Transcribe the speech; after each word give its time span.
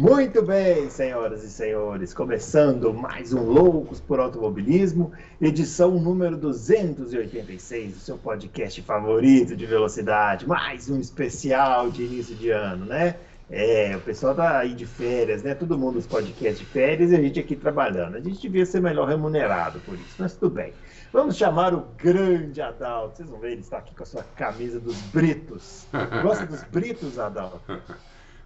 Muito 0.00 0.40
bem, 0.40 0.88
senhoras 0.88 1.44
e 1.44 1.50
senhores, 1.50 2.14
começando 2.14 2.94
mais 2.94 3.34
um 3.34 3.42
Loucos 3.42 4.00
por 4.00 4.18
Automobilismo, 4.18 5.12
edição 5.38 5.90
número 5.90 6.38
286 6.38 7.92
do 7.92 7.98
seu 7.98 8.16
podcast 8.16 8.80
favorito 8.80 9.54
de 9.54 9.66
velocidade, 9.66 10.48
mais 10.48 10.88
um 10.88 10.98
especial 10.98 11.90
de 11.90 12.02
início 12.02 12.34
de 12.34 12.48
ano, 12.48 12.86
né? 12.86 13.16
É, 13.50 13.94
o 13.94 14.00
pessoal 14.00 14.34
tá 14.34 14.60
aí 14.60 14.72
de 14.72 14.86
férias, 14.86 15.42
né? 15.42 15.54
Todo 15.54 15.76
mundo 15.76 15.98
os 15.98 16.06
podcasts 16.06 16.60
de 16.60 16.64
férias 16.64 17.12
e 17.12 17.16
a 17.16 17.20
gente 17.20 17.38
aqui 17.38 17.54
trabalhando. 17.54 18.16
A 18.16 18.20
gente 18.20 18.40
devia 18.40 18.64
ser 18.64 18.80
melhor 18.80 19.06
remunerado 19.06 19.80
por 19.80 19.96
isso, 19.96 20.14
mas 20.18 20.32
tudo 20.34 20.54
bem. 20.54 20.72
Vamos 21.12 21.36
chamar 21.36 21.74
o 21.74 21.84
grande 21.98 22.62
Adalto. 22.62 23.18
Vocês 23.18 23.28
vão 23.28 23.38
ver, 23.38 23.52
ele 23.52 23.60
está 23.60 23.76
aqui 23.76 23.94
com 23.94 24.02
a 24.02 24.06
sua 24.06 24.22
camisa 24.34 24.80
dos 24.80 24.96
Britos. 25.12 25.86
Gosta 26.22 26.46
dos 26.46 26.62
Britos, 26.64 27.18
Adalto? 27.18 27.60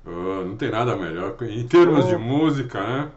Oh, 0.06 0.44
não 0.44 0.56
tem 0.56 0.70
nada 0.70 0.96
melhor. 0.96 1.36
Em 1.42 1.66
termos 1.66 2.04
oh. 2.04 2.08
de 2.08 2.16
música, 2.16 2.80
né? 2.82 3.12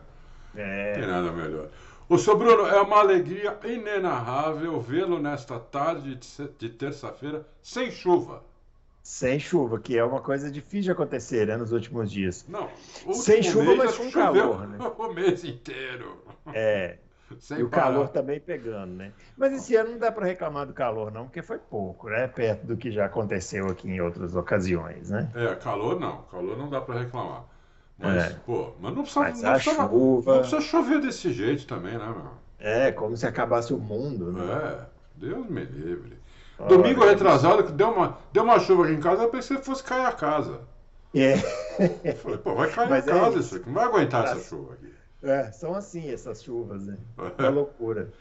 É. 0.55 0.91
Não 0.93 0.99
tem 1.01 1.11
nada 1.11 1.31
melhor. 1.31 1.67
O 2.09 2.17
seu 2.17 2.37
Bruno, 2.37 2.65
é 2.65 2.81
uma 2.81 2.99
alegria 2.99 3.57
inenarrável 3.65 4.79
vê-lo 4.79 5.19
nesta 5.19 5.59
tarde 5.59 6.17
de 6.57 6.69
terça-feira 6.69 7.45
sem 7.61 7.91
chuva. 7.91 8.41
Sem 9.03 9.39
chuva, 9.39 9.79
que 9.79 9.97
é 9.97 10.03
uma 10.03 10.21
coisa 10.21 10.49
difícil 10.49 10.83
de 10.83 10.91
acontecer 10.91 11.47
né, 11.47 11.57
nos 11.57 11.71
últimos 11.71 12.11
dias. 12.11 12.45
Não, 12.47 12.69
sem 13.13 13.43
chuva, 13.43 13.75
mas 13.75 13.97
com 13.97 14.09
calor. 14.11 14.67
Né? 14.67 14.77
O 14.97 15.13
mês 15.13 15.43
inteiro. 15.43 16.17
É. 16.53 16.97
Sem 17.39 17.59
e 17.59 17.63
o 17.63 17.69
parar. 17.69 17.83
calor 17.83 18.09
também 18.09 18.39
pegando, 18.39 18.93
né? 18.93 19.11
Mas 19.37 19.53
esse 19.53 19.75
ano 19.75 19.91
não 19.91 19.97
dá 19.97 20.11
para 20.11 20.25
reclamar 20.25 20.65
do 20.65 20.73
calor, 20.73 21.11
não, 21.11 21.25
porque 21.25 21.41
foi 21.41 21.57
pouco, 21.57 22.09
né? 22.09 22.27
Perto 22.27 22.65
do 22.65 22.77
que 22.77 22.91
já 22.91 23.05
aconteceu 23.05 23.67
aqui 23.67 23.89
em 23.89 24.01
outras 24.01 24.35
ocasiões, 24.35 25.09
né? 25.09 25.29
É, 25.35 25.55
calor 25.55 25.99
não, 25.99 26.23
calor 26.23 26.57
não 26.57 26.69
dá 26.69 26.81
para 26.81 26.99
reclamar. 26.99 27.43
Mas, 27.97 28.31
é. 28.31 28.35
pô, 28.45 28.73
mas 28.79 28.95
não 28.95 29.01
precisa, 29.01 29.21
mas 29.21 29.41
não, 29.41 29.53
precisa, 29.53 29.75
chuva... 29.75 30.31
não 30.31 30.39
precisa 30.39 30.61
chover 30.61 31.01
desse 31.01 31.33
jeito 31.33 31.65
também, 31.65 31.97
né, 31.97 32.05
meu? 32.05 32.31
É, 32.59 32.91
como 32.91 33.15
se 33.17 33.25
acabace 33.25 33.73
o 33.73 33.77
mundo, 33.77 34.31
né? 34.31 34.43
É, 34.43 34.85
Deus 35.15 35.47
me 35.49 35.63
livre. 35.63 36.17
Olha, 36.59 36.69
Domingo 36.69 37.05
retrasado, 37.05 37.63
que 37.63 37.71
deu 37.71 37.89
uma, 37.89 38.17
deu 38.31 38.43
uma 38.43 38.59
chuva 38.59 38.85
aqui 38.85 38.93
em 38.93 38.99
casa, 38.99 39.23
eu 39.23 39.29
pensei 39.29 39.57
que 39.57 39.65
fosse 39.65 39.83
cair 39.83 40.05
a 40.05 40.11
casa. 40.11 40.61
É. 41.13 41.33
Eu 42.03 42.15
falei, 42.15 42.37
pô, 42.37 42.55
vai 42.55 42.69
cair 42.69 42.89
mas 42.89 43.07
a 43.07 43.11
é 43.11 43.19
casa 43.19 43.39
isso 43.39 43.55
aqui, 43.55 43.67
não 43.67 43.73
vai 43.73 43.85
aguentar 43.85 44.25
essa 44.25 44.39
chuva 44.39 44.73
aqui. 44.73 44.86
É, 45.21 45.51
são 45.51 45.73
assim 45.73 46.09
essas 46.11 46.43
chuvas, 46.43 46.85
né? 46.85 46.97
É 47.37 47.49
loucura. 47.49 48.11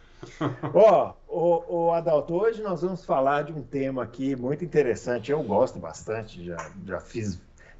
Ó, 0.74 1.14
oh, 1.28 1.88
o, 1.88 1.92
Adalto, 1.92 2.34
hoje 2.34 2.62
nós 2.62 2.80
vamos 2.80 3.04
falar 3.04 3.44
de 3.44 3.52
um 3.52 3.62
tema 3.62 4.02
aqui 4.02 4.34
muito 4.34 4.64
interessante. 4.64 5.30
Eu 5.30 5.42
gosto 5.42 5.78
bastante, 5.78 6.44
já, 6.44 6.56
já 6.84 7.00
fiz 7.00 7.38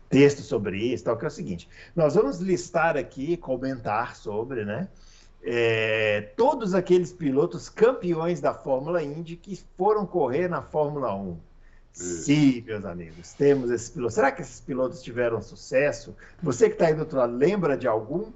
texto 0.09 0.43
sobre 0.43 0.79
isso, 0.79 1.05
tal, 1.05 1.17
que 1.17 1.25
é 1.25 1.29
o 1.29 1.31
seguinte: 1.31 1.69
nós 1.95 2.15
vamos 2.15 2.39
listar 2.39 2.97
aqui, 2.97 3.37
comentar 3.37 4.17
sobre, 4.17 4.65
né? 4.65 4.89
É, 5.43 6.33
todos 6.37 6.75
aqueles 6.75 7.13
pilotos 7.13 7.69
campeões 7.69 8.41
da 8.41 8.53
Fórmula 8.53 9.03
Indy 9.03 9.37
que 9.37 9.59
foram 9.77 10.05
correr 10.05 10.49
na 10.49 10.61
Fórmula 10.61 11.15
1. 11.15 11.39
Isso. 11.95 12.25
Sim, 12.25 12.61
meus 12.63 12.85
amigos, 12.85 13.33
temos 13.33 13.71
esses 13.71 13.89
pilotos. 13.89 14.15
Será 14.15 14.31
que 14.31 14.43
esses 14.43 14.61
pilotos 14.61 15.03
tiveram 15.03 15.41
sucesso? 15.41 16.15
Você 16.43 16.69
que 16.69 16.75
está 16.75 16.89
aí 16.89 16.95
do 16.95 17.01
outro 17.01 17.17
lado, 17.17 17.35
lembra 17.35 17.77
de 17.77 17.89
algum? 17.89 18.31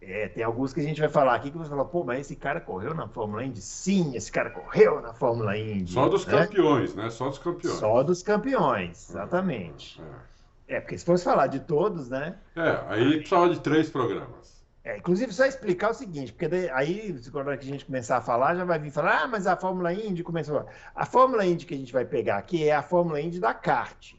É, 0.00 0.28
tem 0.28 0.44
alguns 0.44 0.72
que 0.72 0.80
a 0.80 0.82
gente 0.82 1.00
vai 1.00 1.08
falar 1.08 1.34
aqui 1.34 1.50
que 1.50 1.58
você 1.58 1.68
fala, 1.68 1.84
pô, 1.84 2.04
mas 2.04 2.20
esse 2.20 2.36
cara 2.36 2.60
correu 2.60 2.94
na 2.94 3.08
Fórmula 3.08 3.44
Indy? 3.44 3.60
Sim, 3.60 4.14
esse 4.14 4.30
cara 4.30 4.50
correu 4.50 5.00
na 5.00 5.12
Fórmula 5.12 5.58
Indy. 5.58 5.92
Só 5.92 6.08
dos 6.08 6.24
né? 6.24 6.38
campeões, 6.38 6.94
né? 6.94 7.10
Só 7.10 7.28
dos 7.28 7.38
campeões. 7.38 7.78
Só 7.78 8.02
dos 8.02 8.22
campeões, 8.22 9.10
exatamente. 9.10 10.00
É. 10.68 10.76
é. 10.76 10.80
porque 10.80 10.96
se 10.96 11.04
fosse 11.04 11.24
falar 11.24 11.48
de 11.48 11.60
todos, 11.60 12.08
né? 12.08 12.36
É, 12.54 12.80
aí 12.88 13.16
precisava 13.16 13.50
de 13.50 13.60
três 13.60 13.90
programas. 13.90 14.58
É, 14.84 14.96
inclusive, 14.96 15.32
só 15.32 15.44
explicar 15.44 15.90
o 15.90 15.94
seguinte, 15.94 16.32
porque 16.32 16.48
daí, 16.48 16.70
aí, 16.70 17.20
quando 17.30 17.50
a 17.50 17.56
gente 17.56 17.84
começar 17.84 18.18
a 18.18 18.22
falar, 18.22 18.54
já 18.54 18.64
vai 18.64 18.78
vir 18.78 18.90
falar, 18.90 19.24
ah, 19.24 19.26
mas 19.26 19.46
a 19.46 19.56
Fórmula 19.56 19.92
Indy 19.92 20.22
começou. 20.22 20.64
A 20.94 21.04
Fórmula 21.04 21.44
Indy 21.44 21.66
que 21.66 21.74
a 21.74 21.76
gente 21.76 21.92
vai 21.92 22.04
pegar 22.04 22.38
aqui 22.38 22.66
é 22.66 22.74
a 22.74 22.82
Fórmula 22.82 23.20
Indy 23.20 23.40
da 23.40 23.52
kart. 23.52 24.14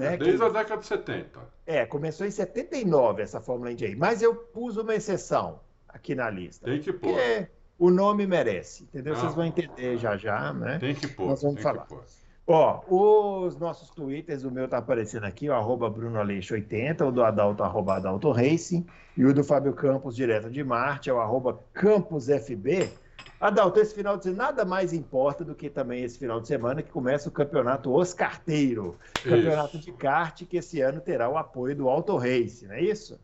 Né? 0.00 0.16
Desde 0.16 0.38
que... 0.38 0.42
a 0.44 0.48
década 0.48 0.80
de 0.80 0.86
70. 0.86 1.40
É, 1.66 1.84
começou 1.84 2.26
em 2.26 2.30
79 2.30 3.22
essa 3.22 3.40
Fórmula 3.40 3.70
Indy. 3.70 3.94
Mas 3.94 4.22
eu 4.22 4.34
pus 4.34 4.76
uma 4.76 4.94
exceção 4.94 5.60
aqui 5.88 6.14
na 6.14 6.30
lista. 6.30 6.64
Tem 6.64 6.80
que 6.80 6.92
pôr. 6.92 7.14
o 7.78 7.90
nome 7.90 8.26
merece, 8.26 8.84
entendeu? 8.84 9.14
Vocês 9.14 9.34
vão 9.34 9.44
entender 9.44 9.98
já 9.98 10.16
já, 10.16 10.52
né? 10.52 10.78
Tem 10.78 10.94
que 10.94 11.06
pôr. 11.06 11.28
Nós 11.28 11.42
vamos 11.42 11.60
falar. 11.60 11.86
Ó, 12.46 12.82
os 13.46 13.56
nossos 13.58 13.90
twitters, 13.90 14.42
o 14.42 14.50
meu 14.50 14.66
tá 14.66 14.78
aparecendo 14.78 15.24
aqui, 15.24 15.48
o 15.48 15.54
arroba 15.54 15.88
BrunoAleixo80, 15.88 17.06
o 17.06 17.12
do 17.12 17.22
Adalto, 17.22 17.62
arroba 17.62 17.94
Adalto 17.94 18.32
Racing, 18.32 18.84
e 19.16 19.24
o 19.24 19.32
do 19.32 19.44
Fábio 19.44 19.72
Campos, 19.72 20.16
direto 20.16 20.50
de 20.50 20.64
Marte, 20.64 21.10
é 21.10 21.12
o 21.12 21.20
arroba 21.20 21.60
CampusFB. 21.74 22.90
Adalto, 23.40 23.80
esse 23.80 23.94
final 23.94 24.18
de 24.18 24.24
semana 24.24 24.42
nada 24.44 24.66
mais 24.66 24.92
importa 24.92 25.42
do 25.42 25.54
que 25.54 25.70
também 25.70 26.04
esse 26.04 26.18
final 26.18 26.42
de 26.42 26.46
semana 26.46 26.82
que 26.82 26.90
começa 26.90 27.30
o 27.30 27.32
campeonato 27.32 27.90
Oscarteiro, 27.90 28.98
campeonato 29.14 29.78
de 29.78 29.90
kart 29.92 30.44
que 30.44 30.58
esse 30.58 30.82
ano 30.82 31.00
terá 31.00 31.26
o 31.26 31.38
apoio 31.38 31.74
do 31.74 31.88
Auto 31.88 32.18
Race, 32.18 32.66
não 32.66 32.74
é 32.74 32.82
isso? 32.82 33.18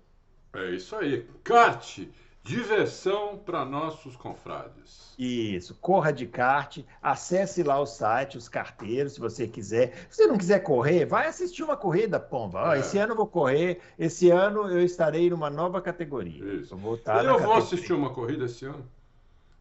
É 0.55 0.71
isso 0.71 0.97
aí. 0.97 1.29
Kart, 1.45 1.99
diversão 2.43 3.37
para 3.37 3.63
nossos 3.67 4.17
confrades. 4.17 5.15
Isso, 5.19 5.75
corra 5.83 6.13
de 6.13 6.27
kart, 6.27 6.79
acesse 7.03 7.63
lá 7.63 7.79
o 7.79 7.85
site, 7.85 8.39
os 8.39 8.49
carteiros, 8.49 9.15
se 9.15 9.21
você 9.21 9.47
quiser. 9.47 10.07
Se 10.09 10.23
você 10.23 10.27
não 10.27 10.39
quiser 10.39 10.61
correr, 10.61 11.05
vai 11.05 11.27
assistir 11.27 11.63
uma 11.63 11.77
corrida, 11.77 12.19
pomba. 12.19 12.75
É. 12.75 12.81
esse 12.81 12.97
ano 12.97 13.13
eu 13.13 13.17
vou 13.17 13.27
correr, 13.27 13.81
esse 13.99 14.31
ano 14.31 14.71
eu 14.71 14.83
estarei 14.83 15.29
numa 15.29 15.51
nova 15.51 15.81
categoria. 15.83 16.43
Isso. 16.55 16.73
Eu 16.73 16.79
vou, 16.79 16.95
estar 16.95 17.23
eu 17.23 17.33
vou 17.33 17.35
categoria. 17.35 17.63
assistir 17.63 17.93
uma 17.93 18.09
corrida 18.11 18.47
esse 18.47 18.65
ano. 18.65 18.96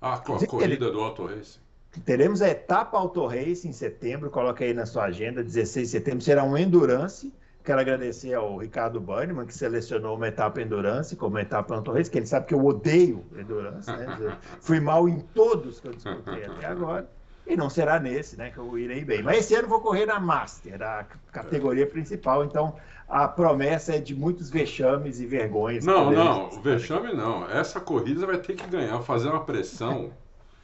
Ah, 0.08 0.20
com 0.20 0.36
a 0.36 0.46
corrida 0.46 0.92
do 0.92 1.02
Auto 1.02 1.26
Race. 1.26 1.58
Teremos 2.06 2.40
a 2.40 2.50
etapa 2.50 2.96
Auto 2.96 3.26
Race 3.26 3.68
em 3.68 3.72
setembro, 3.72 4.30
coloca 4.30 4.64
aí 4.64 4.72
na 4.72 4.86
sua 4.86 5.06
agenda, 5.06 5.44
16 5.44 5.88
de 5.88 5.92
setembro, 5.92 6.22
será 6.22 6.44
um 6.44 6.56
Endurance. 6.56 7.34
Quero 7.64 7.80
agradecer 7.80 8.36
ao 8.36 8.56
Ricardo 8.58 9.02
Banniman, 9.02 9.48
que 9.48 9.54
selecionou 9.56 10.16
uma 10.16 10.28
etapa 10.28 10.62
Endurance 10.62 11.16
como 11.16 11.40
etapa 11.40 11.74
Auto 11.74 11.92
Race, 11.92 12.12
que 12.12 12.20
ele 12.20 12.28
sabe 12.28 12.46
que 12.46 12.54
eu 12.54 12.64
odeio 12.64 13.26
Endurance, 13.36 13.90
né? 13.90 14.38
Fui 14.62 14.80
mal 14.80 15.10
em 15.10 15.22
todos 15.34 15.80
que 15.80 15.88
eu 15.88 15.94
disputei 15.94 16.46
até 16.46 16.68
agora. 16.68 17.10
E 17.48 17.58
não 17.58 17.70
será 17.70 18.00
nesse, 18.00 18.38
né, 18.38 18.52
que 18.52 18.58
eu 18.60 18.78
irei 18.78 19.04
bem. 19.04 19.24
Mas 19.24 19.38
esse 19.38 19.56
ano 19.56 19.68
vou 19.68 19.80
correr 19.80 20.06
na 20.06 20.20
Master, 20.20 20.82
a 20.82 21.04
categoria 21.32 21.86
principal, 21.88 22.44
então 22.44 22.76
a 23.08 23.28
promessa 23.28 23.96
é 23.96 24.00
de 24.00 24.16
muitos 24.16 24.50
vexames 24.50 25.20
e 25.20 25.26
vergonhas. 25.26 25.86
Não, 25.86 26.12
não, 26.12 26.50
vexame 26.62 27.14
não. 27.14 27.50
Essa 27.50 27.80
corrida 27.80 28.26
vai 28.26 28.38
ter 28.38 28.56
que 28.56 28.68
ganhar, 28.68 29.00
fazer 29.02 29.30
uma 29.30 29.44
pressão. 29.44 30.12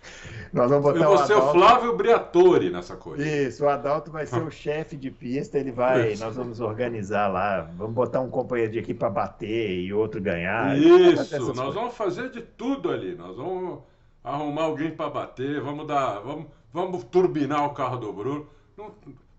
Nós 0.51 0.69
vamos 0.69 0.83
botar 0.83 0.99
Eu 0.99 1.09
vou 1.09 1.25
ser 1.25 1.35
o 1.35 1.51
Flávio 1.51 1.95
Briatore 1.95 2.69
nessa 2.69 2.95
corrida. 2.95 3.25
Isso, 3.25 3.63
o 3.63 3.69
Adalto 3.69 4.11
vai 4.11 4.25
ser 4.25 4.41
o 4.41 4.49
chefe 4.51 4.97
de 4.97 5.11
pista, 5.11 5.57
ele 5.57 5.71
vai, 5.71 6.13
Isso. 6.13 6.23
nós 6.23 6.35
vamos 6.35 6.59
organizar 6.59 7.27
lá, 7.27 7.61
vamos 7.77 7.93
botar 7.93 8.19
um 8.19 8.29
companheiro 8.29 8.71
de 8.71 8.79
equipe 8.79 8.99
para 8.99 9.09
bater 9.09 9.79
e 9.79 9.93
outro 9.93 10.19
ganhar. 10.19 10.77
Isso, 10.77 11.15
nós 11.15 11.29
coisas. 11.29 11.73
vamos 11.73 11.93
fazer 11.93 12.31
de 12.31 12.41
tudo 12.41 12.91
ali, 12.91 13.15
nós 13.15 13.37
vamos 13.37 13.79
arrumar 14.23 14.63
alguém 14.63 14.91
para 14.91 15.09
bater, 15.09 15.61
vamos 15.61 15.87
dar, 15.87 16.19
vamos, 16.19 16.47
vamos 16.73 17.03
turbinar 17.05 17.65
o 17.65 17.73
carro 17.73 17.97
do 17.97 18.11
Bruno. 18.11 18.47
Não, 18.77 18.91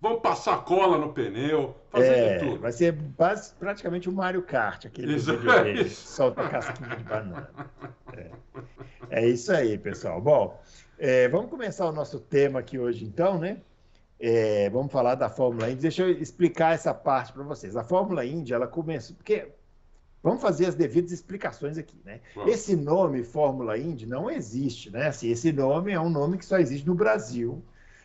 Vamos 0.03 0.21
passar 0.21 0.65
cola 0.65 0.99
no 0.99 1.13
pneu, 1.13 1.77
fazer 1.89 2.07
é, 2.09 2.39
tudo. 2.41 2.59
Vai 2.59 2.73
ser 2.73 2.99
praticamente 3.57 4.09
o 4.09 4.13
Mario 4.13 4.43
Kart, 4.43 4.85
aquele 4.85 5.15
isso, 5.15 5.31
é 5.31 5.71
isso. 5.71 6.09
solta 6.09 6.49
casquinha 6.49 6.97
de 6.97 7.05
banana. 7.05 7.49
É. 8.13 8.31
é. 9.11 9.29
isso 9.29 9.53
aí, 9.53 9.79
pessoal. 9.79 10.21
Bom, 10.21 10.61
é, 10.99 11.29
vamos 11.29 11.49
começar 11.49 11.87
o 11.87 11.93
nosso 11.93 12.19
tema 12.19 12.59
aqui 12.59 12.81
hoje, 12.81 13.05
então, 13.05 13.39
né? 13.39 13.59
É, 14.19 14.69
vamos 14.71 14.91
falar 14.91 15.15
da 15.15 15.31
Fórmula 15.31 15.71
Indy. 15.71 15.83
Deixa 15.83 16.03
eu 16.03 16.11
explicar 16.11 16.75
essa 16.75 16.93
parte 16.93 17.33
para 17.33 17.45
vocês. 17.45 17.77
A 17.77 17.85
Fórmula 17.85 18.27
Indy, 18.27 18.53
ela 18.53 18.67
começou. 18.67 19.15
Porque 19.15 19.53
vamos 20.21 20.43
fazer 20.43 20.67
as 20.67 20.75
devidas 20.75 21.13
explicações 21.13 21.79
aqui, 21.79 22.01
né? 22.05 22.21
Esse 22.49 22.75
nome 22.75 23.23
Fórmula 23.23 23.79
Indy 23.79 24.05
não 24.05 24.29
existe, 24.29 24.91
né? 24.91 25.07
Assim, 25.07 25.31
esse 25.31 25.53
nome 25.53 25.93
é 25.93 26.01
um 26.01 26.11
nome 26.11 26.39
que 26.39 26.45
só 26.45 26.59
existe 26.59 26.89
no 26.89 26.97
Brasil 26.97 27.63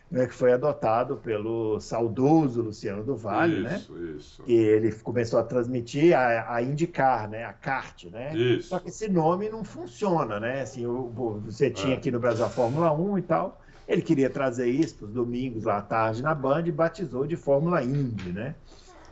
né, 0.10 0.26
que 0.26 0.34
foi 0.34 0.54
adotado 0.54 1.18
pelo 1.18 1.80
saudoso 1.80 2.62
Luciano 2.62 3.04
do 3.04 3.16
Vale, 3.16 3.62
né? 3.62 3.76
isso, 3.76 3.94
né? 3.94 4.12
Isso. 4.18 4.44
E 4.48 4.54
ele 4.54 4.92
começou 4.94 5.40
a 5.40 5.44
transmitir, 5.44 6.18
a, 6.18 6.56
a 6.56 6.62
indicar, 6.62 7.30
né? 7.30 7.44
A 7.44 7.54
CART, 7.54 8.06
né? 8.06 8.36
Isso. 8.36 8.70
Só 8.70 8.80
que 8.80 8.90
esse 8.90 9.10
nome 9.10 9.50
não 9.50 9.64
funciona, 9.64 10.40
né? 10.40 10.62
Assim, 10.62 10.86
o, 10.86 11.42
você 11.46 11.70
tinha 11.70 11.94
é. 11.94 11.98
aqui 11.98 12.10
no 12.10 12.20
Brasil 12.20 12.46
a 12.46 12.50
Fórmula 12.50 12.92
1 12.94 13.18
e 13.18 13.22
tal. 13.22 13.62
Ele 13.88 14.02
queria 14.02 14.30
trazer 14.30 14.68
isso 14.70 14.96
para 14.96 15.06
os 15.08 15.14
domingos 15.14 15.64
lá 15.64 15.78
à 15.78 15.82
tarde 15.82 16.22
na 16.22 16.36
Band 16.36 16.64
e 16.66 16.72
batizou 16.72 17.26
de 17.26 17.36
Fórmula 17.36 17.84
Indy, 17.84 18.32
né? 18.32 18.56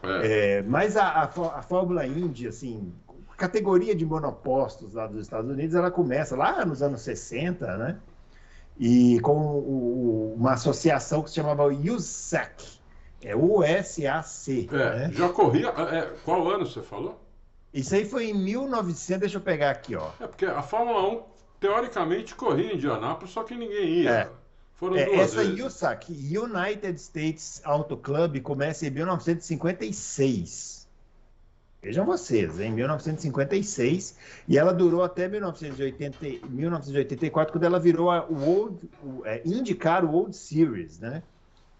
É. 0.03 0.57
É, 0.57 0.61
mas 0.63 0.95
a, 0.95 1.07
a, 1.07 1.23
a 1.23 1.61
Fórmula 1.61 2.05
Indy, 2.05 2.47
assim, 2.47 2.93
a 3.29 3.35
categoria 3.35 3.95
de 3.95 4.05
monopostos 4.05 4.93
lá 4.93 5.07
dos 5.07 5.21
Estados 5.21 5.49
Unidos, 5.49 5.75
ela 5.75 5.91
começa 5.91 6.35
lá 6.35 6.63
nos 6.65 6.81
anos 6.81 7.01
60, 7.01 7.77
né? 7.77 7.97
E 8.77 9.19
com 9.21 9.37
o, 9.37 10.35
uma 10.37 10.53
associação 10.53 11.21
que 11.21 11.29
se 11.29 11.35
chamava 11.35 11.65
USAC, 11.67 12.79
é 13.21 13.35
U-S-A-C. 13.35 14.69
É, 14.71 14.75
né? 14.75 15.11
Já 15.13 15.29
corria. 15.29 15.69
É, 15.69 16.13
qual 16.23 16.47
ano 16.49 16.65
você 16.65 16.81
falou? 16.81 17.19
Isso 17.73 17.93
aí 17.95 18.05
foi 18.05 18.29
em 18.29 18.33
1900, 18.33 19.19
deixa 19.19 19.37
eu 19.37 19.41
pegar 19.41 19.71
aqui, 19.71 19.95
ó. 19.95 20.09
É 20.19 20.27
porque 20.27 20.45
a 20.45 20.61
Fórmula 20.61 21.09
1, 21.09 21.23
teoricamente, 21.59 22.35
corria 22.35 22.71
em 22.71 22.75
Indianápolis, 22.75 23.33
só 23.33 23.43
que 23.43 23.55
ninguém 23.55 24.01
ia. 24.01 24.11
É. 24.11 24.29
Foram 24.75 24.97
é, 24.97 25.05
duas 25.05 25.19
essa 25.19 25.43
vezes. 25.43 25.65
USAC, 25.65 26.11
United 26.37 26.99
States 26.99 27.61
Auto 27.63 27.97
Club, 27.97 28.41
começa 28.41 28.85
em 28.85 28.89
1956. 28.89 30.84
Vejam 31.85 32.03
vocês, 32.03 32.59
em 32.59 32.71
1956, 32.71 34.17
e 34.47 34.57
ela 34.57 34.73
durou 34.73 35.03
até 35.03 35.27
1980, 35.27 36.47
1984, 36.49 37.53
quando 37.53 37.63
ela 37.63 37.79
virou 37.79 38.09
a 38.09 38.23
World, 38.23 38.89
o, 39.03 39.23
é, 39.23 39.39
indicar 39.45 40.03
o 40.03 40.09
World 40.09 40.35
Series, 40.35 40.99
né? 40.99 41.21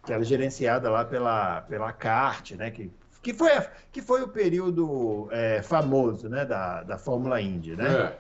Que 0.06 0.13
era 0.13 0.24
gerenciada 0.24 0.92
lá 0.92 1.04
pela, 1.04 1.62
pela 1.62 1.92
CART, 1.92 2.52
né? 2.52 2.69
Que, 2.69 2.92
que, 3.24 3.34
foi, 3.34 3.50
que 3.92 4.00
foi 4.00 4.22
o 4.22 4.28
período 4.28 5.28
é, 5.31 5.63
famoso, 5.63 6.30
né? 6.30 6.46
Da, 6.46 6.84
da 6.84 7.00
Fórmula 7.00 7.42
Indy, 7.42 7.75
né? 7.75 8.13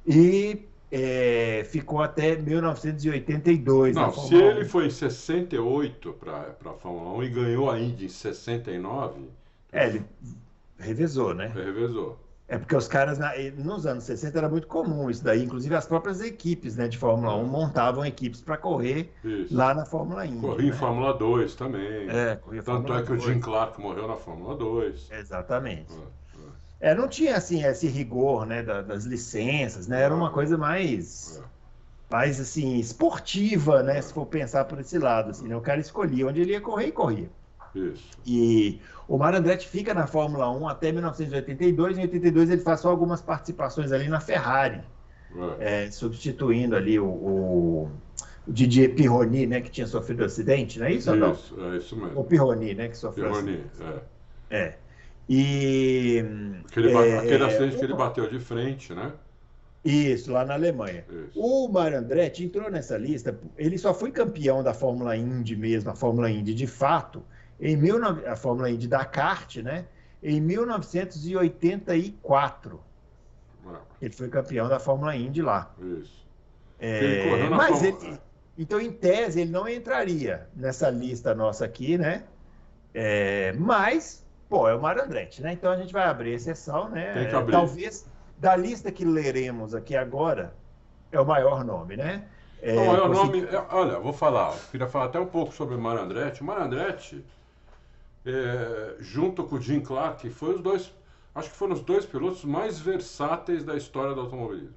e 0.06 0.66
é, 0.90 1.62
ficou 1.64 2.02
até 2.02 2.36
1982. 2.36 3.94
Não, 3.94 4.12
se 4.12 4.34
ele 4.34 4.64
1. 4.64 4.68
foi 4.68 4.86
em 4.86 4.90
68 4.90 6.12
para 6.14 6.54
a 6.64 6.74
Fórmula 6.74 7.18
1 7.18 7.22
e 7.22 7.28
ganhou 7.28 7.70
a 7.70 7.78
Indy 7.78 8.06
em 8.06 8.08
69. 8.08 9.28
É, 9.72 9.86
ele 9.86 10.04
revezou, 10.78 11.32
né? 11.34 11.52
Revezou. 11.54 12.18
É 12.48 12.58
porque 12.58 12.74
os 12.74 12.88
caras, 12.88 13.20
nos 13.58 13.86
anos 13.86 14.02
60 14.02 14.36
era 14.36 14.48
muito 14.48 14.66
comum 14.66 15.08
isso 15.08 15.22
daí, 15.22 15.44
inclusive 15.44 15.72
as 15.72 15.86
próprias 15.86 16.20
equipes 16.20 16.76
né, 16.76 16.88
de 16.88 16.98
Fórmula 16.98 17.36
1 17.36 17.46
montavam 17.46 18.04
equipes 18.04 18.40
para 18.40 18.56
correr 18.56 19.12
isso. 19.22 19.56
lá 19.56 19.72
na 19.72 19.86
Fórmula 19.86 20.24
1. 20.24 20.40
Corria 20.40 20.68
né? 20.68 20.74
em 20.74 20.76
Fórmula 20.76 21.14
2 21.14 21.54
também. 21.54 22.10
É, 22.10 22.34
corria 22.34 22.60
Tanto 22.60 22.88
Fórmula 22.88 22.98
é 22.98 23.02
que 23.02 23.08
2. 23.10 23.22
o 23.22 23.26
Jim 23.28 23.38
Clark 23.38 23.80
morreu 23.80 24.08
na 24.08 24.16
Fórmula 24.16 24.56
2. 24.56 25.12
Exatamente. 25.12 25.92
É, 25.92 26.19
é. 26.80 26.94
não 26.94 27.08
tinha 27.08 27.36
assim 27.36 27.64
esse 27.64 27.86
rigor 27.86 28.46
né, 28.46 28.62
das 28.62 29.04
licenças, 29.04 29.86
né? 29.86 30.02
Era 30.02 30.14
uma 30.14 30.30
coisa 30.30 30.56
mais, 30.56 31.42
mais 32.10 32.40
assim, 32.40 32.78
esportiva, 32.78 33.82
né? 33.82 34.00
Se 34.00 34.12
for 34.12 34.26
pensar 34.26 34.64
por 34.64 34.80
esse 34.80 34.98
lado. 34.98 35.30
Assim, 35.30 35.48
né? 35.48 35.56
O 35.56 35.60
cara 35.60 35.80
escolhia 35.80 36.26
onde 36.26 36.40
ele 36.40 36.52
ia 36.52 36.60
correr 36.60 36.86
e 36.86 36.92
corria. 36.92 37.28
Isso. 37.74 38.10
E 38.26 38.80
o 39.06 39.16
Mário 39.16 39.38
Andretti 39.38 39.68
fica 39.68 39.94
na 39.94 40.06
Fórmula 40.06 40.50
1 40.50 40.68
até 40.68 40.92
1982. 40.92 41.98
Em 41.98 42.02
82 42.02 42.50
ele 42.50 42.62
faz 42.62 42.80
só 42.80 42.90
algumas 42.90 43.20
participações 43.20 43.92
ali 43.92 44.08
na 44.08 44.20
Ferrari, 44.20 44.80
é. 45.60 45.84
É, 45.84 45.90
substituindo 45.90 46.74
ali 46.74 46.98
o, 46.98 47.06
o, 47.06 47.90
o, 48.46 48.52
Didier 48.52 48.94
Pironi, 48.94 49.46
né, 49.46 49.60
que 49.60 49.70
tinha 49.70 49.86
sofrido 49.86 50.24
acidente, 50.24 50.78
não 50.78 50.86
é 50.86 50.92
isso? 50.92 51.14
Isso, 51.14 51.56
é 51.60 51.76
isso 51.76 51.96
mesmo. 51.96 52.20
O 52.20 52.24
Pironi, 52.24 52.74
né, 52.74 52.88
que 52.88 52.96
sofreu 52.96 53.30
Pironi, 53.30 53.64
acidente. 53.72 54.02
É. 54.50 54.56
é. 54.56 54.78
E 55.32 56.24
aquele, 56.68 56.92
é, 56.92 57.18
aquele 57.18 57.44
acidente 57.44 57.76
que 57.76 57.84
ele 57.84 57.94
bateu 57.94 58.28
de 58.28 58.40
frente, 58.40 58.92
né? 58.92 59.12
Isso, 59.84 60.32
lá 60.32 60.44
na 60.44 60.54
Alemanha. 60.54 61.04
Isso. 61.08 61.40
O 61.40 61.68
Mário 61.68 61.98
Andretti 61.98 62.42
entrou 62.44 62.68
nessa 62.68 62.98
lista, 62.98 63.38
ele 63.56 63.78
só 63.78 63.94
foi 63.94 64.10
campeão 64.10 64.64
da 64.64 64.74
Fórmula 64.74 65.16
Indy 65.16 65.54
mesmo, 65.54 65.88
a 65.88 65.94
Fórmula 65.94 66.28
Indy 66.28 66.52
de 66.52 66.66
fato, 66.66 67.22
em 67.60 67.76
mil, 67.76 68.04
a 68.04 68.34
Fórmula 68.34 68.68
Indy 68.68 68.88
da 68.88 69.04
kart, 69.04 69.58
né? 69.58 69.84
Em 70.20 70.40
1984. 70.40 72.80
Ele 74.02 74.12
foi 74.12 74.28
campeão 74.28 74.68
da 74.68 74.80
Fórmula 74.80 75.14
Indy 75.14 75.42
lá. 75.42 75.72
Isso. 75.80 76.26
É, 76.80 77.04
ele 77.04 77.50
mas 77.50 77.78
Fórmula... 77.78 78.04
ele, 78.04 78.18
então, 78.58 78.80
em 78.80 78.90
tese, 78.90 79.42
ele 79.42 79.52
não 79.52 79.68
entraria 79.68 80.48
nessa 80.56 80.90
lista 80.90 81.36
nossa 81.36 81.64
aqui, 81.64 81.96
né? 81.96 82.24
É, 82.92 83.52
mas, 83.52 84.26
pô, 84.50 84.68
é 84.68 84.74
o 84.74 84.82
Mário 84.82 85.02
Andretti, 85.02 85.40
né? 85.40 85.52
Então 85.52 85.70
a 85.72 85.76
gente 85.76 85.92
vai 85.92 86.04
abrir 86.04 86.32
exceção, 86.32 86.90
né? 86.90 87.14
Tem 87.14 87.28
que 87.28 87.34
abrir. 87.34 87.52
Talvez 87.52 88.06
da 88.36 88.56
lista 88.56 88.90
que 88.90 89.04
leremos 89.04 89.74
aqui 89.74 89.96
agora, 89.96 90.52
é 91.12 91.20
o 91.20 91.24
maior 91.24 91.64
nome, 91.64 91.96
né? 91.96 92.24
É, 92.60 92.74
o 92.74 92.86
maior 92.86 93.08
consegui... 93.08 93.42
nome. 93.42 93.56
É, 93.56 93.66
olha, 93.70 93.98
vou 93.98 94.12
falar, 94.12 94.54
queria 94.70 94.88
falar 94.88 95.06
até 95.06 95.20
um 95.20 95.26
pouco 95.26 95.54
sobre 95.54 95.74
o 95.76 95.80
Mário 95.80 96.02
Andretti. 96.02 96.42
O 96.42 96.44
Mário 96.44 96.64
Andretti 96.64 97.24
é, 98.26 98.96
junto 98.98 99.44
com 99.44 99.56
o 99.56 99.60
Jim 99.60 99.80
Clark, 99.80 100.28
foi 100.30 100.54
os 100.54 100.60
dois, 100.60 100.92
acho 101.34 101.50
que 101.50 101.56
foram 101.56 101.74
os 101.74 101.80
dois 101.80 102.04
pilotos 102.04 102.44
mais 102.44 102.78
versáteis 102.78 103.64
da 103.64 103.76
história 103.76 104.14
do 104.14 104.20
automobilismo. 104.20 104.74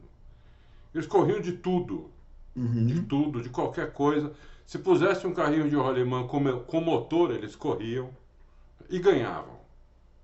Eles 0.93 1.07
corriam 1.07 1.41
de 1.41 1.53
tudo, 1.53 2.09
uhum. 2.55 2.85
de 2.85 3.01
tudo, 3.01 3.41
de 3.41 3.49
qualquer 3.49 3.91
coisa. 3.91 4.31
Se 4.65 4.77
pusesse 4.77 5.25
um 5.27 5.33
carrinho 5.33 5.69
de 5.69 5.75
rolimã 5.75 6.25
com, 6.27 6.59
com 6.59 6.79
motor, 6.79 7.31
eles 7.31 7.55
corriam 7.55 8.09
e 8.89 8.99
ganhavam. 8.99 9.52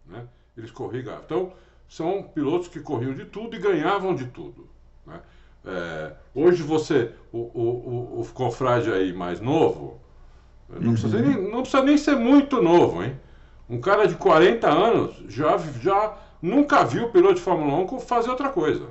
Né? 0.09 0.25
Eles 0.57 0.71
corriam 0.71 1.03
ganhavam. 1.03 1.25
Então, 1.25 1.53
são 1.87 2.23
pilotos 2.23 2.67
que 2.67 2.79
corriam 2.79 3.13
de 3.13 3.25
tudo 3.25 3.55
e 3.55 3.59
ganhavam 3.59 4.13
de 4.13 4.25
tudo. 4.25 4.67
Né? 5.05 5.21
É, 5.65 6.13
hoje 6.33 6.63
você, 6.63 7.11
o, 7.31 7.37
o, 7.37 8.19
o, 8.19 8.21
o 8.21 8.27
confrade 8.33 8.91
aí 8.91 9.13
mais 9.13 9.39
novo, 9.39 9.99
não, 10.69 10.93
precisa 10.93 11.17
uhum. 11.17 11.23
nem, 11.23 11.51
não 11.51 11.61
precisa 11.61 11.83
nem 11.83 11.97
ser 11.97 12.15
muito 12.15 12.61
novo, 12.61 13.03
hein? 13.03 13.19
Um 13.69 13.79
cara 13.79 14.07
de 14.07 14.15
40 14.15 14.67
anos 14.67 15.15
já, 15.27 15.57
já 15.81 16.17
nunca 16.41 16.83
viu 16.83 17.05
o 17.05 17.11
piloto 17.11 17.35
de 17.35 17.41
Fórmula 17.41 17.77
1 17.83 17.99
fazer 17.99 18.29
outra 18.29 18.49
coisa. 18.49 18.87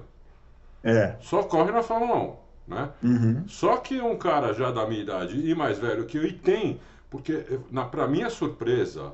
É. 0.82 1.16
Só 1.20 1.42
corre 1.42 1.72
na 1.72 1.82
Fórmula 1.82 2.36
1. 2.68 2.74
Né? 2.74 2.88
Uhum. 3.02 3.44
Só 3.48 3.76
que 3.78 4.00
um 4.00 4.16
cara 4.16 4.52
já 4.52 4.70
da 4.70 4.86
minha 4.86 5.00
idade 5.00 5.40
e 5.40 5.54
mais 5.54 5.78
velho 5.78 6.04
que 6.04 6.18
eu, 6.18 6.24
e 6.24 6.32
tem, 6.32 6.80
porque 7.10 7.44
para 7.90 8.06
minha 8.06 8.28
surpresa, 8.28 9.12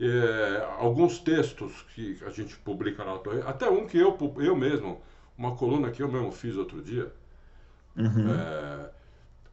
é, 0.00 0.68
alguns 0.78 1.18
textos 1.18 1.84
que 1.94 2.18
a 2.24 2.30
gente 2.30 2.56
publica 2.56 3.04
na 3.04 3.10
Autorei, 3.10 3.42
até 3.42 3.68
um 3.68 3.86
que 3.86 3.98
eu, 3.98 4.16
eu 4.38 4.56
mesmo, 4.56 5.00
uma 5.36 5.56
coluna 5.56 5.90
que 5.90 6.02
eu 6.02 6.08
mesmo 6.10 6.30
fiz 6.30 6.56
outro 6.56 6.80
dia, 6.80 7.12
uhum. 7.96 8.30
é, 8.30 8.90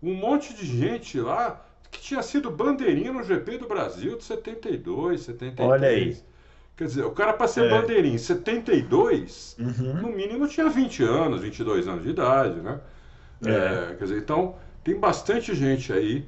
um 0.01 0.13
monte 0.13 0.53
de 0.53 0.65
gente 0.65 1.19
lá 1.19 1.65
que 1.91 1.99
tinha 1.99 2.21
sido 2.21 2.51
bandeirinha 2.51 3.11
no 3.11 3.23
GP 3.23 3.57
do 3.57 3.67
Brasil 3.67 4.17
de 4.17 4.23
72, 4.23 5.21
73. 5.21 5.69
Olha 5.69 5.87
aí. 5.87 6.17
Quer 6.77 6.85
dizer, 6.85 7.05
o 7.05 7.11
cara 7.11 7.33
para 7.33 7.47
ser 7.47 7.65
é. 7.65 7.69
bandeirinha 7.69 8.15
em 8.15 8.19
72, 8.19 9.55
uhum. 9.57 10.01
no 10.01 10.09
mínimo 10.09 10.47
tinha 10.47 10.69
20 10.69 11.03
anos, 11.03 11.41
22 11.41 11.87
anos 11.87 12.03
de 12.03 12.09
idade, 12.09 12.59
né? 12.59 12.81
É. 13.45 13.51
É, 13.51 13.95
quer 13.95 14.03
dizer, 14.03 14.17
então 14.19 14.55
tem 14.83 14.99
bastante 14.99 15.55
gente 15.55 15.91
aí. 15.93 16.25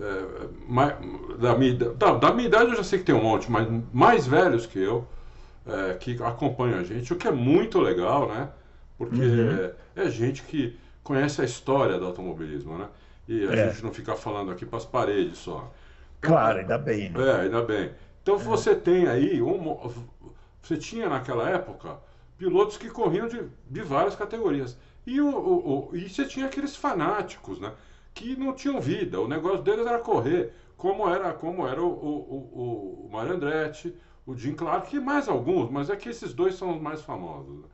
É, 0.00 1.36
da, 1.38 1.56
minha, 1.56 1.74
da, 1.74 2.14
da, 2.14 2.32
minha 2.32 2.48
idade 2.48 2.70
eu 2.70 2.76
já 2.76 2.84
sei 2.84 3.00
que 3.00 3.04
tem 3.04 3.14
um 3.14 3.22
monte, 3.22 3.50
mas 3.50 3.68
mais 3.92 4.26
velhos 4.26 4.64
que 4.64 4.78
eu 4.78 5.06
é, 5.66 5.94
que 5.94 6.20
acompanham 6.22 6.78
a 6.78 6.82
gente, 6.82 7.12
o 7.12 7.16
que 7.16 7.28
é 7.28 7.30
muito 7.30 7.78
legal, 7.78 8.28
né? 8.28 8.48
Porque 8.96 9.20
uhum. 9.20 9.70
é, 9.96 10.04
é 10.04 10.10
gente 10.10 10.42
que 10.42 10.78
conhece 11.02 11.42
a 11.42 11.44
história 11.44 11.98
do 11.98 12.06
automobilismo, 12.06 12.78
né? 12.78 12.88
E 13.28 13.46
a 13.46 13.52
é. 13.52 13.70
gente 13.70 13.84
não 13.84 13.92
ficar 13.92 14.16
falando 14.16 14.50
aqui 14.50 14.64
para 14.64 14.78
as 14.78 14.86
paredes 14.86 15.38
só. 15.38 15.70
Claro, 16.20 16.60
ainda 16.60 16.78
bem. 16.78 17.10
Né? 17.10 17.28
É, 17.28 17.40
ainda 17.42 17.62
bem. 17.62 17.92
Então 18.22 18.36
é. 18.36 18.38
você 18.38 18.74
tem 18.74 19.06
aí, 19.06 19.40
um, 19.40 19.92
você 20.62 20.76
tinha 20.76 21.08
naquela 21.08 21.48
época 21.48 21.98
pilotos 22.38 22.76
que 22.76 22.88
corriam 22.88 23.28
de, 23.28 23.42
de 23.68 23.82
várias 23.82 24.16
categorias. 24.16 24.76
E, 25.06 25.20
o, 25.20 25.28
o, 25.28 25.90
o, 25.90 25.96
e 25.96 26.08
você 26.08 26.24
tinha 26.24 26.46
aqueles 26.46 26.74
fanáticos, 26.74 27.60
né? 27.60 27.72
Que 28.14 28.36
não 28.36 28.52
tinham 28.52 28.80
vida. 28.80 29.20
O 29.20 29.28
negócio 29.28 29.62
deles 29.62 29.86
era 29.86 29.98
correr, 29.98 30.52
como 30.76 31.08
era, 31.08 31.32
como 31.32 31.66
era 31.66 31.82
o, 31.82 31.88
o, 31.88 32.50
o, 32.52 33.06
o 33.06 33.10
Mario 33.12 33.34
Andretti, 33.34 33.94
o 34.26 34.34
Jim 34.36 34.54
Clark 34.54 34.94
e 34.94 35.00
mais 35.00 35.28
alguns, 35.28 35.70
mas 35.70 35.90
é 35.90 35.96
que 35.96 36.08
esses 36.08 36.32
dois 36.32 36.54
são 36.54 36.74
os 36.74 36.80
mais 36.80 37.02
famosos. 37.02 37.64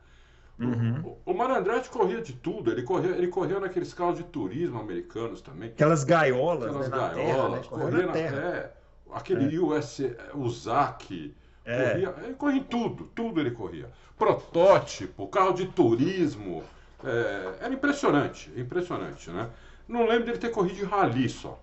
Uhum. 0.59 1.17
O, 1.25 1.31
o 1.31 1.37
Mario 1.37 1.57
Andretti 1.57 1.89
corria 1.89 2.21
de 2.21 2.33
tudo, 2.33 2.71
ele 2.71 2.81
corria, 2.81 3.11
ele 3.11 3.27
corria 3.27 3.59
naqueles 3.59 3.93
carros 3.93 4.17
de 4.17 4.23
turismo 4.23 4.79
americanos 4.79 5.41
também. 5.41 5.69
Aquelas 5.69 6.03
gaiolas, 6.03 6.75
Aquelas 6.75 6.89
né, 6.89 6.97
gaiolas, 6.97 7.67
terra, 7.67 7.77
né? 7.77 7.83
corria 7.83 8.07
na 8.07 8.13
terra. 8.13 8.41
terra. 8.41 8.73
Aquele 9.13 9.55
é. 9.55 9.59
US, 9.59 10.01
o 10.33 10.49
ZAC, 10.49 11.33
é. 11.63 11.91
corria, 11.91 12.15
ele 12.23 12.33
corria 12.33 12.59
em 12.59 12.63
tudo, 12.63 13.05
tudo 13.15 13.39
ele 13.39 13.51
corria. 13.51 13.89
Protótipo, 14.17 15.27
carro 15.27 15.53
de 15.53 15.67
turismo, 15.67 16.63
é, 17.03 17.53
era 17.61 17.73
impressionante, 17.73 18.51
impressionante, 18.57 19.29
né? 19.29 19.49
Não 19.87 20.05
lembro 20.05 20.25
dele 20.25 20.37
ter 20.37 20.51
corrido 20.51 20.75
de 20.75 20.83
rally 20.83 21.29
só. 21.29 21.61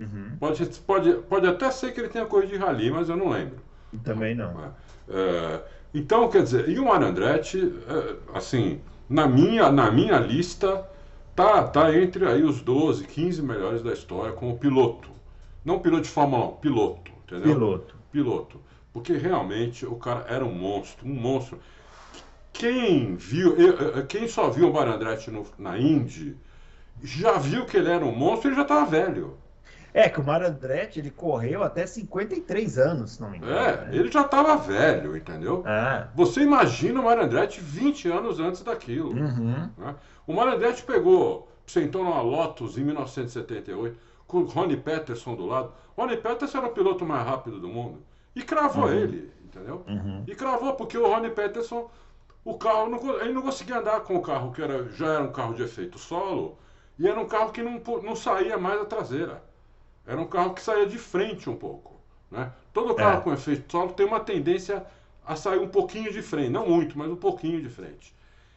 Uhum. 0.00 0.36
Pode, 0.38 0.64
pode, 0.80 1.12
pode 1.28 1.46
até 1.46 1.70
ser 1.70 1.92
que 1.92 2.00
ele 2.00 2.08
tenha 2.08 2.24
corrido 2.24 2.50
de 2.50 2.56
rally, 2.56 2.90
mas 2.90 3.08
eu 3.08 3.16
não 3.16 3.28
lembro. 3.28 3.58
Também 4.04 4.34
não. 4.34 4.72
É, 5.08 5.60
então, 5.92 6.28
quer 6.28 6.42
dizer, 6.42 6.68
e 6.68 6.78
o 6.78 6.84
Mário 6.84 7.06
Andretti, 7.06 7.72
é, 7.88 8.16
assim, 8.36 8.80
na 9.08 9.26
minha, 9.26 9.72
na 9.72 9.90
minha 9.90 10.18
lista, 10.18 10.88
tá, 11.34 11.64
tá 11.64 11.96
entre 11.96 12.26
aí 12.26 12.42
os 12.42 12.60
12, 12.60 13.06
15 13.06 13.42
melhores 13.42 13.82
da 13.82 13.92
história 13.92 14.32
como 14.32 14.58
piloto. 14.58 15.10
Não 15.64 15.80
piloto 15.80 16.02
de 16.02 16.10
Fórmula 16.10 16.46
1, 16.46 16.56
piloto, 16.56 17.10
entendeu? 17.24 17.54
Piloto. 17.54 17.94
Piloto. 18.12 18.60
Porque 18.92 19.14
realmente 19.14 19.86
o 19.86 19.96
cara 19.96 20.24
era 20.28 20.44
um 20.44 20.52
monstro, 20.52 21.06
um 21.06 21.14
monstro. 21.14 21.58
Quem 22.52 23.16
viu, 23.16 23.56
eu, 23.56 24.06
quem 24.06 24.26
só 24.28 24.50
viu 24.50 24.70
o 24.70 24.72
Mário 24.72 24.92
Andretti 24.92 25.30
no, 25.30 25.46
na 25.58 25.78
Indy, 25.78 26.36
já 27.02 27.32
viu 27.38 27.64
que 27.64 27.76
ele 27.76 27.90
era 27.90 28.04
um 28.04 28.14
monstro 28.14 28.50
e 28.50 28.54
já 28.54 28.62
estava 28.62 28.84
velho. 28.86 29.36
É, 29.92 30.08
que 30.08 30.20
o 30.20 30.24
Mário 30.24 30.46
Andretti, 30.46 30.98
ele 30.98 31.10
correu 31.10 31.62
até 31.62 31.86
53 31.86 32.78
anos, 32.78 33.12
se 33.12 33.20
não 33.20 33.30
me 33.30 33.38
engano. 33.38 33.52
É, 33.52 33.86
né? 33.86 33.96
ele 33.96 34.10
já 34.10 34.22
estava 34.22 34.56
velho, 34.56 35.16
entendeu? 35.16 35.64
É. 35.66 36.06
Você 36.14 36.42
imagina 36.42 37.00
o 37.00 37.04
Mário 37.04 37.24
Andretti 37.24 37.60
20 37.60 38.08
anos 38.08 38.38
antes 38.38 38.62
daquilo. 38.62 39.10
Uhum. 39.10 39.70
Né? 39.76 39.94
O 40.26 40.34
Mário 40.34 40.54
Andretti 40.54 40.82
pegou, 40.82 41.48
sentou 41.66 42.04
numa 42.04 42.20
Lotus 42.20 42.76
em 42.76 42.84
1978, 42.84 43.98
com 44.26 44.38
o 44.38 44.44
Ronnie 44.44 44.76
Peterson 44.76 45.34
do 45.34 45.46
lado. 45.46 45.72
O 45.96 46.02
Ronnie 46.02 46.18
Peterson 46.18 46.58
era 46.58 46.66
o 46.66 46.72
piloto 46.72 47.04
mais 47.04 47.26
rápido 47.26 47.58
do 47.58 47.68
mundo. 47.68 48.02
E 48.36 48.42
cravou 48.42 48.84
uhum. 48.84 48.92
ele, 48.92 49.32
entendeu? 49.42 49.82
Uhum. 49.88 50.22
E 50.26 50.34
cravou, 50.34 50.74
porque 50.74 50.98
o 50.98 51.08
Ronnie 51.08 51.30
Peterson, 51.30 51.90
o 52.44 52.54
carro, 52.58 52.88
não, 52.88 53.20
ele 53.20 53.32
não 53.32 53.42
conseguia 53.42 53.78
andar 53.78 54.00
com 54.00 54.16
o 54.16 54.22
carro 54.22 54.52
que 54.52 54.62
era, 54.62 54.86
já 54.90 55.14
era 55.14 55.24
um 55.24 55.32
carro 55.32 55.54
de 55.54 55.62
efeito 55.62 55.98
solo, 55.98 56.58
e 56.98 57.06
era 57.06 57.18
um 57.18 57.26
carro 57.26 57.52
que 57.52 57.62
não, 57.62 57.80
não 58.02 58.16
saía 58.16 58.58
mais 58.58 58.80
da 58.80 58.84
traseira. 58.84 59.42
Era 60.06 60.20
um 60.20 60.26
carro 60.26 60.54
que 60.54 60.60
saía 60.60 60.86
de 60.86 60.98
frente 60.98 61.48
um 61.48 61.56
pouco. 61.56 62.00
Né? 62.30 62.50
Todo 62.72 62.94
carro 62.94 63.20
é. 63.20 63.22
com 63.22 63.32
efeito 63.32 63.70
solo 63.70 63.92
tem 63.92 64.06
uma 64.06 64.20
tendência 64.20 64.84
a 65.24 65.36
sair 65.36 65.58
um 65.58 65.68
pouquinho 65.68 66.12
de 66.12 66.22
frente, 66.22 66.50
não 66.50 66.66
muito, 66.66 66.98
mas 66.98 67.10
um 67.10 67.16
pouquinho 67.16 67.60
de 67.60 67.68
frente. 67.68 68.14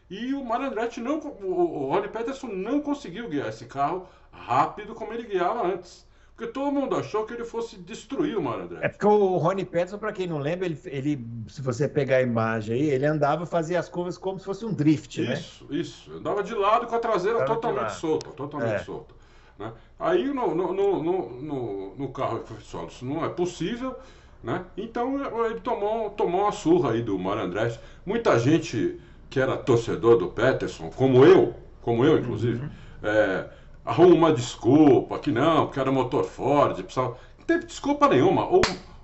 E 0.09 0.33
o 0.33 0.43
Mario 0.43 0.67
Andretti 0.67 0.99
não, 0.99 1.19
o, 1.19 1.89
Ronnie 1.89 2.09
Peterson 2.09 2.47
não 2.47 2.81
conseguiu 2.81 3.29
guiar 3.29 3.49
esse 3.49 3.65
carro 3.65 4.07
rápido 4.31 4.95
como 4.95 5.13
ele 5.13 5.23
guiava 5.23 5.65
antes. 5.65 6.05
Porque 6.41 6.53
todo 6.53 6.71
mundo 6.71 6.95
achou 6.95 7.23
que 7.23 7.35
ele 7.35 7.43
fosse 7.43 7.77
destruir 7.77 8.35
o 8.35 8.41
Mario 8.41 8.63
Andretti. 8.63 8.83
É 8.83 8.89
porque 8.89 9.05
o 9.05 9.37
Ronnie 9.37 9.63
Peterson, 9.63 9.99
para 9.99 10.11
quem 10.11 10.25
não 10.25 10.39
lembra, 10.39 10.65
ele, 10.65 10.79
ele, 10.85 11.27
se 11.47 11.61
você 11.61 11.87
pegar 11.87 12.17
a 12.17 12.21
imagem 12.23 12.75
aí, 12.75 12.89
ele 12.89 13.05
andava 13.05 13.45
fazia 13.45 13.79
as 13.79 13.87
curvas 13.87 14.17
como 14.17 14.39
se 14.39 14.45
fosse 14.45 14.65
um 14.65 14.73
drift, 14.73 15.21
isso, 15.21 15.29
né? 15.29 15.35
Isso, 15.35 15.67
isso. 15.69 16.13
Andava 16.13 16.41
de 16.41 16.55
lado 16.55 16.87
com 16.87 16.95
a 16.95 16.97
traseira 16.97 17.45
totalmente 17.45 17.91
solta, 17.91 18.31
totalmente 18.31 18.73
é. 18.73 18.79
solta. 18.79 19.13
Né? 19.59 19.71
Aí 19.99 20.33
no, 20.33 20.55
no, 20.55 20.73
no, 20.73 21.03
no, 21.43 21.95
no 21.95 22.09
carro 22.09 22.43
solo 22.61 22.87
isso 22.87 23.05
não 23.05 23.23
é 23.23 23.29
possível, 23.29 23.95
né? 24.43 24.65
então 24.75 25.45
ele 25.45 25.59
tomou, 25.59 26.09
tomou 26.09 26.41
uma 26.41 26.51
surra 26.51 26.93
aí 26.93 27.03
do 27.03 27.19
Mário 27.19 27.43
Andretti. 27.43 27.79
Muita 28.03 28.39
gente 28.39 28.99
que 29.29 29.39
era 29.39 29.55
torcedor 29.57 30.17
do 30.17 30.29
Peterson, 30.29 30.89
como 30.89 31.23
eu, 31.23 31.53
como 31.83 32.03
eu 32.03 32.17
inclusive, 32.17 32.63
uhum. 32.63 32.69
é, 33.03 33.47
arruma 33.85 34.15
uma 34.15 34.33
desculpa, 34.33 35.19
que 35.19 35.31
não, 35.31 35.65
porque 35.65 35.79
era 35.79 35.91
motor 35.91 36.23
Ford, 36.23 36.75
precisava... 36.83 37.17
não 37.37 37.45
teve 37.45 37.65
desculpa 37.65 38.07
nenhuma. 38.07 38.45
O, 38.45 38.61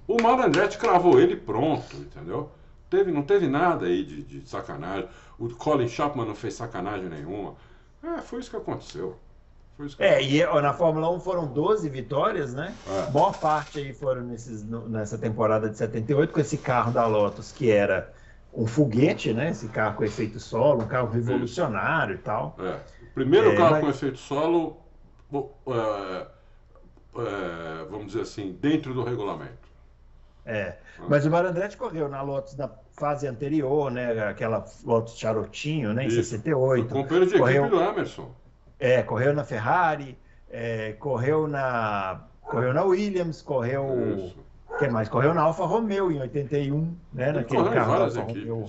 o 0.07 0.22
Mário 0.22 0.46
Andretti 0.46 0.77
cravou 0.77 1.19
ele 1.19 1.36
pronto, 1.36 1.96
entendeu? 1.96 2.50
Teve, 2.89 3.12
não 3.12 3.24
teve 3.24 3.48
nada 3.48 3.86
aí 3.86 4.03
de, 4.03 4.24
de 4.24 4.50
sacanagem. 4.50 5.07
O 5.38 5.50
Colin 5.50 5.88
Chapman 5.88 6.25
não 6.25 6.36
fez 6.36 6.53
sacanagem 6.53 7.10
nenhuma. 7.10 7.55
É, 8.03 8.22
foi 8.22 8.39
isso 8.39 8.50
que 8.50 8.55
aconteceu. 8.55 9.17
É, 10.00 10.24
e 10.24 10.43
na 10.43 10.74
Fórmula 10.74 11.12
1 11.12 11.19
foram 11.19 11.46
12 11.46 11.88
vitórias, 11.89 12.53
né? 12.53 12.74
É. 12.88 13.12
Boa 13.12 13.31
parte 13.31 13.77
aí 13.77 13.93
foram 13.93 14.24
nesses, 14.24 14.63
nessa 14.63 15.17
temporada 15.19 15.69
de 15.69 15.77
78, 15.77 16.34
com 16.34 16.39
esse 16.39 16.57
carro 16.57 16.91
da 16.91 17.05
Lotus, 17.05 17.51
que 17.51 17.69
era 17.69 18.12
um 18.51 18.65
foguete, 18.65 19.34
né? 19.34 19.51
Esse 19.51 19.67
carro 19.67 19.98
com 19.98 20.03
efeito 20.03 20.39
solo, 20.39 20.81
um 20.81 20.88
carro 20.88 21.10
revolucionário 21.10 22.15
e 22.15 22.17
tal. 22.17 22.55
É. 22.60 22.79
O 23.18 23.20
primeiro 23.20 23.50
é, 23.50 23.56
carro 23.56 23.72
mas... 23.72 23.82
com 23.82 23.90
efeito 23.90 24.20
solo, 24.20 24.78
é, 25.34 26.28
é, 27.18 27.86
vamos 27.90 28.06
dizer 28.06 28.22
assim, 28.22 28.56
dentro 28.62 28.94
do 28.94 29.04
regulamento. 29.04 29.68
É, 30.46 30.78
ah. 31.00 31.06
mas 31.10 31.26
o 31.26 31.32
Marandretti 31.32 31.76
correu 31.76 32.08
na 32.08 32.22
Lotus 32.22 32.56
na 32.56 32.70
fase 32.96 33.26
anterior, 33.26 33.90
né? 33.90 34.30
Aquela 34.30 34.64
Lotus 34.86 35.18
Charotinho, 35.18 35.96
né? 35.96 36.04
Em 36.04 36.10
Isso. 36.10 36.18
68. 36.18 36.90
Foi 36.90 37.02
companheiro 37.02 37.32
de 37.32 37.40
correu... 37.40 37.66
equipe 37.66 37.76
do 37.76 37.84
Emerson. 37.84 38.32
É, 38.80 39.02
correu 39.02 39.34
na 39.34 39.44
Ferrari, 39.44 40.16
é, 40.52 40.94
correu 40.94 41.48
na 41.48 42.22
correu 42.44 42.72
na 42.72 42.84
Williams, 42.84 43.42
correu 43.42 44.16
Isso. 44.16 44.38
quem 44.78 44.92
mais? 44.92 45.10
Correu 45.10 45.34
na 45.34 45.42
Alfa 45.42 45.66
Romeo 45.66 46.12
em 46.12 46.20
81, 46.20 46.96
né? 47.12 47.32
Naquele 47.32 47.64
carro 47.72 47.98
da 47.98 48.04
Alfa 48.06 48.22
Romeo, 48.22 48.66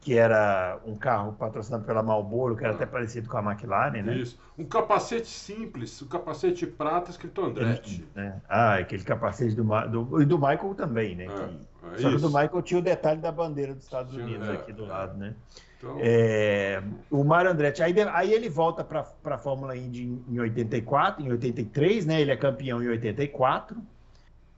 que 0.00 0.16
era 0.16 0.78
um 0.86 0.96
carro 0.96 1.32
patrocinado 1.32 1.84
pela 1.84 2.02
Marlboro, 2.02 2.56
que 2.56 2.64
era 2.64 2.72
ah. 2.72 2.76
até 2.76 2.86
parecido 2.86 3.28
com 3.28 3.36
a 3.36 3.52
McLaren, 3.52 4.02
né? 4.02 4.16
Isso. 4.16 4.38
Um 4.56 4.64
capacete 4.64 5.26
simples, 5.26 6.00
um 6.00 6.06
capacete 6.06 6.66
prata 6.66 7.10
escrito 7.10 7.44
Andretti. 7.44 8.06
É, 8.16 8.32
Ah, 8.48 8.74
aquele 8.76 9.02
capacete 9.02 9.54
do, 9.54 9.64
do, 9.64 10.22
e 10.22 10.24
do 10.24 10.38
Michael 10.38 10.74
também, 10.74 11.16
né? 11.16 11.24
É, 11.24 11.28
que, 11.28 11.96
é 11.96 11.98
só 11.98 12.10
que 12.10 12.16
o 12.16 12.20
do 12.20 12.28
Michael 12.28 12.62
tinha 12.62 12.78
o 12.78 12.82
detalhe 12.82 13.20
da 13.20 13.32
bandeira 13.32 13.74
dos 13.74 13.84
Estados 13.84 14.14
Unidos 14.14 14.48
é, 14.48 14.52
aqui 14.52 14.72
do 14.72 14.86
lado, 14.86 15.18
né? 15.18 15.34
Então... 15.78 15.96
É, 16.00 16.82
o 17.10 17.22
Mário 17.22 17.50
Andretti, 17.50 17.82
aí, 17.82 17.94
aí 18.12 18.32
ele 18.32 18.48
volta 18.48 18.82
para 18.84 19.06
a 19.24 19.38
Fórmula 19.38 19.76
Indy 19.76 20.20
em 20.28 20.40
84, 20.40 21.24
em 21.24 21.30
83, 21.30 22.06
né? 22.06 22.20
Ele 22.20 22.30
é 22.30 22.36
campeão 22.36 22.82
em 22.82 22.88
84 22.88 23.80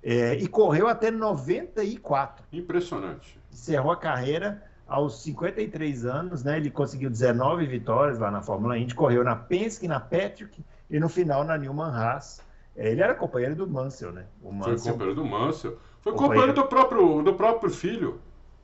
é, 0.03 0.35
e 0.35 0.47
correu 0.47 0.87
até 0.87 1.11
94. 1.11 2.45
Impressionante. 2.53 3.39
Encerrou 3.53 3.93
a 3.93 3.97
carreira 3.97 4.70
aos 4.91 5.23
53 5.23 6.05
anos, 6.05 6.43
né? 6.43 6.57
Ele 6.57 6.69
conseguiu 6.69 7.09
19 7.09 7.65
vitórias 7.65 8.19
lá 8.19 8.29
na 8.29 8.43
Fórmula 8.43 8.77
Indy, 8.77 8.93
correu 8.93 9.23
na 9.23 9.37
Penske, 9.37 9.87
na 9.87 10.01
Patrick 10.01 10.63
e 10.91 10.99
no 10.99 11.09
final 11.09 11.45
na 11.45 11.57
Newman 11.57 11.93
Haas. 11.93 12.43
É, 12.77 12.91
ele 12.91 13.01
era 13.01 13.15
companheiro 13.15 13.55
do 13.55 13.69
Mansell, 13.69 14.11
né? 14.11 14.27
Mansell, 14.43 14.79
Foi 14.79 14.93
companheiro 14.93 15.15
do 15.15 15.25
Mansell. 15.25 15.79
Foi 16.01 16.13
companheiro, 16.13 16.19
companheiro 16.19 16.53
do, 16.55 16.65
próprio, 16.67 17.23
do 17.23 17.35
próprio 17.35 17.71
filho. 17.71 18.21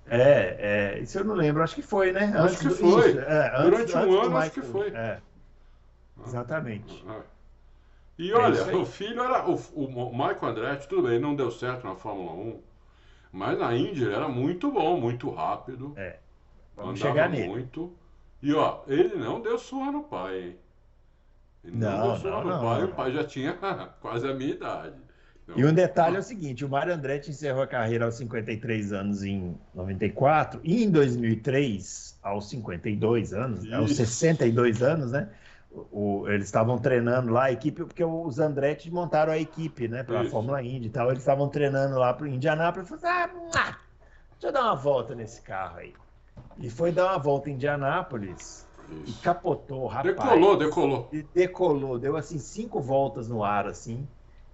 É, 0.09 0.97
é, 0.97 0.99
isso 1.01 1.19
eu 1.19 1.25
não 1.25 1.35
lembro, 1.35 1.63
acho 1.63 1.77
que 1.77 1.83
foi, 1.83 2.13
né? 2.13 2.33
Acho 2.35 2.39
antes 2.39 2.59
que 2.59 2.69
do, 2.69 2.75
foi. 2.75 3.11
Isso, 3.11 3.21
é, 3.21 3.63
Durante 3.63 3.83
antes, 3.83 3.95
um 3.95 4.21
ano, 4.21 4.37
acho 4.37 4.51
que 4.51 4.63
foi. 4.63 4.89
É. 4.89 5.21
Exatamente. 6.27 7.05
Ah, 7.09 7.21
e 8.19 8.33
olha, 8.33 8.59
é 8.59 8.75
o 8.75 8.85
filho 8.85 9.23
era. 9.23 9.49
O, 9.49 9.55
o 9.75 10.11
Michael 10.13 10.45
Andretti, 10.45 10.89
tudo 10.89 11.09
bem, 11.09 11.21
não 11.21 11.37
deu 11.37 11.51
certo 11.51 11.87
na 11.87 11.95
Fórmula 11.95 12.33
1, 12.33 12.61
mas 13.37 13.59
na 13.59 13.77
Indy 13.77 14.03
ele 14.03 14.15
era 14.15 14.29
muito 14.29 14.73
bom, 14.73 14.99
muito 14.99 15.29
rápido. 15.29 15.93
É. 15.95 16.17
Vamos 16.75 16.99
chegar 16.99 17.29
nele. 17.29 17.49
muito. 17.49 17.93
E 18.43 18.55
ó, 18.55 18.81
ele 18.87 19.15
não 19.15 19.43
deu 19.43 19.59
surra 19.59 19.93
no 19.93 20.05
pai, 20.05 20.41
hein? 20.41 20.57
Ele 21.63 21.77
não, 21.77 21.99
não 21.99 22.09
deu 22.09 22.17
surra 22.17 22.31
não, 22.31 22.45
no 22.45 22.51
não, 22.51 22.61
pai, 22.63 22.81
não. 22.81 22.89
o 22.89 22.95
pai 22.95 23.13
já 23.13 23.25
tinha 23.25 23.53
quase 24.01 24.27
a 24.27 24.33
minha 24.33 24.53
idade. 24.53 24.97
E 25.55 25.65
um 25.67 25.73
detalhe 25.73 26.17
é 26.17 26.19
o 26.19 26.23
seguinte: 26.23 26.65
o 26.65 26.69
Mário 26.69 26.95
Andretti 26.95 27.31
encerrou 27.31 27.63
a 27.63 27.67
carreira 27.67 28.07
aos 28.07 28.15
53 28.15 28.93
anos 28.95 29.23
em 29.23 29.55
94 29.75 30.59
e 30.65 30.83
em 30.83 30.91
2003, 30.91 32.19
aos 32.23 32.49
52 32.49 33.35
anos, 33.35 33.65
Isso. 33.65 33.75
aos 33.75 33.95
62 33.95 34.83
anos, 34.83 35.13
né? 35.13 35.29
O, 35.93 36.25
eles 36.29 36.47
estavam 36.47 36.79
treinando 36.79 37.33
lá 37.33 37.45
a 37.45 37.53
equipe, 37.53 37.85
porque 37.85 38.03
os 38.03 38.39
Andretti 38.39 38.91
montaram 38.91 39.33
a 39.33 39.39
equipe, 39.39 39.89
né, 39.89 40.03
para 40.03 40.23
a 40.23 40.25
Fórmula 40.25 40.63
Indy 40.63 40.87
e 40.87 40.91
tal. 40.91 41.09
Eles 41.09 41.21
estavam 41.21 41.49
treinando 41.49 41.99
lá 41.99 42.15
para 42.15 42.29
Indianápolis. 42.29 42.91
E 42.91 42.99
falaram, 42.99 43.49
ah, 43.55 43.77
deixa 44.33 44.47
eu 44.47 44.53
dar 44.53 44.63
uma 44.63 44.77
volta 44.77 45.15
nesse 45.15 45.43
carro 45.43 45.79
aí. 45.79 45.93
E 46.59 46.71
foi 46.71 46.93
dar 46.93 47.13
uma 47.13 47.19
volta 47.19 47.51
em 47.51 47.55
Indianápolis 47.55 48.67
Isso. 48.91 49.19
e 49.19 49.23
capotou, 49.23 49.87
rapaz. 49.87 50.15
Decolou, 50.15 50.57
decolou. 50.57 51.09
E 51.13 51.23
decolou, 51.23 51.99
deu 51.99 52.17
assim 52.17 52.39
cinco 52.39 52.81
voltas 52.81 53.29
no 53.29 53.45
ar, 53.45 53.67
assim 53.67 54.07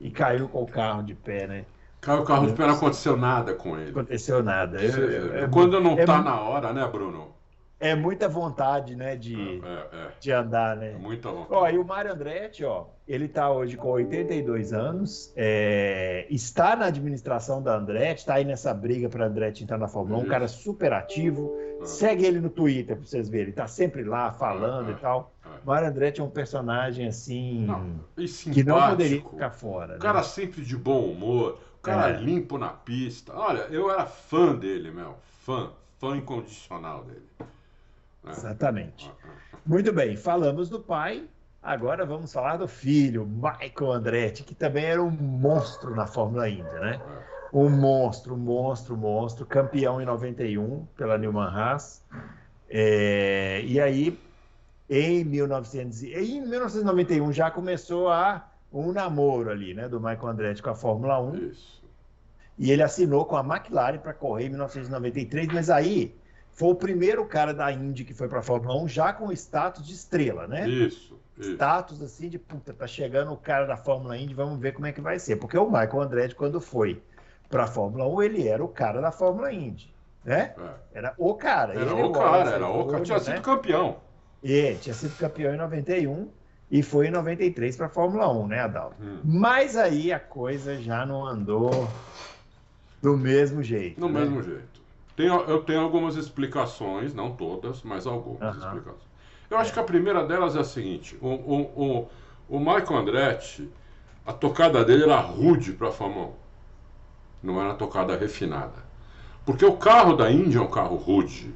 e 0.03 0.11
caiu 0.11 0.49
com 0.49 0.63
o 0.63 0.67
carro 0.67 1.03
de 1.03 1.15
pé, 1.15 1.47
né? 1.47 1.65
Caiu 2.01 2.23
o 2.23 2.25
carro 2.25 2.49
de 2.49 2.53
pé, 2.55 2.67
não 2.67 2.75
aconteceu 2.75 3.17
nada 3.17 3.55
com 3.55 3.79
ele. 3.79 3.91
Aconteceu 3.91 4.43
nada. 4.43 4.83
Eu, 4.83 5.33
eu, 5.33 5.49
quando 5.49 5.81
não 5.81 5.97
está 5.97 6.21
na 6.21 6.41
hora, 6.41 6.73
né, 6.73 6.85
Bruno? 6.89 7.29
É 7.83 7.97
muita 7.97 8.29
vontade, 8.29 8.95
né, 8.95 9.17
de, 9.17 9.35
é, 9.35 9.67
é, 9.67 10.05
é. 10.07 10.13
de 10.21 10.31
andar, 10.31 10.77
né? 10.77 10.93
É 10.93 10.97
muita 10.97 11.31
vontade. 11.31 11.53
Ó, 11.53 11.69
e 11.69 11.77
o 11.79 11.85
Mário 11.85 12.13
Andretti, 12.13 12.65
ó, 12.65 12.87
ele 13.09 13.25
está 13.25 13.51
hoje 13.51 13.77
com 13.77 13.89
82 13.89 14.73
anos, 14.73 15.33
é, 15.35 16.25
está 16.31 16.77
na 16.77 16.87
administração 16.87 17.61
da 17.61 17.77
Andretti, 17.77 18.21
está 18.21 18.35
aí 18.35 18.45
nessa 18.45 18.73
briga 18.73 19.09
para 19.09 19.27
Andretti 19.27 19.65
entrar 19.65 19.79
na 19.79 19.89
Fórmula 19.89 20.21
1, 20.21 20.23
um 20.23 20.29
cara 20.29 20.47
super 20.47 20.93
ativo. 20.93 21.53
Ah. 21.81 21.85
Segue 21.85 22.25
ele 22.25 22.39
no 22.41 22.51
Twitter 22.51 22.97
para 22.97 23.05
vocês 23.05 23.29
verem, 23.29 23.47
ele 23.47 23.51
está 23.51 23.67
sempre 23.67 24.05
lá 24.05 24.31
falando 24.31 24.91
ah, 24.91 24.93
e 24.93 24.95
tal. 24.95 25.33
Ah, 25.45 25.49
Mário 25.65 25.89
Andretti 25.89 26.21
é 26.21 26.25
um 26.25 26.31
personagem 26.31 27.09
assim 27.09 27.67
não, 27.67 27.99
que 28.53 28.63
não 28.63 28.91
poderia 28.91 29.21
ficar 29.21 29.51
fora. 29.51 29.97
O 29.97 29.99
cara 29.99 30.19
né? 30.19 30.25
sempre 30.25 30.63
de 30.63 30.77
bom 30.77 31.07
humor, 31.07 31.59
o 31.79 31.83
cara 31.83 32.11
é. 32.11 32.17
limpo 32.17 32.57
na 32.57 32.69
pista. 32.69 33.35
Olha, 33.35 33.63
eu 33.73 33.91
era 33.91 34.07
fã 34.07 34.55
dele, 34.55 34.93
meu, 34.93 35.17
fã, 35.41 35.73
fã 35.99 36.17
incondicional 36.17 37.03
dele. 37.03 37.27
É. 38.27 38.31
Exatamente. 38.31 39.11
Muito 39.65 39.93
bem, 39.93 40.17
falamos 40.17 40.69
do 40.69 40.81
pai, 40.81 41.29
agora 41.63 42.05
vamos 42.05 42.33
falar 42.33 42.57
do 42.57 42.67
filho, 42.67 43.27
Michael 43.27 43.93
Andretti, 43.93 44.43
que 44.43 44.55
também 44.55 44.85
era 44.85 45.03
um 45.03 45.11
monstro 45.11 45.95
na 45.95 46.07
Fórmula 46.07 46.49
Indy, 46.49 46.63
né? 46.63 47.01
É. 47.01 47.33
Um 47.53 47.69
monstro, 47.69 48.37
monstro, 48.37 48.97
monstro, 48.97 49.45
campeão 49.45 50.01
em 50.01 50.07
91 50.07 50.87
pela 50.97 51.19
Newman 51.19 51.49
Haas. 51.49 52.03
É, 52.69 53.61
e 53.63 53.79
aí, 53.79 54.19
em, 54.89 55.23
1900, 55.23 56.03
em 56.03 56.41
1991 56.41 57.31
já 57.33 57.51
começou 57.51 58.09
a, 58.09 58.49
um 58.73 58.91
namoro 58.91 59.51
ali, 59.51 59.75
né, 59.75 59.89
do 59.89 60.01
Michael 60.01 60.29
Andretti 60.29 60.63
com 60.63 60.71
a 60.71 60.75
Fórmula 60.75 61.21
1. 61.21 61.35
Isso. 61.37 61.83
E 62.59 62.71
ele 62.71 62.83
assinou 62.83 63.27
com 63.27 63.37
a 63.37 63.41
McLaren 63.41 63.99
para 63.99 64.15
correr 64.15 64.47
em 64.47 64.51
1993, 64.51 65.49
mas 65.49 65.69
aí 65.69 66.15
foi 66.53 66.69
o 66.69 66.75
primeiro 66.75 67.25
cara 67.25 67.53
da 67.55 67.73
Indy 67.73 68.05
que 68.05 68.15
foi 68.15 68.29
para 68.29 68.41
a 68.41 68.43
Fórmula 68.43 68.81
1 68.83 68.89
já 68.89 69.13
com 69.13 69.33
status 69.33 69.87
de 69.87 69.95
estrela, 69.95 70.47
né? 70.47 70.69
Isso, 70.69 71.19
isso. 71.39 71.53
Status 71.53 72.03
assim 72.03 72.29
de 72.29 72.39
puta, 72.39 72.73
tá 72.73 72.87
chegando 72.87 73.33
o 73.33 73.37
cara 73.37 73.67
da 73.67 73.77
Fórmula 73.77 74.17
Indy, 74.17 74.35
vamos 74.35 74.61
ver 74.61 74.73
como 74.73 74.87
é 74.87 74.93
que 74.93 75.01
vai 75.01 75.19
ser. 75.19 75.37
Porque 75.37 75.57
o 75.57 75.67
Michael 75.67 76.01
Andretti, 76.01 76.35
quando 76.35 76.61
foi 76.61 77.03
para 77.49 77.65
a 77.65 77.67
Fórmula 77.67 78.07
1, 78.07 78.23
ele 78.23 78.49
era 78.49 78.63
o 78.63 78.69
cara 78.69 79.01
da 79.01 79.11
Fórmula 79.11 79.53
Indy, 79.53 79.93
né? 80.25 80.55
É. 80.93 80.99
Era 80.99 81.15
o 81.17 81.35
cara. 81.35 81.75
Era 81.75 81.95
o 81.95 82.13
cara, 82.13 82.51
era 82.51 82.69
o 82.69 82.87
cara. 82.87 83.03
Tinha 83.03 83.19
sido 83.19 83.35
né? 83.35 83.41
campeão. 83.41 83.97
É, 84.45 84.75
tinha 84.75 84.95
sido 84.95 85.17
campeão 85.17 85.55
em 85.55 85.57
91 85.57 86.29
e 86.71 86.83
foi 86.83 87.07
em 87.07 87.11
93 87.11 87.77
para 87.77 87.87
a 87.87 87.89
Fórmula 87.89 88.31
1, 88.31 88.47
né, 88.47 88.61
Adalto? 88.61 88.97
Hum. 89.01 89.21
Mas 89.25 89.77
aí 89.77 90.13
a 90.13 90.21
coisa 90.21 90.77
já 90.81 91.07
não 91.07 91.25
andou 91.25 91.89
do 93.01 93.17
mesmo 93.17 93.63
jeito. 93.63 94.01
Do 94.01 94.09
né? 94.09 94.21
mesmo 94.21 94.43
jeito. 94.43 94.72
Tenho, 95.17 95.41
eu 95.43 95.63
tenho 95.63 95.81
algumas 95.81 96.17
explicações, 96.17 97.15
não 97.15 97.33
todas, 97.33 97.83
mas 97.83 98.07
algumas 98.07 98.57
explicações. 98.57 99.13
Eu 99.51 99.59
acho 99.59 99.73
que 99.73 99.79
a 99.79 99.85
primeira 99.85 100.25
delas 100.25 100.57
é 100.57 100.61
a 100.61 100.65
seguinte: 100.65 101.19
o, 101.21 101.29
o, 101.29 101.61
o, 101.77 102.09
o 102.49 102.59
Michael 102.59 102.97
Andretti, 102.97 103.69
a 104.27 104.33
tocada 104.33 104.83
dele 104.85 105.05
era 105.05 105.21
rude 105.21 105.73
para 105.73 105.91
1. 105.91 106.33
Não 107.43 107.61
era 107.61 107.75
tocada 107.75 108.17
refinada. 108.17 108.91
Porque 109.45 109.65
o 109.65 109.77
carro 109.77 110.17
da 110.17 110.31
Índia 110.31 110.59
é 110.59 110.63
um 110.63 110.71
carro 110.71 110.97
rude. 110.97 111.53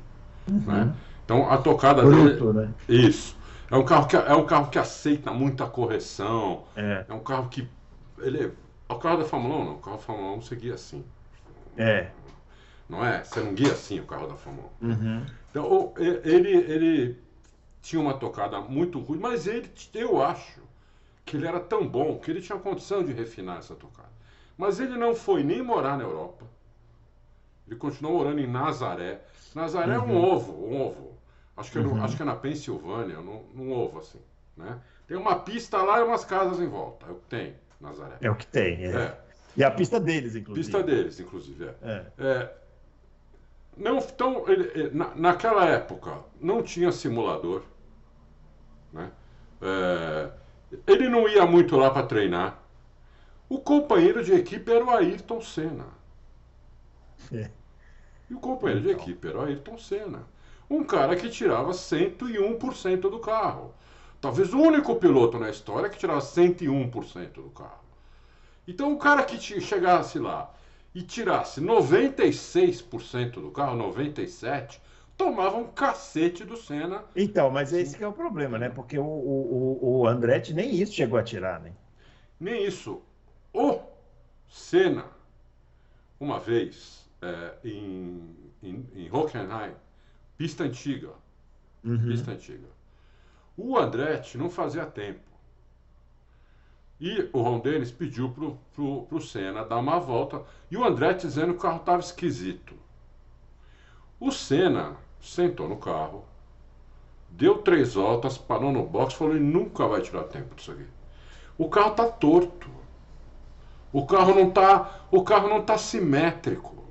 Uhum. 0.51 0.59
Né? 0.67 0.95
Então 1.25 1.51
a 1.51 1.57
tocada 1.57 2.03
Bruto, 2.03 2.53
dele. 2.53 2.67
Né? 2.67 2.75
Isso. 2.89 3.37
É 3.71 3.77
um, 3.77 3.85
carro 3.85 4.07
que, 4.07 4.17
é 4.17 4.35
um 4.35 4.45
carro 4.45 4.69
que 4.69 4.79
aceita 4.79 5.33
muita 5.33 5.67
correção. 5.67 6.65
É, 6.77 7.07
é 7.09 7.15
um 7.15 7.21
carro 7.21 7.49
que. 7.49 7.67
Ele, 8.19 8.53
é 8.89 8.93
o 8.93 8.97
carro 8.97 9.19
da 9.19 9.25
Fórmula 9.25 9.57
1 9.57 9.65
não. 9.65 9.73
O 9.73 9.79
carro 9.79 9.97
da 9.97 10.03
Fórmula 10.03 10.37
1 10.37 10.43
seguia 10.43 10.75
assim. 10.75 11.05
É 11.79 12.09
não 12.88 13.05
é? 13.05 13.25
Você 13.25 13.40
não 13.40 13.55
guia 13.55 13.73
assim 13.73 14.00
o 14.00 14.07
carro 14.07 14.26
da 14.26 14.37
Fórmula 14.37 14.69
1. 14.81 14.88
Uhum. 14.88 15.26
Então, 15.50 15.95
ele, 15.99 16.50
ele 16.50 17.19
tinha 17.83 18.00
uma 18.00 18.14
tocada 18.14 18.61
muito 18.61 18.99
ruim, 19.00 19.19
mas 19.19 19.47
ele, 19.47 19.71
eu 19.95 20.23
acho 20.23 20.61
que 21.25 21.37
ele 21.37 21.47
era 21.47 21.61
tão 21.61 21.87
bom 21.87 22.19
que 22.19 22.31
ele 22.31 22.40
tinha 22.40 22.59
condição 22.59 23.05
de 23.05 23.12
refinar 23.12 23.59
essa 23.59 23.75
tocada. 23.75 24.09
Mas 24.56 24.80
ele 24.80 24.97
não 24.97 25.15
foi 25.15 25.43
nem 25.43 25.63
morar 25.63 25.99
na 25.99 26.04
Europa. 26.04 26.45
Ele 27.67 27.76
continuou 27.76 28.19
morando 28.19 28.41
em 28.41 28.47
Nazaré. 28.47 29.21
Nazaré 29.54 29.99
uhum. 29.99 30.04
é 30.04 30.06
um 30.06 30.17
uhum. 30.17 30.25
ovo, 30.25 30.67
um 30.67 30.80
ovo. 30.80 31.17
Acho 31.56 31.73
que, 31.73 31.78
é 31.78 31.80
uhum. 31.80 32.02
acho 32.04 32.17
que 32.17 32.23
é 32.23 32.25
na 32.25 32.37
Pensilvânia, 32.37 33.21
num, 33.21 33.43
num 33.54 33.73
ovo 33.73 33.99
assim, 33.99 34.21
né? 34.56 34.78
Tem 35.06 35.17
uma 35.17 35.37
pista 35.37 35.80
lá 35.82 36.00
e 36.00 36.02
umas 36.02 36.25
casas 36.25 36.61
em 36.61 36.69
volta. 36.69 37.06
É 37.06 37.11
o 37.11 37.15
que 37.15 37.26
tem, 37.28 37.54
Nazaré. 37.80 38.17
É 38.21 38.30
o 38.30 38.34
que 38.34 38.47
tem, 38.47 38.84
é. 38.84 38.91
é. 38.91 39.21
E 39.56 39.65
a 39.65 39.71
pista 39.71 39.99
deles, 39.99 40.37
inclusive. 40.37 40.67
Pista 40.67 40.82
deles, 40.82 41.19
inclusive, 41.19 41.65
é. 41.65 41.75
é. 41.82 42.06
é 42.19 42.54
não, 43.76 43.99
então, 43.99 44.49
ele, 44.49 44.91
na, 44.91 45.15
naquela 45.15 45.67
época, 45.67 46.25
não 46.41 46.62
tinha 46.62 46.91
simulador. 46.91 47.62
Né? 48.93 49.10
É, 49.60 50.30
ele 50.86 51.08
não 51.08 51.28
ia 51.28 51.45
muito 51.45 51.76
lá 51.76 51.91
para 51.91 52.06
treinar. 52.06 52.62
O 53.49 53.60
companheiro 53.60 54.25
de 54.25 54.32
equipe 54.32 54.73
era 54.73 54.84
o 54.84 54.91
Ayrton 54.91 55.41
Senna. 55.41 55.86
É. 57.32 57.50
E 58.30 58.34
o 58.34 58.41
companheiro 58.41 58.80
então. 58.80 58.97
de 58.97 59.02
equipe 59.02 59.28
era 59.28 59.39
o 59.39 59.43
Ayrton 59.43 59.78
Senna. 59.78 60.25
Um 60.69 60.82
cara 60.82 61.15
que 61.15 61.28
tirava 61.28 61.71
101% 61.71 63.00
do 63.02 63.21
carro. 63.21 63.75
Talvez 64.21 64.52
o 64.52 64.58
único 64.58 64.97
piloto 64.97 65.39
na 65.39 65.50
história 65.50 65.89
que 65.89 65.99
tirava 65.99 66.21
101% 66.21 67.34
do 67.34 67.50
carro. 67.50 67.84
Então 68.67 68.93
o 68.93 68.99
cara 68.99 69.23
que 69.23 69.39
chegasse 69.60 70.19
lá 70.19 70.50
e 70.97 71.02
tirasse 71.02 71.61
96% 71.61 73.32
do 73.32 73.50
carro, 73.50 73.76
97%, 73.93 74.80
tomava 75.15 75.59
um 75.59 75.67
cacete 75.67 76.43
do 76.43 76.56
Senna. 76.56 77.04
Então, 77.15 77.50
mas 77.50 77.71
esse 77.75 77.99
que 77.99 78.02
é 78.02 78.09
o 78.09 78.15
problema, 78.15 78.59
né? 78.59 78.71
Porque 78.71 78.99
o, 78.99 79.04
o, 79.04 80.00
o 80.00 80.06
Andretti 80.06 80.54
nem 80.54 80.75
isso 80.75 80.95
chegou 80.95 81.19
a 81.19 81.23
tirar, 81.23 81.61
né? 81.61 81.75
Nem 82.41 82.65
isso. 82.65 83.02
O 83.52 83.78
Senna, 84.49 85.04
uma 86.19 86.41
vez, 86.41 87.06
é, 87.21 87.52
em, 87.63 88.35
em, 88.63 88.89
em 88.95 89.11
Hockenheim, 89.13 89.75
pista 90.39 90.65
antiga, 90.65 91.11
uhum. 91.85 92.06
pista 92.06 92.30
antiga, 92.30 92.69
o 93.54 93.76
Andretti 93.76 94.39
não 94.39 94.49
fazia 94.49 94.87
tempo. 94.87 95.21
E 97.00 97.28
o 97.32 97.43
Ron 97.43 97.59
Dennis 97.59 97.91
pediu 97.91 98.30
pro, 98.30 98.59
pro, 98.75 99.02
pro 99.02 99.21
Senna 99.21 99.65
dar 99.65 99.78
uma 99.78 100.00
volta 100.00 100.43
e 100.71 100.76
o 100.76 100.85
Andretti 100.85 101.26
dizendo 101.26 101.52
que 101.52 101.59
o 101.59 101.63
carro 101.63 101.76
estava 101.76 102.00
esquisito. 102.00 102.75
O 104.19 104.30
Senna 104.30 104.97
sentou 105.21 105.69
no 105.69 105.76
carro, 105.76 106.25
deu 107.28 107.59
três 107.59 107.95
voltas, 107.95 108.39
parou 108.39 108.73
no 108.73 108.87
box 108.87 109.13
e 109.13 109.17
falou: 109.19 109.35
nunca 109.35 109.87
vai 109.87 110.00
tirar 110.00 110.25
tempo 110.25 110.54
disso 110.54 110.73
aqui. 110.73 110.87
O 111.59 111.69
carro 111.69 111.91
está 111.91 112.06
torto. 112.06 112.71
O 113.93 114.06
carro 114.06 114.35
não 114.35 114.49
está, 114.49 115.06
o 115.11 115.23
carro 115.23 115.49
não 115.49 115.63
tá 115.63 115.78
simétrico. 115.78 116.85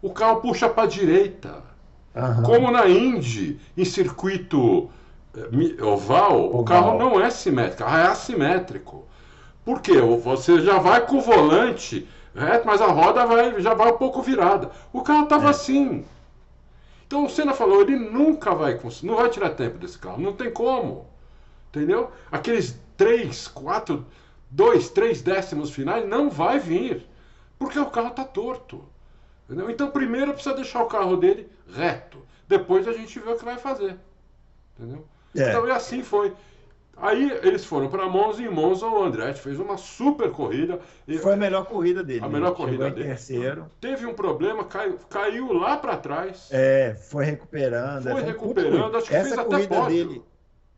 O 0.00 0.10
carro 0.12 0.40
puxa 0.40 0.68
para 0.68 0.84
a 0.84 0.86
direita. 0.86 1.62
Uhum. 2.14 2.42
Como 2.42 2.70
na 2.70 2.88
Indy, 2.88 3.58
em 3.76 3.84
circuito 3.84 4.90
eh, 5.34 5.82
oval, 5.82 6.38
oval, 6.38 6.60
o 6.60 6.64
carro 6.64 6.98
não 6.98 7.20
é 7.20 7.30
simétrico, 7.30 7.82
é 7.84 8.06
assimétrico. 8.06 9.06
Por 9.64 9.80
quê? 9.80 10.00
Você 10.00 10.60
já 10.60 10.78
vai 10.78 11.06
com 11.06 11.18
o 11.18 11.20
volante 11.20 12.08
reto, 12.34 12.66
mas 12.66 12.80
a 12.80 12.86
roda 12.86 13.26
vai, 13.26 13.60
já 13.60 13.74
vai 13.74 13.92
um 13.92 13.96
pouco 13.96 14.22
virada. 14.22 14.70
O 14.92 15.02
carro 15.02 15.24
estava 15.24 15.46
é. 15.46 15.50
assim. 15.50 16.04
Então 17.06 17.26
o 17.26 17.30
Senna 17.30 17.52
falou, 17.52 17.82
ele 17.82 17.96
nunca 17.96 18.54
vai 18.54 18.78
conseguir, 18.78 19.08
não 19.08 19.16
vai 19.16 19.28
tirar 19.28 19.50
tempo 19.50 19.78
desse 19.78 19.98
carro, 19.98 20.20
não 20.20 20.32
tem 20.32 20.50
como. 20.50 21.06
Entendeu? 21.68 22.10
Aqueles 22.30 22.78
3, 22.96 23.48
4, 23.48 24.06
2, 24.50 24.88
3 24.90 25.22
décimos 25.22 25.70
finais 25.70 26.08
não 26.08 26.30
vai 26.30 26.58
vir. 26.58 27.06
Porque 27.58 27.78
o 27.78 27.90
carro 27.90 28.08
está 28.08 28.24
torto. 28.24 28.84
Entendeu? 29.44 29.70
Então 29.70 29.90
primeiro 29.90 30.32
precisa 30.32 30.54
deixar 30.54 30.82
o 30.82 30.86
carro 30.86 31.16
dele 31.16 31.48
reto. 31.72 32.18
Depois 32.48 32.88
a 32.88 32.92
gente 32.92 33.18
vê 33.18 33.30
o 33.30 33.36
que 33.36 33.44
vai 33.44 33.56
fazer. 33.56 33.96
Entendeu? 34.78 35.06
É. 35.36 35.48
Então 35.48 35.66
e 35.66 35.70
assim 35.70 36.02
foi. 36.02 36.32
Aí 36.96 37.30
eles 37.42 37.64
foram 37.64 37.88
para 37.88 38.08
Monza 38.08 38.42
e 38.42 38.46
em 38.46 38.50
Monza 38.50 38.86
o 38.86 39.02
Andretti 39.02 39.40
fez 39.40 39.58
uma 39.58 39.76
super 39.76 40.30
corrida. 40.30 40.78
Foi 41.20 41.32
a 41.32 41.36
melhor 41.36 41.64
corrida 41.66 42.02
dele. 42.02 42.24
A 42.24 42.28
melhor 42.28 42.54
corrida 42.54 42.90
dele. 42.90 43.08
terceiro. 43.08 43.66
Teve 43.80 44.06
um 44.06 44.14
problema, 44.14 44.64
caiu, 44.64 44.98
caiu 45.08 45.52
lá 45.52 45.76
para 45.76 45.96
trás. 45.96 46.48
É, 46.52 46.94
foi 46.94 47.24
recuperando. 47.24 48.10
Foi 48.10 48.22
recuperando, 48.22 48.96
acho 48.96 49.08
que 49.08 49.14
Essa 49.14 49.34
fez 49.34 49.46
corrida 49.46 49.78
até 49.78 49.88
dele. 49.88 50.22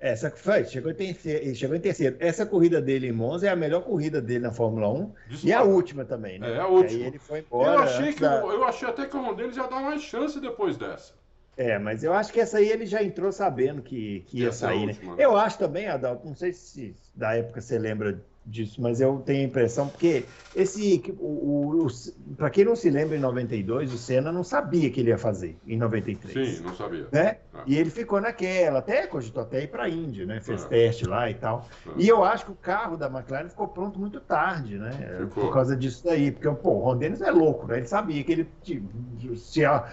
Essa 0.04 0.30
foi, 0.30 0.66
chegou 0.66 0.90
em, 0.90 0.94
terceiro, 0.94 1.54
chegou 1.54 1.76
em 1.76 1.80
terceiro. 1.80 2.16
Essa 2.20 2.44
corrida 2.44 2.78
dele 2.78 3.08
em 3.08 3.12
Monza 3.12 3.46
é 3.46 3.50
a 3.50 3.56
melhor 3.56 3.82
corrida 3.82 4.20
dele 4.20 4.40
na 4.40 4.52
Fórmula 4.52 4.86
1 4.88 5.14
e 5.44 5.50
a 5.50 5.62
última 5.62 6.04
também, 6.04 6.38
né? 6.38 6.52
É 6.52 6.60
a 6.60 6.66
última. 6.66 7.00
Aí 7.00 7.06
ele 7.06 7.18
foi 7.18 7.38
embora. 7.38 7.70
Eu 7.70 7.78
achei, 7.78 8.12
que 8.12 8.20
da... 8.20 8.40
eu 8.40 8.64
achei 8.64 8.86
até 8.86 9.06
que 9.06 9.16
o 9.16 9.22
Ron 9.22 9.34
já 9.50 9.66
dava 9.66 9.80
mais 9.80 10.02
chance 10.02 10.38
depois 10.38 10.76
dessa. 10.76 11.14
É, 11.56 11.78
mas 11.78 12.02
eu 12.02 12.12
acho 12.12 12.32
que 12.32 12.40
essa 12.40 12.58
aí 12.58 12.68
ele 12.68 12.84
já 12.84 13.02
entrou 13.02 13.30
sabendo 13.30 13.80
que, 13.80 14.24
que 14.26 14.40
ia 14.40 14.52
sair, 14.52 14.86
né? 14.86 14.92
última, 14.92 15.16
né? 15.16 15.24
Eu 15.24 15.36
acho 15.36 15.58
também, 15.58 15.86
Adalto, 15.86 16.26
não 16.26 16.34
sei 16.34 16.52
se 16.52 16.94
da 17.14 17.34
época 17.36 17.60
você 17.60 17.78
lembra 17.78 18.20
disso, 18.46 18.80
mas 18.80 19.00
eu 19.00 19.22
tenho 19.24 19.42
a 19.42 19.44
impressão, 19.44 19.88
porque 19.88 20.24
esse. 20.54 21.02
O, 21.18 21.26
o, 21.26 21.86
o 21.86 22.34
para 22.36 22.50
quem 22.50 22.64
não 22.64 22.76
se 22.76 22.90
lembra, 22.90 23.16
em 23.16 23.20
92, 23.20 23.92
o 23.92 23.98
Senna 23.98 24.30
não 24.30 24.44
sabia 24.44 24.90
que 24.90 25.00
ele 25.00 25.10
ia 25.10 25.18
fazer 25.18 25.56
em 25.66 25.76
93. 25.76 26.56
Sim, 26.56 26.62
não 26.62 26.74
sabia. 26.74 27.06
Né? 27.10 27.38
Ah. 27.52 27.62
E 27.66 27.76
ele 27.76 27.90
ficou 27.90 28.20
naquela, 28.20 28.78
até 28.78 29.06
cogitou 29.06 29.42
até 29.42 29.62
ir 29.62 29.68
para 29.68 29.84
a 29.84 29.88
Índia, 29.88 30.26
né? 30.26 30.40
Fez 30.40 30.64
ah. 30.64 30.68
teste 30.68 31.06
lá 31.06 31.30
e 31.30 31.34
tal. 31.34 31.68
Ah. 31.86 31.92
E 31.96 32.06
eu 32.06 32.22
acho 32.22 32.46
que 32.46 32.52
o 32.52 32.56
carro 32.56 32.96
da 32.96 33.06
McLaren 33.06 33.48
ficou 33.48 33.68
pronto 33.68 33.98
muito 33.98 34.20
tarde, 34.20 34.78
né? 34.78 34.92
Ficou. 35.20 35.44
Por 35.44 35.52
causa 35.52 35.76
disso 35.76 36.04
daí. 36.04 36.30
Porque 36.30 36.50
pô, 36.50 36.70
o 36.70 36.80
Ron 36.80 36.98
Dennis 36.98 37.20
é 37.20 37.30
louco, 37.30 37.66
né? 37.66 37.78
Ele 37.78 37.86
sabia 37.86 38.22
que 38.22 38.32
ele 38.32 38.48
tinha. 38.62 39.84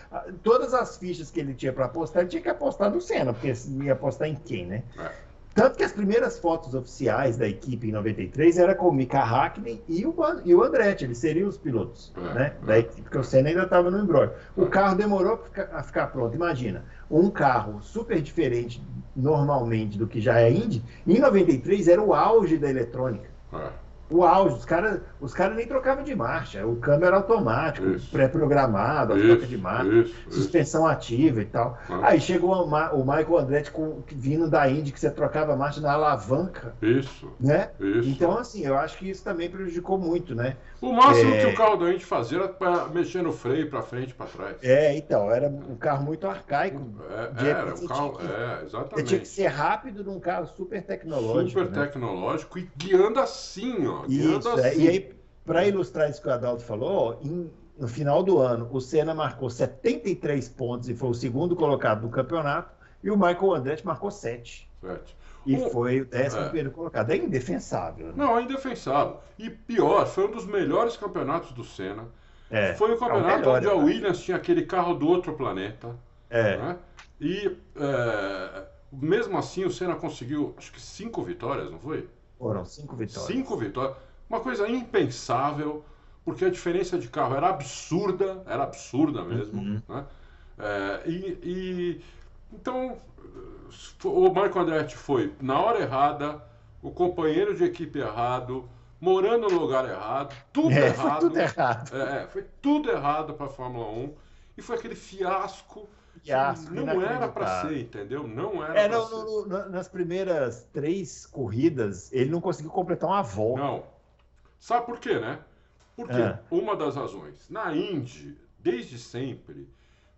Todas 0.43 0.73
as 0.73 0.97
fichas 0.97 1.31
que 1.31 1.39
ele 1.39 1.53
tinha 1.53 1.73
para 1.73 1.85
apostar, 1.85 2.21
ele 2.21 2.29
tinha 2.29 2.41
que 2.41 2.49
apostar 2.49 2.91
no 2.91 3.01
Senna, 3.01 3.33
porque 3.33 3.53
ia 3.83 3.93
apostar 3.93 4.27
em 4.27 4.35
quem, 4.35 4.65
né? 4.65 4.83
É. 4.97 5.30
Tanto 5.53 5.77
que 5.77 5.83
as 5.83 5.91
primeiras 5.91 6.39
fotos 6.39 6.73
oficiais 6.73 7.35
da 7.37 7.47
equipe 7.47 7.89
em 7.89 7.91
93 7.91 8.57
era 8.57 8.73
com 8.73 8.87
o 8.87 8.93
Mika 8.93 9.19
Hakkinen 9.19 9.81
e 9.87 10.05
o, 10.05 10.15
e 10.45 10.55
o 10.55 10.63
Andretti, 10.63 11.03
eles 11.03 11.17
seriam 11.17 11.49
os 11.49 11.57
pilotos 11.57 12.13
é, 12.15 12.33
né, 12.33 12.53
é. 12.61 12.65
da 12.65 12.79
equipe, 12.79 13.01
porque 13.01 13.17
o 13.17 13.23
Senna 13.23 13.49
ainda 13.49 13.63
estava 13.63 13.91
no 13.91 13.99
embrólio. 13.99 14.31
O 14.55 14.67
carro 14.67 14.95
demorou 14.95 15.43
a 15.73 15.83
ficar 15.83 16.07
pronto. 16.07 16.35
Imagina, 16.35 16.85
um 17.09 17.29
carro 17.29 17.81
super 17.81 18.21
diferente 18.21 18.81
normalmente 19.13 19.97
do 19.97 20.07
que 20.07 20.21
já 20.21 20.39
é 20.39 20.49
Indy, 20.49 20.81
em 21.05 21.19
93 21.19 21.89
era 21.89 22.01
o 22.01 22.13
auge 22.13 22.57
da 22.57 22.69
eletrônica. 22.69 23.29
É 23.53 23.80
o 24.11 24.23
auge. 24.23 24.55
Os 24.55 24.65
caras 24.65 25.01
os 25.21 25.33
cara 25.33 25.53
nem 25.53 25.67
trocavam 25.67 26.03
de 26.03 26.15
marcha. 26.15 26.65
O 26.65 26.77
câmbio 26.77 27.05
era 27.05 27.17
automático, 27.17 27.87
pré-programado, 28.11 29.13
a 29.13 29.17
troca 29.17 29.45
de 29.45 29.57
marcha, 29.57 29.93
isso, 29.93 30.15
suspensão 30.29 30.81
isso. 30.81 30.91
ativa 30.91 31.41
e 31.41 31.45
tal. 31.45 31.77
Ah. 31.87 31.99
Aí 32.03 32.19
chegou 32.19 32.51
o, 32.51 32.65
o 32.65 33.05
Michael 33.05 33.37
Andretti 33.37 33.71
com, 33.71 34.01
vindo 34.07 34.49
da 34.49 34.67
Indy, 34.67 34.91
que 34.91 34.99
você 34.99 35.11
trocava 35.11 35.53
a 35.53 35.55
marcha 35.55 35.79
na 35.79 35.93
alavanca. 35.93 36.73
Isso. 36.81 37.31
Né? 37.39 37.69
Isso. 37.79 38.09
Então, 38.09 38.37
assim, 38.37 38.65
eu 38.65 38.75
acho 38.75 38.97
que 38.97 39.09
isso 39.09 39.23
também 39.23 39.49
prejudicou 39.49 39.99
muito, 39.99 40.33
né? 40.33 40.57
O 40.81 40.91
máximo 40.91 41.35
é... 41.35 41.41
que 41.41 41.47
o 41.47 41.55
carro 41.55 41.75
da 41.75 41.93
Indy 41.93 42.03
fazia 42.03 42.39
era 42.39 42.47
para 42.47 42.87
mexer 42.87 43.21
no 43.21 43.31
freio 43.31 43.69
para 43.69 43.83
frente 43.83 44.09
e 44.09 44.13
para 44.15 44.25
trás. 44.25 44.57
É, 44.63 44.97
então, 44.97 45.29
era 45.29 45.47
um 45.47 45.75
carro 45.75 46.03
muito 46.03 46.25
arcaico. 46.27 46.81
É, 47.37 47.47
era, 47.47 47.75
um 47.75 47.87
carro, 47.87 48.17
que, 48.17 48.25
é, 48.25 48.63
exatamente. 48.65 49.07
tinha 49.07 49.19
que 49.19 49.27
ser 49.27 49.47
rápido 49.47 50.03
num 50.03 50.19
carro 50.19 50.47
super 50.47 50.81
tecnológico. 50.81 51.59
Super 51.59 51.69
né? 51.69 51.85
tecnológico 51.85 52.57
e 52.57 52.67
guiando 52.75 53.19
assim, 53.19 53.85
ó. 53.85 54.00
Isso, 54.07 54.49
assim. 54.49 54.67
É. 54.67 54.75
E 54.77 54.87
aí, 54.87 55.13
para 55.45 55.67
ilustrar 55.67 56.09
isso 56.09 56.21
que 56.21 56.27
o 56.27 56.31
Adalto 56.31 56.63
falou, 56.63 57.19
em, 57.23 57.49
no 57.77 57.87
final 57.87 58.23
do 58.23 58.39
ano, 58.39 58.69
o 58.71 58.79
Senna 58.79 59.13
marcou 59.13 59.49
73 59.49 60.49
pontos 60.49 60.89
e 60.89 60.95
foi 60.95 61.09
o 61.09 61.13
segundo 61.13 61.55
colocado 61.55 62.01
do 62.01 62.09
campeonato, 62.09 62.71
e 63.03 63.09
o 63.09 63.15
Michael 63.15 63.55
Andretti 63.55 63.85
marcou 63.85 64.11
7. 64.11 64.69
7. 64.81 65.17
E 65.45 65.55
o, 65.55 65.69
foi 65.69 66.01
o 66.01 66.05
décimo 66.05 66.41
é. 66.41 66.45
primeiro 66.45 66.71
colocado. 66.71 67.09
É 67.09 67.17
indefensável. 67.17 68.07
Né? 68.07 68.13
Não, 68.15 68.37
é 68.37 68.43
indefensável. 68.43 69.17
E 69.37 69.49
pior, 69.49 70.05
foi 70.05 70.27
um 70.27 70.31
dos 70.31 70.45
melhores 70.45 70.95
campeonatos 70.95 71.51
do 71.51 71.63
Senna. 71.63 72.07
É, 72.49 72.73
foi 72.73 72.93
o 72.93 72.97
campeonato 72.97 73.27
é 73.29 73.35
o 73.35 73.39
melhor, 73.39 73.57
onde 73.57 73.67
a 73.67 73.73
Williams 73.73 74.21
tinha 74.21 74.37
aquele 74.37 74.63
carro 74.63 74.93
do 74.93 75.07
outro 75.07 75.33
planeta. 75.33 75.95
É. 76.29 76.57
Né? 76.57 76.77
E 77.19 77.57
é, 77.75 78.63
mesmo 78.91 79.37
assim 79.37 79.65
o 79.65 79.71
Senna 79.71 79.95
conseguiu, 79.95 80.53
acho 80.57 80.71
que 80.71 80.81
cinco 80.81 81.23
vitórias, 81.23 81.71
não 81.71 81.79
foi? 81.79 82.07
Foram 82.41 82.65
cinco 82.65 82.95
vitórias. 82.95 83.27
Cinco 83.27 83.55
vitórias. 83.55 83.95
Uma 84.27 84.39
coisa 84.39 84.67
impensável, 84.67 85.85
porque 86.25 86.45
a 86.45 86.49
diferença 86.49 86.97
de 86.97 87.07
carro 87.07 87.35
era 87.35 87.49
absurda, 87.49 88.41
era 88.47 88.63
absurda 88.63 89.23
mesmo. 89.23 89.61
Uhum. 89.61 89.81
Né? 89.87 90.05
É, 90.57 91.01
e, 91.07 91.39
e, 91.43 92.01
então 92.51 92.97
o 94.03 94.33
Marco 94.33 94.59
Andretti 94.59 94.97
foi 94.97 95.33
na 95.39 95.59
hora 95.59 95.81
errada, 95.81 96.43
o 96.81 96.89
companheiro 96.89 97.55
de 97.55 97.63
equipe 97.63 97.99
errado, 97.99 98.67
morando 98.99 99.47
no 99.47 99.59
lugar 99.59 99.87
errado, 99.87 100.35
tudo 100.51 100.71
é, 100.71 100.87
errado. 100.87 101.21
Foi 101.21 101.29
tudo 101.29 101.39
errado. 101.39 101.95
É, 101.95 102.27
foi 102.27 102.45
tudo 102.59 102.89
errado 102.89 103.33
para 103.35 103.45
a 103.45 103.49
Fórmula 103.49 103.87
1 103.87 104.13
e 104.61 104.63
foi 104.63 104.77
aquele 104.77 104.95
fiasco 104.95 105.89
fiasco 106.21 106.71
não 106.73 107.01
era 107.01 107.27
para 107.27 107.61
ser, 107.61 107.79
entendeu? 107.79 108.27
Não 108.27 108.63
era. 108.63 108.79
É, 108.79 108.87
não, 108.87 109.09
no, 109.09 109.47
no, 109.47 109.69
nas 109.69 109.87
primeiras 109.87 110.67
três 110.71 111.25
corridas, 111.25 112.11
ele 112.13 112.29
não 112.29 112.39
conseguiu 112.39 112.71
completar 112.71 113.09
uma 113.09 113.23
volta. 113.23 113.61
Não. 113.61 113.83
Sabe 114.59 114.85
por 114.85 114.99
quê, 114.99 115.19
né? 115.19 115.39
Porque 115.95 116.21
é. 116.21 116.39
uma 116.51 116.75
das 116.75 116.95
razões, 116.95 117.49
na 117.49 117.75
Indy, 117.75 118.37
desde 118.59 118.99
sempre, 118.99 119.67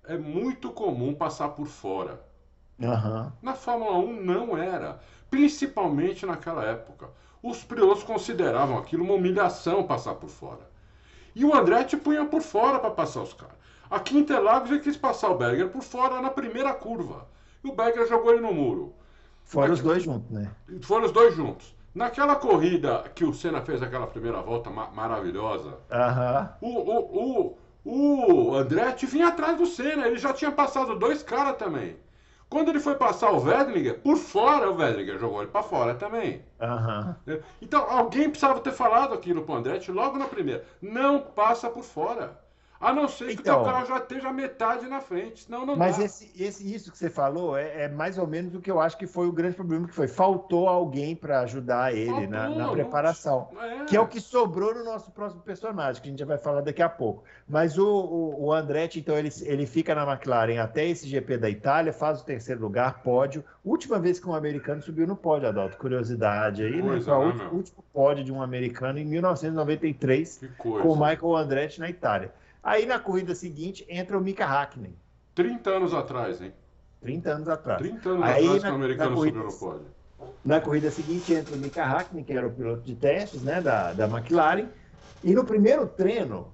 é 0.04 0.18
muito 0.18 0.72
comum 0.72 1.14
passar 1.14 1.50
por 1.50 1.68
fora. 1.68 2.22
Uhum. 2.80 3.32
Na 3.42 3.54
Fórmula 3.54 3.98
1 3.98 4.24
não 4.24 4.58
era, 4.58 5.00
principalmente 5.30 6.26
naquela 6.26 6.66
época. 6.66 7.10
Os 7.42 7.64
pilotos 7.64 8.04
consideravam 8.04 8.78
aquilo 8.78 9.04
uma 9.04 9.14
humilhação 9.14 9.84
passar 9.84 10.16
por 10.16 10.30
fora. 10.30 10.70
E 11.36 11.44
o 11.44 11.54
Andretti 11.54 11.98
punha 11.98 12.26
por 12.26 12.42
fora 12.42 12.80
para 12.80 12.92
passar 12.92 13.22
os 13.22 13.34
caras. 13.34 13.63
Aqui 13.94 14.18
em 14.18 14.22
Interlagos 14.22 14.72
ele 14.72 14.80
quis 14.80 14.98
passar 14.98 15.30
o 15.30 15.38
Berger 15.38 15.70
por 15.70 15.84
fora 15.84 16.20
na 16.20 16.32
primeira 16.32 16.74
curva. 16.74 17.28
E 17.64 17.70
o 17.70 17.76
Berger 17.76 18.08
jogou 18.08 18.32
ele 18.32 18.42
no 18.42 18.52
muro. 18.52 18.92
Foram 19.44 19.72
os 19.72 19.82
dois 19.82 20.02
juntos, 20.02 20.32
né? 20.32 20.50
Foram 20.82 21.06
os 21.06 21.12
dois 21.12 21.36
juntos. 21.36 21.76
Naquela 21.94 22.36
corrida 22.36 23.04
que 23.14 23.24
o 23.24 23.32
Senna 23.32 23.62
fez 23.62 23.84
aquela 23.84 24.08
primeira 24.08 24.42
volta 24.42 24.72
ma 24.72 24.88
maravilhosa, 24.88 25.78
uhum. 25.92 26.48
o, 26.60 26.80
o, 26.80 27.58
o, 27.84 28.50
o 28.50 28.56
Andretti 28.56 29.06
vinha 29.06 29.28
atrás 29.28 29.60
do 29.60 29.68
Senna, 29.68 30.08
ele 30.08 30.18
já 30.18 30.34
tinha 30.34 30.52
passado 30.52 30.98
dois 30.98 31.22
caras 31.22 31.58
também. 31.58 31.96
Quando 32.50 32.70
ele 32.70 32.80
foi 32.80 32.96
passar 32.96 33.32
o 33.32 33.44
Wedlinger, 33.44 34.00
por 34.00 34.18
fora 34.18 34.72
o 34.72 34.76
Wedlinger 34.76 35.20
jogou 35.20 35.44
ele 35.44 35.52
para 35.52 35.62
fora 35.62 35.94
também. 35.94 36.44
Uhum. 36.60 37.38
Então 37.62 37.88
alguém 37.88 38.28
precisava 38.28 38.60
ter 38.60 38.72
falado 38.72 39.14
aquilo 39.14 39.44
pro 39.44 39.54
Andretti 39.54 39.92
logo 39.92 40.18
na 40.18 40.26
primeira. 40.26 40.66
Não 40.82 41.20
passa 41.20 41.70
por 41.70 41.84
fora. 41.84 42.42
A 42.84 42.94
não 42.94 43.08
ser 43.08 43.28
que 43.28 43.34
então, 43.34 43.62
o 43.62 43.64
teu 43.64 43.74
carro 43.74 43.86
já 43.86 43.98
esteja 43.98 44.34
metade 44.34 44.88
na 44.88 45.00
frente, 45.00 45.46
senão 45.46 45.66
não 45.66 45.76
mas 45.76 45.96
dá. 45.96 46.04
Mas 46.04 46.22
esse, 46.22 46.44
esse, 46.44 46.76
isso 46.76 46.92
que 46.92 46.98
você 46.98 47.10
falou 47.10 47.58
é, 47.58 47.84
é, 47.84 47.88
mais 47.88 48.18
ou 48.18 48.28
menos 48.28 48.54
o 48.54 48.60
que 48.60 48.70
eu 48.70 48.80
acho 48.80 48.98
que 48.98 49.08
foi 49.08 49.26
o 49.26 49.32
grande 49.32 49.56
problema, 49.56 49.88
que 49.88 49.94
foi 49.94 50.08
faltou 50.08 50.68
alguém 50.68 51.16
para 51.16 51.40
ajudar 51.42 51.96
ele 51.96 52.08
faltou, 52.08 52.30
na, 52.30 52.50
na, 52.50 52.72
preparação. 52.72 53.48
É. 53.62 53.86
Que 53.86 53.96
é 53.96 54.02
o 54.02 54.08
que 54.08 54.20
sobrou 54.20 54.76
no 54.76 54.84
nosso 54.84 55.12
próximo 55.12 55.42
personagem, 55.42 56.02
que 56.02 56.10
a 56.10 56.12
gente 56.12 56.20
já 56.20 56.26
vai 56.26 56.38
falar 56.38 56.62
daqui 56.62 56.82
a 56.82 56.90
pouco. 56.90 57.24
Mas 57.48 57.78
o, 57.78 57.88
o, 57.88 58.46
o 58.46 58.54
Andretti, 58.54 59.00
então, 59.00 59.18
ele, 59.18 59.30
ele 59.44 59.66
fica 59.66 59.96
na 59.96 60.04
McLaren 60.04 60.60
até 60.60 60.86
esse 60.86 61.08
GP 61.08 61.38
da 61.38 61.50
Itália, 61.50 61.94
faz 61.94 62.22
o 62.22 62.26
terceiro 62.26 62.62
lugar, 62.62 63.02
pódio. 63.02 63.46
Última 63.64 63.98
vez 63.98 64.20
que 64.20 64.28
um 64.28 64.36
americano 64.36 64.82
subiu 64.82 65.08
no 65.08 65.16
pódio, 65.16 65.48
Adalto. 65.48 65.78
Curiosidade 65.78 66.64
aí, 66.64 66.82
né? 66.82 67.00
Foi 67.00 67.14
o 67.14 67.34
né, 67.34 67.50
último 67.52 67.84
pódio 67.94 68.26
de 68.26 68.32
um 68.32 68.42
americano 68.42 69.00
em 69.00 69.06
1993, 69.06 70.50
com 70.58 70.70
o 70.70 70.96
Michael 70.96 71.36
Andretti 71.38 71.80
na 71.80 71.90
Itália. 71.90 72.32
Aí 72.64 72.86
na 72.86 72.98
corrida 72.98 73.36
seguinte 73.36 73.86
entra 73.90 74.18
o 74.18 74.22
Mika 74.22 74.46
Hakkinen. 74.46 74.96
30 75.36 75.70
anos 75.70 75.94
atrás, 75.94 76.42
hein? 76.42 76.54
30 77.02 77.30
anos 77.30 77.50
atrás. 77.50 77.80
30 77.80 78.10
anos 78.10 78.24
Aí, 78.24 78.46
atrás 78.46 78.64
na, 78.64 78.70
que 78.70 78.74
o 78.74 78.76
americano 78.76 79.16
corrida, 79.16 79.40
subiu 79.40 79.52
no 79.52 79.60
pódio. 79.60 79.86
Na 80.46 80.62
corrida 80.62 80.90
seguinte 80.90 81.34
entra 81.34 81.56
o 81.56 81.58
Mika 81.58 81.84
Hakkinen, 81.84 82.24
que 82.24 82.32
era 82.32 82.48
o 82.48 82.52
piloto 82.52 82.82
de 82.82 82.96
testes 82.96 83.44
né, 83.44 83.60
da, 83.60 83.92
da 83.92 84.08
McLaren. 84.08 84.68
E 85.22 85.34
no 85.34 85.44
primeiro 85.44 85.86
treino, 85.88 86.48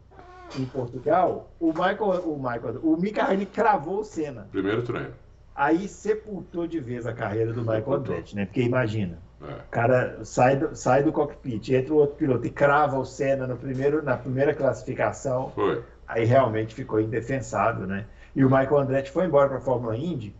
em 0.58 0.65
Portugal, 0.65 1.52
o 1.60 1.67
Michael, 1.67 2.24
o 2.26 2.38
Michael, 2.38 2.80
o 2.82 2.98
Mika 2.98 3.24
Hakkinen 3.24 3.45
cravou 3.45 4.00
o 4.00 4.04
Senna. 4.04 4.48
Primeiro 4.52 4.82
treino. 4.82 5.13
Aí 5.54 5.88
sepultou 5.88 6.65
de 6.65 6.80
vez 6.80 7.06
a 7.06 7.13
carreira 7.13 7.54
do 7.54 7.62
Michael 7.62 7.93
Andretti, 7.93 8.36
né? 8.36 8.45
Porque 8.45 8.62
imagina, 8.62 9.19
é. 9.41 9.54
o 9.54 9.69
cara 9.69 10.24
sai 10.24 10.56
do, 10.56 10.74
sai 10.76 11.04
do 11.04 11.12
cockpit, 11.12 11.69
entra 11.69 11.93
o 11.93 11.98
outro 11.98 12.15
piloto 12.15 12.48
e 12.48 12.50
crava 12.50 12.98
o 12.98 13.06
Senna 13.06 13.45
no 13.45 13.58
primeiro, 13.58 14.02
na 14.02 14.15
primeira 14.15 14.56
classificação. 14.56 15.52
Foi 15.54 15.84
aí 16.10 16.26
realmente 16.26 16.74
ficou 16.74 17.00
indefensável, 17.00 17.86
né? 17.86 18.06
E 18.36 18.43
o 18.43 18.50
Michael 18.50 18.80
Andretti 18.80 19.12
foi 19.12 19.26
embora 19.26 19.48
para 19.48 19.60
a 19.60 19.62
Fórmula 19.62 19.95
Indy, 19.95 20.36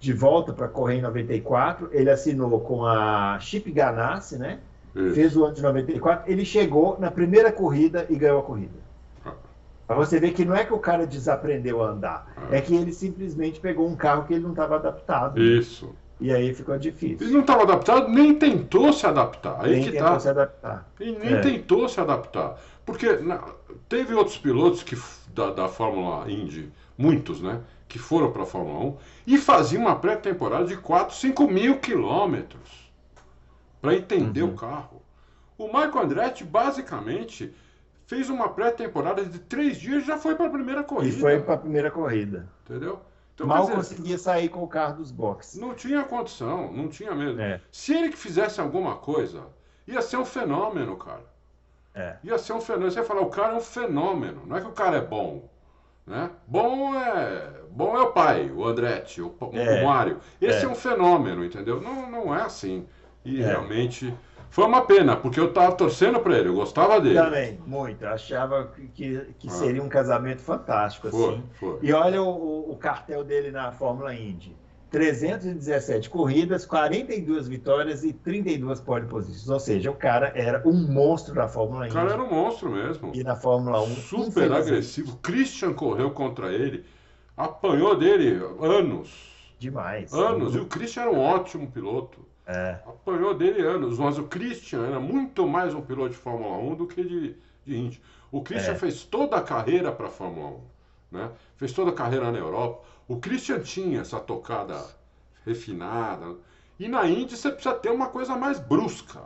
de 0.00 0.12
volta 0.12 0.52
para 0.52 0.66
correr 0.66 0.96
em 0.96 1.00
94, 1.00 1.88
ele 1.92 2.10
assinou 2.10 2.60
com 2.60 2.84
a 2.84 3.38
Chip 3.38 3.70
Ganassi, 3.70 4.36
né? 4.36 4.58
Isso. 4.94 5.14
Fez 5.14 5.36
o 5.36 5.44
ano 5.44 5.54
de 5.54 5.62
94, 5.62 6.30
ele 6.30 6.44
chegou 6.44 6.98
na 6.98 7.10
primeira 7.10 7.52
corrida 7.52 8.04
e 8.10 8.16
ganhou 8.16 8.40
a 8.40 8.42
corrida. 8.42 8.74
Ah. 9.24 9.32
Para 9.86 9.96
você 9.96 10.18
ver 10.18 10.32
que 10.32 10.44
não 10.44 10.56
é 10.56 10.64
que 10.64 10.74
o 10.74 10.78
cara 10.78 11.06
desaprendeu 11.06 11.82
a 11.82 11.90
andar, 11.90 12.32
ah. 12.36 12.48
é 12.50 12.60
que 12.60 12.74
ele 12.74 12.92
simplesmente 12.92 13.60
pegou 13.60 13.88
um 13.88 13.94
carro 13.94 14.24
que 14.24 14.34
ele 14.34 14.42
não 14.42 14.50
estava 14.50 14.74
adaptado. 14.74 15.40
Isso. 15.40 15.94
E 16.20 16.32
aí 16.32 16.54
ficou 16.54 16.78
difícil. 16.78 17.26
Ele 17.26 17.34
não 17.34 17.40
estava 17.40 17.62
adaptado, 17.62 18.08
nem 18.08 18.34
tentou 18.34 18.92
se 18.92 19.06
adaptar. 19.06 19.56
Aí 19.60 19.72
nem 19.72 19.90
tentou 19.90 20.06
tá. 20.06 20.20
se 20.20 20.28
adaptar. 20.28 20.88
Ele 21.00 21.18
nem 21.18 21.34
é. 21.34 21.40
tentou 21.40 21.88
se 21.88 22.00
adaptar. 22.00 22.58
Porque 22.84 23.16
na, 23.16 23.38
teve 23.88 24.14
outros 24.14 24.38
pilotos 24.38 24.82
que, 24.82 24.96
da, 25.28 25.50
da 25.50 25.68
Fórmula 25.68 26.30
Indy, 26.30 26.72
muitos, 26.96 27.40
né? 27.40 27.60
Que 27.88 27.98
foram 27.98 28.32
para 28.32 28.42
a 28.42 28.46
Fórmula 28.46 28.80
1 28.86 28.96
e 29.26 29.38
faziam 29.38 29.82
uma 29.82 29.96
pré-temporada 29.96 30.64
de 30.64 30.76
4, 30.76 31.14
5 31.14 31.46
mil 31.48 31.78
quilômetros 31.78 32.90
para 33.80 33.94
entender 33.94 34.42
uhum. 34.42 34.50
o 34.50 34.56
carro. 34.56 35.02
O 35.58 35.70
Marco 35.70 35.98
Andretti, 35.98 36.44
basicamente, 36.44 37.54
fez 38.06 38.30
uma 38.30 38.48
pré-temporada 38.48 39.24
de 39.24 39.38
três 39.38 39.78
dias 39.78 40.02
e 40.02 40.06
já 40.06 40.16
foi 40.16 40.34
para 40.34 40.46
a 40.46 40.50
primeira 40.50 40.82
corrida. 40.82 41.16
E 41.16 41.20
foi 41.20 41.40
para 41.40 41.54
a 41.54 41.58
primeira 41.58 41.90
corrida. 41.90 42.48
Entendeu? 42.64 43.00
Então, 43.34 43.46
Mal 43.46 43.62
dizer, 43.62 43.76
conseguia 43.76 44.18
sair 44.18 44.48
com 44.48 44.62
o 44.62 44.68
carro 44.68 44.98
dos 44.98 45.10
boxes. 45.10 45.60
Não 45.60 45.74
tinha 45.74 46.04
condição, 46.04 46.72
não 46.72 46.88
tinha 46.88 47.14
mesmo. 47.14 47.40
É. 47.40 47.60
Se 47.70 47.94
ele 47.94 48.10
que 48.10 48.18
fizesse 48.18 48.60
alguma 48.60 48.96
coisa, 48.96 49.46
ia 49.86 50.02
ser 50.02 50.16
um 50.16 50.24
fenômeno, 50.24 50.96
cara. 50.96 51.31
É. 51.94 52.16
Ia 52.24 52.38
ser 52.38 52.52
um 52.54 52.60
fenômeno. 52.60 52.90
Você 52.90 52.98
ia 53.00 53.04
falar, 53.04 53.20
o 53.20 53.26
cara 53.30 53.52
é 53.52 53.56
um 53.56 53.60
fenômeno. 53.60 54.42
Não 54.46 54.56
é 54.56 54.60
que 54.60 54.66
o 54.66 54.72
cara 54.72 54.96
é 54.96 55.00
bom. 55.00 55.48
Né? 56.06 56.30
Bom 56.46 56.94
é 56.96 57.60
bom 57.70 57.96
é 57.96 58.00
o 58.02 58.12
pai, 58.12 58.50
o 58.50 58.64
Andretti, 58.66 59.22
o, 59.22 59.34
É. 59.52 59.82
o 59.82 59.86
Mário. 59.86 60.18
Esse 60.40 60.64
é. 60.64 60.68
É. 60.68 60.68
um 60.68 60.74
fenômeno, 60.74 61.44
entendeu? 61.44 61.80
Não, 61.80 62.10
não 62.10 62.34
é 62.34 62.42
assim. 62.42 62.86
E 63.24 63.40
É. 63.40 63.46
realmente 63.46 64.12
foi 64.50 64.64
uma 64.64 64.84
pena, 64.84 65.16
porque 65.16 65.38
eu 65.38 65.52
tava 65.52 65.72
torcendo 65.76 66.18
pra 66.20 66.36
ele, 66.36 66.48
eu 66.48 66.54
gostava 66.54 67.00
dele. 67.00 67.14
Também, 67.14 67.58
muito. 67.66 68.04
Achava 68.04 68.66
que- 68.74 68.88
que, 69.38 69.48
Ah. 69.48 69.50
seria 69.50 69.82
um 69.82 69.88
casamento 69.88 70.40
fantástico, 70.42 71.08
Foi, 71.08 71.34
assim. 71.34 71.42
foi. 71.54 71.78
E 71.82 71.92
olha 71.92 72.20
o- 72.20 72.70
o 72.72 72.76
cartel 72.76 73.22
dele 73.22 73.50
na 73.52 73.70
Fórmula 73.70 74.12
Indy. 74.14 74.56
317 74.92 76.08
corridas, 76.10 76.64
42 76.66 77.48
vitórias 77.48 78.04
e 78.04 78.12
32 78.12 78.80
pole 78.80 79.06
positions. 79.06 79.48
Ou 79.48 79.58
seja, 79.58 79.90
o 79.90 79.94
cara 79.94 80.32
era 80.36 80.62
um 80.68 80.74
monstro 80.92 81.34
da 81.34 81.48
Fórmula 81.48 81.82
O 81.82 81.84
Indy. 81.86 81.94
cara 81.94 82.12
era 82.12 82.22
um 82.22 82.30
monstro 82.30 82.70
mesmo. 82.70 83.10
E 83.14 83.24
na 83.24 83.34
Fórmula 83.34 83.80
1, 83.82 83.86
Super 83.96 84.52
agressivo. 84.52 85.16
Christian 85.22 85.72
correu 85.72 86.10
contra 86.10 86.52
ele, 86.52 86.84
apanhou 87.36 87.96
dele 87.96 88.40
anos. 88.60 89.10
demais. 89.58 90.12
Anos. 90.12 90.54
E 90.54 90.58
o 90.58 90.66
Christian 90.66 91.02
era 91.02 91.10
um 91.10 91.18
ótimo 91.20 91.66
piloto. 91.70 92.18
É, 92.46 92.78
Apanhou 92.86 93.34
dele 93.34 93.62
anos, 93.62 93.98
mas 93.98 94.18
o 94.18 94.24
Christian 94.24 94.84
era 94.84 94.98
muito 95.00 95.46
mais 95.46 95.72
um 95.74 95.80
piloto 95.80 96.10
de 96.10 96.16
Fórmula 96.16 96.56
1 96.58 96.74
do 96.74 96.86
que 96.86 97.02
de, 97.02 97.36
de 97.64 97.76
Indy. 97.78 98.02
O 98.30 98.42
Christian 98.42 98.72
É. 98.72 98.76
fez 98.76 99.04
toda 99.04 99.36
a 99.36 99.40
carreira 99.40 99.92
para 99.92 100.06
a 100.06 100.10
Fórmula 100.10 100.48
1, 101.12 101.16
né? 101.18 101.30
Fez 101.56 101.72
toda 101.72 101.90
a 101.90 101.94
carreira 101.94 102.30
na 102.32 102.38
Europa. 102.38 102.82
O 103.12 103.16
Christian 103.20 103.60
tinha 103.60 104.00
essa 104.00 104.18
tocada 104.18 104.76
refinada. 105.44 106.34
E 106.78 106.88
na 106.88 107.06
Indy 107.06 107.36
você 107.36 107.50
precisa 107.50 107.74
ter 107.74 107.90
uma 107.90 108.06
coisa 108.08 108.34
mais 108.36 108.58
brusca, 108.58 109.20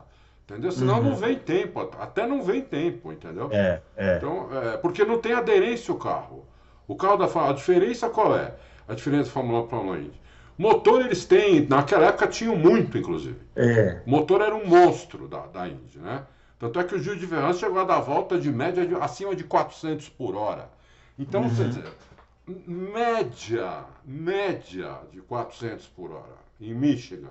entendeu? 0.45 0.73
Senão 0.73 0.97
Uhum. 0.99 1.05
não 1.11 1.17
vem 1.17 1.39
tempo, 1.39 1.81
até 1.81 2.27
não 2.27 2.43
vem 2.43 2.61
tempo, 2.63 3.13
entendeu? 3.13 3.49
é, 3.53 3.81
é. 3.97 4.17
Então, 4.17 4.49
é, 4.53 4.77
porque 4.77 5.05
não 5.05 5.19
tem 5.19 5.33
aderência 5.33 5.93
o 5.95 5.99
carro. 5.99 6.45
O 6.89 6.95
carro 6.97 7.17
da 7.17 7.29
Fórmula, 7.29 7.55
a 7.55 7.57
diferença 7.57 8.09
qual 8.11 8.37
é? 8.37 8.55
A 8.89 8.95
diferença 8.95 9.25
da 9.25 9.31
Fórmula 9.31 9.61
1 9.63 9.67
para 9.67 9.77
a 9.77 9.81
Fórmula 9.81 9.99
Indy. 9.99 10.21
Motor 10.59 11.03
eles 11.03 11.25
têm, 11.25 11.67
naquela 11.69 12.07
época 12.07 12.27
tinham 12.27 12.57
muito, 12.57 12.97
inclusive. 12.99 13.39
é. 13.55 14.03
O 14.07 14.11
motor 14.11 14.41
era 14.41 14.55
um 14.55 14.67
monstro 14.67 15.29
da, 15.29 15.47
da 15.47 15.69
Indy, 15.69 15.99
né? 15.99 16.23
Tanto 16.59 16.81
é 16.81 16.85
que 16.85 16.95
o 16.95 16.99
Gil 16.99 17.17
de 17.17 17.27
Ferran 17.27 17.53
chegou 17.53 17.79
a 17.81 17.85
dar 17.85 18.01
volta 18.01 18.39
de 18.39 18.51
média 18.51 18.87
de, 18.87 18.95
acima 18.95 19.35
de 19.37 19.45
400 19.45 20.09
por 20.09 20.35
hora. 20.35 20.71
Então, 21.19 21.43
Uhum. 21.43 21.49
você 21.51 21.83
média, 22.47 23.85
média 24.05 25.01
de 25.13 25.21
400 25.23 25.87
por 25.89 26.13
hora 26.13 26.37
em 26.61 26.75
Michigan. 26.75 27.31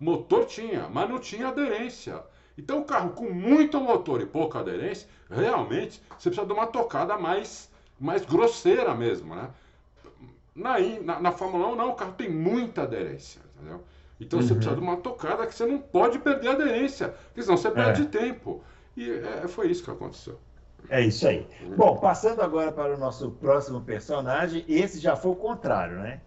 Motor 0.00 0.46
tinha, 0.46 0.88
mas 0.88 1.08
não 1.08 1.18
tinha 1.18 1.48
aderência. 1.48 2.22
Então, 2.58 2.80
o 2.80 2.84
carro 2.84 3.10
com 3.10 3.28
muito 3.30 3.80
motor 3.80 4.20
e 4.22 4.26
pouca 4.26 4.60
aderência, 4.60 5.08
realmente, 5.30 6.02
você 6.18 6.30
precisa 6.30 6.46
de 6.46 6.52
uma 6.52 6.66
tocada 6.66 7.18
mais, 7.18 7.70
mais 8.00 8.24
grosseira 8.24 8.94
mesmo, 8.94 9.34
né? 9.34 9.50
Na, 10.54 10.78
na, 10.78 11.20
na 11.20 11.32
Fórmula 11.32 11.68
1, 11.68 11.76
não, 11.76 11.90
o 11.90 11.94
carro 11.94 12.12
tem 12.12 12.30
muita 12.30 12.82
aderência, 12.82 13.42
entendeu? 13.56 13.84
Então 14.18 14.40
você 14.40 14.54
Uhum. 14.54 14.58
precisa 14.58 14.74
de 14.74 14.80
uma 14.80 14.96
tocada 14.96 15.46
que 15.46 15.54
você 15.54 15.66
não 15.66 15.78
pode 15.78 16.18
perder 16.18 16.48
aderência, 16.48 17.10
porque 17.28 17.42
senão 17.42 17.56
você 17.58 17.70
perde 17.70 18.06
tempo. 18.06 18.64
E 18.96 19.10
é, 19.10 19.46
foi 19.46 19.68
isso 19.70 19.84
que 19.84 19.90
aconteceu. 19.90 20.40
É 20.88 21.00
isso 21.00 21.26
aí. 21.26 21.46
Bom, 21.76 21.96
passando 21.96 22.42
agora 22.42 22.72
para 22.72 22.94
o 22.94 22.98
nosso 22.98 23.30
próximo 23.32 23.80
personagem, 23.80 24.64
esse 24.68 24.98
já 25.00 25.16
foi 25.16 25.32
o 25.32 25.36
contrário, 25.36 25.98
né? 25.98 26.20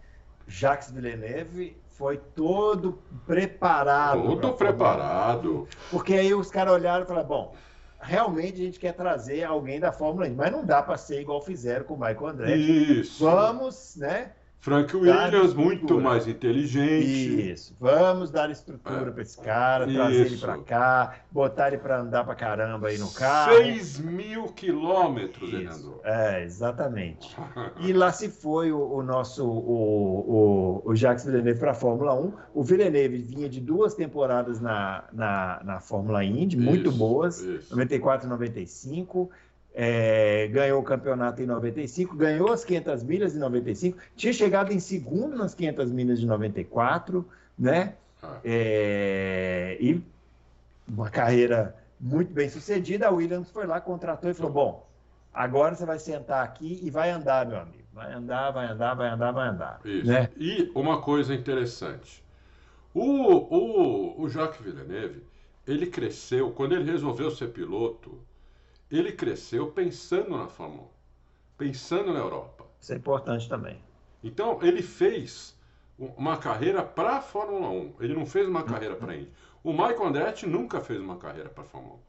Jacques 0.48 0.92
Villeneuve 0.92 1.78
foi 1.90 2.18
todo 2.18 3.00
preparado. 3.26 4.22
Todo 4.22 4.30
Fórmula 4.30 4.54
1. 4.54 4.58
preparado. 4.58 5.68
Porque 5.92 6.14
aí 6.14 6.34
os 6.34 6.50
caras 6.50 6.74
olharam 6.74 7.04
e 7.04 7.08
falaram: 7.08 7.28
bom, 7.28 7.56
realmente 8.00 8.62
a 8.62 8.66
gente 8.66 8.80
quer 8.80 8.94
trazer 8.94 9.44
alguém 9.44 9.80
da 9.80 9.92
Fórmula 9.92 10.28
1, 10.28 10.34
mas 10.34 10.52
não 10.52 10.66
dá 10.66 10.82
para 10.82 10.98
ser 10.98 11.22
igual 11.22 11.42
fizeram 11.42 11.86
com 11.86 11.96
o 11.96 12.00
Michael 12.00 12.28
Andretti. 12.28 13.02
Isso. 13.02 13.24
Vamos, 13.24 13.96
né? 13.98 14.32
Frank 14.62 14.94
Williams, 14.96 15.54
muito 15.54 16.02
mais 16.02 16.28
inteligente. 16.28 17.52
Isso, 17.52 17.74
vamos 17.80 18.30
dar 18.30 18.50
estrutura 18.52 19.08
É. 19.08 19.12
para 19.12 19.22
esse 19.22 19.40
cara, 19.40 19.88
trazer 19.88 20.16
ele 20.26 20.36
Isso. 20.36 20.46
para 20.46 20.58
cá, 20.58 21.16
botar 21.32 21.70
ele 21.70 21.78
para 21.78 22.02
andar 22.02 22.26
para 22.26 22.36
caramba 22.36 22.90
aí 22.90 22.98
no 22.98 23.10
carro. 23.12 23.54
6 23.56 24.00
mil 24.00 24.48
quilômetros 24.50 25.54
ele 25.54 25.68
andou. 25.68 26.02
é, 26.04 26.44
exatamente. 26.44 27.36
E 27.80 27.94
lá 27.94 28.12
se 28.12 28.30
foi 28.30 28.72
o, 28.72 28.80
o 28.96 29.02
nosso 29.02 29.46
o, 29.48 30.82
o, 30.84 30.90
o 30.92 30.96
Jacques 30.96 31.24
Villeneuve 31.26 31.60
para 31.60 31.72
a 31.72 31.76
Fórmula 31.76 32.14
1. 32.14 32.34
O 32.54 32.64
Villeneuve 32.64 33.18
vinha 33.18 33.48
de 33.48 33.62
duas 33.62 33.94
temporadas 33.94 34.60
na, 34.60 35.06
na, 35.14 35.62
na 35.64 35.80
Fórmula 35.80 36.24
Indy, 36.24 36.58
muito 36.58 36.92
boas, 36.92 37.40
isso. 37.40 37.72
94 37.72 38.28
e 38.28 38.30
95. 38.30 39.30
É, 39.74 40.48
ganhou 40.48 40.82
o 40.82 40.84
campeonato 40.84 41.42
em 41.42 41.46
95, 41.46 42.16
ganhou 42.16 42.52
as 42.52 42.66
500 42.66 43.04
milhas 43.04 43.36
em 43.36 43.40
95, 43.40 43.98
tinha 44.16 44.34
chegado 44.34 44.72
em 44.72 44.80
segundo 44.80 45.38
nas 45.38 45.54
500 45.54 45.92
milhas 45.92 46.20
de 46.20 46.26
94, 46.26 47.26
né? 47.58 47.96
Ah, 48.22 48.40
É, 48.44 49.78
e 49.80 50.02
uma 50.88 51.10
carreira 51.10 51.76
muito 52.00 52.34
bem 52.34 52.50
sucedida. 52.50 53.08
A 53.08 53.12
Williams 53.12 53.50
foi 53.52 53.66
lá, 53.66 53.80
contratou 53.80 54.30
e 54.30 54.34
falou: 54.34 54.52
Bom, 54.52 54.90
agora 55.34 55.76
você 55.76 55.86
vai 55.86 56.00
sentar 56.00 56.44
aqui 56.44 56.80
e 56.84 56.90
vai 56.90 57.12
andar, 57.12 57.46
meu 57.46 57.60
amigo. 57.60 57.84
Vai 57.94 58.14
andar, 58.14 58.52
vai 58.52 58.68
andar, 58.68 58.94
vai 58.94 59.10
andar, 59.10 59.32
vai 59.32 59.48
andar. 59.50 59.82
Isso. 59.84 60.06
Né? 60.08 60.30
E 60.38 60.72
uma 60.76 61.02
coisa 61.02 61.34
interessante. 61.34 62.24
O, 62.94 63.02
o, 63.04 64.22
o 64.22 64.30
Jacques 64.30 64.62
Villeneuve, 64.62 65.24
ele 65.68 65.88
cresceu, 65.88 66.52
quando 66.52 66.74
ele 66.76 66.90
resolveu 66.90 67.30
ser 67.30 67.50
piloto, 67.50 68.20
ele 68.92 69.12
cresceu 69.12 69.72
pensando 69.72 70.38
na 70.38 70.48
Fórmula 70.48 70.84
1, 70.84 70.88
pensando 71.58 72.14
na 72.14 72.20
Europa. 72.20 72.66
Isso 72.80 72.94
é 72.94 72.96
importante 72.96 73.48
também. 73.50 73.78
Então, 74.24 74.60
ele 74.62 74.82
fez 74.82 75.56
um- 75.98 76.08
uma 76.18 76.38
carreira 76.38 76.84
para 76.84 77.18
a 77.18 77.22
Fórmula 77.22 77.70
1. 77.70 77.94
Ele 78.00 78.14
não 78.14 78.26
fez 78.26 78.48
uma 78.48 78.64
carreira 78.64 78.96
para 78.96 79.14
a 79.14 79.16
Indy. 79.16 79.32
O 79.64 79.72
Michael 79.72 80.06
Andretti 80.08 80.48
nunca 80.48 80.80
fez 80.82 81.00
uma 81.00 81.18
carreira 81.18 81.50
para 81.50 81.64
a 81.64 81.68
Fórmula 81.68 81.96
1. 81.96 82.00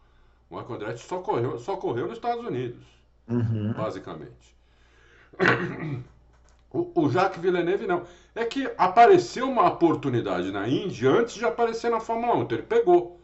O 0.54 0.58
Michael 0.58 0.74
Andretti 0.76 1.00
só 1.06 1.18
correu, 1.20 1.58
só 1.58 1.76
correu 1.76 2.04
nos 2.06 2.14
Estados 2.16 2.44
Unidos, 2.44 2.84
Uhum. 3.28 3.72
basicamente. 3.72 4.56
O, 6.72 7.02
o 7.02 7.10
Jacques 7.10 7.40
Villeneuve 7.42 7.84
não. 7.86 8.04
É 8.32 8.44
que 8.44 8.70
apareceu 8.78 9.48
uma 9.50 9.66
oportunidade 9.66 10.52
na 10.52 10.68
Indy 10.68 11.04
antes 11.04 11.34
de 11.34 11.44
aparecer 11.44 11.90
na 11.90 11.98
Fórmula 11.98 12.36
1. 12.36 12.42
Então 12.42 12.58
ele 12.58 12.66
pegou. 12.66 13.20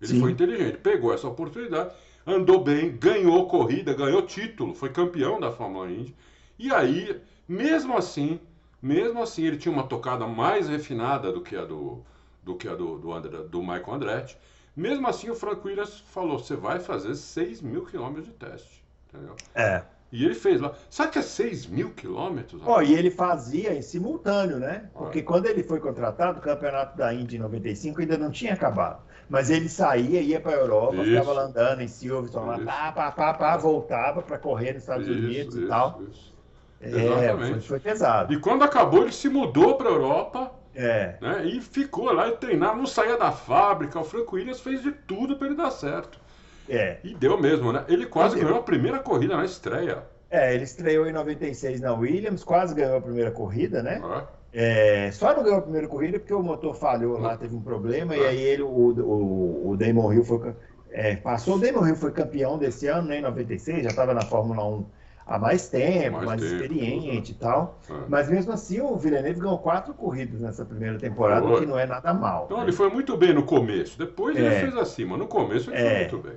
Ele 0.00 0.12
Sim. 0.12 0.20
foi 0.20 0.30
inteligente, 0.30 0.76
pegou 0.78 1.12
essa 1.12 1.26
oportunidade, 1.26 1.92
andou 2.26 2.62
bem, 2.62 2.96
ganhou 2.96 3.46
corrida, 3.48 3.94
ganhou 3.94 4.22
título, 4.22 4.74
foi 4.74 4.90
campeão 4.90 5.38
da 5.40 5.52
Fórmula 5.52 5.90
Indy. 5.90 6.14
E 6.58 6.72
aí, 6.72 7.20
mesmo 7.48 7.96
assim, 7.96 8.40
mesmo 8.82 9.22
assim, 9.22 9.44
ele 9.44 9.56
tinha 9.58 9.72
uma 9.72 9.86
tocada 9.86 10.26
mais 10.26 10.68
refinada 10.68 11.32
do 11.32 11.40
que 11.42 11.56
a 11.56 11.64
do, 11.64 12.02
do, 12.42 12.56
que 12.56 12.68
a 12.68 12.74
do, 12.74 12.98
do, 12.98 13.12
André- 13.12 13.44
do 13.44 13.60
Michael 13.60 13.94
Andretti. 13.94 14.38
Mesmo 14.74 15.06
assim, 15.08 15.30
o 15.30 15.34
Frank 15.34 15.66
Williams 15.66 16.00
falou: 16.00 16.38
você 16.38 16.56
vai 16.56 16.80
fazer 16.80 17.14
6 17.14 17.60
mil 17.62 17.84
quilômetros 17.86 18.26
de 18.26 18.32
teste. 18.32 18.84
Entendeu? 19.08 19.40
É. 19.54 19.84
E 20.12 20.24
ele 20.24 20.34
fez 20.34 20.60
lá. 20.60 20.72
Sabe 20.88 21.12
que 21.12 21.18
é 21.18 21.22
6 21.22 21.66
mil 21.66 21.92
quilômetros? 21.94 22.62
Ó, 22.64 22.80
e 22.80 22.94
ele 22.94 23.10
fazia 23.10 23.74
em 23.74 23.82
simultâneo, 23.82 24.58
né? 24.58 24.90
Porque 24.96 25.22
quando 25.22 25.46
ele 25.46 25.62
foi 25.62 25.80
contratado, 25.80 26.38
o 26.38 26.42
campeonato 26.42 26.96
da 26.96 27.12
Indy 27.12 27.36
em 27.36 27.40
95 27.40 28.00
ainda 28.00 28.16
não 28.16 28.30
tinha 28.30 28.52
acabado. 28.54 29.04
Mas 29.28 29.50
ele 29.50 29.68
saía, 29.68 30.20
ia 30.22 30.40
para 30.40 30.52
a 30.52 30.54
Europa, 30.60 31.02
Isso. 31.02 31.04
ficava 31.04 31.32
lá 31.32 31.42
andando 31.42 31.80
em 31.82 31.88
Silverstone, 31.88 32.46
lá, 32.46 32.58
pá, 32.60 32.92
pá, 32.92 33.12
pá, 33.12 33.34
pá, 33.34 33.56
voltava 33.56 34.22
para 34.22 34.38
correr 34.38 34.72
nos 34.74 34.82
Estados 34.82 35.08
Isso, 35.08 35.12
Unidos 35.12 35.56
e 35.56 35.62
isso, 35.62 35.66
tal. 35.66 36.02
isso. 36.08 36.36
É, 36.80 36.88
Exatamente. 36.88 37.48
foi, 37.48 37.60
foi 37.60 37.80
pesado. 37.80 38.32
E 38.32 38.40
quando 38.40 38.62
acabou, 38.62 39.02
ele 39.02 39.12
se 39.12 39.28
mudou 39.28 39.76
para 39.76 39.88
a 39.88 39.92
Europa 39.92 40.52
É, 40.74 41.18
né, 41.22 41.46
e 41.46 41.60
ficou 41.62 42.12
lá 42.12 42.28
e 42.28 42.36
treinava, 42.36 42.76
não 42.76 42.86
saía 42.86 43.16
da 43.16 43.32
fábrica. 43.32 43.98
O 43.98 44.04
Frank 44.04 44.32
Williams 44.34 44.60
fez 44.60 44.82
de 44.82 44.92
tudo 44.92 45.36
para 45.38 45.46
ele 45.48 45.56
dar 45.56 45.70
certo. 45.70 46.20
É. 46.68 46.98
E 47.02 47.14
deu 47.14 47.40
mesmo, 47.40 47.72
né? 47.72 47.84
Ele 47.88 48.06
quase 48.06 48.38
ganhou 48.38 48.58
a 48.58 48.62
primeira 48.62 48.98
corrida 48.98 49.36
na 49.36 49.44
estreia. 49.44 50.02
É, 50.30 50.54
ele 50.54 50.64
estreou 50.64 51.06
em 51.06 51.12
96 51.12 51.80
na 51.80 51.94
Williams, 51.94 52.42
quase 52.42 52.74
ganhou 52.74 52.96
a 52.96 53.00
primeira 53.00 53.30
corrida, 53.30 53.82
né? 53.82 54.00
ó. 54.02 54.22
É, 54.52 55.10
só 55.12 55.34
não 55.36 55.42
ganhou 55.42 55.58
a 55.58 55.62
primeira 55.62 55.86
corrida 55.86 56.18
porque 56.18 56.32
o 56.32 56.42
motor 56.42 56.74
falhou 56.74 57.18
lá, 57.18 57.36
teve 57.36 57.54
um 57.54 57.60
problema, 57.60 58.16
e 58.16 58.24
aí 58.24 58.40
ele, 58.40 58.62
o, 58.62 58.66
o, 58.68 59.70
o 59.70 59.76
Damon 59.76 60.12
Hill 60.14 60.24
foi, 60.24 60.54
é, 60.90 61.14
passou. 61.16 61.56
O 61.56 61.58
Damon 61.58 61.86
Hill 61.86 61.96
foi 61.96 62.10
campeão 62.10 62.56
desse 62.56 62.86
ano, 62.86 63.08
né, 63.08 63.18
em 63.18 63.22
96, 63.22 63.82
já 63.82 63.90
estava 63.90 64.14
na 64.14 64.22
Fórmula 64.22 64.64
1 64.66 64.86
há 65.26 65.38
mais 65.38 65.68
tempo, 65.68 66.16
Mais 66.16 66.26
mais, 66.26 66.40
tempo, 66.40 66.54
experiente 66.54 67.32
e 67.32 67.34
tal. 67.34 67.78
É. 67.90 67.92
Mas 68.08 68.30
mesmo 68.30 68.52
assim, 68.52 68.80
o 68.80 68.96
Villeneuve 68.96 69.40
ganhou 69.40 69.58
quatro 69.58 69.92
corridas 69.92 70.40
nessa 70.40 70.64
primeira 70.64 70.98
temporada, 70.98 71.44
o 71.46 71.58
que 71.58 71.66
não 71.66 71.78
é 71.78 71.84
nada 71.84 72.14
mal. 72.14 72.44
Então 72.46 72.58
né? 72.58 72.64
ele 72.64 72.72
foi 72.72 72.88
muito 72.88 73.16
bem 73.16 73.34
no 73.34 73.42
começo. 73.42 73.98
Depois 73.98 74.36
ele 74.36 74.46
É. 74.46 74.60
fez 74.60 74.76
acima. 74.76 75.16
No 75.16 75.26
começo 75.26 75.70
ele 75.70 75.78
foi 75.80 75.86
É. 75.86 75.98
muito 76.00 76.18
bem. 76.18 76.36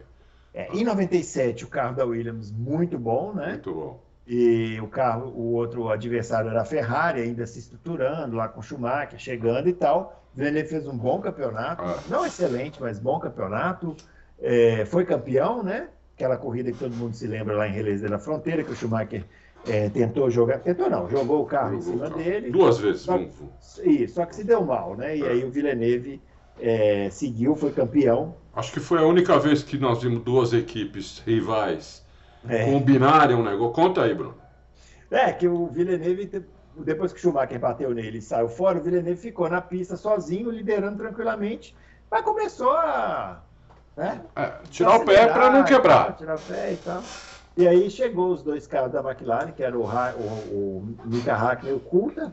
É, 0.54 0.68
em 0.74 0.84
97, 0.84 1.64
o 1.64 1.68
carro 1.68 1.96
da 1.96 2.06
Williams 2.06 2.52
muito 2.52 2.98
bom, 2.98 3.34
né? 3.34 3.50
Muito 3.50 3.74
bom. 3.74 4.00
E 4.28 4.80
o 4.80 4.88
carro, 4.88 5.32
o 5.36 5.54
outro 5.54 5.90
adversário 5.90 6.50
era 6.50 6.62
a 6.62 6.66
Ferrari, 6.66 7.22
ainda 7.22 7.48
se 7.48 7.60
estruturando 7.60 8.36
lá 8.36 8.48
com 8.48 8.60
o 8.60 8.64
Schumacher, 8.64 9.18
chegando 9.18 9.68
e 9.68 9.74
tal. 9.74 10.24
Villeneuve 10.36 10.70
fez 10.70 10.88
um 10.88 10.96
bom 10.96 11.20
campeonato, 11.20 11.82
ah. 11.84 12.00
não 12.08 12.26
excelente, 12.26 12.80
mas 12.80 13.00
bom 13.00 13.20
campeonato. 13.20 13.96
É, 14.40 14.86
foi 14.86 15.04
campeão, 15.04 15.64
né? 15.64 15.90
Aquela 16.16 16.38
corrida 16.38 16.72
que 16.72 16.78
todo 16.78 16.96
mundo 16.96 17.16
se 17.16 17.26
lembra 17.26 17.56
lá 17.56 17.68
em 17.68 17.72
Relais 17.72 18.02
da 18.02 18.20
Fronteira, 18.20 18.64
que 18.64 18.72
o 18.72 18.76
Schumacher 18.76 19.26
é, 19.68 19.90
tentou 19.90 20.30
jogar, 20.30 20.60
tentou 20.60 20.90
não, 20.90 21.10
jogou 21.10 21.42
o 21.42 21.46
carro 21.46 21.80
jogou 21.80 21.80
em 21.80 21.82
cima 21.82 22.10
dele. 22.10 22.52
Duas 22.52 22.78
vezes, 22.78 23.02
só, 23.02 23.18
Isso, 23.18 24.14
só 24.14 24.26
que 24.26 24.36
se 24.36 24.44
deu 24.44 24.64
mal, 24.64 24.96
né? 24.96 25.18
E 25.18 25.24
é. 25.24 25.30
aí 25.30 25.44
o 25.44 25.50
Villeneuve 25.52 26.22
é, 26.60 27.10
seguiu, 27.10 27.56
foi 27.56 27.72
campeão. 27.72 28.36
Acho 28.56 28.72
que 28.72 28.80
foi 28.80 29.00
a 29.00 29.04
única 29.04 29.40
vez 29.40 29.64
que 29.64 29.78
nós 29.78 30.02
vimos 30.02 30.24
duas 30.24 30.54
equipes 30.54 31.20
rivais 31.26 32.04
é. 32.48 32.66
combinarem 32.66 33.36
um 33.36 33.44
negócio. 33.44 33.74
Conta 33.74 34.04
aí, 34.04 34.14
Bruno. 34.14 34.36
É, 35.12 35.32
que 35.32 35.48
o 35.48 35.68
Villeneuve, 35.68 36.46
depois 36.78 37.12
que 37.12 37.20
o 37.20 37.22
Schumacher 37.22 37.60
bateu 37.60 37.94
nele 37.94 38.20
e 38.20 38.22
saiu 38.22 38.48
fora, 38.48 38.78
o 38.78 38.82
Villeneuve 38.82 39.20
ficou 39.20 39.50
na 39.50 39.62
pista 39.62 39.98
sozinho, 39.98 40.52
liderando 40.52 40.98
tranquilamente, 40.98 41.76
mas 42.10 42.22
começou 42.24 42.72
a. 42.72 43.42
Né, 43.98 44.22
é, 44.36 44.54
tirar 44.70 44.98
o 44.98 45.06
pé 45.06 45.28
para 45.28 45.50
não 45.50 45.64
quebrar. 45.64 46.16
Tirar 46.16 46.36
o 46.36 46.40
pé 46.40 46.74
e 46.74 46.78
tal. 46.78 47.04
E 47.58 47.68
aí 47.68 47.90
chegou 47.90 48.32
os 48.32 48.42
dois 48.42 48.66
caras 48.68 48.92
da 48.92 49.02
McLaren, 49.02 49.52
que 49.52 49.64
eram 49.64 49.82
o, 49.82 49.84
o, 49.84 50.28
o 50.52 50.96
Mika 51.06 51.34
Hakkinen 51.34 51.74
e 51.74 51.76
o 51.76 51.80
Coulter, 51.80 52.32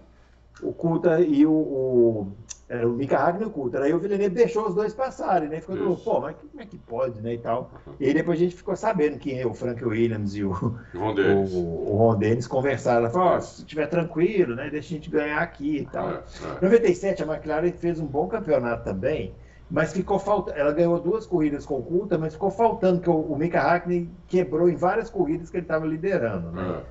o 0.62 0.72
Coulter 0.72 1.20
e 1.20 1.44
o, 1.44 1.50
o, 1.50 2.32
era 2.68 2.88
o 2.88 2.92
Mika 2.92 3.16
Hakkinen 3.16 3.46
e 3.46 3.48
o 3.48 3.52
Coulter. 3.52 3.80
Aí 3.80 3.94
o 3.94 3.98
Villeneuve 3.98 4.34
deixou 4.34 4.66
os 4.66 4.74
dois 4.74 4.92
passarem, 4.92 5.48
né? 5.48 5.60
Ficou, 5.60 5.94
Isso. 5.94 6.04
pô, 6.04 6.20
mas 6.20 6.34
como 6.36 6.60
é 6.60 6.66
que 6.66 6.76
pode, 6.76 7.20
né, 7.22 7.34
e 7.34 7.38
tal. 7.38 7.70
E 8.00 8.06
aí 8.06 8.14
depois 8.14 8.40
a 8.40 8.42
gente 8.42 8.56
ficou 8.56 8.74
sabendo 8.74 9.18
que 9.18 9.44
o 9.44 9.54
Frank 9.54 9.84
Williams 9.84 10.34
e 10.34 10.42
o 10.42 10.50
Ron 10.50 11.14
Dennis, 11.14 11.52
o, 11.52 11.58
o 11.58 11.96
Ron 11.96 12.18
Dennis 12.18 12.46
conversaram. 12.48 13.08
Falaram, 13.08 13.38
oh, 13.38 13.40
se 13.40 13.60
estiver 13.60 13.86
tranquilo, 13.86 14.56
né, 14.56 14.68
deixa 14.68 14.88
a 14.88 14.96
gente 14.96 15.08
ganhar 15.08 15.38
aqui 15.38 15.78
e 15.78 15.86
tal. 15.86 16.10
É, 16.10 16.14
é. 16.14 16.64
97, 16.64 17.22
a 17.22 17.26
McLaren 17.26 17.70
fez 17.70 18.00
um 18.00 18.06
bom 18.06 18.26
campeonato 18.26 18.82
também, 18.82 19.32
mas 19.70 19.92
ficou 19.92 20.18
faltando. 20.18 20.58
Ela 20.58 20.72
ganhou 20.72 20.98
duas 20.98 21.24
corridas 21.24 21.64
com 21.64 21.78
o 21.78 21.82
Coulter, 21.84 22.18
mas 22.18 22.32
ficou 22.32 22.50
faltando, 22.50 23.00
que 23.00 23.08
o, 23.08 23.14
o 23.14 23.38
Mika 23.38 23.60
Hakkinen 23.60 24.10
quebrou 24.26 24.68
em 24.68 24.74
várias 24.74 25.08
corridas 25.08 25.50
que 25.50 25.56
ele 25.56 25.64
estava 25.64 25.86
liderando, 25.86 26.50
né? 26.50 26.82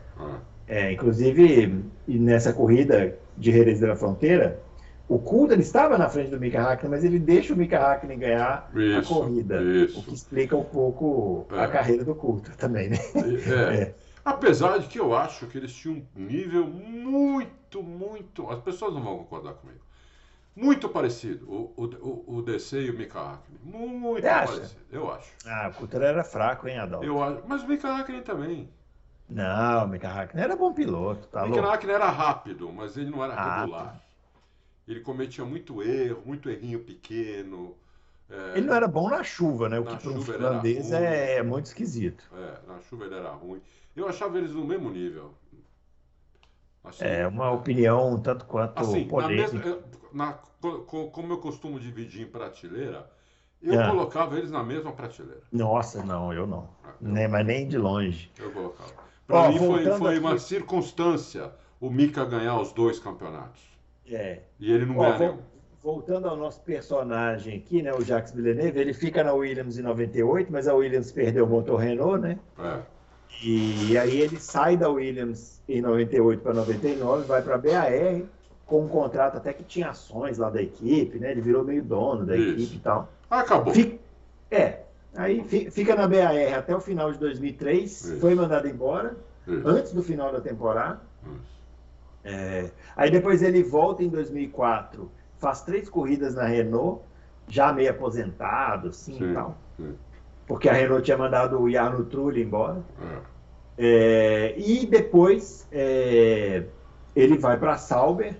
É, 0.69 0.73
é. 0.73 0.87
é, 0.87 0.93
inclusive, 0.93 1.83
nessa 2.07 2.53
corrida 2.53 3.17
de 3.37 3.51
Jerez 3.51 3.81
da 3.81 3.93
Fronteira, 3.93 4.63
o 5.07 5.19
Coulter 5.19 5.59
estava 5.59 5.97
na 5.97 6.09
frente 6.09 6.31
do 6.31 6.39
Mika 6.39 6.61
Hakkinen, 6.61 6.91
mas 6.91 7.03
ele 7.03 7.19
deixa 7.19 7.53
o 7.53 7.57
Mika 7.57 7.79
Hakkinen 7.79 8.17
ganhar 8.17 8.69
isso, 8.73 8.99
a 8.99 9.15
corrida, 9.15 9.61
isso. 9.61 9.99
o 9.99 10.03
que 10.03 10.13
explica 10.13 10.55
um 10.55 10.63
pouco 10.63 11.45
é. 11.51 11.63
a 11.63 11.67
carreira 11.67 12.03
do 12.03 12.15
Coulter 12.15 12.55
também, 12.55 12.89
né? 12.89 12.97
É. 13.15 13.81
é. 13.81 13.95
Apesar 14.23 14.79
de 14.79 14.87
que 14.87 14.99
eu 14.99 15.15
acho 15.15 15.45
que 15.47 15.57
eles 15.57 15.73
tinham 15.73 16.01
um 16.15 16.25
nível 16.25 16.65
muito, 16.65 17.83
muito. 17.83 18.49
As 18.49 18.59
pessoas 18.59 18.93
não 18.93 19.03
vão 19.03 19.17
concordar 19.19 19.53
comigo 19.53 19.85
muito 20.55 20.87
parecido, 20.87 21.45
o, 21.51 21.73
o, 21.75 22.37
o 22.37 22.41
DC 22.41 22.83
e 22.83 22.89
o 22.89 22.97
Mika 22.97 23.19
Hakkinen. 23.19 23.59
Muito 23.61 24.23
parecido, 24.23 24.81
eu 24.89 25.11
acho. 25.11 25.29
Ah, 25.45 25.69
o 25.69 25.77
Coulter 25.77 26.01
era 26.01 26.23
fraco, 26.23 26.67
hein, 26.67 26.79
Adalto? 26.79 27.05
Eu 27.05 27.21
acho, 27.21 27.43
mas 27.45 27.61
o 27.63 27.67
Mika 27.67 27.93
Hakkinen 27.93 28.21
também. 28.21 28.69
Não, 29.29 29.85
o 29.85 29.87
Mika 29.87 30.07
Hakkinen 30.07 30.43
era 30.43 30.55
bom 30.55 30.73
piloto, 30.73 31.27
tá 31.27 31.43
o 31.43 31.49
Mika 31.49 31.73
Hakkinen 31.73 31.95
era 31.95 32.09
rápido, 32.09 32.71
mas 32.71 32.95
ele 32.95 33.09
não 33.09 33.23
era 33.23 33.33
ah, 33.33 33.61
regular. 33.61 34.01
Ele 34.87 34.99
cometia 34.99 35.43
muito 35.43 35.81
erro, 35.81 36.21
muito 36.25 36.49
errinho 36.49 36.79
pequeno. 36.79 37.75
É... 38.29 38.57
Ele 38.57 38.67
não 38.67 38.73
era 38.75 38.87
bom 38.87 39.09
na 39.09 39.23
chuva, 39.23 39.67
né? 39.69 39.79
O 39.79 39.83
na 39.83 39.95
que 39.95 40.03
para 40.03 40.11
um 40.11 40.21
finlandês 40.21 40.91
é, 40.91 41.37
é, 41.37 41.43
muito 41.43 41.65
esquisito. 41.65 42.23
É, 42.33 42.59
na 42.67 42.79
chuva 42.81 43.05
ele 43.05 43.15
era 43.15 43.31
ruim. 43.31 43.61
Eu 43.95 44.07
achava 44.07 44.37
eles 44.37 44.51
no 44.51 44.65
mesmo 44.65 44.89
nível. 44.89 45.33
Assim, 46.83 47.03
é 47.03 47.27
uma 47.27 47.51
opinião 47.51 48.19
tanto 48.19 48.45
quanto 48.45 48.79
assim, 48.79 49.07
polêmica. 49.07 49.79
Na, 50.13 50.33
como 50.33 51.33
eu 51.33 51.39
costumo 51.39 51.79
dividir 51.79 52.21
em 52.21 52.29
prateleira, 52.29 53.09
eu 53.61 53.79
é. 53.79 53.89
colocava 53.89 54.37
eles 54.37 54.51
na 54.51 54.63
mesma 54.63 54.91
prateleira. 54.91 55.41
Nossa, 55.51 56.03
não, 56.03 56.31
eu 56.31 56.45
não. 56.45 56.69
Ah, 56.83 56.93
nem, 57.01 57.27
mas 57.27 57.45
nem 57.45 57.67
de 57.67 57.77
longe. 57.77 58.31
Eu 58.37 58.51
colocava. 58.51 58.93
Para 59.25 59.49
mim 59.49 59.57
foi, 59.57 59.97
foi 59.97 60.19
uma 60.19 60.37
circunstância 60.37 61.51
o 61.79 61.89
Mika 61.89 62.23
ganhar 62.25 62.59
os 62.59 62.71
dois 62.71 62.99
campeonatos. 62.99 63.61
É. 64.09 64.39
E 64.59 64.71
ele 64.71 64.85
não 64.85 65.17
nenhum. 65.17 65.37
Voltando 65.81 66.27
ao 66.27 66.35
nosso 66.35 66.61
personagem 66.61 67.57
aqui, 67.57 67.83
né, 67.83 67.93
o 67.93 68.03
Jacques 68.03 68.33
Villeneuve, 68.33 68.79
ele 68.79 68.93
fica 68.93 69.23
na 69.23 69.33
Williams 69.33 69.77
em 69.77 69.83
98, 69.83 70.51
mas 70.51 70.67
a 70.67 70.73
Williams 70.73 71.11
perdeu 71.11 71.45
o 71.45 71.47
motor 71.47 71.79
Renault, 71.79 72.19
né? 72.19 72.39
É. 72.57 72.79
E 73.43 73.95
aí 73.95 74.19
ele 74.19 74.39
sai 74.39 74.75
da 74.75 74.89
Williams 74.89 75.61
em 75.69 75.81
98 75.81 76.41
para 76.41 76.53
99, 76.55 77.27
vai 77.27 77.41
para 77.43 77.55
a 77.55 77.57
BAR, 77.59 78.21
com 78.65 78.85
um 78.85 78.87
contrato 78.87 79.37
até 79.37 79.53
que 79.53 79.63
tinha 79.63 79.89
ações 79.89 80.39
lá 80.39 80.49
da 80.49 80.61
equipe, 80.61 81.19
né? 81.19 81.31
Ele 81.31 81.41
virou 81.41 81.63
meio 81.63 81.83
dono 81.83 82.25
da 82.25 82.35
Isso. 82.35 82.49
equipe 82.49 82.75
e 82.77 82.79
tal. 82.79 83.11
Ah, 83.29 83.41
acabou. 83.41 83.71
Fica... 83.71 83.99
É, 84.49 84.79
aí 85.13 85.43
fica 85.69 85.95
na 85.95 86.07
BAR 86.07 86.35
até 86.57 86.75
o 86.75 86.79
final 86.79 87.11
de 87.11 87.19
2003, 87.19 87.91
Isso. 87.91 88.19
foi 88.19 88.33
mandado 88.33 88.67
embora, 88.67 89.15
Isso. 89.47 89.67
antes 89.67 89.91
do 89.91 90.01
final 90.01 90.31
da 90.31 90.41
temporada. 90.41 90.99
É... 92.25 92.69
Aí 92.97 93.09
depois 93.09 93.41
ele 93.41 93.63
volta 93.63 94.03
em 94.03 94.09
2004, 94.09 95.09
faz 95.37 95.61
três 95.61 95.87
corridas 95.87 96.35
na 96.35 96.45
Renault, 96.45 97.01
já 97.47 97.71
meio 97.71 97.91
aposentado, 97.91 98.89
assim 98.89 99.17
Sim. 99.17 99.31
e 99.31 99.33
tal. 99.33 99.57
Sim 99.77 99.95
porque 100.47 100.69
a 100.69 100.73
Renault 100.73 101.03
tinha 101.03 101.17
mandado 101.17 101.59
o 101.59 101.69
Jarno 101.69 102.05
Trulli 102.05 102.43
embora. 102.43 102.83
É, 103.77 104.53
e 104.57 104.85
depois 104.85 105.67
é, 105.71 106.63
ele 107.15 107.37
vai 107.37 107.57
para 107.57 107.73
a 107.73 107.77
Sauber, 107.77 108.35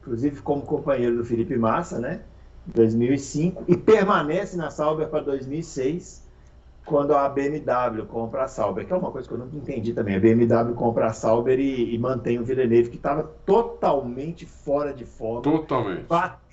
inclusive 0.00 0.40
como 0.42 0.62
companheiro 0.62 1.16
do 1.16 1.24
Felipe 1.24 1.56
Massa, 1.56 1.98
né? 1.98 2.20
2005, 2.66 3.64
e 3.66 3.76
permanece 3.76 4.56
na 4.56 4.70
Sauber 4.70 5.08
para 5.08 5.22
2006, 5.22 6.27
quando 6.88 7.14
a 7.14 7.28
BMW 7.28 8.06
compra 8.06 8.44
a 8.44 8.48
Sauber, 8.48 8.86
que 8.86 8.92
é 8.92 8.96
uma 8.96 9.10
coisa 9.10 9.28
que 9.28 9.34
eu 9.34 9.38
nunca 9.38 9.56
entendi 9.56 9.92
também. 9.92 10.16
A 10.16 10.20
BMW 10.20 10.74
compra 10.74 11.06
a 11.06 11.12
Sauber 11.12 11.60
e, 11.60 11.94
e 11.94 11.98
mantém 11.98 12.38
o 12.38 12.44
Villeneuve, 12.44 12.90
que 12.90 12.96
estava 12.96 13.22
totalmente 13.44 14.46
fora 14.46 14.92
de 14.92 15.04
forma. 15.04 15.42
Totalmente 15.42 16.06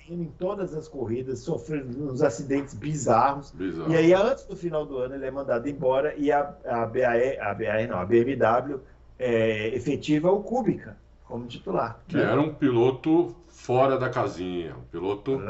em 0.08 0.26
todas 0.38 0.72
as 0.72 0.86
corridas, 0.86 1.40
sofrendo 1.40 2.12
uns 2.12 2.22
acidentes 2.22 2.74
bizarros. 2.74 3.50
Bizarro. 3.50 3.90
E 3.90 3.96
aí, 3.96 4.14
antes 4.14 4.44
do 4.44 4.56
final 4.56 4.86
do 4.86 4.98
ano, 4.98 5.16
ele 5.16 5.26
é 5.26 5.30
mandado 5.32 5.68
embora 5.68 6.14
e 6.16 6.30
a, 6.30 6.54
a, 6.64 6.86
BAE, 6.86 7.38
a 7.40 7.52
BAE 7.52 7.86
não, 7.88 7.98
a 7.98 8.04
BMW 8.04 8.80
é, 9.18 9.74
efetiva 9.74 10.30
o 10.30 10.44
Kubica 10.44 10.96
como 11.24 11.46
titular. 11.46 11.98
Que 12.06 12.16
né? 12.16 12.22
era 12.22 12.40
um 12.40 12.54
piloto 12.54 13.34
fora 13.48 13.98
da 13.98 14.08
casinha, 14.08 14.76
um 14.76 14.84
piloto 14.92 15.40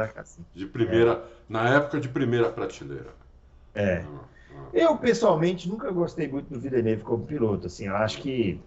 de 0.54 0.64
primeira, 0.64 1.12
é. 1.12 1.22
na 1.48 1.68
época 1.68 2.00
de 2.00 2.08
primeira 2.08 2.48
prateleira. 2.48 3.10
É. 3.74 3.96
Ah. 3.98 4.35
Eu, 4.72 4.96
pessoalmente, 4.96 5.68
nunca 5.68 5.90
gostei 5.90 6.28
muito 6.28 6.52
do 6.52 6.60
Villeneuve 6.60 7.02
como 7.02 7.24
piloto. 7.24 7.66
Assim, 7.66 7.86
eu 7.86 7.96
acho 7.96 8.20
que 8.20 8.60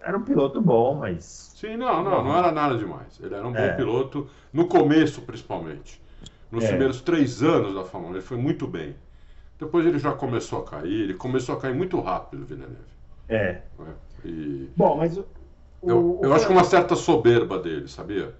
era 0.00 0.16
um 0.16 0.22
piloto 0.22 0.60
bom, 0.60 0.96
mas. 0.96 1.52
Sim, 1.56 1.76
não, 1.76 2.02
não, 2.02 2.22
não 2.22 2.36
era 2.36 2.52
nada 2.52 2.76
demais. 2.76 3.18
Ele 3.20 3.34
era 3.34 3.46
um 3.46 3.56
é. 3.56 3.70
bom 3.70 3.76
piloto, 3.76 4.28
no 4.52 4.66
começo 4.66 5.22
principalmente. 5.22 6.02
Nos 6.50 6.64
é. 6.64 6.68
primeiros 6.68 7.00
três 7.00 7.42
anos 7.42 7.74
da 7.74 7.84
Fórmula 7.84 8.12
1, 8.12 8.16
ele 8.16 8.24
foi 8.24 8.36
muito 8.36 8.66
bem. 8.66 8.94
Depois 9.58 9.86
ele 9.86 9.98
já 9.98 10.12
começou 10.12 10.60
a 10.60 10.64
cair, 10.64 10.92
ele 10.92 11.14
começou 11.14 11.54
a 11.56 11.60
cair 11.60 11.74
muito 11.74 11.98
rápido, 12.00 12.44
Villeneuve. 12.44 12.76
É. 13.28 13.36
é. 13.38 13.62
E... 14.24 14.70
Bom, 14.76 14.96
mas. 14.96 15.16
O, 15.16 15.24
eu, 15.82 16.20
eu 16.22 16.34
acho 16.34 16.46
que 16.46 16.52
uma 16.52 16.64
certa 16.64 16.94
soberba 16.94 17.58
dele, 17.58 17.88
sabia? 17.88 18.34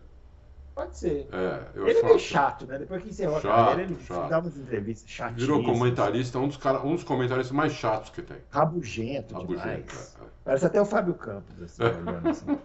Pode 0.74 0.96
ser. 0.96 1.28
É, 1.32 1.80
ele 1.88 1.98
é 1.98 2.02
meio 2.02 2.18
chato, 2.18 2.66
né? 2.66 2.78
Depois 2.78 3.00
que 3.02 3.10
encerrou 3.10 3.40
chato, 3.40 3.52
a 3.52 3.66
carreira, 3.66 3.92
ele 3.92 4.02
chato. 4.02 4.28
dá 4.28 4.38
umas 4.40 4.56
entrevistas 4.56 5.08
chatinhas. 5.08 5.42
Virou 5.42 5.62
comentarista, 5.62 6.38
um 6.38 6.48
dos, 6.48 6.56
cara, 6.56 6.84
um 6.84 6.94
dos 6.94 7.04
comentaristas 7.04 7.52
mais 7.52 7.72
chatos 7.72 8.10
que 8.10 8.20
tem. 8.20 8.38
Rabugento, 8.50 9.34
Rabugento 9.34 9.62
demais. 9.62 10.16
É, 10.20 10.24
é. 10.24 10.28
Parece 10.44 10.66
até 10.66 10.80
o 10.80 10.84
Fábio 10.84 11.14
Campos, 11.14 11.62
assim, 11.62 11.82
olhando 11.84 12.28
assim. 12.28 12.58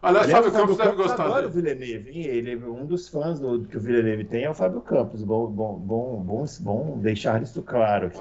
Aliás, 0.00 0.30
Fábio, 0.30 0.50
Fábio 0.50 0.60
Campos, 0.60 0.76
deve 0.78 0.96
gostar 0.96 1.24
adora 1.24 1.46
dele. 1.46 1.46
o 1.46 1.50
Villeneuve. 1.50 2.26
Ele, 2.26 2.56
um 2.56 2.86
dos 2.86 3.08
fãs 3.08 3.38
do, 3.38 3.64
que 3.66 3.76
o 3.76 3.80
Villeneuve 3.80 4.24
tem 4.24 4.44
é 4.44 4.50
o 4.50 4.54
Fábio 4.54 4.80
Campos. 4.80 5.22
Bom, 5.22 5.46
bom, 5.46 5.78
bom, 5.78 6.22
bom, 6.22 6.44
bom 6.60 6.98
deixar 6.98 7.42
isso 7.42 7.62
claro 7.62 8.06
aqui. 8.06 8.18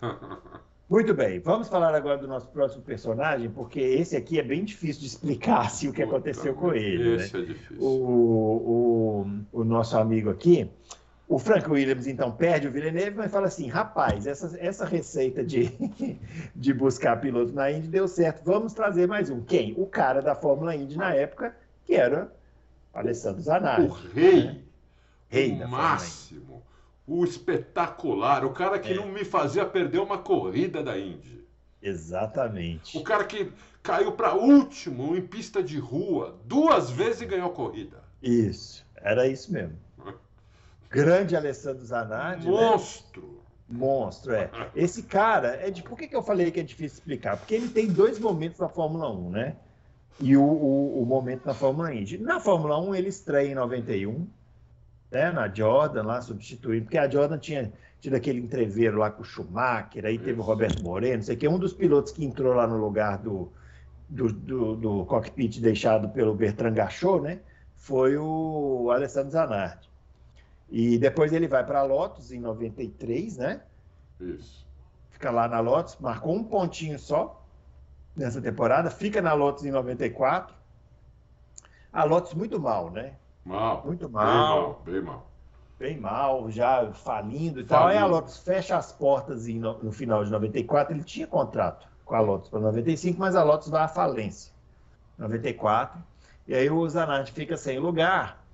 Muito 0.90 1.14
bem, 1.14 1.38
vamos 1.38 1.68
falar 1.68 1.94
agora 1.94 2.18
do 2.18 2.26
nosso 2.26 2.48
próximo 2.48 2.82
personagem, 2.82 3.48
porque 3.48 3.78
esse 3.78 4.16
aqui 4.16 4.40
é 4.40 4.42
bem 4.42 4.64
difícil 4.64 5.02
de 5.02 5.06
explicar 5.06 5.60
assim, 5.60 5.86
o 5.86 5.92
que 5.92 6.02
Puta, 6.02 6.16
aconteceu 6.16 6.52
com 6.52 6.74
ele. 6.74 7.14
Esse 7.14 7.36
né? 7.36 7.44
é 7.44 7.46
difícil. 7.46 7.80
O, 7.80 9.24
o, 9.52 9.60
o 9.60 9.64
nosso 9.64 9.96
amigo 9.96 10.30
aqui, 10.30 10.68
o 11.28 11.38
Frank 11.38 11.70
Williams, 11.70 12.08
então, 12.08 12.32
perde 12.32 12.66
o 12.66 12.72
Villeneuve, 12.72 13.18
mas 13.18 13.30
fala 13.30 13.46
assim: 13.46 13.68
rapaz, 13.68 14.26
essa, 14.26 14.58
essa 14.58 14.84
receita 14.84 15.44
de, 15.44 15.70
de 16.56 16.74
buscar 16.74 17.20
piloto 17.20 17.52
na 17.52 17.70
Indy 17.70 17.86
deu 17.86 18.08
certo, 18.08 18.42
vamos 18.44 18.72
trazer 18.72 19.06
mais 19.06 19.30
um. 19.30 19.40
Quem? 19.42 19.74
O 19.76 19.86
cara 19.86 20.20
da 20.20 20.34
Fórmula 20.34 20.74
Indy 20.74 20.98
na 20.98 21.14
época, 21.14 21.54
que 21.84 21.94
era 21.94 22.34
Alessandro 22.92 23.40
Zanardi. 23.40 23.86
O 23.86 23.92
rei. 23.92 24.44
Né? 24.44 24.56
Rei 25.28 25.52
o 25.52 25.68
máximo. 25.68 26.64
O 27.10 27.24
espetacular. 27.24 28.44
O 28.44 28.52
cara 28.52 28.78
que 28.78 28.92
é. 28.92 28.94
não 28.94 29.08
me 29.08 29.24
fazia 29.24 29.66
perder 29.66 29.98
uma 29.98 30.18
corrida 30.18 30.82
da 30.82 30.96
Indy. 30.96 31.44
Exatamente. 31.82 32.96
O 32.96 33.02
cara 33.02 33.24
que 33.24 33.52
caiu 33.82 34.12
para 34.12 34.34
último 34.34 35.16
em 35.16 35.26
pista 35.26 35.62
de 35.62 35.78
rua 35.78 36.38
duas 36.44 36.90
vezes 36.90 37.22
e 37.22 37.26
ganhou 37.26 37.50
corrida. 37.50 38.02
Isso, 38.22 38.86
era 38.96 39.26
isso 39.26 39.52
mesmo. 39.52 39.76
Grande 40.88 41.34
Alessandro 41.34 41.84
Zanardi. 41.84 42.46
Né? 42.46 42.52
Monstro. 42.52 43.22
Né? 43.22 43.40
Monstro, 43.68 44.32
é. 44.34 44.50
Esse 44.74 45.04
cara, 45.04 45.54
é 45.60 45.70
de, 45.70 45.82
por 45.82 45.96
que, 45.96 46.08
que 46.08 46.16
eu 46.16 46.22
falei 46.22 46.50
que 46.50 46.60
é 46.60 46.62
difícil 46.62 46.98
explicar? 46.98 47.36
Porque 47.36 47.54
ele 47.54 47.68
tem 47.68 47.86
dois 47.86 48.18
momentos 48.18 48.58
na 48.58 48.68
Fórmula 48.68 49.10
1, 49.10 49.30
né? 49.30 49.56
E 50.20 50.36
o, 50.36 50.42
o, 50.42 51.02
o 51.02 51.06
momento 51.06 51.46
na 51.46 51.54
Fórmula 51.54 51.94
Indy. 51.94 52.18
Na 52.18 52.40
Fórmula 52.40 52.80
1, 52.80 52.94
ele 52.94 53.08
estreia 53.08 53.52
em 53.52 53.54
91, 53.54 54.26
né, 55.10 55.30
na 55.30 55.48
Jordan, 55.48 56.02
lá 56.02 56.20
substituindo, 56.20 56.84
porque 56.84 56.98
a 56.98 57.08
Jordan 57.08 57.38
tinha 57.38 57.72
tido 58.00 58.14
aquele 58.14 58.40
entreveiro 58.40 58.98
lá 58.98 59.10
com 59.10 59.22
o 59.22 59.24
Schumacher, 59.24 60.06
aí 60.06 60.18
teve 60.18 60.40
o 60.40 60.42
Roberto 60.42 60.82
Moreno, 60.82 61.16
não 61.16 61.22
sei 61.22 61.36
o 61.36 61.38
que, 61.38 61.48
um 61.48 61.58
dos 61.58 61.72
pilotos 61.72 62.12
que 62.12 62.24
entrou 62.24 62.54
lá 62.54 62.66
no 62.66 62.78
lugar 62.78 63.18
do, 63.18 63.52
do, 64.08 64.32
do, 64.32 64.76
do 64.76 65.04
cockpit 65.06 65.60
deixado 65.60 66.08
pelo 66.08 66.34
Bertrand 66.34 66.74
Gachot, 66.74 67.20
né, 67.20 67.40
foi 67.76 68.16
o 68.16 68.90
Alessandro 68.90 69.30
Zanardi. 69.30 69.90
E 70.70 70.98
depois 70.98 71.32
ele 71.32 71.48
vai 71.48 71.66
para 71.66 71.80
a 71.80 71.82
Lotus 71.82 72.30
em 72.30 72.38
93, 72.38 73.38
né? 73.38 73.60
Isso. 74.20 74.64
Fica 75.10 75.30
lá 75.30 75.48
na 75.48 75.58
Lotus, 75.58 75.96
marcou 75.98 76.34
um 76.34 76.44
pontinho 76.44 76.96
só 76.98 77.44
nessa 78.14 78.40
temporada, 78.40 78.88
fica 78.88 79.20
na 79.20 79.32
Lotus 79.32 79.64
em 79.64 79.72
94. 79.72 80.54
A 81.92 82.04
Lotus 82.04 82.34
muito 82.34 82.60
mal, 82.60 82.88
né? 82.88 83.14
Mal. 83.44 83.82
Muito 83.84 84.08
mal. 84.08 84.26
Bem 84.26 84.36
mal, 84.36 84.82
bem 84.84 85.02
mal. 85.02 85.30
Bem 85.78 85.98
mal, 85.98 86.50
já 86.50 86.92
falindo 86.92 87.60
e 87.60 87.64
tal. 87.64 87.86
Aí 87.86 87.96
a 87.96 88.04
Lotus 88.04 88.38
fecha 88.38 88.76
as 88.76 88.92
portas 88.92 89.48
em, 89.48 89.58
no, 89.58 89.82
no 89.82 89.92
final 89.92 90.22
de 90.24 90.30
94. 90.30 90.94
Ele 90.94 91.02
tinha 91.02 91.26
contrato 91.26 91.88
com 92.04 92.14
a 92.14 92.20
Lotus 92.20 92.50
para 92.50 92.60
95, 92.60 93.18
mas 93.18 93.34
a 93.34 93.42
Lotus 93.42 93.68
vai 93.68 93.82
à 93.82 93.88
falência. 93.88 94.52
94. 95.18 95.98
E 96.46 96.54
aí 96.54 96.68
o 96.68 96.88
Zanardi 96.88 97.32
fica 97.32 97.56
sem 97.56 97.78
lugar. 97.78 98.44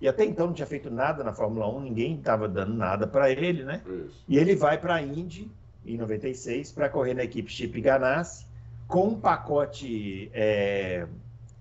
E 0.00 0.08
até 0.08 0.24
então 0.24 0.48
não 0.48 0.54
tinha 0.54 0.66
feito 0.66 0.90
nada 0.90 1.22
na 1.22 1.32
Fórmula 1.32 1.68
1, 1.68 1.80
ninguém 1.80 2.16
estava 2.16 2.48
dando 2.48 2.74
nada 2.74 3.06
para 3.06 3.30
ele, 3.30 3.64
né? 3.64 3.82
Isso. 3.86 4.24
E 4.28 4.36
ele 4.36 4.54
vai 4.54 4.76
para 4.76 4.96
a 4.96 5.02
Indy 5.02 5.50
em 5.84 5.96
96 5.96 6.72
para 6.72 6.88
correr 6.88 7.14
na 7.14 7.22
equipe 7.22 7.50
Chip 7.50 7.80
Ganassi 7.80 8.46
com 8.86 9.08
um 9.08 9.20
pacote, 9.20 10.30
é, 10.34 11.06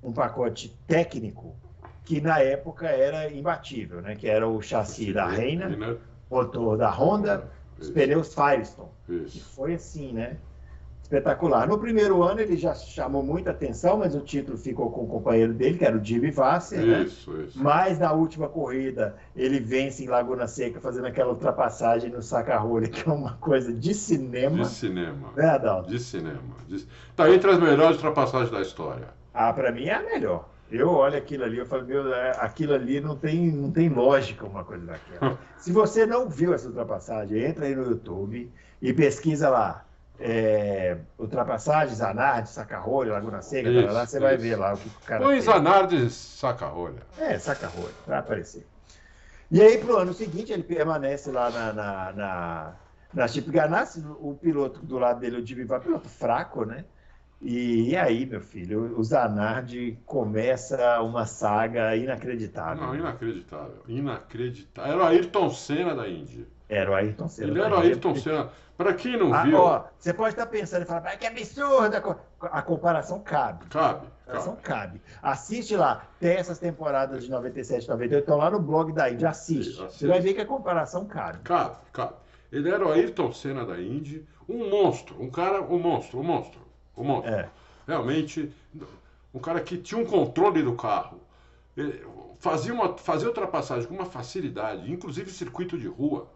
um 0.04 0.12
pacote 0.12 0.76
técnico 0.88 1.56
que 2.06 2.22
na 2.22 2.40
época 2.40 2.88
era 2.88 3.32
imbatível, 3.32 4.02
né? 4.02 4.16
Que 4.16 4.30
era 4.30 4.48
o 4.48 4.62
chassi 4.62 5.12
da 5.12 5.28
Reina, 5.28 5.98
motor 6.30 6.78
da 6.78 6.90
Honda, 6.90 7.50
os 7.80 7.90
pneus 7.90 8.34
Firestone. 8.34 8.90
Isso. 9.10 9.32
Que 9.32 9.40
foi 9.44 9.74
assim, 9.74 10.14
né? 10.14 10.38
espetacular. 11.06 11.68
No 11.68 11.78
primeiro 11.78 12.24
ano 12.24 12.42
ele 12.42 12.58
já 12.58 12.74
chamou 12.74 13.24
muita 13.24 13.52
atenção, 13.52 13.98
mas 13.98 14.16
o 14.16 14.22
título 14.22 14.58
ficou 14.58 14.90
com 14.92 15.04
o 15.04 15.08
companheiro 15.08 15.54
dele, 15.54 15.78
que 15.78 15.86
era 15.86 15.96
o 15.96 16.04
Jimmy 16.04 16.32
Vasser. 16.32 16.84
Né? 16.84 17.04
Isso, 17.04 17.32
né? 17.32 17.44
isso. 17.46 17.64
Mas 17.64 18.00
na 18.00 18.12
última 18.12 18.50
corrida 18.50 19.16
ele 19.36 19.60
vence 19.60 20.04
em 20.04 20.08
Laguna 20.08 20.48
Seca, 20.48 20.80
fazendo 20.80 21.06
aquela 21.06 21.30
ultrapassagem 21.30 22.10
no 22.10 22.22
Sacarrolha, 22.22 22.88
que 22.88 23.08
é 23.08 23.12
uma 23.12 23.34
coisa 23.34 23.72
de 23.72 23.94
cinema. 23.94 24.64
De 24.64 24.68
cinema. 24.68 25.30
Né, 25.36 25.46
Adalto? 25.46 25.90
De 25.90 26.00
cinema. 26.00 26.42
Está 26.70 27.30
entre 27.30 27.52
as 27.52 27.60
melhores 27.60 27.98
ultrapassagens 27.98 28.52
da 28.52 28.62
história. 28.62 29.08
Ah, 29.34 29.54
para 29.54 29.72
mim 29.72 29.86
é 29.86 29.94
a 29.94 30.02
melhor. 30.02 30.50
Eu 30.72 30.90
olho 30.90 31.18
aquilo 31.18 31.44
ali, 31.44 31.58
eu 31.58 31.66
falo, 31.66 31.86
meu, 31.86 32.14
é, 32.14 32.32
aquilo 32.40 32.74
ali 32.74 33.00
não 33.00 33.16
tem, 33.16 33.52
não 33.52 33.72
tem 33.72 33.88
lógica 33.88 34.46
uma 34.46 34.64
coisa 34.64 34.86
daquela. 34.86 35.38
Se 35.58 35.72
você 35.72 36.06
não 36.06 36.28
viu 36.28 36.54
essa 36.54 36.68
ultrapassagem, 36.68 37.44
entra 37.44 37.66
aí 37.66 37.76
no 37.76 37.84
YouTube 37.84 38.52
e 38.82 38.94
pesquisa 38.94 39.50
lá 39.50 39.86
é, 40.20 40.98
ultrapassagens, 41.18 41.98
Zanardi, 41.98 42.50
Sacarrolha, 42.50 43.14
Laguna 43.14 43.42
Seca, 43.42 43.70
isso, 43.70 43.92
lá, 43.92 44.06
você 44.06 44.18
isso. 44.18 44.26
vai 44.26 44.38
ver 44.38 44.56
lá 44.56 44.74
o 44.74 44.78
que 44.78 44.88
o 44.88 44.92
cara 45.06 45.24
Põe 45.24 45.42
Zanardi 45.42 46.10
Sacarrolha. 46.10 47.02
É, 47.18 47.38
Sacarrolha, 47.38 47.94
vai 48.08 48.20
aparecer. 48.20 48.66
E 49.52 49.62
aí, 49.62 49.78
para 49.78 49.94
o 49.94 49.98
ano 49.98 50.14
seguinte, 50.14 50.52
ele 50.52 50.64
permanece 50.64 51.32
lá 51.32 51.50
na, 51.50 51.74
na, 51.74 52.12
na, 52.14 52.74
na 53.14 53.28
Chip 53.28 53.50
Ganassi, 53.52 54.04
o 54.20 54.34
piloto 54.34 54.80
do 54.80 54.98
lado 54.98 55.20
dele, 55.20 55.38
o 55.38 55.46
Jimmy 55.46 55.66
vai 55.66 55.80
piloto 55.80 56.10
fraco, 56.10 56.66
né? 56.66 56.86
E, 57.42 57.90
e, 57.90 57.98
aí, 57.98 58.26
meu 58.26 58.42
filho, 58.42 58.98
o 58.98 59.04
Zanardi 59.04 59.98
começa 60.06 61.02
uma 61.02 61.26
saga 61.26 61.96
inacreditável. 61.96 62.88
Não, 62.88 62.96
inacreditável. 62.96 63.84
Inacreditável. 63.88 64.92
Era 64.92 65.04
o 65.04 65.06
Ayrton 65.06 65.50
Senna 65.50 65.94
da 65.94 66.08
Índia. 66.08 66.48
Era 66.68 66.92
o 66.92 66.96
Ayrton 66.96 67.28
Senna. 67.28 67.48
Ele 67.50 67.62
era 67.62 67.76
o 67.76 67.80
Ayrton 67.80 68.16
Senna. 68.16 68.50
Para 68.78 68.94
quem 68.94 69.18
não 69.18 69.34
ah, 69.34 69.44
viu. 69.44 69.58
Ó, 69.58 69.86
você 69.98 70.14
pode 70.14 70.32
estar 70.32 70.48
pensando 70.48 70.84
e 70.84 70.86
falar, 70.86 71.16
que 71.18 71.26
absurda! 71.26 72.04
A 72.42 72.62
comparação 72.62 73.20
cabe. 73.20 73.66
Cabe. 73.68 74.08
A 74.08 74.32
comparação 74.32 74.56
cabe. 74.62 75.00
cabe. 75.00 75.02
Assiste 75.22 75.76
lá. 75.78 76.06
Tem 76.20 76.36
essas 76.36 76.60
temporadas 76.60 77.24
de 77.24 77.32
97, 77.32 77.88
98, 77.88 78.22
estão 78.22 78.38
lá 78.38 78.50
no 78.50 78.60
blog 78.60 78.92
da 78.92 79.10
Indy. 79.10 79.26
Assiste. 79.26 79.82
Assiste. 79.82 80.00
Você 80.00 80.08
vai 80.08 80.20
ver 80.20 80.34
que 80.34 80.42
a 80.42 80.46
comparação 80.46 81.06
cabe. 81.06 81.40
Cabe, 81.44 81.76
cabe. 81.94 82.16
Ele 82.52 82.70
era 82.70 82.86
o 82.86 82.92
Ayrton 82.92 83.32
Senna 83.32 83.66
da 83.66 83.80
Indy, 83.80 84.26
um 84.48 84.70
monstro, 84.70 85.22
um 85.22 85.30
cara, 85.30 85.62
um 85.62 85.80
monstro, 85.80 86.20
um 86.20 86.24
monstro, 86.24 86.60
monstro. 87.04 87.34
É. 87.34 87.50
Realmente, 87.88 88.52
um 89.34 89.40
cara 89.40 89.60
que 89.60 89.78
tinha 89.78 90.00
um 90.00 90.06
controle 90.06 90.64
do 90.64 90.74
carro. 90.74 91.20
Fazia, 92.40 92.74
uma, 92.74 92.98
fazia 92.98 93.28
ultrapassagem 93.28 93.88
com 93.88 93.94
uma 93.94 94.06
facilidade, 94.06 94.90
inclusive 94.92 95.30
circuito 95.30 95.78
de 95.78 95.88
rua. 95.88 96.28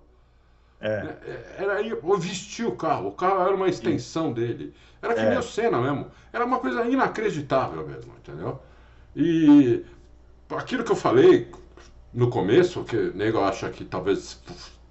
É. 0.82 1.03
Né, 1.03 1.18
é. 1.26 1.55
Era 1.60 1.74
aí, 1.76 1.93
vestir 2.20 2.66
o 2.66 2.76
carro, 2.76 3.10
o 3.10 3.12
carro 3.12 3.41
era 3.41 3.55
uma 3.55 3.70
extensão 3.70 4.34
dele. 4.34 4.74
Era 5.01 5.14
que 5.14 5.22
é. 5.22 5.30
nem 5.30 5.38
o 5.38 5.43
Senna 5.43 5.82
mesmo. 5.82 6.07
Era 6.34 6.45
uma 6.45 6.60
coisa 6.60 6.84
inacreditável 6.86 7.88
mesmo, 7.88 8.14
entendeu? 8.18 8.60
E 9.16 9.86
aquilo 10.49 10.84
que 10.84 10.91
eu 10.91 10.95
falei 10.95 11.51
no 12.14 12.30
começo, 12.30 12.84
que 12.84 12.95
o 12.95 13.16
nego 13.16 13.39
acha 13.39 13.70
que 13.70 13.86
talvez 13.86 14.41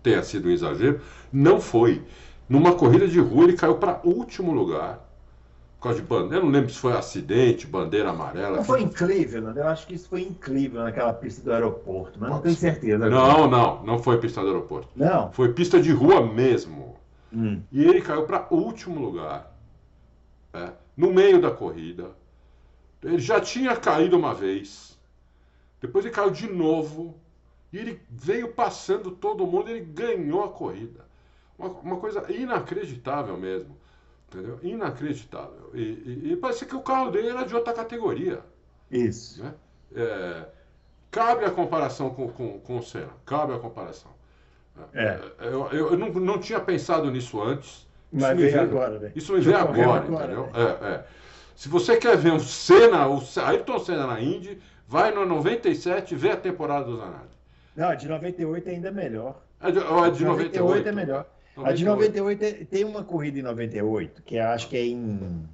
tenha 0.02 0.22
sido 0.22 0.48
um 0.48 0.52
exagero, 0.52 1.00
não 1.32 1.60
foi. 1.60 2.02
Numa 2.48 2.74
corrida 2.74 3.06
de 3.06 3.20
rua 3.20 3.44
ele 3.44 3.56
caiu 3.56 3.76
para 3.76 4.00
último 4.04 4.52
lugar 4.52 5.07
por 5.78 5.84
causa 5.84 6.00
de 6.00 6.06
bandeira. 6.06 6.36
Eu 6.36 6.44
não 6.44 6.50
lembro 6.50 6.70
se 6.70 6.78
foi 6.78 6.92
acidente, 6.92 7.66
bandeira 7.66 8.10
amarela. 8.10 8.56
Não 8.56 8.64
foi 8.64 8.82
em 8.82 8.88
Cleveland, 8.88 9.56
eu 9.56 9.68
acho 9.68 9.86
que 9.86 9.94
isso 9.94 10.08
foi 10.08 10.22
em 10.22 10.34
Cleveland, 10.34 10.90
naquela 10.90 11.12
pista 11.12 11.40
do 11.42 11.52
aeroporto, 11.52 12.18
mas 12.18 12.30
Pode 12.30 12.32
não 12.32 12.42
tenho 12.42 12.56
certeza. 12.56 13.08
Não, 13.08 13.48
não, 13.48 13.84
não 13.84 13.98
foi 13.98 14.18
pista 14.18 14.40
do 14.40 14.48
aeroporto. 14.48 14.88
Não. 14.96 15.32
Foi 15.32 15.52
pista 15.52 15.80
de 15.80 15.92
rua 15.92 16.26
mesmo. 16.26 16.96
Hum. 17.32 17.62
E 17.70 17.84
ele 17.84 18.00
caiu 18.00 18.24
para 18.24 18.48
último 18.50 19.00
lugar, 19.00 19.54
é, 20.52 20.70
no 20.96 21.12
meio 21.12 21.40
da 21.40 21.50
corrida. 21.50 22.10
Ele 23.00 23.20
já 23.20 23.40
tinha 23.40 23.76
caído 23.76 24.16
uma 24.16 24.34
vez, 24.34 24.98
depois 25.80 26.04
ele 26.04 26.12
caiu 26.12 26.30
de 26.32 26.52
novo, 26.52 27.14
e 27.72 27.78
ele 27.78 28.00
veio 28.10 28.48
passando 28.48 29.12
todo 29.12 29.46
mundo, 29.46 29.70
ele 29.70 29.84
ganhou 29.84 30.42
a 30.42 30.48
corrida. 30.48 31.06
Uma, 31.56 31.68
uma 31.68 31.96
coisa 31.98 32.24
inacreditável 32.32 33.36
mesmo. 33.36 33.77
Entendeu? 34.28 34.58
Inacreditável. 34.62 35.70
E, 35.74 35.80
e, 35.80 36.32
e 36.32 36.36
parece 36.36 36.66
que 36.66 36.76
o 36.76 36.82
carro 36.82 37.10
dele 37.10 37.28
era 37.28 37.44
de 37.44 37.54
outra 37.54 37.72
categoria. 37.72 38.40
Isso. 38.90 39.42
Né? 39.42 39.54
É, 39.94 40.44
cabe 41.10 41.44
a 41.44 41.50
comparação 41.50 42.10
com, 42.10 42.28
com, 42.28 42.60
com 42.60 42.78
o 42.78 42.82
Senna. 42.82 43.08
Cabe 43.24 43.54
a 43.54 43.58
comparação. 43.58 44.10
É. 44.92 45.04
é 45.04 45.46
eu, 45.46 45.68
eu, 45.72 45.98
não, 45.98 46.08
não 46.10 46.38
tinha 46.38 46.60
pensado 46.60 47.10
nisso 47.10 47.40
antes. 47.40 47.86
Mas 48.12 48.36
veio, 48.36 48.50
veio 48.50 48.62
agora, 48.62 48.98
né? 48.98 49.12
Isso 49.14 49.32
me 49.32 49.40
veio 49.40 49.56
agora, 49.56 50.04
agora, 50.04 50.24
entendeu? 50.24 50.46
Né? 50.46 50.52
É, 50.54 50.94
é. 50.94 51.04
Se 51.56 51.68
você 51.68 51.96
quer 51.96 52.16
ver 52.16 52.32
um 52.32 52.38
Senna, 52.38 53.08
o 53.08 53.20
Ayrton 53.44 53.78
Senna 53.80 54.06
na 54.06 54.20
Indy, 54.20 54.60
vai 54.86 55.10
no 55.10 55.26
97 55.26 56.14
e 56.14 56.16
vê 56.16 56.30
a 56.30 56.36
temporada 56.36 56.84
do 56.84 56.96
Zanardi. 56.96 57.36
Não, 57.74 57.94
de 57.96 58.08
98 58.08 58.68
ainda 58.68 58.88
é 58.88 58.90
melhor. 58.90 59.40
É 59.60 59.70
de, 59.70 59.78
é 59.78 59.82
de 59.82 60.24
98, 60.24 60.26
98 60.26 60.88
é 60.88 60.92
melhor. 60.92 61.26
A 61.64 61.72
de 61.72 61.84
98 61.84 62.66
tem 62.66 62.84
uma 62.84 63.02
corrida 63.02 63.38
em 63.38 63.42
98, 63.42 64.22
que 64.22 64.36
eu 64.36 64.44
acho 64.46 64.68
que 64.68 64.76
é 64.76 64.86
em. 64.86 65.48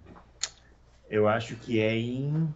Eu 1.09 1.29
acho 1.29 1.57
que 1.57 1.81
é 1.81 1.97
em. 1.97 2.49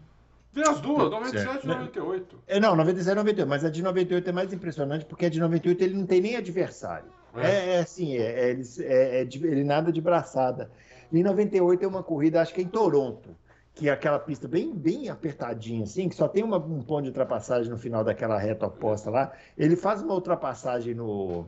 Vê 0.53 0.63
as 0.63 0.81
duas, 0.81 1.11
97 1.11 1.65
e 1.65 1.67
98. 1.69 2.37
É, 2.47 2.61
não, 2.61 2.75
97 2.75 3.13
e 3.13 3.17
98, 3.17 3.49
mas 3.49 3.65
a 3.65 3.71
de 3.71 3.83
98 3.83 4.29
é 4.29 4.33
mais 4.33 4.53
impressionante 4.53 5.05
porque 5.05 5.27
a 5.27 5.31
de 5.31 5.41
98 5.41 5.85
ele 5.85 5.95
não 5.95 6.07
tem 6.07 6.21
nem 6.21 6.37
adversário. 6.37 7.11
É, 7.37 7.51
é, 7.51 7.75
é 7.75 7.79
assim, 7.81 8.17
é, 8.17 8.51
é, 8.51 8.61
é, 8.81 9.21
é 9.21 9.25
de, 9.25 9.45
ele 9.47 9.65
nada 9.65 9.93
de 9.93 10.01
braçada. 10.01 10.71
E 11.13 11.19
em 11.19 11.23
98 11.23 11.85
é 11.85 11.89
uma 11.89 12.03
corrida, 12.03 12.41
acho 12.41 12.53
que 12.53 12.61
é 12.61 12.65
em 12.65 12.69
Toronto, 12.69 13.31
que 13.75 13.89
é 13.89 13.93
aquela 13.93 14.19
pista 14.19 14.49
bem, 14.49 14.75
bem 14.75 15.09
apertadinha, 15.09 15.85
assim, 15.85 16.09
que 16.09 16.17
só 16.17 16.27
tem 16.27 16.43
uma, 16.43 16.59
um 16.59 16.83
ponto 16.83 17.03
de 17.03 17.09
ultrapassagem 17.09 17.71
no 17.71 17.79
final 17.79 18.03
daquela 18.03 18.39
reta 18.39 18.67
oposta 18.67 19.11
lá. 19.11 19.33
Ele 19.57 19.77
faz 19.77 20.03
uma 20.03 20.15
ultrapassagem 20.15 20.95
no 20.95 21.47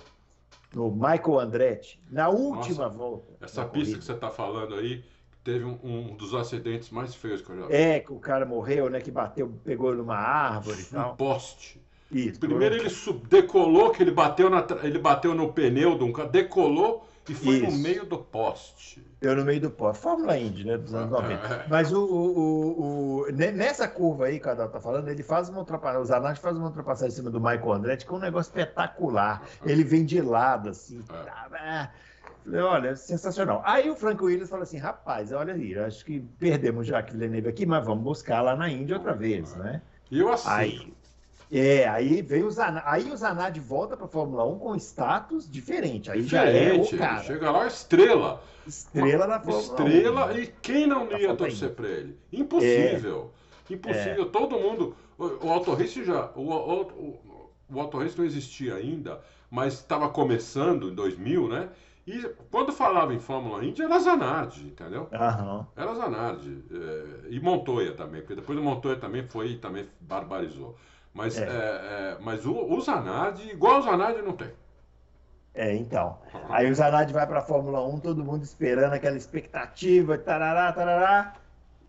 no 0.75 0.91
Michael 0.91 1.41
Andretti, 1.41 2.01
na 2.11 2.29
última 2.29 2.85
Nossa, 2.85 2.97
volta. 2.97 3.33
Essa 3.41 3.65
pista 3.65 3.69
corrida. 3.69 3.99
que 3.99 4.05
você 4.05 4.13
está 4.13 4.31
falando 4.31 4.75
aí, 4.75 5.05
teve 5.43 5.65
um, 5.65 5.79
um, 5.83 6.17
dos 6.17 6.35
acidentes 6.35 6.91
mais 6.91 7.15
feios 7.15 7.41
que 7.41 7.51
eu 7.51 7.61
já 7.61 7.67
vi. 7.67 7.75
É, 7.75 8.01
que 8.01 8.13
o 8.13 8.19
cara 8.19 8.47
morreu, 8.47 8.89
né? 8.89 9.01
Que 9.01 9.11
bateu, 9.11 9.53
pegou 9.65 9.95
numa 9.95 10.17
árvore 10.17 10.81
e 10.81 10.85
tal. 10.85 11.13
Um 11.13 11.17
poste. 11.17 11.81
Isso, 12.13 12.41
Primeiro 12.41 12.75
ele 12.75 12.91
decolou, 13.29 13.91
que 13.91 14.03
ele 14.03 14.11
bateu, 14.11 14.51
na, 14.51 14.67
ele 14.83 14.99
bateu 14.99 15.33
no 15.33 15.53
pneu 15.53 15.97
de 15.97 16.03
um 16.03 16.13
carro, 16.13 16.29
decolou 16.29 17.09
e 17.29 17.35
foi 17.35 17.57
Isso. 17.57 17.71
no 17.71 17.79
meio 17.79 18.05
do 18.05 18.19
poste. 18.19 19.05
Eu 19.21 19.37
no 19.37 19.45
meio 19.45 19.61
do 19.61 19.71
poste. 19.71 20.03
Fórmula 20.03 20.39
Indy, 20.39 20.65
né? 20.65 20.79
Dos 20.79 20.95
anos 20.95 21.11
90. 21.11 21.35
É. 21.35 21.67
Mas 21.69 21.93
o, 21.93 22.03
o, 22.03 23.21
o, 23.21 23.33
nessa 23.33 23.87
curva 23.87 24.27
aí 24.27 24.41
que 24.41 24.49
o 24.49 24.51
Adal 24.51 24.69
tá 24.69 24.81
falando, 24.81 25.09
ele 25.09 25.23
faz 25.23 25.49
uma 25.49 25.59
ultrapassagem. 25.59 26.03
O 26.03 26.05
Zanardi 26.05 26.41
faz 26.41 26.57
uma 26.57 26.67
ultrapassagem 26.67 27.13
em 27.13 27.17
cima 27.17 27.31
do 27.31 27.41
Michael 27.41 27.73
Andretti, 27.73 28.07
que 28.07 28.13
é 28.13 28.17
um 28.17 28.21
negócio 28.21 28.51
espetacular. 28.51 29.43
Ele 29.65 29.85
vem 29.85 30.05
de 30.05 30.21
lado, 30.21 30.71
assim. 30.71 31.05
É. 31.09 31.13
Tá, 31.13 31.49
né? 31.51 31.91
Olha, 32.63 32.97
sensacional. 32.97 33.63
Aí 33.65 33.91
o 33.91 33.95
Frank 33.95 34.23
Williams 34.23 34.49
fala 34.49 34.63
assim: 34.63 34.79
rapaz, 34.79 35.31
olha 35.31 35.55
aí, 35.55 35.79
acho 35.79 36.05
que 36.05 36.21
perdemos 36.39 36.87
já 36.87 37.03
que 37.03 37.13
Villeneuve 37.13 37.49
aqui, 37.49 37.67
mas 37.67 37.85
vamos 37.85 38.03
buscar 38.03 38.41
lá 38.41 38.57
na 38.57 38.69
Índia 38.69 38.97
outra 38.97 39.15
vez, 39.15 39.55
né? 39.57 39.83
E 40.11 40.19
eu 40.19 40.33
assim. 40.33 40.49
Aí, 40.49 40.95
é, 41.53 41.89
aí 41.89 42.23
veio 42.23 42.47
o 42.47 42.51
Zanardi, 42.51 42.89
aí 42.89 43.11
o 43.11 43.17
Zanardi 43.17 43.59
volta 43.59 43.97
para 43.97 44.07
a 44.07 44.09
Fórmula 44.09 44.45
1 44.45 44.59
com 44.59 44.77
status 44.77 45.51
diferente. 45.51 46.11
Aí 46.11 46.23
diferente. 46.23 46.91
já 46.91 46.97
é 46.97 46.97
o 46.97 46.99
cara. 46.99 47.23
Chega 47.25 47.51
lá, 47.51 47.67
estrela. 47.67 48.43
Estrela 48.67 49.27
na 49.27 49.41
Fórmula 49.41 49.63
estrela, 49.63 50.27
1. 50.27 50.31
Estrela, 50.31 50.41
e 50.41 50.47
quem 50.63 50.87
não 50.87 51.11
ia 51.19 51.35
torcer 51.35 51.71
para 51.71 51.89
ele? 51.89 52.17
Impossível. 52.33 53.33
É. 53.69 53.75
Impossível. 53.75 54.23
É. 54.23 54.29
Todo 54.29 54.59
mundo. 54.61 54.95
O, 55.19 55.47
o 55.47 55.51
Auto 55.51 55.75
Race 55.75 56.05
já. 56.05 56.31
O, 56.37 56.51
o, 56.51 56.83
o, 56.83 57.51
o 57.69 57.91
não 58.17 58.25
existia 58.25 58.77
ainda, 58.77 59.21
mas 59.51 59.75
estava 59.75 60.09
começando 60.09 60.89
em 60.89 60.95
2000, 60.95 61.49
né? 61.49 61.69
E 62.07 62.29
quando 62.51 62.73
falava 62.73 63.15
em 63.15 63.21
Fórmula 63.21 63.65
Indy, 63.65 63.83
era 63.83 63.99
Zanardi, 63.99 64.67
entendeu? 64.67 65.09
Uhum. 65.13 65.67
Era 65.77 65.95
Zanardi. 65.95 66.65
É, 66.73 67.29
e 67.29 67.41
Montoya 67.41 67.93
também, 67.93 68.21
porque 68.21 68.35
depois 68.35 68.59
o 68.59 68.63
Montoya 68.63 68.97
também 68.97 69.27
foi 69.29 69.51
e 69.51 69.59
também 69.59 69.89
barbarizou. 70.01 70.77
Mas, 71.13 71.39
é. 71.39 71.45
É, 71.45 71.49
é, 71.49 72.17
mas 72.21 72.47
o, 72.47 72.55
o 72.55 72.81
Zanardi, 72.81 73.51
igual 73.51 73.81
o 73.81 73.83
Zanardi, 73.83 74.23
não 74.23 74.33
tem. 74.33 74.51
É, 75.53 75.75
então. 75.75 76.19
Aí 76.49 76.71
o 76.71 76.75
Zanardi 76.75 77.13
vai 77.13 77.27
para 77.27 77.41
a 77.41 77.43
Fórmula 77.43 77.85
1, 77.87 78.01
todo 78.01 78.25
mundo 78.25 78.45
esperando 78.45 78.93
aquela 78.93 79.17
expectativa, 79.17 80.17
tarará, 80.17 80.73
tarará. 80.73 81.35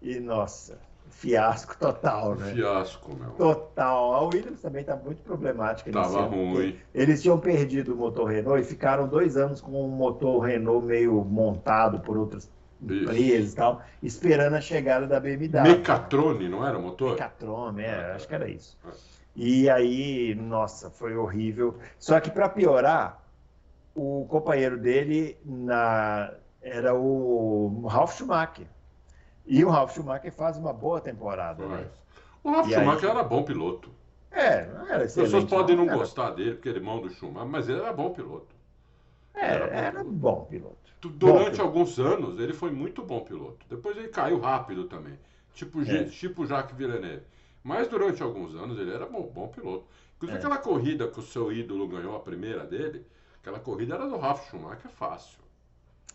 E, 0.01 0.19
nossa, 0.19 0.79
fiasco 1.09 1.77
total, 1.77 2.35
né? 2.35 2.53
Fiasco, 2.53 3.15
meu. 3.15 3.29
Total. 3.31 4.13
A 4.15 4.21
Williams 4.23 4.61
também 4.61 4.81
está 4.81 4.95
muito 4.95 5.21
problemática. 5.21 5.91
Tava 5.91 6.23
ruim. 6.23 6.75
Eles 6.93 7.21
tinham 7.21 7.37
perdido 7.37 7.93
o 7.93 7.95
motor 7.95 8.25
Renault 8.25 8.61
e 8.61 8.65
ficaram 8.65 9.07
dois 9.07 9.37
anos 9.37 9.61
com 9.61 9.85
um 9.85 9.89
motor 9.89 10.39
Renault 10.39 10.85
meio 10.85 11.23
montado 11.23 11.99
por 11.99 12.17
outras 12.17 12.49
empresas 12.81 13.53
e 13.53 13.55
tal, 13.55 13.83
esperando 14.01 14.55
a 14.55 14.61
chegada 14.61 15.05
da 15.05 15.19
BMW. 15.19 15.61
Mecatrone, 15.61 16.49
não 16.49 16.65
era 16.65 16.79
o 16.79 16.81
motor? 16.81 17.11
Mecatrone, 17.11 17.83
é, 17.83 18.13
acho 18.15 18.27
que 18.27 18.33
era 18.33 18.49
isso. 18.49 18.75
É. 18.87 19.10
E 19.35 19.69
aí, 19.69 20.35
nossa, 20.35 20.89
foi 20.89 21.15
horrível. 21.15 21.77
Só 21.97 22.19
que 22.19 22.29
para 22.29 22.49
piorar, 22.49 23.23
o 23.95 24.25
companheiro 24.29 24.77
dele 24.77 25.37
na, 25.45 26.33
era 26.61 26.93
o 26.93 27.85
Ralf 27.87 28.17
Schumacher. 28.17 28.67
E 29.45 29.63
o 29.63 29.69
Ralf 29.69 29.93
Schumacher 29.93 30.33
faz 30.33 30.57
uma 30.57 30.73
boa 30.73 30.99
temporada. 31.01 31.65
Né? 31.65 31.87
O 32.43 32.51
Ralf 32.51 32.67
e 32.67 32.73
Schumacher 32.73 33.09
aí... 33.09 33.17
era 33.17 33.23
bom 33.23 33.43
piloto. 33.43 33.89
É, 34.31 34.69
era 34.89 35.03
As 35.03 35.13
pessoas 35.13 35.43
podem 35.43 35.75
não 35.75 35.85
gostar 35.87 36.31
dele, 36.31 36.53
porque 36.53 36.69
ele 36.69 36.77
é 36.77 36.81
irmão 36.81 37.01
do 37.01 37.09
Schumacher, 37.09 37.49
mas 37.49 37.67
ele 37.67 37.79
era 37.79 37.91
bom 37.91 38.11
piloto. 38.11 38.55
É, 39.33 39.45
era, 39.45 39.65
era 39.65 40.03
bom 40.03 40.45
piloto. 40.49 40.77
Durante 41.01 41.57
bom 41.57 41.63
alguns 41.63 41.99
anos, 41.99 42.39
ele 42.39 42.53
foi 42.53 42.71
muito 42.71 43.01
bom 43.01 43.21
piloto. 43.21 43.65
Depois 43.69 43.97
ele 43.97 44.09
caiu 44.09 44.39
rápido 44.39 44.85
também. 44.85 45.17
Tipo, 45.53 45.81
é. 45.81 46.05
tipo 46.05 46.45
Jacques 46.45 46.77
Villeneuve. 46.77 47.23
Mas 47.63 47.87
durante 47.87 48.21
alguns 48.23 48.55
anos 48.55 48.79
ele 48.79 48.93
era 48.93 49.05
bom, 49.05 49.23
bom 49.23 49.47
piloto. 49.47 49.85
Inclusive 50.17 50.37
é. 50.37 50.39
aquela 50.39 50.57
corrida 50.57 51.07
que 51.07 51.19
o 51.19 51.23
seu 51.23 51.51
ídolo 51.51 51.87
ganhou, 51.87 52.15
a 52.15 52.19
primeira 52.19 52.65
dele, 52.65 53.05
aquela 53.39 53.59
corrida 53.59 53.95
era 53.95 54.07
do 54.07 54.17
Ralf 54.17 54.49
Schumacher, 54.49 54.89
fácil. 54.91 55.39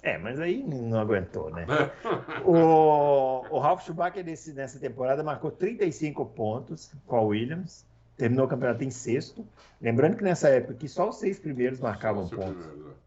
É, 0.02 0.18
mas 0.18 0.38
aí 0.38 0.62
não 0.62 1.00
aguentou, 1.00 1.50
né? 1.50 1.66
É. 1.68 2.40
o, 2.44 3.44
o 3.50 3.58
Ralf 3.58 3.84
Schumacher 3.84 4.24
nesse, 4.24 4.52
nessa 4.52 4.78
temporada 4.78 5.22
marcou 5.22 5.50
35 5.50 6.24
pontos 6.26 6.92
com 7.06 7.16
a 7.16 7.20
Williams, 7.20 7.84
terminou 8.16 8.46
o 8.46 8.48
campeonato 8.48 8.84
em 8.84 8.90
sexto. 8.90 9.46
Lembrando 9.80 10.16
que 10.16 10.24
nessa 10.24 10.48
época 10.48 10.74
que 10.74 10.88
só 10.88 11.08
os 11.08 11.16
seis 11.16 11.38
primeiros 11.38 11.80
marcavam 11.80 12.28
pontos. 12.28 12.64
Primeiros, 12.64 12.92
é. 12.92 13.05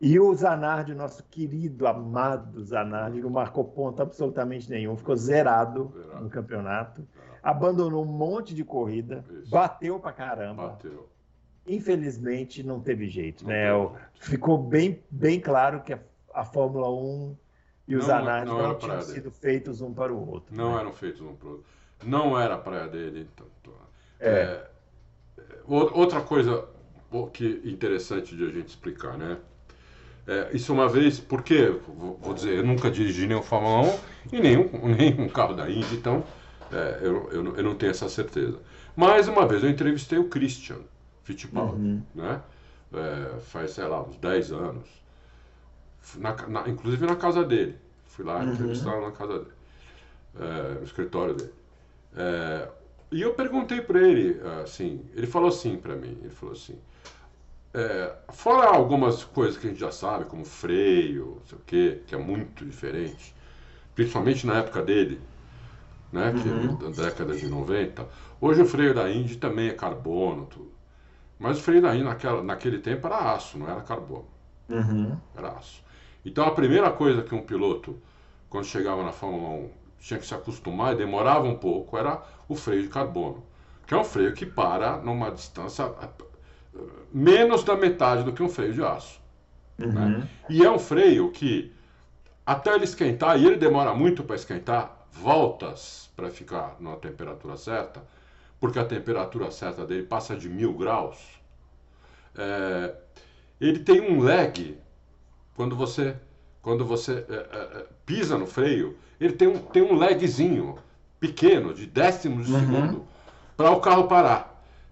E 0.00 0.18
o 0.18 0.34
Zanardi, 0.34 0.94
nosso 0.94 1.22
querido, 1.24 1.86
amado 1.86 2.64
Zanardi, 2.64 3.20
não 3.20 3.28
marcou 3.28 3.64
ponto 3.64 4.00
absolutamente 4.00 4.70
nenhum, 4.70 4.96
ficou 4.96 5.14
zerado, 5.14 5.92
zerado. 5.94 6.24
no 6.24 6.30
campeonato 6.30 7.06
abandonou 7.42 8.04
um 8.04 8.08
monte 8.08 8.54
de 8.54 8.64
corrida, 8.64 9.24
Isso. 9.30 9.50
bateu 9.50 9.98
pra 9.98 10.12
caramba. 10.12 10.68
Bateu. 10.68 11.08
Infelizmente 11.66 12.62
não 12.62 12.80
teve 12.80 13.08
jeito, 13.08 13.44
não 13.44 13.50
né? 13.50 13.70
Teve. 13.70 14.30
Ficou 14.32 14.58
bem, 14.58 15.02
bem 15.10 15.40
claro 15.40 15.82
que 15.82 15.92
a, 15.92 15.98
a 16.34 16.44
Fórmula 16.44 16.90
1 16.90 17.36
e 17.88 17.96
os 17.96 18.04
Zanardi 18.06 18.50
não, 18.50 18.62
não, 18.62 18.74
tinham 18.76 19.02
sido 19.02 19.30
feitos 19.30 19.80
um 19.80 19.92
para 19.92 20.12
o 20.12 20.30
outro. 20.30 20.54
Não 20.54 20.74
né? 20.74 20.80
eram 20.80 20.92
feitos 20.92 21.20
um 21.20 21.34
para 21.34 21.48
o 21.48 21.50
outro. 21.52 21.66
Não 22.04 22.38
era 22.38 22.54
a 22.54 22.58
praia 22.58 22.88
dele. 22.88 23.28
Então, 23.34 23.46
é. 24.18 24.30
É, 24.30 24.70
outra 25.66 26.20
coisa 26.20 26.68
que 27.32 27.60
interessante 27.64 28.36
de 28.36 28.44
a 28.44 28.50
gente 28.50 28.68
explicar, 28.68 29.16
né? 29.18 29.38
É, 30.30 30.48
isso 30.56 30.72
uma 30.72 30.88
vez, 30.88 31.18
porque, 31.18 31.74
vou 32.20 32.32
dizer, 32.32 32.58
eu 32.58 32.64
nunca 32.64 32.88
dirigi 32.88 33.26
nenhum 33.26 33.42
Fórmula 33.42 33.98
1 34.32 34.36
e 34.36 34.40
nenhum, 34.40 34.70
nenhum 34.96 35.28
carro 35.28 35.54
da 35.54 35.68
Indy, 35.68 35.96
então 35.96 36.22
é, 36.70 37.00
eu, 37.02 37.28
eu, 37.32 37.56
eu, 37.56 37.62
não 37.64 37.74
tenho 37.74 37.90
essa 37.90 38.08
certeza. 38.08 38.56
Mas 38.94 39.26
uma 39.26 39.44
vez 39.44 39.64
eu 39.64 39.68
entrevistei 39.68 40.20
o 40.20 40.28
Christian 40.28 40.78
Fittipaldi, 41.24 41.80
uhum. 41.80 42.02
né? 42.14 42.40
É, 42.92 43.40
faz, 43.40 43.72
sei 43.72 43.84
lá, 43.88 44.04
uns 44.04 44.16
10 44.18 44.52
anos. 44.52 44.88
Na, 46.16 46.32
na, 46.46 46.68
inclusive 46.68 47.04
na 47.06 47.16
casa 47.16 47.42
dele. 47.42 47.74
Fui 48.04 48.24
lá 48.24 48.38
uhum. 48.38 48.52
entrevistar 48.52 49.00
na 49.00 49.10
casa 49.10 49.40
dele, 49.40 49.52
é, 50.38 50.74
no 50.74 50.84
escritório 50.84 51.34
dele. 51.34 51.54
É, 52.16 52.68
e 53.10 53.20
eu 53.20 53.34
perguntei 53.34 53.80
para 53.80 54.00
ele, 54.00 54.40
assim, 54.62 55.04
ele 55.12 55.26
falou 55.26 55.48
assim 55.48 55.76
para 55.76 55.96
mim, 55.96 56.16
ele 56.20 56.30
falou 56.30 56.54
assim, 56.54 56.78
é, 57.72 58.12
fora 58.30 58.68
algumas 58.68 59.22
coisas 59.22 59.56
que 59.56 59.66
a 59.66 59.70
gente 59.70 59.80
já 59.80 59.92
sabe, 59.92 60.24
como 60.24 60.44
freio, 60.44 61.36
não 61.38 61.46
sei 61.46 61.58
o 61.58 61.62
quê, 61.64 62.02
que 62.06 62.14
é 62.14 62.18
muito 62.18 62.64
diferente, 62.64 63.34
principalmente 63.94 64.46
na 64.46 64.58
época 64.58 64.82
dele, 64.82 65.20
né? 66.12 66.32
Que 66.32 66.48
uhum. 66.48 66.76
da 66.76 67.04
década 67.04 67.34
de 67.36 67.46
90. 67.46 68.06
Hoje 68.40 68.62
o 68.62 68.66
freio 68.66 68.92
da 68.94 69.10
Indy 69.10 69.36
também 69.36 69.68
é 69.68 69.72
carbono, 69.72 70.46
tudo. 70.46 70.72
Mas 71.38 71.58
o 71.58 71.62
freio 71.62 71.80
da 71.80 71.94
Indy 71.94 72.04
naquela, 72.04 72.42
naquele 72.42 72.78
tempo 72.78 73.06
era 73.06 73.34
aço, 73.34 73.56
não 73.56 73.70
era 73.70 73.80
carbono. 73.82 74.26
Uhum. 74.68 75.16
Era 75.36 75.52
aço. 75.52 75.82
Então 76.24 76.44
a 76.46 76.50
primeira 76.50 76.90
coisa 76.90 77.22
que 77.22 77.34
um 77.34 77.42
piloto, 77.42 77.96
quando 78.48 78.64
chegava 78.64 79.04
na 79.04 79.12
Fórmula 79.12 79.50
1, 79.50 79.70
tinha 80.00 80.18
que 80.18 80.26
se 80.26 80.34
acostumar 80.34 80.94
e 80.94 80.96
demorava 80.96 81.46
um 81.46 81.56
pouco, 81.56 81.96
era 81.96 82.20
o 82.48 82.56
freio 82.56 82.82
de 82.82 82.88
carbono. 82.88 83.44
Que 83.86 83.94
é 83.94 83.96
um 83.96 84.04
freio 84.04 84.34
que 84.34 84.44
para 84.44 84.98
numa 84.98 85.30
distância 85.30 85.84
menos 87.12 87.64
da 87.64 87.76
metade 87.76 88.22
do 88.22 88.32
que 88.32 88.42
um 88.42 88.48
freio 88.48 88.72
de 88.72 88.82
aço. 88.82 89.20
Uhum. 89.78 89.92
Né? 89.92 90.28
E 90.48 90.64
é 90.64 90.70
um 90.70 90.78
freio 90.78 91.30
que, 91.30 91.72
até 92.44 92.74
ele 92.74 92.84
esquentar, 92.84 93.40
e 93.40 93.46
ele 93.46 93.56
demora 93.56 93.94
muito 93.94 94.22
para 94.22 94.36
esquentar, 94.36 95.06
voltas 95.12 96.10
para 96.14 96.30
ficar 96.30 96.76
na 96.80 96.96
temperatura 96.96 97.56
certa, 97.56 98.02
porque 98.58 98.78
a 98.78 98.84
temperatura 98.84 99.50
certa 99.50 99.86
dele 99.86 100.02
passa 100.02 100.36
de 100.36 100.48
mil 100.48 100.72
graus, 100.74 101.18
é, 102.36 102.94
ele 103.60 103.80
tem 103.80 104.00
um 104.00 104.22
lag 104.22 104.78
quando 105.54 105.74
você 105.76 106.16
quando 106.62 106.84
você 106.84 107.24
é, 107.28 107.34
é, 107.34 107.80
é 107.80 107.86
pisa 108.04 108.36
no 108.36 108.46
freio, 108.46 108.96
ele 109.18 109.32
tem 109.32 109.48
um, 109.48 109.58
tem 109.58 109.82
um 109.82 109.94
lagzinho 109.94 110.76
pequeno, 111.18 111.72
de 111.72 111.86
décimos 111.86 112.46
de 112.46 112.52
uhum. 112.52 112.60
segundo, 112.60 113.06
para 113.56 113.70
o 113.70 113.80
carro 113.80 114.08
parar. 114.08 114.49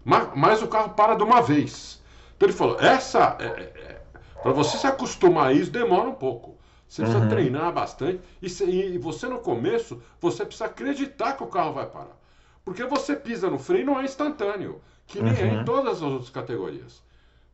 Mas, 0.09 0.30
mas, 0.34 0.62
o 0.62 0.68
carro 0.68 0.94
para 0.94 1.14
de 1.14 1.22
uma 1.22 1.42
vez. 1.42 2.02
Então 2.34 2.48
ele 2.48 2.56
falou, 2.56 2.80
essa 2.80 3.36
é, 3.38 3.44
é, 3.44 4.00
para 4.42 4.52
você 4.52 4.78
se 4.78 4.86
acostumar 4.86 5.48
a 5.48 5.52
isso 5.52 5.70
demora 5.70 6.09
um 6.09 6.14
pouco. 6.14 6.56
Você 6.88 7.02
precisa 7.02 7.22
uhum. 7.22 7.28
treinar 7.28 7.70
bastante. 7.74 8.18
E, 8.40 8.48
se, 8.48 8.64
e, 8.64 8.96
você 8.96 9.28
no 9.28 9.40
começo, 9.40 10.02
você 10.18 10.46
precisa 10.46 10.64
acreditar 10.64 11.34
que 11.34 11.44
o 11.44 11.48
carro 11.48 11.74
vai 11.74 11.84
parar. 11.84 12.16
Porque 12.64 12.84
você 12.84 13.14
pisa 13.14 13.50
no 13.50 13.59
freio 13.59 13.84
não 13.84 14.00
é 14.00 14.04
instantâneo, 14.04 14.80
que 15.06 15.20
nem 15.20 15.34
uhum. 15.34 15.38
é 15.38 15.46
em 15.46 15.59
uhum. 15.59 15.64
todas 15.66 15.96
as 15.96 16.02
outras 16.02 16.30
categorias. 16.30 17.02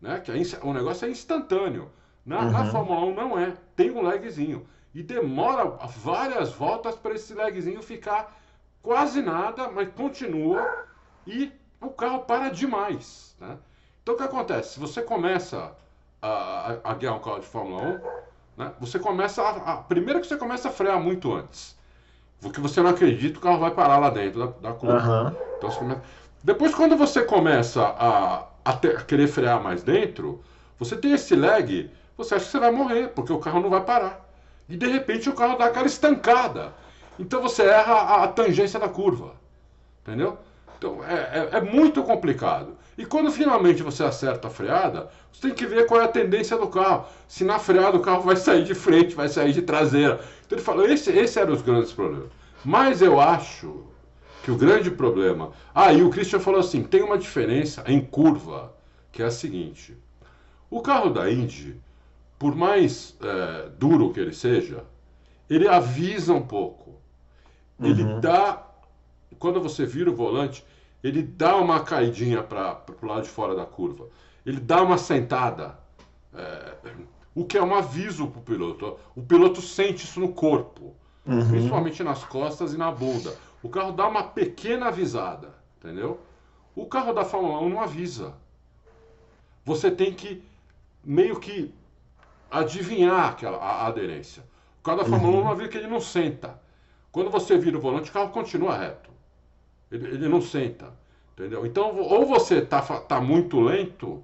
Né? 0.00 0.20
Que 0.20 0.30
é, 0.30 0.36
o 0.62 0.72
negócio 0.72 1.09
é 1.09 1.11
instantâneo. 1.11 1.90
Na, 2.24 2.38
uhum. 2.38 2.50
na 2.52 2.66
Fórmula 2.66 3.05
1 3.07 3.14
não 3.16 3.36
é. 3.36 3.52
Tem 3.74 3.90
um 3.90 4.00
lagzinho. 4.00 4.64
E 4.94 5.02
demora 5.02 5.64
várias 5.88 6.52
voltas 6.52 6.94
para 6.94 7.14
esse 7.14 7.34
lagzinho 7.34 7.82
ficar 7.82 8.32
quase 8.80 9.20
nada, 9.20 9.68
mas 9.72 9.88
continua 9.92 10.86
e 11.26 11.50
o 11.87 11.91
carro 11.91 12.20
para 12.20 12.51
demais. 12.51 13.35
Né? 13.41 13.57
Então 14.03 14.14
o 14.14 14.18
que 14.18 14.24
acontece? 14.24 14.74
Se 14.74 14.80
você 14.80 15.03
começa 15.03 15.72
a, 16.20 16.28
a, 16.85 16.91
a 16.91 16.95
guiar 16.95 17.14
um 17.14 17.20
carro 17.20 17.41
de 17.41 17.47
Fórmula 17.47 17.82
1, 17.82 18.24
né? 18.57 18.72
Você 18.80 18.99
começa 18.99 19.43
a, 19.43 19.72
a, 19.72 19.76
Primeiro 19.78 20.20
que 20.20 20.26
você 20.26 20.37
começa 20.37 20.68
a 20.68 20.72
frear 20.72 21.01
muito 21.01 21.32
antes. 21.32 21.76
Porque 22.41 22.61
você 22.61 22.80
não 22.82 22.91
acredita 22.91 23.32
que 23.32 23.39
o 23.39 23.43
carro 23.43 23.59
vai 23.59 23.70
parar 23.70 23.99
lá 23.99 24.11
dentro 24.11 24.47
da, 24.47 24.70
da 24.70 24.74
curva. 24.74 25.22
Uhum. 25.22 25.37
Então 25.59 25.70
começa... 25.70 26.03
Depois, 26.43 26.74
quando 26.74 26.97
você 26.97 27.22
começa 27.22 27.82
a, 27.82 28.47
a, 28.64 28.72
ter, 28.74 28.97
a 28.97 29.03
querer 29.03 29.28
frear 29.28 29.62
mais 29.62 29.82
dentro, 29.82 30.43
você 30.78 30.95
tem 30.95 31.12
esse 31.12 31.35
lag, 31.35 31.91
você 32.16 32.35
acha 32.35 32.45
que 32.45 32.51
você 32.51 32.61
vai 32.61 32.70
morrer, 32.70 33.09
porque 33.09 33.32
o 33.32 33.39
carro 33.39 33.61
não 33.61 33.70
vai 33.70 33.82
parar. 33.82 34.28
E 34.68 34.76
de 34.76 34.87
repente 34.87 35.28
o 35.28 35.35
carro 35.35 35.57
dá 35.57 35.66
aquela 35.66 35.87
estancada. 35.87 36.74
Então 37.18 37.41
você 37.41 37.62
erra 37.62 37.95
a, 37.95 38.24
a 38.24 38.28
tangência 38.28 38.78
da 38.78 38.89
curva. 38.89 39.32
Entendeu? 40.03 40.39
Então 40.85 41.03
é, 41.03 41.14
é, 41.14 41.49
é, 41.57 41.61
muito 41.62 42.03
complicado. 42.03 42.76
E 42.99 43.07
quando 43.07 43.32
finalmente 43.32 43.82
você 43.82 44.05
acerta 44.05 44.49
a 44.49 44.51
freada, 44.51 45.09
você 45.32 45.49
tem 45.49 45.55
que 45.55 45.64
ver 45.64 45.87
qual 45.87 46.03
é 46.03 46.05
a 46.05 46.09
tendência 46.09 46.59
do 46.59 46.68
carro. 46.68 47.07
Se 47.26 47.43
na 47.43 47.59
freada 47.59 47.97
o 47.97 48.03
carro 48.03 48.20
vai 48.20 48.37
sair 48.37 48.64
de 48.64 48.74
frente, 48.74 49.14
vai 49.14 49.28
sair 49.28 49.53
de 49.53 49.62
traseira. 49.62 50.20
Então 50.45 50.59
ele 50.59 50.64
falou, 50.64 50.87
esse, 50.87 51.11
esse 51.11 51.39
eram 51.39 51.55
os 51.55 51.62
grandes 51.62 51.91
problemas. 51.91 52.28
Mas 52.62 53.01
eu 53.01 53.18
acho 53.18 53.85
que 54.43 54.51
o 54.51 54.57
grande 54.57 54.91
problema. 54.91 55.53
Ah, 55.74 55.91
e 55.91 56.03
o 56.03 56.11
Christian 56.11 56.39
falou 56.39 56.61
assim: 56.61 56.82
tem 56.82 57.03
uma 57.03 57.16
diferença 57.16 57.82
em 57.87 58.01
curva, 58.01 58.74
que 59.11 59.22
é 59.22 59.26
a 59.26 59.30
seguinte. 59.30 59.97
O 60.68 60.82
carro 60.82 61.09
da 61.09 61.30
Indy, 61.30 61.80
por 62.39 62.55
mais 62.55 63.16
é, 63.22 63.68
duro 63.78 64.12
que 64.12 64.20
ele 64.20 64.35
seja, 64.35 64.85
ele 65.49 65.66
avisa 65.66 66.35
um 66.35 66.43
pouco. 66.43 67.01
Ele 67.82 68.03
uhum. 68.03 68.20
dá. 68.20 68.62
Quando 69.39 69.61
você 69.61 69.85
vira 69.85 70.11
o 70.11 70.14
volante, 70.14 70.64
ele 71.05 71.22
dá 71.22 71.57
uma 71.57 71.84
caidinha 71.84 72.42
para 72.42 72.82
o 73.02 73.07
lado 73.07 73.24
de 73.24 73.28
fora 73.28 73.55
da 73.55 73.66
curva. 73.66 74.09
Ele 74.44 74.59
dá 74.59 74.82
uma 74.82 74.96
sentada. 74.96 75.78
É, 76.32 76.76
o 77.34 77.44
que 77.44 77.59
é 77.59 77.62
um 77.62 77.74
aviso 77.74 78.28
para 78.28 78.40
o 78.40 78.42
piloto. 78.42 78.98
O 79.14 79.22
piloto 79.22 79.61
sente 79.61 80.05
isso 80.05 80.18
no 80.18 80.32
corpo, 80.32 80.96
uhum. 81.26 81.46
principalmente 81.46 82.02
nas 82.02 82.24
costas 82.24 82.72
e 82.72 82.78
na 82.78 82.90
bunda. 82.90 83.36
O 83.62 83.68
carro 83.68 83.92
dá 83.92 84.09
uma 84.09 84.22
pequena 84.22 84.86
avisada, 84.86 85.55
entendeu? 85.76 86.20
O 86.74 86.86
carro 86.86 87.12
da 87.12 87.24
Fórmula 87.24 87.61
1 87.61 87.68
não 87.68 87.82
avisa. 87.82 88.34
Você 89.62 89.90
tem 89.90 90.14
que 90.14 90.42
meio 91.05 91.38
que 91.38 91.74
adivinhar 92.50 93.30
aquela, 93.30 93.59
a, 93.59 93.86
aderência. 93.86 94.42
O 94.80 94.82
carro 94.82 94.98
da 94.98 95.05
Fórmula 95.05 95.34
uhum. 95.34 95.40
1 95.40 95.44
não 95.44 95.50
avisa 95.50 95.68
que 95.68 95.76
ele 95.76 95.86
não 95.86 96.00
senta. 96.00 96.59
Quando 97.12 97.30
você 97.30 97.59
vira 97.59 97.76
o 97.76 97.80
volante, 97.80 98.09
o 98.09 98.12
carro 98.12 98.30
continua 98.30 98.74
reto. 98.74 99.13
Ele, 99.95 100.09
ele 100.09 100.28
não 100.28 100.40
senta. 100.40 100.92
Entendeu? 101.32 101.66
Então, 101.66 101.97
ou 101.97 102.26
você 102.26 102.59
está 102.59 102.80
tá 102.80 103.20
muito 103.20 103.61
lento, 103.61 104.22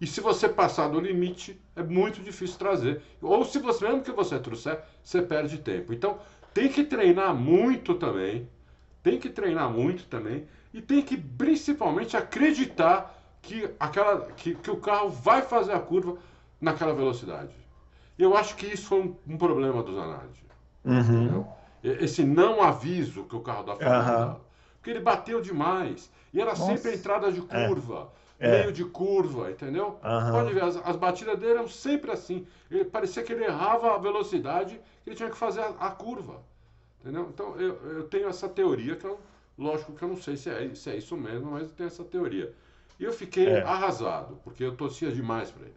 e 0.00 0.06
se 0.06 0.20
você 0.20 0.48
passar 0.48 0.88
do 0.88 1.00
limite, 1.00 1.60
é 1.74 1.82
muito 1.82 2.20
difícil 2.20 2.58
trazer. 2.58 3.00
Ou 3.20 3.44
se 3.44 3.58
você, 3.58 3.86
mesmo 3.86 4.02
que 4.02 4.12
você 4.12 4.38
trouxer, 4.38 4.80
você 5.02 5.22
perde 5.22 5.58
tempo. 5.58 5.92
Então, 5.92 6.18
tem 6.52 6.68
que 6.68 6.84
treinar 6.84 7.34
muito 7.34 7.94
também. 7.94 8.48
Tem 9.02 9.18
que 9.18 9.28
treinar 9.28 9.70
muito 9.70 10.06
também. 10.06 10.46
E 10.72 10.80
tem 10.80 11.02
que 11.02 11.16
principalmente 11.16 12.16
acreditar 12.16 13.16
que, 13.40 13.68
aquela, 13.78 14.22
que, 14.32 14.54
que 14.54 14.70
o 14.70 14.76
carro 14.76 15.10
vai 15.10 15.42
fazer 15.42 15.72
a 15.72 15.80
curva 15.80 16.16
naquela 16.60 16.94
velocidade. 16.94 17.54
Eu 18.18 18.36
acho 18.36 18.54
que 18.54 18.66
isso 18.66 18.86
foi 18.86 19.00
um, 19.00 19.16
um 19.26 19.36
problema 19.36 19.82
do 19.82 19.94
Zanardi. 19.94 20.44
Uhum. 20.84 21.44
Esse 21.82 22.24
não 22.24 22.62
aviso 22.62 23.24
que 23.24 23.34
o 23.34 23.40
carro 23.40 23.64
Fórmula 23.64 24.26
uhum. 24.26 24.36
Porque 24.82 24.90
ele 24.90 25.00
bateu 25.00 25.40
demais. 25.40 26.10
E 26.34 26.40
era 26.40 26.50
Nossa. 26.50 26.66
sempre 26.66 26.90
a 26.90 26.94
entrada 26.96 27.30
de 27.30 27.40
é. 27.48 27.68
curva. 27.68 28.10
É. 28.40 28.62
Meio 28.62 28.72
de 28.72 28.84
curva, 28.84 29.52
entendeu? 29.52 30.00
Uhum. 30.02 30.32
Pode 30.32 30.52
ver, 30.52 30.64
as, 30.64 30.76
as, 30.84 30.96
batidas 30.96 31.38
dele 31.38 31.52
eram 31.52 31.68
sempre 31.68 32.10
assim. 32.10 32.44
Ele, 32.68 32.84
parecia 32.84 33.22
que 33.22 33.32
ele 33.32 33.44
errava 33.44 33.94
a 33.94 33.98
velocidade 33.98 34.80
que 35.04 35.10
ele 35.10 35.14
tinha 35.14 35.30
que 35.30 35.36
fazer 35.36 35.60
a, 35.60 35.68
a 35.78 35.90
curva. 35.92 36.42
Entendeu? 37.00 37.28
Então 37.32 37.54
eu, 37.60 37.76
eu 37.92 38.04
tenho 38.08 38.28
essa 38.28 38.48
teoria, 38.48 38.96
que 38.96 39.04
eu, 39.04 39.20
lógico 39.56 39.92
que 39.92 40.02
eu 40.02 40.08
não 40.08 40.16
sei 40.16 40.36
se 40.36 40.50
é, 40.50 40.74
se 40.74 40.90
é 40.90 40.96
isso 40.96 41.16
mesmo, 41.16 41.52
mas 41.52 41.68
eu 41.68 41.74
tenho 41.76 41.86
essa 41.86 42.02
teoria. 42.02 42.52
E 42.98 43.04
eu 43.04 43.12
fiquei 43.12 43.46
é. 43.46 43.62
arrasado, 43.62 44.40
porque 44.42 44.64
eu 44.64 44.74
torcia 44.74 45.12
demais 45.12 45.48
para 45.52 45.66
ele. 45.66 45.76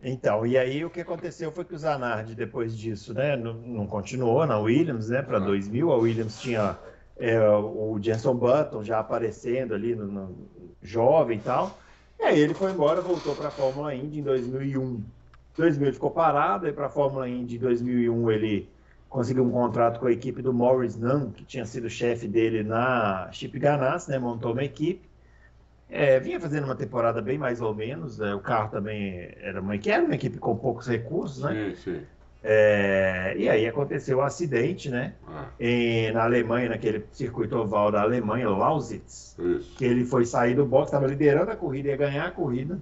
Então, 0.00 0.46
e 0.46 0.56
aí 0.56 0.84
o 0.84 0.90
que 0.90 1.00
aconteceu 1.00 1.50
foi 1.50 1.64
que 1.64 1.74
o 1.74 1.78
Zanardi, 1.78 2.36
depois 2.36 2.78
disso, 2.78 3.12
né, 3.12 3.36
não, 3.36 3.54
não 3.54 3.86
continuou 3.88 4.46
na 4.46 4.56
Williams, 4.56 5.08
né, 5.08 5.20
para 5.22 5.40
2000. 5.40 5.90
A 5.90 5.96
Williams 5.96 6.40
tinha 6.40 6.78
é, 7.18 7.40
o 7.40 7.98
Jenson 8.00 8.34
Button 8.34 8.82
já 8.84 9.00
aparecendo 9.00 9.74
ali, 9.74 9.94
no, 9.94 10.06
no, 10.06 10.36
jovem 10.82 11.38
e 11.38 11.40
tal. 11.40 11.78
E 12.18 12.22
aí 12.22 12.38
ele 12.38 12.54
foi 12.54 12.70
embora, 12.70 13.00
voltou 13.00 13.34
para 13.34 13.48
a 13.48 13.50
Fórmula 13.50 13.94
Indy 13.94 14.20
em 14.20 14.22
2001. 14.22 15.02
2000 15.56 15.86
ele 15.86 15.94
ficou 15.94 16.10
parado, 16.10 16.66
aí 16.66 16.72
para 16.72 16.86
a 16.86 16.90
Fórmula 16.90 17.28
Indy 17.28 17.56
em 17.56 17.58
2001 17.58 18.30
ele 18.30 18.68
conseguiu 19.08 19.44
um 19.44 19.50
contrato 19.50 19.98
com 19.98 20.06
a 20.06 20.12
equipe 20.12 20.42
do 20.42 20.52
Morris 20.52 20.96
Nunn, 20.96 21.30
que 21.30 21.44
tinha 21.44 21.64
sido 21.66 21.88
chefe 21.88 22.28
dele 22.28 22.62
na 22.62 23.28
Chip 23.32 23.58
Ganassi, 23.58 24.10
né, 24.10 24.18
montou 24.18 24.52
uma 24.52 24.62
equipe. 24.62 25.08
É, 25.90 26.20
vinha 26.20 26.38
fazendo 26.38 26.64
uma 26.64 26.76
temporada 26.76 27.22
bem 27.22 27.38
mais 27.38 27.60
ou 27.60 27.74
menos. 27.74 28.20
É, 28.20 28.34
o 28.34 28.40
carro 28.40 28.70
também 28.70 29.30
era 29.40 29.60
uma, 29.60 29.74
era 29.74 30.04
uma 30.04 30.14
equipe 30.14 30.38
com 30.38 30.54
poucos 30.54 30.86
recursos, 30.86 31.42
né? 31.42 31.74
Sim, 31.74 31.76
sim. 31.76 32.02
É, 32.42 33.34
e 33.36 33.48
aí 33.48 33.66
aconteceu 33.66 34.18
o 34.18 34.20
um 34.20 34.24
acidente, 34.24 34.88
né? 34.88 35.14
Ah. 35.26 35.46
Em, 35.58 36.12
na 36.12 36.24
Alemanha, 36.24 36.68
naquele 36.68 37.04
circuito 37.12 37.56
oval 37.56 37.90
da 37.90 38.02
Alemanha, 38.02 38.48
Lausitz, 38.48 39.36
Isso. 39.38 39.76
que 39.76 39.84
ele 39.84 40.04
foi 40.04 40.24
sair 40.24 40.54
do 40.54 40.64
box, 40.64 40.86
estava 40.86 41.06
liderando 41.06 41.50
a 41.50 41.56
corrida, 41.56 41.88
ia 41.88 41.96
ganhar 41.96 42.26
a 42.26 42.30
corrida, 42.30 42.80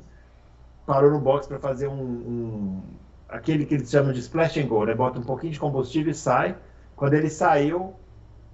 parou 0.85 1.11
no 1.11 1.19
box 1.19 1.47
para 1.47 1.59
fazer 1.59 1.89
um, 1.89 1.95
um, 1.95 2.83
aquele 3.29 3.65
que 3.65 3.75
eles 3.75 3.91
chamam 3.91 4.13
de 4.13 4.21
splash 4.21 4.59
and 4.59 4.67
go, 4.67 4.85
né? 4.85 4.95
Bota 4.95 5.19
um 5.19 5.25
pouquinho 5.25 5.53
de 5.53 5.59
combustível 5.59 6.13
e 6.13 6.15
sai. 6.15 6.55
Quando 6.95 7.15
ele 7.15 7.31
saiu, 7.31 7.95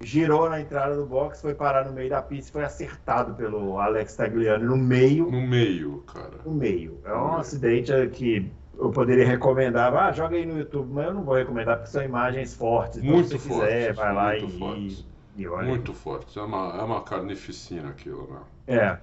girou 0.01 0.49
na 0.49 0.61
entrada 0.61 0.97
do 0.97 1.05
box, 1.05 1.43
foi 1.43 1.55
parar 1.55 1.85
no 1.85 1.93
meio 1.93 2.11
da 2.11 2.23
pista 2.23 2.51
e 2.51 2.53
foi 2.53 2.65
acertado 2.65 3.35
pelo 3.35 3.79
Alex 3.79 4.15
Tagliani 4.15 4.65
no 4.65 4.77
meio. 4.77 5.31
No 5.31 5.41
meio, 5.41 5.99
cara. 6.13 6.39
No 6.45 6.53
meio. 6.53 7.01
É 7.05 7.13
um 7.13 7.37
acidente 7.37 7.93
que 8.13 8.51
eu 8.79 8.91
poderia 8.91 9.27
recomendar, 9.27 9.95
ah, 9.95 10.13
joga 10.13 10.37
aí 10.37 10.47
no 10.47 10.59
YouTube, 10.59 10.93
mas 10.93 11.07
eu 11.07 11.15
não 11.15 11.23
vou 11.23 11.35
recomendar 11.35 11.77
porque 11.77 11.91
são 11.91 12.03
imagens 12.03 12.55
fortes. 12.55 12.99
Então, 12.99 13.11
muito 13.11 13.29
se 13.29 13.39
você 13.39 13.49
fortes, 13.49 13.69
quiser, 13.69 13.93
vai 13.95 14.15
lá 14.15 14.37
e, 14.37 14.59
fortes. 14.59 15.05
e 15.37 15.47
olha. 15.47 15.69
Muito 15.69 15.95
fortes. 15.95 16.37
É 16.37 16.43
uma, 16.43 16.77
é 16.79 16.83
uma 16.83 17.03
carnificina 17.03 17.91
aquilo, 17.91 18.29
né? 18.33 18.41
É. 18.67 18.85
Ah. 18.85 19.01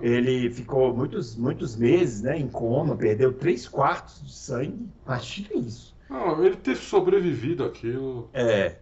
Ele 0.00 0.50
ficou 0.50 0.94
muitos, 0.94 1.36
muitos 1.36 1.76
meses 1.76 2.22
né, 2.22 2.38
em 2.38 2.48
coma, 2.48 2.96
perdeu 2.96 3.32
três 3.32 3.66
quartos 3.66 4.22
de 4.24 4.32
sangue. 4.32 4.88
Imagina 5.04 5.48
isso. 5.54 5.96
Não, 6.08 6.44
ele 6.44 6.56
ter 6.56 6.76
sobrevivido 6.76 7.64
aquilo. 7.64 8.28
É. 8.32 8.76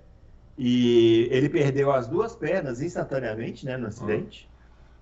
E 0.57 1.29
ele 1.31 1.49
perdeu 1.49 1.93
as 1.93 2.07
duas 2.07 2.35
pernas 2.35 2.83
instantaneamente, 2.83 3.65
né, 3.65 3.77
no 3.77 3.87
acidente. 3.87 4.48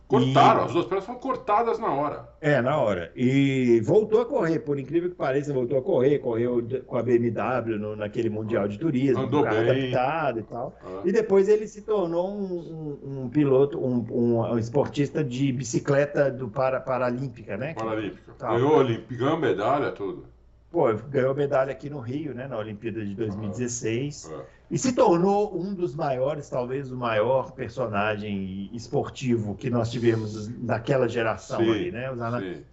Cortaram, 0.09 0.63
e... 0.63 0.65
as 0.67 0.73
duas 0.73 0.87
pernas 0.87 1.05
foram 1.05 1.19
cortadas 1.19 1.79
na 1.79 1.93
hora. 1.93 2.29
É, 2.41 2.63
na 2.63 2.79
hora. 2.79 3.11
E 3.17 3.81
voltou 3.85 4.21
a 4.21 4.25
correr, 4.25 4.61
por 4.61 4.79
incrível 4.79 5.11
que 5.11 5.17
pareça, 5.17 5.53
voltou 5.53 5.79
a 5.79 5.83
correr, 5.83 6.21
correu 6.21 6.65
com 6.87 6.97
a 6.97 7.03
BMW 7.03 7.77
no, 7.77 7.97
naquele 7.97 8.31
Mundial 8.31 8.69
de 8.69 8.79
Turismo, 8.79 9.23
Andou 9.23 9.43
bem. 9.43 9.59
adaptado 9.59 10.39
e 10.39 10.43
tal. 10.45 10.75
Ah. 10.85 11.01
E 11.05 11.11
depois 11.11 11.49
ele 11.49 11.67
se 11.67 11.83
tornou 11.83 12.31
um, 12.31 12.99
um, 13.05 13.23
um 13.25 13.29
piloto, 13.29 13.79
um, 13.85 14.07
um, 14.11 14.59
esportista 14.59 15.25
de 15.25 15.53
bicicleta 15.53 16.31
do 16.31 16.49
para, 16.49 16.81
Paralímpica, 16.81 17.57
né? 17.57 17.75
Paralímpica. 17.75 18.33
Ganhou, 18.39 18.85
ganhou 19.11 19.37
medalha, 19.39 19.91
tudo. 19.91 20.36
Pô, 20.77 20.93
ganhou 21.09 21.35
medalha 21.35 21.73
aqui 21.73 21.89
no 21.89 22.01
Rio, 22.01 22.35
né, 22.35 22.47
na 22.47 22.59
Olimpíada 22.59 23.03
de 23.03 23.15
2016. 23.15 24.31
Ah, 24.31 24.45
E 24.71 24.77
se 24.77 24.93
tornou 24.93 25.59
um 25.59 25.73
dos 25.73 25.95
maiores, 25.95 26.51
talvez 26.51 26.93
o 26.93 26.97
maior 26.99 27.53
personagem 27.53 28.69
esportivo 28.75 29.55
que 29.55 29.71
nós 29.71 29.91
tivemos 29.91 30.49
naquela 30.63 31.09
geração 31.09 31.61
sim, 31.61 31.71
ali, 31.71 31.91
né? 31.91 32.11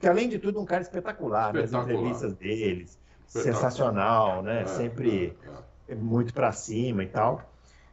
Que 0.01 0.05
além 0.05 0.27
de 0.27 0.37
tudo, 0.37 0.59
um 0.59 0.65
cara 0.65 0.81
espetacular, 0.81 1.55
espetacular. 1.55 1.85
Né? 1.85 1.93
as 1.93 2.01
entrevistas 2.01 2.33
deles, 2.33 2.99
sensacional, 3.25 4.43
né? 4.43 4.63
É, 4.63 4.65
Sempre 4.65 5.37
é, 5.87 5.93
é. 5.93 5.95
muito 5.95 6.33
para 6.33 6.51
cima 6.51 7.03
e 7.05 7.07
tal. 7.07 7.41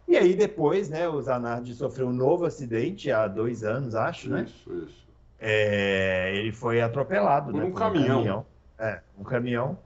E 0.09 0.17
aí 0.17 0.35
depois, 0.35 0.89
né, 0.89 1.09
o 1.09 1.23
Zanardi 1.23 1.73
sofreu 1.73 2.09
um 2.09 2.13
novo 2.13 2.47
acidente 2.47 3.13
há 3.13 3.29
dois 3.29 3.63
anos, 3.63 3.95
acho, 3.95 4.23
isso, 4.23 4.31
né? 4.31 4.43
Isso, 4.43 4.75
isso. 4.89 5.09
É, 5.39 6.35
ele 6.35 6.51
foi 6.51 6.81
atropelado. 6.81 7.53
Por 7.53 7.61
né, 7.61 7.65
um, 7.65 7.73
caminhão. 7.73 8.07
um 8.19 8.25
caminhão. 8.25 8.47
É, 8.77 9.01
um 9.17 9.23
caminhão 9.23 9.79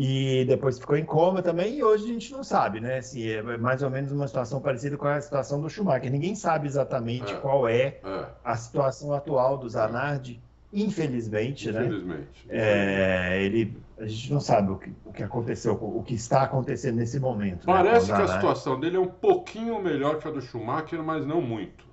e 0.00 0.44
depois 0.44 0.78
ficou 0.78 0.96
em 0.96 1.04
coma 1.04 1.42
também, 1.42 1.78
e 1.78 1.82
hoje 1.82 2.04
a 2.04 2.06
gente 2.06 2.30
não 2.30 2.44
sabe, 2.44 2.78
né? 2.78 3.02
Se 3.02 3.32
é 3.32 3.42
mais 3.58 3.82
ou 3.82 3.90
menos 3.90 4.12
uma 4.12 4.28
situação 4.28 4.60
parecida 4.60 4.96
com 4.96 5.08
a 5.08 5.20
situação 5.20 5.60
do 5.60 5.68
Schumacher. 5.68 6.08
Ninguém 6.08 6.36
sabe 6.36 6.68
exatamente 6.68 7.32
é, 7.32 7.36
qual 7.38 7.66
é, 7.66 7.98
é, 8.04 8.26
a 8.44 8.54
situação 8.54 9.12
atual 9.12 9.58
do 9.58 9.68
Zanardi, 9.68 10.40
infelizmente, 10.72 11.72
né? 11.72 11.84
Infelizmente. 11.84 12.46
É, 12.48 13.42
ele, 13.42 13.76
a 13.98 14.06
gente 14.06 14.32
não 14.32 14.38
sabe 14.38 14.70
o 14.70 14.76
que, 14.76 14.94
o 15.04 15.12
que 15.12 15.24
aconteceu, 15.24 15.74
o 15.74 16.00
que 16.04 16.14
está 16.14 16.42
acontecendo 16.44 16.94
nesse 16.94 17.18
momento. 17.18 17.66
Né, 17.66 17.72
Parece 17.72 18.12
né, 18.12 18.18
que 18.18 18.22
a 18.22 18.28
situação 18.28 18.78
dele 18.78 18.98
é 18.98 19.00
um 19.00 19.08
pouquinho 19.08 19.82
melhor 19.82 20.20
que 20.20 20.28
a 20.28 20.30
do 20.30 20.40
Schumacher, 20.40 21.02
mas 21.02 21.26
não 21.26 21.42
muito. 21.42 21.84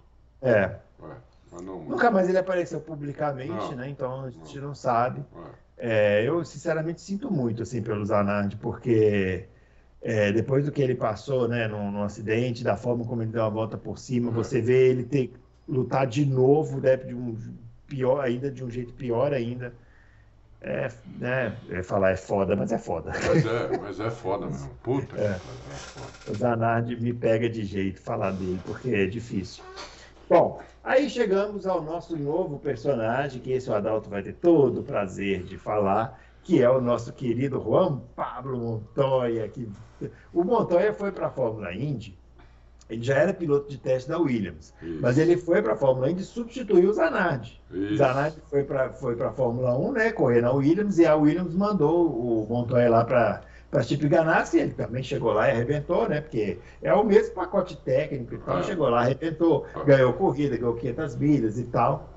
É. 0.44 0.52
é 0.52 0.78
não 1.60 1.78
muito. 1.78 1.90
Nunca 1.90 2.12
mais 2.12 2.30
ele 2.30 2.38
apareceu 2.38 2.80
publicamente, 2.82 3.50
não, 3.50 3.72
né? 3.78 3.90
Então 3.90 4.26
a 4.26 4.30
gente 4.30 4.60
não, 4.60 4.68
não 4.68 4.76
sabe. 4.76 5.26
É. 5.36 5.65
É, 5.78 6.24
eu, 6.28 6.44
sinceramente, 6.46 7.02
sinto 7.02 7.30
muito 7.32 7.64
assim, 7.64 7.82
pelo 7.82 8.06
Zanardi, 8.06 8.56
porque 8.56 9.46
é, 10.02 10.32
depois 10.32 10.66
do 10.66 10.72
que 10.72 10.82
ele 10.82 10.96
passou 10.96 11.48
né, 11.48 11.68
num, 11.68 11.92
num, 11.92 12.04
acidente, 12.04 12.64
da 12.64 12.78
forma 12.78 13.04
como 13.06 13.22
ele 13.22 13.32
deu 13.32 13.44
a 13.44 13.50
volta 13.50 13.78
por 13.78 13.98
cima, 13.98 14.30
uhum. 14.30 14.36
você 14.36 14.62
vê 14.62 14.90
ele 14.90 15.04
ter 15.04 15.34
lutar 15.68 16.08
de 16.08 16.26
novo, 16.26 16.80
né, 16.80 16.96
de 16.96 17.14
um 17.14 17.38
pior 17.88 18.20
ainda, 18.22 18.50
de 18.50 18.64
um 18.64 18.70
jeito 18.70 18.94
pior 18.94 19.34
ainda. 19.34 19.74
É, 20.62 20.90
né, 21.20 21.56
eu 21.68 21.78
ia 21.78 21.84
falar 21.84 22.12
é 22.12 22.16
foda, 22.16 22.56
mas 22.56 22.72
é 22.72 22.78
foda. 22.78 23.12
Mas 23.28 23.46
é, 23.46 23.78
mas 23.82 24.00
é 24.00 24.10
foda 24.10 24.46
mesmo. 24.46 24.70
Puta 24.82 25.20
é. 25.20 25.26
é 25.26 25.40
foda. 25.74 26.32
O 26.32 26.34
Zanardi 26.34 26.96
me 26.96 27.14
pega 27.14 27.50
de 27.50 27.64
jeito 27.66 28.02
falar 28.02 28.32
dele, 28.32 28.60
porque 28.66 28.90
é 28.90 29.06
difícil. 29.06 29.64
Bom, 30.30 30.60
aí 30.84 31.10
chegamos 31.10 31.66
ao 31.66 31.82
nosso 31.82 32.18
novo 32.18 32.60
personagem, 32.60 33.42
que 33.42 33.52
esse 33.52 33.70
o 33.70 33.76
Adalto 33.76 34.10
vai 34.10 34.24
ter 34.24 34.34
todo 34.34 34.82
o 34.82 34.84
prazer 34.84 35.44
de 35.44 35.58
falar, 35.58 36.20
que 36.44 36.62
é 36.62 36.70
o 36.70 36.82
nosso 36.82 37.14
querido 37.14 37.62
Juan 37.62 38.02
Pablo 38.16 38.58
Montoya. 38.58 39.48
Que... 39.48 39.70
O 40.34 40.44
Montoya 40.44 40.94
foi 40.94 41.12
para 41.12 41.28
a 41.28 41.32
Fórmula 41.32 41.74
Indy 41.74 42.18
ele 42.90 43.04
já 43.04 43.16
era 43.16 43.34
piloto 43.34 43.70
de 43.70 43.78
teste 43.78 44.10
da 44.10 44.20
Williams, 44.20 44.74
Isso. 44.82 45.00
mas 45.02 45.18
ele 45.18 45.38
foi 45.38 45.62
para 45.62 45.74
a 45.74 45.76
Fórmula 45.76 46.08
1 46.08 46.18
e 46.18 46.24
substituiu 46.24 46.90
o 46.90 46.94
Zanardi. 46.94 47.60
O 47.72 47.96
Zanardi 47.96 48.38
foi 48.48 48.64
para 48.64 48.92
foi 48.92 49.20
a 49.22 49.32
Fórmula 49.32 49.76
1, 49.76 49.92
né, 49.92 50.12
correr 50.12 50.42
na 50.42 50.52
Williams, 50.52 51.00
e 51.00 51.06
a 51.06 51.16
Williams 51.16 51.56
mandou 51.56 52.08
o 52.08 52.48
Montoya 52.48 52.90
lá 52.90 53.04
para 53.04 53.42
para 53.76 53.84
Chip 53.84 54.08
Ganassi, 54.08 54.58
ele 54.58 54.72
também 54.72 55.04
chegou 55.04 55.34
lá 55.34 55.50
e 55.50 55.52
arrebentou, 55.52 56.08
né? 56.08 56.22
Porque 56.22 56.58
é 56.82 56.94
o 56.94 57.04
mesmo 57.04 57.36
pacote 57.36 57.76
técnico 57.76 58.36
e 58.36 58.38
tal. 58.38 58.58
Ah. 58.58 58.64
Chegou 58.64 58.88
lá, 58.88 59.02
arrebentou, 59.02 59.66
ah. 59.76 59.84
ganhou 59.84 60.14
corrida, 60.14 60.56
ganhou 60.56 60.76
500 60.76 61.16
milhas 61.18 61.60
e 61.60 61.66
tal. 61.66 62.10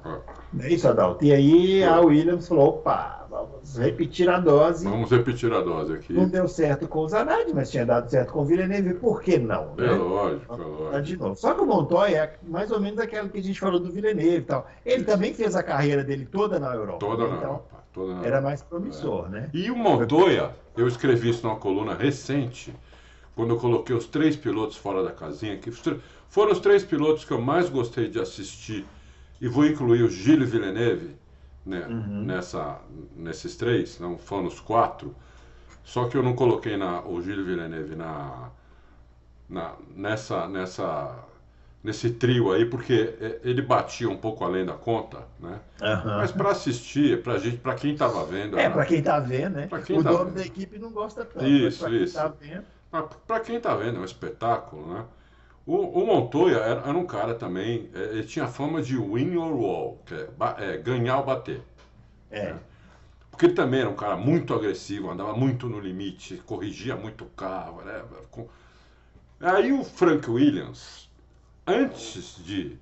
Não 0.52 0.64
é 0.64 0.68
isso, 0.68 0.86
Adalto? 0.86 1.24
E 1.24 1.32
aí 1.32 1.82
a 1.82 2.00
Williams 2.00 2.46
falou: 2.46 2.68
opa, 2.68 3.17
vamos 3.28 3.76
repetir 3.76 4.28
a 4.28 4.38
dose. 4.38 4.84
Vamos 4.84 5.10
repetir 5.10 5.52
a 5.52 5.60
dose 5.60 5.94
aqui. 5.94 6.12
Não 6.12 6.28
deu 6.28 6.48
certo 6.48 6.88
com 6.88 7.00
o 7.00 7.08
Zanardi, 7.08 7.52
mas 7.54 7.70
tinha 7.70 7.84
dado 7.84 8.10
certo 8.10 8.32
com 8.32 8.40
o 8.40 8.44
Villeneuve, 8.44 8.94
por 8.94 9.22
que 9.22 9.38
não? 9.38 9.74
É 9.78 9.82
né? 9.82 9.92
lógico, 9.92 10.54
é 10.54 10.56
lógico. 10.56 11.02
De 11.02 11.16
novo. 11.16 11.36
Só 11.36 11.54
que 11.54 11.60
o 11.60 11.66
Montoya 11.66 12.16
é 12.16 12.38
mais 12.42 12.70
ou 12.70 12.80
menos 12.80 12.98
aquilo 12.98 13.28
que 13.28 13.38
a 13.38 13.42
gente 13.42 13.60
falou 13.60 13.78
do 13.78 13.90
Villeneuve 13.90 14.36
e 14.36 14.42
tal. 14.42 14.66
Ele 14.84 15.04
também 15.04 15.34
fez 15.34 15.54
a 15.54 15.62
carreira 15.62 16.02
dele 16.02 16.26
toda 16.26 16.58
na 16.58 16.74
Europa. 16.74 16.98
Toda 16.98 17.28
na 17.28 17.36
então, 17.36 17.42
Europa. 17.42 17.84
Toda 17.92 18.14
na 18.14 18.26
era 18.26 18.40
mais 18.40 18.62
promissor, 18.62 19.26
é. 19.26 19.28
né? 19.28 19.50
E 19.52 19.70
o 19.70 19.76
Montoya 19.76 20.54
eu 20.76 20.86
escrevi 20.86 21.30
isso 21.30 21.46
numa 21.46 21.56
coluna 21.56 21.94
recente, 21.94 22.74
quando 23.34 23.50
eu 23.50 23.58
coloquei 23.58 23.94
os 23.94 24.06
três 24.06 24.36
pilotos 24.36 24.76
fora 24.76 25.02
da 25.02 25.12
casinha, 25.12 25.56
que 25.56 25.70
foram 26.28 26.52
os 26.52 26.60
três 26.60 26.84
pilotos 26.84 27.24
que 27.24 27.32
eu 27.32 27.40
mais 27.40 27.68
gostei 27.68 28.08
de 28.08 28.20
assistir, 28.20 28.86
e 29.40 29.48
vou 29.48 29.64
incluir 29.66 30.02
o 30.02 30.10
Gilles 30.10 30.50
Villeneuve 30.50 31.16
né, 31.68 31.86
uhum. 31.86 32.24
nessa, 32.24 32.80
nesses 33.14 33.56
três, 33.56 34.00
não 34.00 34.16
foram 34.16 34.46
os 34.46 34.58
quatro, 34.58 35.14
só 35.84 36.08
que 36.08 36.16
eu 36.16 36.22
não 36.22 36.34
coloquei 36.34 36.76
na, 36.76 37.02
o 37.02 37.20
Gilles 37.22 37.46
Villeneuve 37.46 37.94
na, 37.94 38.50
na, 39.48 39.74
nessa, 39.94 40.48
nessa 40.48 41.24
nesse 41.82 42.10
trio 42.10 42.52
aí, 42.52 42.64
porque 42.66 43.14
é, 43.20 43.38
ele 43.44 43.62
batia 43.62 44.08
um 44.10 44.16
pouco 44.16 44.44
além 44.44 44.66
da 44.66 44.74
conta, 44.74 45.18
né? 45.38 45.60
Uhum. 45.80 46.16
Mas 46.16 46.32
para 46.32 46.50
assistir, 46.50 47.22
para 47.22 47.38
gente, 47.38 47.58
para 47.58 47.74
quem 47.74 47.92
estava 47.92 48.24
vendo, 48.24 48.58
é 48.58 48.68
para 48.68 48.84
quem 48.84 48.98
está 48.98 49.20
vendo, 49.20 49.54
né? 49.54 49.68
o 49.70 50.02
tá 50.02 50.10
dono 50.10 50.24
vendo. 50.26 50.34
da 50.34 50.44
equipe 50.44 50.78
não 50.78 50.90
gosta 50.90 51.24
tanto. 51.24 51.46
Isso, 51.46 51.84
para 51.84 51.90
isso. 51.90 52.18
Para 53.26 53.40
quem 53.40 53.56
está 53.56 53.74
vendo, 53.76 53.98
é 53.98 54.00
um 54.00 54.04
espetáculo, 54.04 54.92
né? 54.92 55.04
O, 55.68 56.00
o 56.00 56.06
Montoya 56.06 56.56
era, 56.56 56.80
era, 56.80 56.96
um 56.96 57.04
cara 57.04 57.34
também, 57.34 57.90
é, 57.94 58.00
ele 58.04 58.22
tinha 58.22 58.48
fama 58.48 58.80
de 58.80 58.96
win 58.96 59.36
or 59.36 59.52
wall, 59.52 60.02
que 60.06 60.14
é, 60.14 60.26
é 60.60 60.76
ganhar 60.78 61.18
ou 61.18 61.26
bater. 61.26 61.60
É. 62.30 62.54
Né? 62.54 62.58
Porque 63.30 63.44
ele 63.44 63.52
também 63.52 63.80
era 63.80 63.90
um 63.90 63.94
cara 63.94 64.16
muito 64.16 64.54
agressivo, 64.54 65.10
andava 65.10 65.34
muito 65.34 65.68
no 65.68 65.78
limite, 65.78 66.42
corrigia 66.46 66.96
muito 66.96 67.24
o 67.24 67.28
carro. 67.28 67.82
Né? 67.82 68.02
Aí 69.42 69.70
o 69.70 69.84
Frank 69.84 70.28
Williams, 70.30 71.10
antes 71.66 72.42
de. 72.42 72.78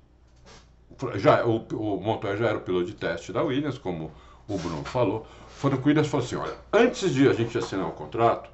Já, 1.15 1.45
o, 1.45 1.57
o 1.73 2.01
Montoya 2.01 2.37
já 2.37 2.47
era 2.47 2.57
o 2.57 2.61
piloto 2.61 2.85
de 2.85 2.93
teste 2.93 3.33
da 3.33 3.43
Williams, 3.43 3.77
como 3.77 4.13
o 4.47 4.57
Bruno 4.57 4.85
falou. 4.85 5.27
Frank 5.49 5.85
Williams 5.85 6.07
falou 6.07 6.25
assim: 6.25 6.37
olha, 6.37 6.55
antes 6.71 7.13
de 7.13 7.27
a 7.27 7.33
gente 7.33 7.57
assinar 7.57 7.85
o 7.85 7.91
contrato, 7.91 8.49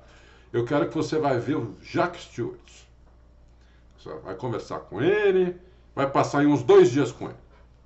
eu 0.52 0.66
quero 0.66 0.90
que 0.90 0.96
você 0.96 1.20
vai 1.20 1.38
ver 1.38 1.56
o 1.56 1.76
Jack 1.84 2.20
Stewart. 2.20 2.83
Vai 4.24 4.36
conversar 4.36 4.80
com 4.80 5.02
ele, 5.02 5.56
vai 5.96 6.10
passar 6.10 6.46
uns 6.46 6.64
dois 6.64 6.92
dias 6.92 7.12
com 7.12 7.26
ele. 7.26 7.38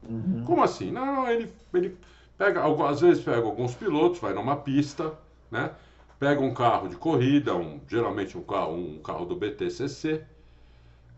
Uhum. 0.07 0.43
Como 0.45 0.63
assim? 0.63 0.91
Não, 0.91 1.30
ele, 1.30 1.51
ele 1.74 1.97
pega, 2.38 2.63
às 2.89 3.01
vezes 3.01 3.24
pega 3.24 3.45
alguns 3.45 3.76
pilotos, 3.76 4.20
vai 4.20 4.34
numa 4.34 4.55
pista, 4.55 5.13
né? 5.51 5.72
Pega 6.20 6.41
um 6.41 6.53
carro 6.53 6.88
de 6.89 6.95
corrida, 6.95 7.55
um, 7.55 7.80
geralmente 7.88 8.38
um 8.38 8.43
carro, 8.43 8.74
um 8.74 8.99
carro 8.99 9.26
do 9.26 9.36
BTCC, 9.36 10.24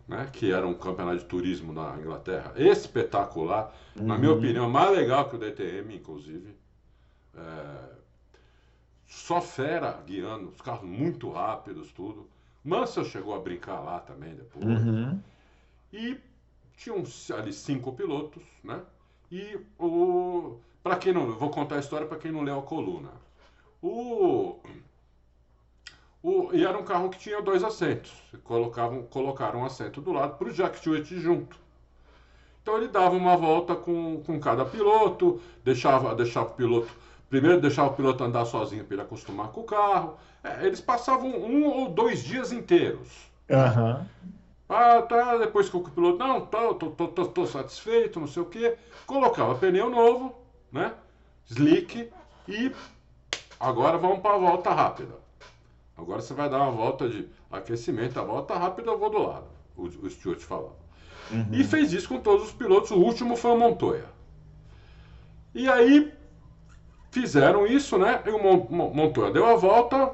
né, 0.10 0.28
que 0.34 0.52
era 0.52 0.68
um 0.68 0.74
campeonato 0.74 1.20
de 1.20 1.26
turismo 1.26 1.72
na 1.72 1.96
Inglaterra 1.98 2.52
espetacular, 2.58 3.74
uhum. 3.98 4.08
na 4.08 4.18
minha 4.18 4.32
uhum. 4.32 4.40
opinião, 4.40 4.70
mais 4.70 4.92
legal 4.92 5.30
que 5.30 5.36
o 5.36 5.40
DTM, 5.40 5.96
inclusive. 5.96 6.54
É, 7.36 8.00
só 9.08 9.40
fera 9.40 9.92
guiando, 10.06 10.50
os 10.50 10.62
carros 10.62 10.88
muito 10.88 11.30
rápidos, 11.32 11.92
tudo. 11.92 12.28
Mansell 12.70 13.06
chegou 13.06 13.36
a 13.36 13.40
brincar 13.40 13.80
lá 13.80 14.00
também 14.00 14.36
depois. 14.36 14.66
Uhum. 14.66 15.20
E 15.92 16.18
tinham 16.78 17.04
ali 17.38 17.52
cinco 17.52 17.92
pilotos, 17.94 18.44
né? 18.64 18.82
E 19.32 19.60
o. 19.78 20.58
Para 20.82 20.96
quem 20.96 21.12
não. 21.12 21.32
Vou 21.34 21.50
contar 21.50 21.76
a 21.76 21.80
história 21.80 22.08
para 22.08 22.18
quem 22.18 22.32
não 22.32 22.42
leu 22.42 22.60
a 22.60 22.64
coluna. 22.64 23.12
O 23.82 24.60
o, 26.22 26.50
e 26.54 26.66
era 26.66 26.78
um 26.78 26.84
carro 26.84 27.10
que 27.10 27.18
tinha 27.18 27.42
dois 27.42 27.64
assentos. 27.64 28.12
Colocavam, 28.44 29.04
colocaram 29.04 29.62
um 29.62 29.66
assento 29.66 30.02
do 30.02 30.12
lado 30.12 30.38
para 30.38 30.50
o 30.50 30.54
Jack 30.54 30.78
Stewart 30.78 31.06
junto. 31.06 31.58
Então 32.62 32.78
ele 32.78 32.90
dava 32.90 33.16
uma 33.16 33.38
volta 33.38 33.76
com, 33.76 34.22
com 34.26 34.40
cada 34.40 34.66
piloto, 34.66 35.42
deixava, 35.64 36.14
deixava 36.14 36.50
o 36.50 36.54
piloto. 36.54 36.94
Primeiro 37.30 37.62
deixava 37.62 37.90
o 37.90 37.94
piloto 37.94 38.24
andar 38.24 38.46
sozinho 38.46 38.84
para 38.84 38.96
ele 38.96 39.04
acostumar 39.04 39.50
com 39.50 39.62
o 39.62 39.66
carro. 39.66 40.18
É, 40.44 40.66
eles 40.66 40.82
passavam 40.82 41.30
um 41.30 41.68
ou 41.68 41.90
dois 41.90 42.24
dias 42.24 42.52
inteiros. 42.52 43.08
Uhum. 43.50 44.06
Ah, 44.68 45.02
tá. 45.02 45.38
Depois 45.38 45.70
que 45.70 45.78
o 45.78 45.82
piloto, 45.82 46.18
não, 46.18 46.42
tá, 46.46 46.74
tô, 46.74 46.90
tô, 46.90 47.08
tô, 47.08 47.26
tô 47.26 47.46
satisfeito, 47.46 48.20
não 48.20 48.28
sei 48.28 48.42
o 48.42 48.46
quê. 48.46 48.76
Colocava 49.06 49.56
pneu 49.56 49.90
novo, 49.90 50.36
né? 50.72 50.94
Slick 51.50 52.10
e 52.48 52.72
agora 53.60 53.98
vamos 53.98 54.20
para 54.20 54.36
a 54.36 54.40
volta 54.40 54.72
rápida. 54.72 55.14
Agora 55.98 56.22
você 56.22 56.34
vai 56.34 56.50
dar 56.50 56.62
uma 56.62 56.72
volta 56.72 57.10
de 57.10 57.28
aquecimento, 57.52 58.20
a 58.20 58.24
volta 58.24 58.56
rápida 58.56 58.90
eu 58.90 58.98
vou 58.98 59.10
do 59.10 59.20
lado, 59.20 59.48
o, 59.76 59.84
o 59.84 60.10
Stuart 60.10 60.40
falava. 60.40 60.78
Uhum. 61.32 61.50
E 61.52 61.64
fez 61.64 61.92
isso 61.92 62.08
com 62.08 62.20
todos 62.20 62.48
os 62.48 62.54
pilotos, 62.54 62.92
o 62.92 62.98
último 62.98 63.36
foi 63.36 63.52
o 63.52 63.58
Montoya. 63.58 64.06
E 65.54 65.68
aí 65.68 66.14
fizeram 67.20 67.68
isso, 67.68 67.98
né? 67.98 68.22
E 68.26 68.30
o 68.30 68.40
Montoya 68.94 69.32
deu 69.32 69.46
a 69.46 69.56
volta 69.56 70.12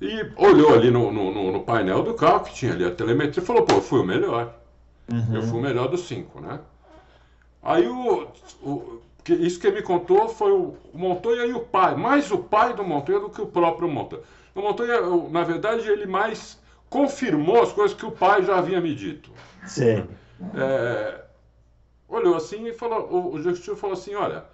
e 0.00 0.30
olhou 0.36 0.74
ali 0.74 0.90
no, 0.90 1.10
no, 1.10 1.52
no, 1.52 1.60
painel 1.60 2.02
do 2.02 2.14
carro, 2.14 2.44
que 2.44 2.54
tinha 2.54 2.72
ali 2.72 2.84
a 2.84 2.90
telemetria, 2.90 3.42
e 3.42 3.46
falou, 3.46 3.62
pô, 3.62 3.76
eu 3.76 3.80
fui 3.80 4.00
o 4.00 4.04
melhor. 4.04 4.54
Uhum. 5.10 5.34
Eu 5.34 5.42
fui 5.42 5.58
o 5.58 5.62
melhor 5.62 5.88
dos 5.88 6.06
cinco, 6.06 6.40
né? 6.40 6.60
Aí 7.62 7.86
o, 7.88 8.28
o 8.62 9.00
que, 9.22 9.32
isso 9.32 9.58
que 9.58 9.66
ele 9.66 9.76
me 9.76 9.82
contou 9.82 10.28
foi 10.28 10.52
o 10.52 10.76
Montoya 10.92 11.46
e 11.46 11.54
o 11.54 11.60
pai, 11.60 11.96
mais 11.96 12.30
o 12.30 12.38
pai 12.38 12.74
do 12.74 12.84
Montoya 12.84 13.20
do 13.20 13.30
que 13.30 13.40
o 13.40 13.46
próprio 13.46 13.88
Montoya. 13.88 14.22
O 14.54 14.60
Montoya, 14.60 15.00
na 15.30 15.42
verdade, 15.42 15.88
ele 15.88 16.06
mais 16.06 16.60
confirmou 16.90 17.62
as 17.62 17.72
coisas 17.72 17.96
que 17.96 18.06
o 18.06 18.10
pai 18.10 18.44
já 18.44 18.58
havia 18.58 18.80
me 18.80 18.94
dito. 18.94 19.30
Sim. 19.66 20.06
É, 20.54 21.22
olhou 22.06 22.36
assim 22.36 22.66
e 22.66 22.72
falou, 22.72 23.08
o, 23.10 23.34
o 23.34 23.42
Justin 23.42 23.74
falou 23.74 23.94
assim, 23.94 24.14
olha, 24.14 24.44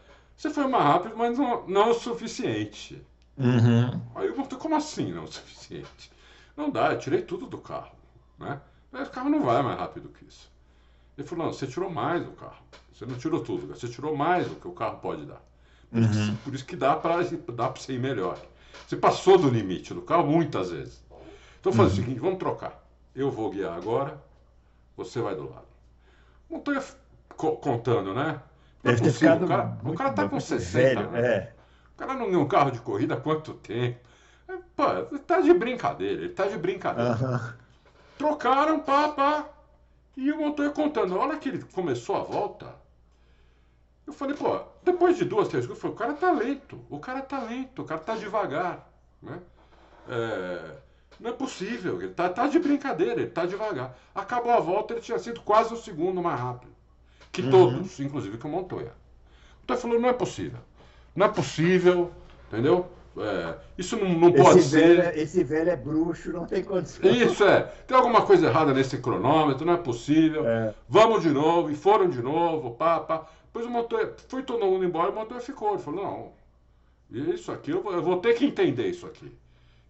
você 0.41 0.49
foi 0.49 0.67
mais 0.67 0.85
rápido, 0.85 1.19
mas 1.19 1.37
não, 1.37 1.69
não 1.69 1.91
o 1.91 1.95
suficiente. 1.95 3.07
Uhum. 3.37 4.01
Aí 4.15 4.27
eu 4.27 4.33
perguntei, 4.33 4.59
como 4.59 4.75
assim 4.75 5.13
não 5.13 5.25
o 5.25 5.31
suficiente? 5.31 6.11
Não 6.57 6.71
dá, 6.71 6.93
eu 6.93 6.99
tirei 6.99 7.21
tudo 7.21 7.47
do 7.47 7.59
carro. 7.59 7.95
Né? 8.39 8.59
Mas 8.91 9.09
o 9.09 9.11
carro 9.11 9.29
não 9.29 9.43
vai 9.43 9.63
mais 9.63 9.79
rápido 9.79 10.09
que 10.09 10.25
isso. 10.25 10.51
Ele 11.19 11.29
falou, 11.29 11.45
não, 11.45 11.53
você 11.53 11.67
tirou 11.67 11.91
mais 11.91 12.25
do 12.25 12.31
carro. 12.31 12.57
Você 12.91 13.05
não 13.05 13.19
tirou 13.19 13.45
tudo, 13.45 13.67
você 13.67 13.87
tirou 13.87 14.17
mais 14.17 14.49
do 14.49 14.55
que 14.55 14.67
o 14.67 14.73
carro 14.73 14.97
pode 15.01 15.27
dar. 15.27 15.43
Por, 15.91 16.01
uhum. 16.01 16.11
isso, 16.11 16.33
por 16.43 16.55
isso 16.55 16.65
que 16.65 16.77
dá 16.77 16.97
para 16.97 17.23
dá 17.53 17.69
você 17.69 17.93
ir 17.93 18.01
melhor. 18.01 18.39
Você 18.87 18.97
passou 18.97 19.37
do 19.37 19.51
limite 19.51 19.93
do 19.93 20.01
carro 20.01 20.27
muitas 20.27 20.71
vezes. 20.71 21.05
Então 21.61 21.71
faz 21.71 21.89
uhum. 21.91 21.93
o 21.93 21.97
seguinte, 21.97 22.19
vamos 22.19 22.39
trocar. 22.39 22.83
Eu 23.15 23.31
vou 23.31 23.51
guiar 23.51 23.77
agora, 23.77 24.19
você 24.97 25.21
vai 25.21 25.35
do 25.35 25.51
lado. 25.51 25.69
Estou 26.51 27.59
contando, 27.59 28.15
né? 28.15 28.41
Não 28.83 28.93
é 28.93 28.97
Deve 28.97 29.13
ficado 29.13 29.45
o 29.45 29.49
cara, 29.49 29.79
o 29.85 29.95
cara 29.95 30.13
tá 30.13 30.29
com 30.29 30.41
60, 30.41 30.73
velho, 30.73 31.11
né? 31.11 31.21
É. 31.21 31.53
O 31.95 31.99
cara 31.99 32.15
não 32.15 32.27
ganhou 32.27 32.43
um 32.43 32.49
carro 32.49 32.71
de 32.71 32.81
corrida 32.81 33.15
há 33.15 33.21
quanto 33.21 33.55
tempo? 33.55 33.99
É, 34.49 34.57
pô, 34.75 34.85
ele 35.11 35.19
tá 35.21 35.41
de 35.41 35.53
brincadeira, 35.53 36.23
ele 36.23 36.33
tá 36.33 36.47
de 36.47 36.57
brincadeira. 36.57 37.13
Uhum. 37.13 37.53
Trocaram, 38.17 38.81
pá, 38.81 39.09
pá. 39.11 39.49
E 40.17 40.33
o 40.33 40.39
Montoya 40.39 40.71
contando, 40.71 41.15
a 41.15 41.19
hora 41.19 41.37
que 41.37 41.49
ele 41.49 41.63
começou 41.73 42.17
a 42.17 42.23
volta, 42.23 42.75
eu 44.07 44.13
falei, 44.13 44.35
pô, 44.35 44.61
depois 44.83 45.17
de 45.17 45.25
duas, 45.25 45.49
três 45.49 45.67
coisas, 45.67 45.85
o 45.85 45.93
cara 45.93 46.15
tá 46.15 46.33
lento, 46.33 46.85
o 46.91 46.99
cara 46.99 47.23
tá 47.23 47.39
lento, 47.39 47.83
o 47.83 47.85
cara 47.85 48.01
tá 48.01 48.17
devagar, 48.17 48.91
né? 49.23 49.41
É, 50.09 50.77
não 51.21 51.31
é 51.31 51.33
possível, 51.33 52.01
ele 52.03 52.13
tá, 52.13 52.29
tá 52.29 52.47
de 52.47 52.59
brincadeira, 52.59 53.21
ele 53.21 53.31
tá 53.31 53.45
devagar. 53.45 53.97
Acabou 54.15 54.53
a 54.53 54.61
volta, 54.61 54.95
ele 54.95 55.03
tinha 55.03 55.19
sido 55.19 55.43
quase 55.43 55.73
o 55.73 55.77
segundo 55.77 56.23
mais 56.23 56.41
rápido. 56.41 56.73
Que 57.33 57.43
uhum. 57.43 57.51
todos, 57.51 58.01
inclusive 58.01 58.39
que 58.39 58.47
o 58.47 58.51
Montoya. 58.51 58.93
O 58.93 59.61
Montoya 59.63 59.81
falou, 59.81 60.01
não 60.01 60.09
é 60.09 60.13
possível. 60.13 60.61
Não 61.15 61.27
é 61.27 61.29
possível, 61.29 62.11
entendeu? 62.49 62.89
É, 63.17 63.57
isso 63.77 63.97
não, 63.97 64.09
não 64.09 64.33
pode 64.33 64.61
esse 64.61 64.71
ser. 64.71 64.97
Velho, 64.97 65.21
esse 65.21 65.45
velho 65.45 65.71
é 65.71 65.77
bruxo, 65.77 66.33
não 66.33 66.47
tem 66.47 66.63
condição. 66.63 67.11
Isso 67.11 67.45
é. 67.45 67.63
Tem 67.87 67.97
alguma 67.97 68.23
coisa 68.23 68.47
errada 68.47 68.73
nesse 68.73 68.99
cronômetro, 68.99 69.67
não 69.67 69.75
é 69.75 69.77
possível. 69.77 70.47
É. 70.47 70.73
Vamos 70.89 71.23
de 71.23 71.31
novo, 71.31 71.71
e 71.71 71.75
foram 71.75 72.09
de 72.09 72.23
novo, 72.23 72.73
pá, 72.73 73.01
pá. 73.01 73.27
Depois 73.47 73.67
o 73.67 73.71
motor 73.71 74.15
foi 74.29 74.45
todo 74.45 74.65
mundo 74.65 74.85
embora, 74.85 75.11
o 75.11 75.15
motor 75.15 75.41
ficou. 75.41 75.75
Ele 75.75 75.83
falou: 75.83 76.05
não, 77.11 77.35
isso 77.35 77.51
aqui 77.51 77.73
eu 77.73 77.83
vou, 77.83 77.93
eu 77.93 78.03
vou 78.03 78.19
ter 78.19 78.35
que 78.35 78.45
entender 78.45 78.87
isso 78.87 79.07
aqui. 79.07 79.37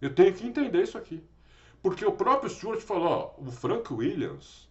Eu 0.01 0.13
tenho 0.13 0.33
que 0.33 0.45
entender 0.45 0.81
isso 0.81 0.97
aqui. 0.97 1.23
Porque 1.81 2.03
o 2.03 2.11
próprio 2.11 2.49
Stuart 2.49 2.81
falou: 2.81 3.07
ó, 3.37 3.41
o 3.41 3.51
Frank 3.51 3.93
Williams, 3.93 4.67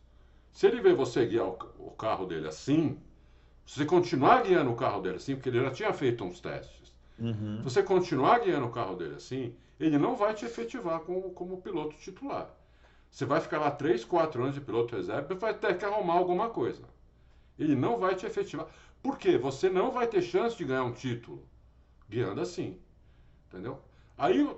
se 0.52 0.66
ele 0.66 0.80
ver 0.80 0.94
você 0.94 1.24
guiar 1.26 1.46
o, 1.46 1.90
carro 1.92 2.26
dele 2.26 2.48
assim, 2.48 2.98
se 3.66 3.78
você 3.78 3.84
continuar 3.84 4.42
guiando 4.42 4.70
o 4.70 4.76
carro 4.76 5.00
dele 5.00 5.16
assim, 5.16 5.34
porque 5.34 5.48
ele 5.48 5.62
já 5.62 5.70
tinha 5.70 5.92
feito 5.92 6.24
uns 6.24 6.40
testes. 6.40 6.92
Uhum. 7.18 7.58
Se 7.58 7.62
você 7.62 7.82
continuar 7.82 8.40
guiando 8.40 8.66
o 8.66 8.70
carro 8.70 8.96
dele 8.96 9.14
assim, 9.16 9.54
ele 9.78 9.98
não 9.98 10.16
vai 10.16 10.34
te 10.34 10.44
efetivar 10.44 11.00
como, 11.00 11.30
como 11.30 11.60
piloto 11.60 11.96
titular. 11.96 12.50
Você 13.10 13.24
vai 13.24 13.40
ficar 13.40 13.58
lá 13.58 13.70
3, 13.70 14.04
4 14.04 14.42
anos 14.42 14.54
de 14.54 14.60
piloto 14.60 14.94
reserva 14.94 15.32
e 15.32 15.36
vai 15.36 15.52
ter 15.52 15.76
que 15.76 15.84
arrumar 15.84 16.14
alguma 16.14 16.48
coisa. 16.48 16.82
Ele 17.58 17.74
não 17.74 17.98
vai 17.98 18.14
te 18.14 18.24
efetivar. 18.24 18.66
Por 19.02 19.18
quê? 19.18 19.36
Você 19.36 19.68
não 19.68 19.90
vai 19.90 20.06
ter 20.06 20.22
chance 20.22 20.56
de 20.56 20.64
ganhar 20.64 20.84
um 20.84 20.92
título 20.92 21.44
guiando 22.08 22.40
assim. 22.40 22.78
Entendeu? 23.48 23.80
Aí 24.16 24.48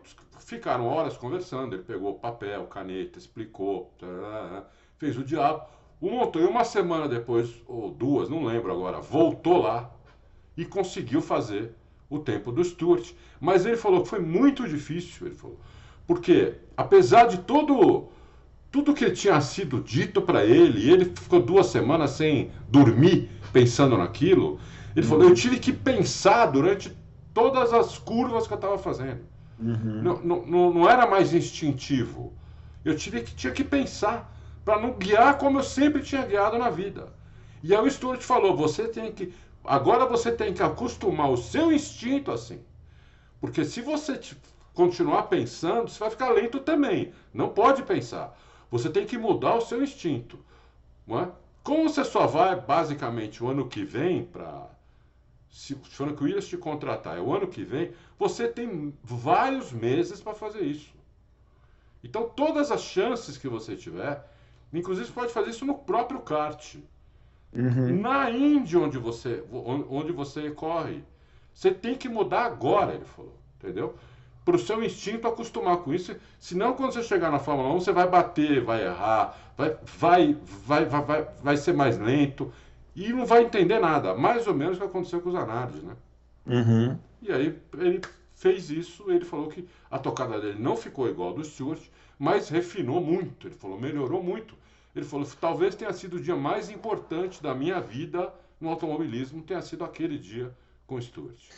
ficaram 0.40 0.86
horas 0.86 1.16
conversando. 1.16 1.74
Ele 1.74 1.82
pegou 1.82 2.18
papel, 2.18 2.66
caneta, 2.66 3.18
explicou, 3.18 3.92
fez 4.98 5.16
o 5.16 5.24
diabo. 5.24 5.66
O 6.02 6.10
motor, 6.10 6.42
uma 6.48 6.64
semana 6.64 7.06
depois, 7.06 7.48
ou 7.68 7.88
duas, 7.92 8.28
não 8.28 8.44
lembro 8.44 8.72
agora, 8.72 9.00
voltou 9.00 9.62
lá 9.62 9.88
e 10.56 10.64
conseguiu 10.64 11.22
fazer 11.22 11.76
o 12.10 12.18
tempo 12.18 12.50
do 12.50 12.64
Stuart. 12.64 13.12
Mas 13.40 13.64
ele 13.64 13.76
falou 13.76 14.02
que 14.02 14.08
foi 14.08 14.18
muito 14.18 14.68
difícil, 14.68 15.28
ele 15.28 15.36
falou. 15.36 15.60
Porque, 16.04 16.54
apesar 16.76 17.26
de 17.28 17.38
todo 17.38 18.08
tudo 18.68 18.94
que 18.94 19.08
tinha 19.12 19.40
sido 19.40 19.80
dito 19.80 20.20
para 20.20 20.44
ele, 20.44 20.80
e 20.80 20.90
ele 20.90 21.04
ficou 21.04 21.40
duas 21.40 21.66
semanas 21.66 22.10
sem 22.10 22.50
dormir 22.68 23.30
pensando 23.52 23.96
naquilo, 23.96 24.58
ele 24.96 25.06
uhum. 25.06 25.10
falou, 25.10 25.28
eu 25.28 25.34
tive 25.34 25.60
que 25.60 25.72
pensar 25.72 26.46
durante 26.46 26.90
todas 27.32 27.72
as 27.72 27.96
curvas 27.96 28.48
que 28.48 28.52
eu 28.52 28.56
estava 28.56 28.76
fazendo. 28.76 29.20
Uhum. 29.60 30.02
Não, 30.02 30.44
não, 30.46 30.74
não 30.74 30.90
era 30.90 31.06
mais 31.06 31.32
instintivo. 31.32 32.32
Eu 32.84 32.96
tive 32.96 33.20
que, 33.20 33.34
tinha 33.36 33.52
que 33.52 33.62
pensar 33.62 34.32
para 34.64 34.80
não 34.80 34.92
guiar 34.92 35.38
como 35.38 35.58
eu 35.58 35.62
sempre 35.62 36.02
tinha 36.02 36.24
guiado 36.24 36.58
na 36.58 36.70
vida. 36.70 37.12
E 37.62 37.74
aí 37.74 37.80
o 37.80 37.90
Stuart 37.90 38.20
falou, 38.20 38.56
você 38.56 38.88
tem 38.88 39.12
que 39.12 39.32
Agora 39.64 40.06
você 40.06 40.32
tem 40.32 40.52
que 40.52 40.62
acostumar 40.62 41.30
o 41.30 41.36
seu 41.36 41.72
instinto 41.72 42.32
assim. 42.32 42.60
Porque 43.40 43.64
se 43.64 43.80
você 43.80 44.20
continuar 44.74 45.24
pensando, 45.24 45.88
você 45.88 45.98
vai 45.98 46.10
ficar 46.10 46.30
lento 46.30 46.60
também. 46.60 47.12
Não 47.32 47.48
pode 47.48 47.82
pensar. 47.82 48.36
Você 48.70 48.90
tem 48.90 49.06
que 49.06 49.18
mudar 49.18 49.54
o 49.56 49.60
seu 49.60 49.82
instinto. 49.82 50.38
Não 51.06 51.20
é? 51.20 51.30
Como 51.62 51.88
você 51.88 52.04
só 52.04 52.26
vai, 52.26 52.60
basicamente, 52.60 53.42
o 53.42 53.48
ano 53.48 53.68
que 53.68 53.84
vem 53.84 54.24
para. 54.24 54.68
Se 55.48 55.74
que 55.74 56.02
o 56.02 56.24
Williams 56.24 56.48
te 56.48 56.56
contratar 56.56 57.18
é 57.18 57.20
o 57.20 57.32
ano 57.32 57.46
que 57.46 57.62
vem, 57.62 57.92
você 58.18 58.48
tem 58.48 58.92
vários 59.04 59.70
meses 59.70 60.20
para 60.20 60.34
fazer 60.34 60.62
isso. 60.62 60.94
Então, 62.02 62.28
todas 62.28 62.72
as 62.72 62.80
chances 62.80 63.36
que 63.36 63.48
você 63.48 63.76
tiver, 63.76 64.26
inclusive 64.72 65.06
você 65.06 65.12
pode 65.12 65.32
fazer 65.32 65.50
isso 65.50 65.64
no 65.64 65.74
próprio 65.74 66.20
kart. 66.20 66.76
Uhum. 67.54 68.00
Na 68.00 68.30
Índia, 68.30 68.80
onde 68.80 68.98
você, 68.98 69.44
onde 69.50 70.12
você 70.12 70.50
corre, 70.50 71.04
você 71.52 71.70
tem 71.70 71.94
que 71.94 72.08
mudar 72.08 72.44
agora, 72.44 72.94
ele 72.94 73.04
falou, 73.04 73.36
entendeu? 73.58 73.94
Para 74.44 74.56
o 74.56 74.58
seu 74.58 74.82
instinto 74.82 75.28
acostumar 75.28 75.76
com 75.78 75.92
isso. 75.92 76.16
Senão, 76.40 76.72
quando 76.72 76.92
você 76.92 77.02
chegar 77.02 77.30
na 77.30 77.38
Fórmula 77.38 77.72
1, 77.74 77.80
você 77.80 77.92
vai 77.92 78.08
bater, 78.08 78.62
vai 78.64 78.84
errar, 78.84 79.36
vai, 79.56 79.76
vai, 79.84 80.38
vai, 80.66 80.84
vai, 80.86 81.02
vai, 81.02 81.28
vai 81.42 81.56
ser 81.56 81.74
mais 81.74 81.98
lento 81.98 82.50
e 82.96 83.12
não 83.12 83.24
vai 83.26 83.44
entender 83.44 83.78
nada. 83.78 84.14
Mais 84.14 84.46
ou 84.46 84.54
menos 84.54 84.76
o 84.76 84.80
que 84.80 84.86
aconteceu 84.86 85.20
com 85.20 85.28
os 85.28 85.34
análises, 85.34 85.82
né? 85.82 85.94
Uhum. 86.46 86.98
E 87.20 87.30
aí 87.30 87.56
ele 87.78 88.00
fez 88.34 88.70
isso, 88.70 89.08
ele 89.08 89.24
falou 89.24 89.48
que 89.48 89.68
a 89.90 89.98
tocada 89.98 90.40
dele 90.40 90.58
não 90.58 90.76
ficou 90.76 91.08
igual 91.08 91.32
do 91.32 91.44
Stewart, 91.44 91.80
mas 92.18 92.48
refinou 92.48 93.00
muito. 93.00 93.46
Ele 93.46 93.54
falou, 93.54 93.80
melhorou 93.80 94.22
muito. 94.22 94.56
Ele 94.94 95.04
falou: 95.04 95.26
talvez 95.40 95.74
tenha 95.74 95.92
sido 95.92 96.16
o 96.16 96.20
dia 96.20 96.36
mais 96.36 96.70
importante 96.70 97.42
da 97.42 97.54
minha 97.54 97.80
vida 97.80 98.32
no 98.60 98.68
automobilismo, 98.68 99.42
tenha 99.42 99.62
sido 99.62 99.84
aquele 99.84 100.18
dia 100.18 100.54
com 100.86 100.96
o 100.96 101.02
Stuart. 101.02 101.48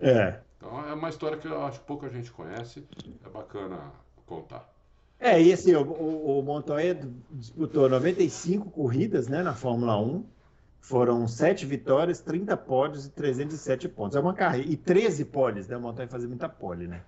É. 0.00 0.40
Então 0.56 0.88
é 0.88 0.94
uma 0.94 1.08
história 1.08 1.36
que 1.36 1.46
eu 1.46 1.62
acho 1.64 1.80
que 1.80 1.86
pouca 1.86 2.08
gente 2.08 2.30
conhece, 2.32 2.86
é 3.24 3.28
bacana 3.28 3.92
contar. 4.26 4.72
É, 5.18 5.40
e 5.40 5.52
assim, 5.52 5.72
o, 5.74 6.38
o 6.38 6.42
Montoya 6.42 6.98
disputou 7.30 7.88
95 7.88 8.70
corridas 8.70 9.28
né, 9.28 9.42
na 9.42 9.54
Fórmula 9.54 10.00
1. 10.00 10.24
Foram 10.80 11.28
7 11.28 11.64
vitórias, 11.64 12.18
30 12.18 12.56
pódios 12.56 13.06
e 13.06 13.10
307 13.10 13.88
pontos. 13.88 14.16
É 14.16 14.20
uma 14.20 14.34
carreira. 14.34 14.68
E 14.68 14.76
13 14.76 15.26
pódios, 15.26 15.68
né? 15.68 15.76
O 15.76 15.80
Montoya 15.80 16.08
fazia 16.08 16.28
muita 16.28 16.48
pole, 16.48 16.88
né? 16.88 17.02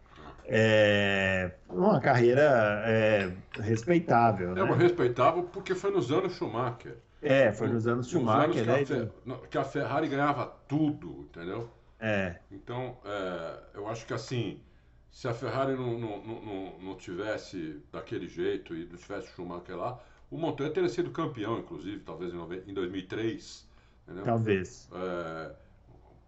É 0.47 1.53
uma 1.69 2.01
carreira 2.01 2.83
é, 2.87 3.33
respeitável. 3.61 4.53
É 4.53 4.55
né? 4.55 4.63
uma 4.63 4.77
respeitável 4.77 5.45
porque 5.45 5.75
foi 5.75 5.91
nos 5.91 6.11
anos 6.11 6.35
Schumacher. 6.35 6.97
É, 7.23 7.53
foi 7.53 7.69
nos 7.69 7.87
anos 7.87 8.09
Schumacher, 8.09 8.69
anos 8.69 8.91
né? 8.91 9.09
Que 9.25 9.33
a, 9.33 9.37
que 9.49 9.59
a, 9.59 9.65
Ferrari 9.65 10.09
ganhava 10.09 10.47
tudo, 10.69 11.27
entendeu? 11.31 11.71
É. 11.99 12.37
Então, 12.51 12.99
é, 13.05 13.59
eu 13.75 13.89
acho 13.89 14.07
que 14.07 14.13
assim, 14.13 14.61
se 15.11 15.27
a 15.27 15.33
Ferrari 15.33 15.75
não, 15.75 15.99
não, 15.99 16.23
não, 16.23 16.79
não, 16.81 16.95
tivesse 16.97 17.81
daquele 17.91 18.29
jeito 18.29 18.75
e 18.75 18.85
não 18.85 18.97
tivesse 18.97 19.29
Schumacher 19.29 19.77
lá, 19.77 19.99
o 20.31 20.37
Montoya 20.37 20.71
teria 20.71 20.89
sido 20.89 21.11
campeão, 21.11 21.59
inclusive, 21.59 22.01
talvez 22.01 22.33
em 22.67 22.75
2003. 22.75 23.67
Entendeu? 24.03 24.25
Talvez. 24.25 24.91
É, 24.93 25.53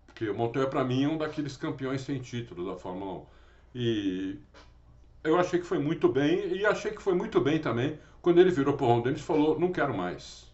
porque 0.07 0.31
o 0.31 0.35
Montoya, 0.35 0.67
para 0.67 0.83
mim, 0.83 1.05
é 1.05 1.09
um 1.09 1.19
daqueles 1.19 1.59
campeões 1.59 2.01
sem 2.01 2.19
título 2.21 2.65
da 2.65 2.77
Fórmula 2.77 3.21
1. 3.21 3.36
E 3.79 4.39
eu 5.23 5.39
achei 5.39 5.61
que 5.61 5.67
foi 5.67 5.79
muito 5.79 6.09
bem 6.09 6.57
e 6.57 6.65
achei 6.65 6.93
que 6.93 7.03
foi 7.03 7.15
muito 7.15 7.39
bem 7.43 7.59
também 7.61 7.99
quando 8.23 8.41
ele 8.41 8.51
virou 8.51 8.75
para 8.75 8.87
o 8.87 8.89
Ron 8.89 9.03
Dennis 9.03 9.21
e 9.21 9.23
falou: 9.23 9.61
não 9.61 9.71
quero 9.71 9.95
mais. 9.95 10.51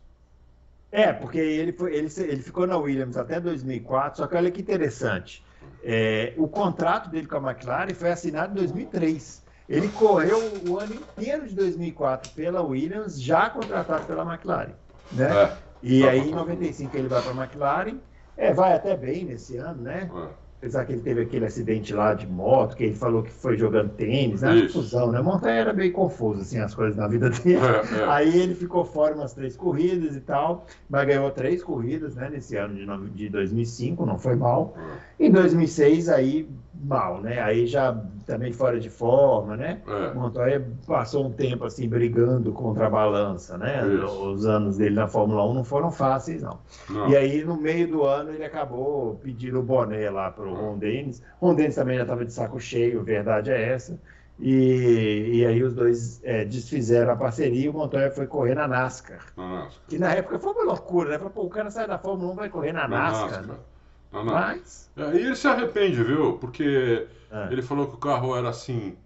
É, 0.91 1.13
porque 1.13 1.39
ele, 1.39 1.73
foi, 1.73 1.95
ele, 1.95 2.09
ele 2.19 2.43
ficou 2.43 2.67
na 2.67 2.77
Williams 2.77 3.17
até 3.17 3.39
2004, 3.39 4.19
só 4.19 4.27
que 4.27 4.35
olha 4.35 4.51
que 4.51 4.61
interessante. 4.61 5.45
É, 5.85 6.35
o 6.37 6.49
contrato 6.49 7.11
dele 7.11 7.29
com 7.29 7.37
a 7.37 7.53
McLaren 7.53 7.95
foi 7.95 8.11
assinado 8.11 8.53
em 8.53 8.57
2003. 8.57 9.45
Ele 9.69 9.89
correu 9.91 10.39
o 10.69 10.81
ano 10.81 10.95
inteiro 10.97 11.47
de 11.47 11.55
2004 11.55 12.33
pela 12.33 12.61
Williams, 12.61 13.23
já 13.23 13.49
contratado 13.51 14.05
pela 14.05 14.25
McLaren. 14.25 14.75
Né? 15.13 15.33
É, 15.33 15.57
e 15.81 16.09
aí, 16.09 16.29
em 16.29 16.35
95, 16.35 16.97
ele 16.97 17.07
vai 17.07 17.23
para 17.23 17.31
a 17.31 17.45
McLaren. 17.45 17.99
É, 18.37 18.53
vai 18.53 18.75
até 18.75 18.97
bem 18.97 19.25
nesse 19.25 19.57
ano, 19.59 19.81
né? 19.81 20.11
É 20.13 20.42
apesar 20.63 20.85
que 20.85 20.93
ele 20.93 21.01
teve 21.01 21.23
aquele 21.23 21.45
acidente 21.45 21.93
lá 21.93 22.15
de 22.15 22.25
moto, 22.25 22.77
que 22.77 22.85
ele 22.85 22.95
falou 22.95 23.25
que 23.25 23.33
foi 23.33 23.57
jogando 23.57 23.91
tênis, 23.91 24.43
né? 24.43 24.63
Confusão, 24.63 25.11
né? 25.11 25.21
Montanha 25.21 25.57
era 25.57 25.73
meio 25.73 25.93
confuso, 25.93 26.43
assim, 26.43 26.61
as 26.61 26.73
coisas 26.73 26.97
na 26.97 27.09
vida 27.09 27.31
dele. 27.31 27.57
É, 27.57 27.99
é. 27.99 28.05
Aí 28.09 28.41
ele 28.41 28.55
ficou 28.55 28.85
fora 28.85 29.13
umas 29.13 29.33
três 29.35 29.57
corridas 29.57 30.15
e 30.15 30.21
tal, 30.21 30.65
mas 30.89 31.05
ganhou 31.05 31.29
três 31.33 31.65
corridas, 31.65 32.15
né? 32.15 32.31
Nesse 32.31 32.57
ano 32.57 32.77
de, 32.77 33.11
de 33.11 33.29
2005, 33.29 34.07
não 34.07 34.17
foi 34.21 34.37
mal. 34.37 34.77
É. 35.19 35.27
Em 35.27 35.33
2006, 35.33 36.09
aí 36.09 36.49
mal, 36.83 37.21
né? 37.21 37.41
Aí 37.41 37.67
já 37.67 37.97
também 38.27 38.53
fora 38.53 38.81
de 38.81 38.91
forma, 38.91 39.57
né? 39.57 39.81
É. 39.87 40.15
Montoya 40.15 40.67
passou 40.87 41.27
um 41.27 41.33
tempo 41.33 41.65
assim 41.65 41.89
brigando 41.89 42.53
contra 42.53 42.87
a 42.87 42.91
balança, 42.91 43.57
né? 43.57 43.87
Isso. 43.87 44.07
Os 44.07 44.47
anos 44.47 44.77
dele 44.77 44.97
na 44.97 45.07
Fórmula 45.07 45.49
1 45.49 45.55
não 45.55 45.65
foram 45.65 45.91
fáceis, 45.91 46.43
não. 46.43 46.59
não. 46.91 47.09
E 47.09 47.17
aí 47.17 47.45
no 47.45 47.57
meio 47.57 47.89
do 47.89 48.05
ano 48.05 48.31
ele 48.31 48.45
acabou 48.45 49.15
pedindo 49.23 49.61
o 49.61 49.63
boné 49.63 50.11
lá 50.11 50.31
para 50.31 50.45
o 50.45 50.55
Ron 50.55 50.79
Dennis. 50.79 51.23
Ron 51.41 51.55
Dennis 51.55 51.75
também 51.75 51.97
já 51.97 52.03
estava 52.03 52.25
de 52.25 52.33
saco 52.33 52.59
cheio, 52.59 53.03
verdade 53.03 53.51
é 53.51 53.73
essa. 53.73 53.99
E, 54.39 55.31
e 55.35 55.47
aí 55.47 55.63
os 55.63 55.75
dois 55.75 56.21
é, 56.25 56.45
desfizeram 56.45 57.13
a 57.13 57.17
parceria 57.17 57.67
e 57.67 57.69
o 57.69 57.73
Montoya 57.73 58.11
foi 58.11 58.27
correr 58.27 58.55
na 58.55 58.67
NASCAR. 58.67 59.21
Na 59.37 59.49
NASCAR. 59.49 59.83
Que 59.87 59.99
na 59.99 60.15
época 60.15 60.39
foi 60.39 60.53
uma 60.53 60.65
loucura, 60.65 61.11
né? 61.11 61.19
Falei, 61.19 61.33
Pô, 61.33 61.43
o 61.43 61.51
cara 61.51 61.71
sai 61.71 61.87
da 61.87 61.99
Fórmula 61.99 62.33
1 62.33 62.35
vai 62.35 62.49
correr 62.49 62.73
na, 62.73 62.89
na 62.89 62.99
NASCAR. 62.99 63.47
NASCAR. 63.47 63.72
Não, 64.13 64.25
não. 64.25 64.35
Mas... 64.35 64.91
É, 64.97 65.15
e 65.15 65.27
ele 65.27 65.37
se 65.37 65.49
arrepende, 65.49 66.03
viu? 66.03 66.39
Porque 66.39 67.09
é. 67.31 67.49
ele 67.51 67.63
falou 67.63 67.89
que 67.89 67.95
o 67.95 67.99
carro 67.99 68.37
era 68.37 68.49
assim. 68.49 68.97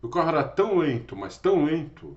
O 0.00 0.08
carro 0.08 0.28
era 0.28 0.44
tão 0.44 0.78
lento, 0.78 1.16
mas 1.16 1.36
tão 1.38 1.64
lento, 1.64 2.16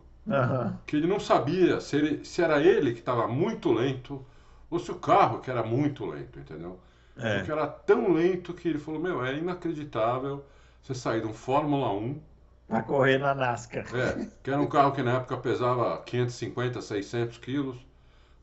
que 0.85 0.95
ele 0.95 1.07
não 1.07 1.19
sabia 1.19 1.79
se, 1.79 1.95
ele, 1.95 2.25
se 2.25 2.41
era 2.41 2.59
ele 2.59 2.93
que 2.93 2.99
estava 2.99 3.27
muito 3.27 3.71
lento 3.71 4.25
ou 4.69 4.79
se 4.79 4.91
o 4.91 4.95
carro 4.95 5.39
que 5.39 5.51
era 5.51 5.63
muito 5.63 6.05
lento, 6.05 6.39
entendeu? 6.39 6.79
É. 7.17 7.37
Porque 7.37 7.51
era 7.51 7.67
tão 7.67 8.11
lento 8.11 8.53
que 8.53 8.67
ele 8.67 8.79
falou: 8.79 8.99
Meu, 8.99 9.23
é 9.23 9.35
inacreditável 9.35 10.43
você 10.81 10.93
sair 10.93 11.21
de 11.21 11.27
um 11.27 11.33
Fórmula 11.33 11.91
1. 11.93 12.19
Pra 12.67 12.81
correr 12.81 13.19
na 13.19 13.35
NASCAR. 13.35 13.85
É, 13.95 14.27
que 14.41 14.49
era 14.49 14.59
um 14.59 14.67
carro 14.67 14.91
que 14.91 15.03
na 15.03 15.17
época 15.17 15.37
pesava 15.37 16.01
550, 16.01 16.81
600 16.81 17.37
quilos 17.37 17.77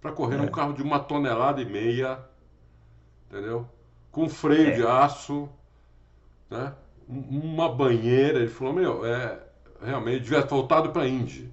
para 0.01 0.13
correr 0.13 0.37
é. 0.37 0.39
num 0.39 0.49
carro 0.49 0.73
de 0.73 0.83
uma 0.83 1.01
tonelada 1.01 1.61
e 1.61 1.65
meia, 1.65 2.19
entendeu? 3.29 3.69
Com 4.13 4.29
freio 4.29 4.69
é. 4.69 4.71
de 4.73 4.87
aço, 4.87 5.49
né? 6.49 6.73
Uma 7.09 7.75
banheira. 7.75 8.39
Ele 8.39 8.49
falou, 8.49 8.73
meu, 8.73 9.05
é, 9.05 9.41
realmente 9.83 10.23
devia 10.23 10.43
ter 10.43 10.49
voltado 10.49 10.91
para 10.91 11.03
a 11.03 11.09
Indy. 11.09 11.51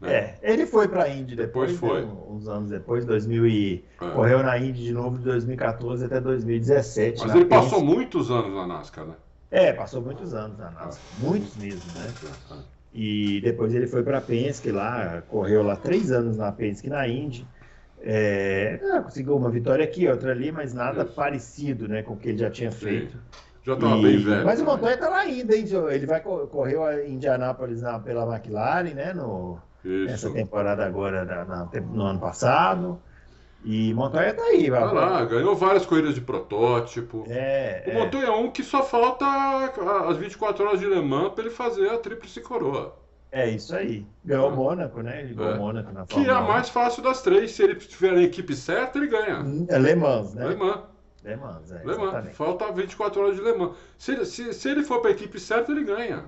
Né? 0.00 0.12
É, 0.12 0.38
ele 0.42 0.64
foi 0.64 0.86
para 0.86 1.04
a 1.04 1.08
Indy 1.08 1.34
depois, 1.34 1.72
depois 1.72 1.92
foi. 1.92 2.06
Né, 2.06 2.12
uns 2.28 2.46
anos 2.46 2.70
depois, 2.70 3.04
2000 3.04 3.46
e... 3.46 3.84
É. 4.00 4.10
correu 4.10 4.42
na 4.42 4.56
Indy 4.56 4.84
de 4.84 4.92
novo 4.92 5.18
de 5.18 5.24
2014 5.24 6.04
até 6.04 6.20
2017. 6.20 7.26
Mas 7.26 7.34
ele 7.34 7.44
passou 7.46 7.84
muitos 7.84 8.30
anos 8.30 8.54
na 8.54 8.66
NASCAR, 8.66 9.06
né? 9.06 9.14
É, 9.50 9.72
passou 9.72 10.00
muitos 10.00 10.34
anos 10.34 10.56
na 10.58 10.70
NASCAR, 10.70 11.02
é. 11.20 11.26
muitos 11.26 11.56
mesmo, 11.56 11.82
né? 11.96 12.62
E 12.94 13.40
depois 13.42 13.74
ele 13.74 13.86
foi 13.86 14.02
para 14.02 14.18
a 14.18 14.20
Penske 14.20 14.70
lá, 14.70 15.22
correu 15.28 15.62
lá 15.62 15.76
três 15.76 16.10
anos 16.10 16.36
na 16.36 16.52
Penske 16.52 16.88
na 16.88 17.06
Indy. 17.06 17.46
É, 18.00 18.80
ah, 18.92 19.02
conseguiu 19.02 19.36
uma 19.36 19.50
vitória 19.50 19.84
aqui, 19.84 20.08
outra 20.08 20.32
ali, 20.32 20.52
mas 20.52 20.72
nada 20.72 21.02
Isso. 21.02 21.12
parecido 21.12 21.88
né, 21.88 22.02
com 22.02 22.14
o 22.14 22.16
que 22.16 22.28
ele 22.30 22.38
já 22.38 22.50
tinha 22.50 22.70
feito. 22.70 23.12
Sim. 23.12 23.48
Já 23.64 23.74
estava 23.74 23.96
bem 24.00 24.18
velho. 24.18 24.46
Mas 24.46 24.60
o 24.60 24.64
Montoya 24.64 24.94
está 24.94 25.08
lá 25.10 25.18
ainda, 25.18 25.54
hein? 25.54 25.66
Ele 25.90 26.06
vai 26.06 26.20
correu 26.20 26.84
a 26.84 27.06
Indianápolis 27.06 27.82
na, 27.82 27.98
pela 27.98 28.24
McLaren, 28.24 28.94
né? 28.94 29.12
No, 29.12 29.58
nessa 29.84 30.30
temporada 30.30 30.86
agora 30.86 31.24
na, 31.24 31.44
na, 31.44 31.68
no 31.82 32.02
ano 32.02 32.18
passado. 32.18 32.98
E 33.64 33.92
Montoya 33.92 34.32
tá 34.32 34.42
aí, 34.42 34.70
vai. 34.70 34.80
Tá 34.80 34.92
lá, 34.92 35.24
ganhou 35.24 35.54
várias 35.54 35.84
corridas 35.84 36.14
de 36.14 36.20
protótipo. 36.20 37.24
É, 37.28 37.84
o 37.86 37.90
é. 37.90 37.94
Montoya 37.98 38.26
é 38.26 38.30
um 38.30 38.50
que 38.50 38.62
só 38.62 38.82
falta 38.82 39.26
as 40.08 40.16
24 40.16 40.64
horas 40.64 40.80
de 40.80 40.86
Le 40.86 41.02
Mans 41.02 41.32
para 41.34 41.44
ele 41.44 41.52
fazer 41.52 41.90
a 41.90 41.98
tríplice 41.98 42.40
coroa. 42.40 42.96
É 43.30 43.48
isso 43.48 43.74
aí. 43.74 44.06
Ganhou 44.24 44.50
o 44.50 44.52
é. 44.52 44.56
Mônaco, 44.56 45.02
né? 45.02 45.22
Ele 45.22 45.34
ganhou 45.34 45.54
é. 45.54 45.58
Mônaco 45.58 45.92
na 45.92 46.06
Que 46.06 46.26
é 46.26 46.30
a 46.30 46.40
mais 46.40 46.68
fácil 46.68 47.02
das 47.02 47.20
três. 47.20 47.52
Se 47.52 47.62
ele 47.62 47.74
tiver 47.74 48.14
a 48.14 48.22
equipe 48.22 48.54
certa, 48.54 48.98
ele 48.98 49.08
ganha. 49.08 49.44
É 49.68 49.78
Le 49.78 49.94
Mans, 49.94 50.34
né? 50.34 50.48
Le 50.48 50.56
Mans. 50.56 50.82
Le 51.24 51.36
Mans, 51.36 51.72
é, 51.72 51.84
Le 51.84 51.96
Mans. 51.96 52.36
Falta 52.36 52.72
24 52.72 53.20
horas 53.20 53.36
de 53.36 53.42
Le 53.42 53.54
Mans. 53.54 53.72
Se, 53.98 54.24
se, 54.24 54.54
se 54.54 54.68
ele 54.70 54.82
for 54.82 55.00
para 55.00 55.10
a 55.10 55.12
equipe 55.12 55.38
certa, 55.38 55.72
ele 55.72 55.84
ganha. 55.84 56.24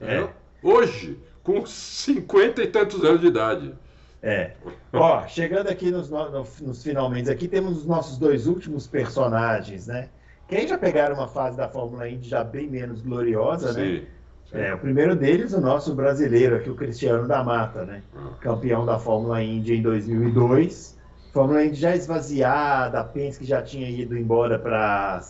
É. 0.00 0.28
Hoje, 0.62 1.18
com 1.42 1.66
50 1.66 2.62
e 2.62 2.66
tantos 2.68 3.04
anos 3.04 3.20
de 3.20 3.26
idade. 3.26 3.74
É. 4.22 4.52
Ó, 4.92 5.26
chegando 5.26 5.68
aqui 5.68 5.90
nos, 5.90 6.10
nos, 6.10 6.60
nos 6.60 6.82
finalmente, 6.82 7.30
aqui 7.30 7.48
temos 7.48 7.78
os 7.78 7.86
nossos 7.86 8.18
dois 8.18 8.46
últimos 8.46 8.86
personagens, 8.86 9.86
né? 9.86 10.08
Quem 10.48 10.66
já 10.66 10.78
pegaram 10.78 11.14
uma 11.14 11.28
fase 11.28 11.56
da 11.56 11.68
Fórmula 11.68 12.08
Indy 12.08 12.28
já 12.28 12.42
bem 12.42 12.68
menos 12.68 13.02
gloriosa, 13.02 13.72
né? 13.72 13.84
Sim. 13.84 14.00
né? 14.00 14.06
É, 14.52 14.72
o 14.72 14.78
primeiro 14.78 15.14
deles, 15.14 15.52
o 15.52 15.60
nosso 15.60 15.94
brasileiro 15.94 16.56
aqui, 16.56 16.70
o 16.70 16.74
Cristiano 16.74 17.28
da 17.28 17.44
Mata, 17.44 17.84
né? 17.84 18.02
Ah. 18.16 18.30
Campeão 18.40 18.86
da 18.86 18.98
Fórmula 18.98 19.42
Indy 19.42 19.76
em 19.76 19.82
2002. 19.82 20.96
Fórmula 21.32 21.64
Indy 21.64 21.76
já 21.76 21.94
esvaziada, 21.94 23.00
a 23.00 23.04
Penske 23.04 23.44
já 23.44 23.60
tinha 23.60 23.88
ido 23.88 24.16
embora 24.16 24.58
para 24.58 25.22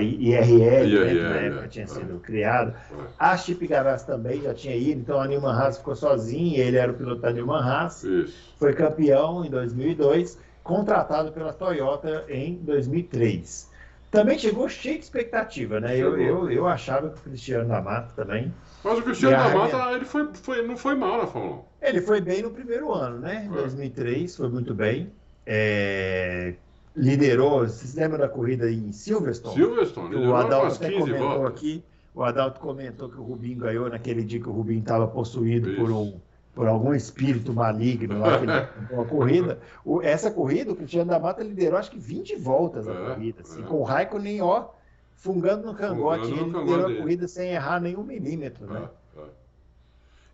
IRL, 0.00 0.86
IRL 0.86 1.14
né, 1.14 1.28
na 1.28 1.36
época 1.36 1.68
tinha 1.68 1.86
sido 1.88 2.16
é. 2.16 2.18
criado. 2.20 2.74
A 3.18 3.36
Chip 3.36 3.66
Ganassi 3.66 4.06
também 4.06 4.40
já 4.42 4.54
tinha 4.54 4.76
ido, 4.76 5.00
então 5.00 5.20
a 5.20 5.26
Newman 5.26 5.52
Haas 5.52 5.78
ficou 5.78 5.96
sozinho, 5.96 6.56
ele 6.56 6.76
era 6.76 6.92
o 6.92 6.94
piloto 6.94 7.20
da 7.20 7.32
Newman 7.32 7.60
Haas. 7.60 8.04
Isso. 8.04 8.54
Foi 8.56 8.72
campeão 8.72 9.44
em 9.44 9.50
2002, 9.50 10.38
contratado 10.62 11.32
pela 11.32 11.52
Toyota 11.52 12.24
em 12.28 12.54
2003. 12.62 13.69
Também 14.10 14.38
chegou 14.38 14.68
cheio 14.68 14.98
de 14.98 15.04
expectativa, 15.04 15.78
né? 15.78 15.96
Eu, 15.96 16.20
eu, 16.20 16.50
eu 16.50 16.66
achava 16.66 17.10
que 17.10 17.18
o 17.18 17.22
Cristiano 17.22 17.68
da 17.68 17.80
Mata 17.80 18.12
também 18.16 18.52
mas 18.82 18.98
o 18.98 19.02
Cristiano 19.02 19.36
da 19.36 19.54
Mata, 19.54 19.92
ele 19.92 20.04
foi, 20.04 20.28
foi, 20.34 20.66
não 20.66 20.76
foi 20.76 20.94
mal 20.94 21.18
na 21.18 21.26
Fórmula 21.26 21.58
1. 21.82 21.86
Ele 21.86 22.00
foi 22.00 22.20
bem 22.20 22.42
no 22.42 22.50
primeiro 22.50 22.92
ano, 22.92 23.18
né? 23.18 23.44
Em 23.46 23.50
2003, 23.50 24.36
foi 24.36 24.48
muito 24.48 24.74
bem. 24.74 25.12
É... 25.46 26.54
Liderou, 26.96 27.68
se 27.68 27.96
lembra 27.98 28.18
da 28.18 28.28
corrida 28.28 28.70
em 28.70 28.90
Silverstone? 28.90 29.54
Silverstone, 29.54 30.16
o 30.16 30.34
Adalto 30.34 30.74
até 30.74 30.90
comentou 30.90 31.46
aqui. 31.46 31.84
O 32.14 32.22
Adalto 32.22 32.58
comentou 32.58 33.08
que 33.08 33.16
o 33.16 33.22
Rubinho 33.22 33.58
ganhou 33.58 33.88
naquele 33.88 34.24
dia 34.24 34.40
que 34.40 34.48
o 34.48 34.52
Rubinho 34.52 34.80
estava 34.80 35.06
possuído 35.06 35.74
por 35.76 35.90
um 35.90 36.18
por 36.54 36.66
algum 36.66 36.92
espírito 36.94 37.52
maligno 37.52 38.18
lá 38.18 38.38
que 38.38 38.44
ele 38.44 39.00
a 39.00 39.04
corrida. 39.04 39.60
O, 39.84 40.02
essa 40.02 40.30
corrida, 40.30 40.72
o 40.72 40.76
Cristiano 40.76 41.10
da 41.10 41.18
Mata 41.18 41.42
liderou 41.42 41.78
acho 41.78 41.90
que 41.90 41.98
20 41.98 42.36
voltas 42.36 42.88
a 42.88 42.92
é, 42.92 43.14
corrida, 43.14 43.42
assim, 43.42 43.62
é. 43.62 43.66
com 43.66 43.76
o 43.76 43.82
Raikkonen, 43.82 44.42
ó, 44.42 44.68
fungando 45.14 45.66
no 45.66 45.74
cangote. 45.74 46.28
Fungando 46.28 46.58
ele 46.58 46.70
liderou 46.70 46.86
a 46.86 46.96
corrida 46.96 47.28
sem 47.28 47.50
errar 47.50 47.80
nenhum 47.80 48.02
milímetro, 48.02 48.66
né? 48.66 48.88
É, 49.16 49.20
é. 49.20 49.24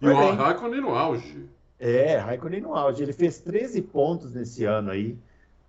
E 0.00 0.08
o 0.08 0.34
Raikkonen 0.34 0.80
no 0.80 0.94
auge. 0.94 1.48
É, 1.78 2.16
Raikkonen 2.16 2.62
no 2.62 2.74
auge. 2.74 3.02
Ele 3.02 3.12
fez 3.12 3.38
13 3.40 3.82
pontos 3.82 4.32
nesse 4.32 4.64
ano 4.64 4.90
aí, 4.90 5.18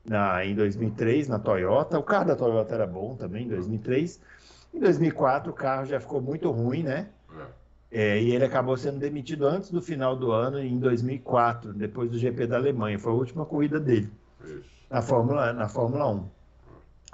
na, 0.05 0.45
em 0.45 0.55
2003, 0.55 1.27
na 1.27 1.39
Toyota. 1.39 1.99
O 1.99 2.03
carro 2.03 2.25
da 2.25 2.35
Toyota 2.35 2.73
era 2.73 2.87
bom 2.87 3.15
também, 3.15 3.45
em 3.45 3.49
2003. 3.49 4.21
Em 4.73 4.79
2004, 4.79 5.51
o 5.51 5.55
carro 5.55 5.85
já 5.85 5.99
ficou 5.99 6.21
muito 6.21 6.49
ruim, 6.51 6.83
né? 6.83 7.07
É. 7.91 8.21
E 8.21 8.33
ele 8.33 8.45
acabou 8.45 8.75
sendo 8.77 8.99
demitido 8.99 9.47
antes 9.47 9.71
do 9.71 9.81
final 9.81 10.15
do 10.15 10.31
ano, 10.31 10.59
em 10.59 10.77
2004, 10.77 11.73
depois 11.73 12.09
do 12.09 12.17
GP 12.17 12.47
da 12.47 12.57
Alemanha. 12.57 12.99
Foi 12.99 13.11
a 13.11 13.15
última 13.15 13.45
corrida 13.45 13.79
dele 13.79 14.09
na 14.89 15.01
Fórmula, 15.01 15.53
na 15.53 15.67
Fórmula 15.67 16.07
1. 16.09 16.23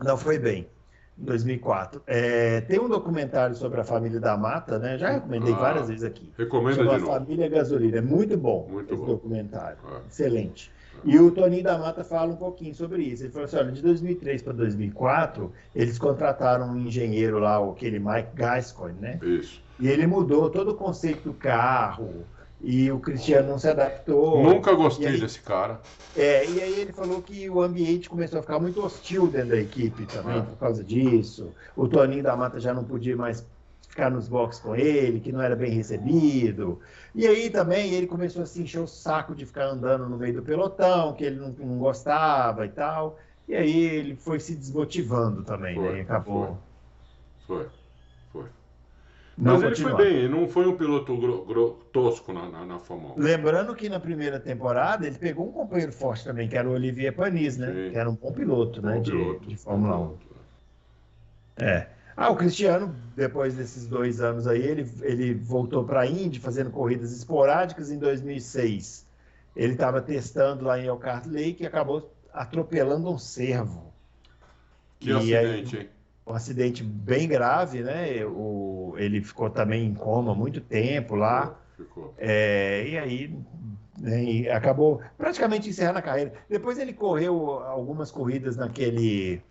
Não 0.03 0.17
foi 0.17 0.39
bem. 0.39 0.67
2004. 1.15 2.01
É, 2.07 2.61
tem 2.61 2.79
um 2.79 2.89
documentário 2.89 3.55
sobre 3.55 3.79
a 3.79 3.83
família 3.83 4.19
da 4.19 4.35
Mata, 4.35 4.79
né? 4.79 4.97
Já 4.97 5.11
recomendei 5.11 5.53
ah, 5.53 5.57
várias 5.57 5.87
vezes 5.87 6.03
aqui. 6.03 6.33
Recomenda 6.35 6.83
sobre 6.83 6.95
a 6.95 6.99
família 6.99 7.47
Gasolina. 7.47 7.97
É 7.99 8.01
muito 8.01 8.35
bom 8.35 8.67
muito 8.67 8.93
esse 8.93 8.99
bom. 8.99 9.05
documentário. 9.05 9.77
Ah. 9.85 10.01
Excelente. 10.09 10.71
Ah. 10.97 11.01
E 11.03 11.19
o 11.19 11.31
Toninho 11.31 11.63
da 11.63 11.77
Mata 11.77 12.03
fala 12.03 12.31
um 12.31 12.35
pouquinho 12.35 12.73
sobre 12.75 13.03
isso. 13.03 13.23
Ele 13.23 13.31
falou 13.31 13.45
assim: 13.45 13.57
olha, 13.57 13.71
de 13.71 13.81
2003 13.81 14.41
para 14.41 14.53
2004, 14.53 15.51
eles 15.75 15.97
contrataram 15.97 16.69
um 16.69 16.77
engenheiro 16.79 17.39
lá, 17.39 17.57
aquele 17.57 17.99
Mike 17.99 18.35
Gascoigne, 18.35 18.99
né? 18.99 19.19
Isso. 19.21 19.61
E 19.79 19.87
ele 19.87 20.07
mudou 20.07 20.49
todo 20.49 20.71
o 20.71 20.75
conceito 20.75 21.23
do 21.23 21.33
carro, 21.33 22.25
e 22.63 22.89
o 22.89 22.99
Cristiano 22.99 23.49
não 23.49 23.59
se 23.59 23.67
adaptou. 23.67 24.41
Nunca 24.41 24.73
gostei 24.73 25.07
aí, 25.07 25.19
desse 25.19 25.41
cara. 25.41 25.81
É, 26.15 26.49
e 26.49 26.61
aí 26.61 26.79
ele 26.79 26.93
falou 26.93 27.21
que 27.21 27.49
o 27.49 27.61
ambiente 27.61 28.09
começou 28.09 28.39
a 28.39 28.41
ficar 28.41 28.57
muito 28.59 28.81
hostil 28.81 29.27
dentro 29.27 29.49
da 29.49 29.57
equipe 29.57 30.05
também, 30.05 30.37
é. 30.37 30.41
por 30.41 30.57
causa 30.57 30.81
disso. 30.81 31.51
O 31.75 31.89
Toninho 31.89 32.23
da 32.23 32.37
Mata 32.37 32.61
já 32.61 32.73
não 32.73 32.85
podia 32.85 33.17
mais 33.17 33.45
ficar 33.89 34.09
nos 34.09 34.29
boxes 34.29 34.61
com 34.61 34.75
ele, 34.75 35.19
que 35.19 35.31
não 35.31 35.41
era 35.41 35.55
bem 35.57 35.71
recebido. 35.71 36.79
E 37.15 37.27
aí 37.27 37.49
também 37.49 37.93
ele 37.93 38.07
começou 38.07 38.41
a 38.41 38.45
se 38.45 38.61
encher 38.61 38.79
o 38.79 38.87
saco 38.87 39.35
de 39.35 39.45
ficar 39.45 39.65
andando 39.65 40.09
no 40.09 40.17
meio 40.17 40.33
do 40.33 40.41
pelotão, 40.41 41.13
que 41.13 41.23
ele 41.23 41.39
não, 41.39 41.49
não 41.49 41.77
gostava 41.77 42.65
e 42.65 42.69
tal. 42.69 43.19
E 43.47 43.55
aí 43.55 43.83
ele 43.85 44.15
foi 44.15 44.39
se 44.39 44.55
desmotivando 44.55 45.43
também, 45.43 45.75
foi, 45.75 45.91
né? 45.91 45.97
E 45.99 46.01
acabou. 46.01 46.57
Foi. 47.45 47.67
foi. 48.31 48.45
Mas 49.37 49.61
ele 49.61 49.75
foi 49.75 49.95
bem, 49.95 50.15
ele 50.15 50.29
não 50.29 50.47
foi 50.47 50.67
um 50.67 50.75
piloto 50.75 51.15
tosco 51.91 52.31
na, 52.31 52.49
na, 52.49 52.65
na, 52.65 52.79
Fórmula 52.79 53.15
1. 53.15 53.19
Lembrando 53.19 53.75
que 53.75 53.89
na 53.89 53.99
primeira 53.99 54.39
temporada 54.39 55.05
ele 55.05 55.17
pegou 55.17 55.49
um 55.49 55.51
companheiro 55.51 55.91
forte 55.91 56.23
também, 56.23 56.47
que 56.47 56.55
era 56.55 56.69
o 56.69 56.73
Olivier 56.73 57.13
Panis, 57.13 57.57
né? 57.57 57.67
Sim. 57.67 57.91
Que 57.91 57.97
era 57.97 58.09
um 58.09 58.15
bom 58.15 58.31
piloto, 58.31 58.81
né, 58.81 58.93
bom 58.93 58.99
né? 58.99 59.03
Piloto, 59.03 59.39
de, 59.41 59.47
de 59.47 59.57
Fórmula 59.57 59.97
1. 59.97 60.17
É. 61.57 61.87
Ah, 62.15 62.29
o 62.29 62.35
Cristiano, 62.35 62.95
depois 63.15 63.55
desses 63.55 63.87
dois 63.87 64.21
anos 64.21 64.47
aí, 64.47 64.61
ele, 64.61 64.89
ele 65.01 65.33
voltou 65.33 65.83
para 65.83 66.01
a 66.01 66.07
Indy 66.07 66.39
fazendo 66.39 66.69
corridas 66.69 67.11
esporádicas 67.11 67.91
em 67.91 67.97
2006. 67.97 69.05
Ele 69.55 69.73
estava 69.73 70.01
testando 70.01 70.65
lá 70.65 70.79
em 70.79 70.85
Elkhart 70.85 71.25
Lake 71.25 71.63
e 71.63 71.65
acabou 71.65 72.13
atropelando 72.33 73.09
um 73.09 73.17
cervo. 73.17 73.93
Que 74.99 75.09
e 75.09 75.13
acidente, 75.13 75.75
aí, 75.75 75.83
hein? 75.83 75.89
um 76.25 76.33
acidente 76.33 76.83
bem 76.83 77.27
grave, 77.27 77.81
né? 77.81 78.25
O, 78.25 78.95
ele 78.97 79.21
ficou 79.21 79.49
também 79.49 79.85
em 79.85 79.93
coma 79.93 80.33
muito 80.33 80.61
tempo 80.61 81.15
lá. 81.15 81.57
Ficou. 81.75 82.13
É, 82.17 82.87
e 82.87 82.97
aí 82.97 83.35
né, 83.99 84.23
e 84.23 84.49
acabou 84.49 85.01
praticamente 85.17 85.69
encerrando 85.69 85.99
a 85.99 86.01
carreira. 86.01 86.33
Depois 86.49 86.77
ele 86.79 86.93
correu 86.93 87.59
algumas 87.59 88.11
corridas 88.11 88.55
naquele. 88.55 89.41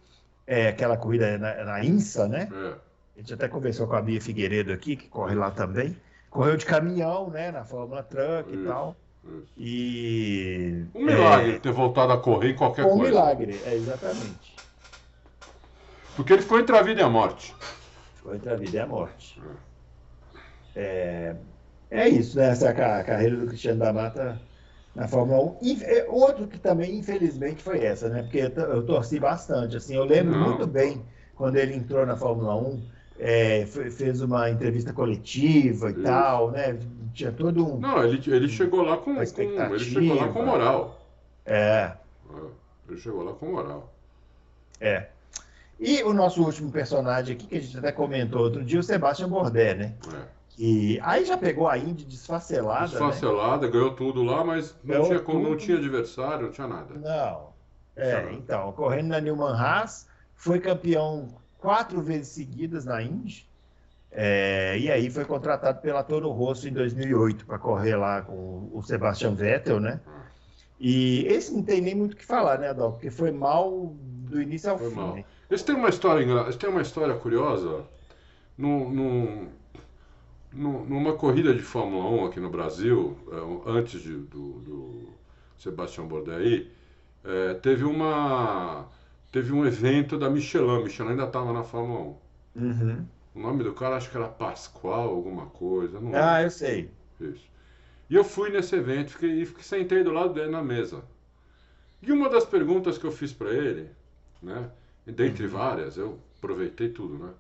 É, 0.47 0.69
aquela 0.69 0.97
corrida 0.97 1.39
na, 1.39 1.65
na 1.65 1.85
INSA, 1.85 2.29
né? 2.29 2.49
É. 2.53 2.75
A 3.17 3.21
gente 3.21 3.35
até 3.35 3.49
conversou 3.49 3.87
com 3.87 3.95
a 3.95 4.03
Bia 4.03 4.21
Figueiredo 4.21 4.73
aqui, 4.73 4.97
que 4.97 5.09
corre 5.09 5.35
lá 5.35 5.51
também. 5.51 5.97
Correu 6.31 6.57
de 6.57 6.65
caminhão, 6.65 7.31
né? 7.31 7.51
Na 7.51 7.65
Fórmula 7.65 8.03
Truck 8.03 8.51
isso, 8.51 8.63
e 8.63 8.67
tal. 8.67 8.97
Isso. 9.25 9.53
E. 9.57 10.85
Um 10.95 11.05
milagre 11.05 11.57
é, 11.57 11.59
ter 11.59 11.73
voltado 11.73 12.13
a 12.13 12.19
correr 12.19 12.51
em 12.51 12.57
qualquer 12.57 12.85
um 12.85 12.97
coisa. 12.97 13.05
Um 13.05 13.09
milagre, 13.09 13.61
é, 13.65 13.75
exatamente. 13.75 14.57
Porque 16.17 16.33
ele 16.33 16.43
ficou 16.43 16.59
entre 16.59 16.77
a 16.77 16.83
vida 16.83 17.01
e 17.01 17.05
a 17.05 17.09
morte. 17.09 17.55
Ficou 18.17 18.35
entre 18.35 18.51
a 18.51 18.57
vida 18.57 18.77
e 18.77 18.81
a 18.81 18.87
morte. 18.87 19.41
É, 20.75 21.37
é 21.91 22.09
isso, 22.09 22.39
né? 22.39 22.49
Essa 22.49 22.69
é 22.69 23.03
carreira 23.05 23.37
do 23.37 23.47
Cristiano 23.47 23.79
da 23.79 23.93
Mata 23.93 24.41
na 24.95 25.09
Fórmula 25.09 25.57
1. 25.63 25.81
É, 25.83 26.07
outro 26.09 26.47
que 26.47 26.59
também, 26.59 26.99
infelizmente, 26.99 27.63
foi 27.63 27.85
essa, 27.85 28.09
né? 28.09 28.23
Porque 28.23 28.39
eu 28.39 28.85
torci 28.85 29.19
bastante. 29.19 29.77
Assim, 29.77 29.97
eu 29.97 30.05
lembro 30.05 30.33
Não. 30.39 30.49
muito 30.51 30.67
bem 30.67 31.03
quando 31.35 31.57
ele 31.57 31.75
entrou 31.75 32.05
na 32.07 32.17
Fórmula 32.17 32.55
1, 32.57 32.83
é, 33.19 33.67
fez 33.67 34.21
uma 34.21 34.51
entrevista 34.51 34.93
coletiva 34.93 35.91
e 35.91 35.93
isso. 35.93 36.03
tal, 36.03 36.51
né? 36.51 36.79
Tinha 37.15 37.33
todo 37.33 37.67
um. 37.67 37.79
Não, 37.79 38.05
ele, 38.05 38.23
ele 38.27 38.49
chegou 38.49 38.83
lá 38.83 38.97
com, 38.97 39.15
com 39.15 39.23
ele 39.23 39.79
chegou 39.79 40.17
lá 40.17 40.29
com 40.29 40.45
moral. 40.45 41.07
É. 41.45 41.93
Ele 42.89 42.99
chegou 42.99 43.23
lá 43.23 43.33
com 43.33 43.47
moral. 43.47 43.93
É. 44.81 45.07
E 45.79 46.03
o 46.05 46.13
nosso 46.13 46.43
último 46.43 46.71
personagem 46.71 47.35
aqui, 47.35 47.47
que 47.47 47.57
a 47.57 47.61
gente 47.61 47.79
até 47.79 47.93
comentou 47.93 48.41
outro 48.41 48.65
dia, 48.65 48.79
o 48.79 48.83
Sebastian 48.83 49.29
Bourdais, 49.29 49.77
né? 49.77 49.95
É. 50.15 50.42
E 50.59 51.01
aí 51.03 51.25
já 51.25 51.37
pegou 51.37 51.69
a 51.69 51.79
Indy 51.79 52.05
desfacelada. 52.05 52.89
Desfacelada, 52.89 53.67
né? 53.67 53.73
ganhou 53.73 53.95
tudo 53.95 54.23
lá, 54.23 54.45
mas 54.45 54.77
não 54.85 55.05
tinha, 55.05 55.21
tudo. 55.21 55.39
não 55.39 55.57
tinha 55.57 55.79
adversário, 55.79 56.47
não 56.47 56.53
tinha 56.53 56.67
nada. 56.67 56.95
Não. 56.95 57.53
É, 57.97 58.33
então, 58.33 58.73
correndo 58.73 59.09
na 59.09 59.21
Newman 59.21 59.55
Haas, 59.55 60.07
foi 60.35 60.59
campeão 60.61 61.29
quatro 61.59 62.01
vezes 62.03 62.29
seguidas 62.29 62.85
na 62.85 63.03
Indy. 63.03 63.47
É, 64.11 64.79
e 64.79 64.91
aí 64.91 65.09
foi 65.09 65.25
contratado 65.25 65.81
pela 65.81 66.03
Toro 66.03 66.31
Rosso 66.31 66.69
em 66.69 66.73
2008 66.73 67.47
para 67.47 67.59
correr 67.59 67.97
lá 67.97 68.21
com 68.21 68.69
o 68.73 68.83
Sebastian 68.83 69.35
Vettel, 69.35 69.81
né? 69.81 70.01
E 70.79 71.25
esse 71.29 71.55
não 71.55 71.63
tem 71.63 71.81
nem 71.81 71.95
muito 71.95 72.13
o 72.13 72.17
que 72.17 72.27
falar, 72.27 72.59
né, 72.59 72.69
Adol? 72.69 72.93
Porque 72.93 73.11
foi 73.11 73.31
mal 73.31 73.95
do 73.97 74.43
início 74.43 74.71
ao 74.71 74.77
foi 74.77 74.91
fim. 74.91 74.97
Mal. 74.97 75.15
Né? 75.15 75.25
Esse 75.49 75.65
tem 75.65 75.75
uma 75.75 75.89
história, 75.89 76.49
esse 76.49 76.59
tem 76.59 76.69
uma 76.69 76.83
história 76.83 77.15
curiosa. 77.15 77.85
No, 78.59 78.91
no, 78.91 79.49
numa 80.55 81.15
corrida 81.15 81.55
de 81.55 81.63
Fórmula 81.63 82.09
1 82.23 82.27
aqui 82.27 82.41
no 82.41 82.51
Brasil, 82.51 83.17
é, 83.31 83.71
antes 83.71 84.01
de, 84.01 84.15
do, 84.15 84.61
do 84.61 85.09
Sebastião 85.57 86.07
Bourdais, 86.07 86.67
é, 87.25 87.55
teve 87.55 87.85
uma 87.85 88.89
teve 89.31 89.53
um 89.53 89.65
evento 89.65 90.19
da 90.19 90.29
Michelin. 90.29 90.85
Michelin 90.85 91.11
ainda 91.11 91.25
estava 91.25 91.53
na 91.53 91.63
Fórmula 91.63 92.17
1. 92.55 92.63
Uhum. 92.63 93.07
O 93.35 93.41
nome 93.41 93.65
do 93.65 93.73
cara 93.73 93.97
acho 93.97 94.11
que 94.11 94.17
era 94.17 94.29
Pascoal, 94.29 95.09
alguma 95.09 95.47
coisa. 95.47 95.99
Não 95.99 96.15
ah, 96.15 96.33
lembro. 96.33 96.47
eu 96.47 96.51
sei. 96.51 96.91
Isso. 97.19 97.51
E 98.11 98.15
eu 98.15 98.25
fui 98.25 98.51
nesse 98.51 98.77
evento 98.77 99.13
fiquei, 99.13 99.41
e 99.41 99.47
fiquei, 99.47 99.63
sentei 99.63 100.05
do 100.05 100.13
lado 100.13 100.35
dele 100.35 100.51
na 100.51 100.63
mesa. 100.63 101.03
E 102.03 102.13
uma 102.13 102.29
das 102.29 102.45
perguntas 102.45 102.99
que 102.99 103.05
eu 103.05 103.13
fiz 103.13 103.33
para 103.33 103.51
ele, 103.51 103.89
né, 104.43 104.69
dentre 105.07 105.45
uhum. 105.45 105.51
várias, 105.51 105.97
eu 105.97 106.19
aproveitei 106.37 106.91
tudo, 106.91 107.17
né? 107.25 107.31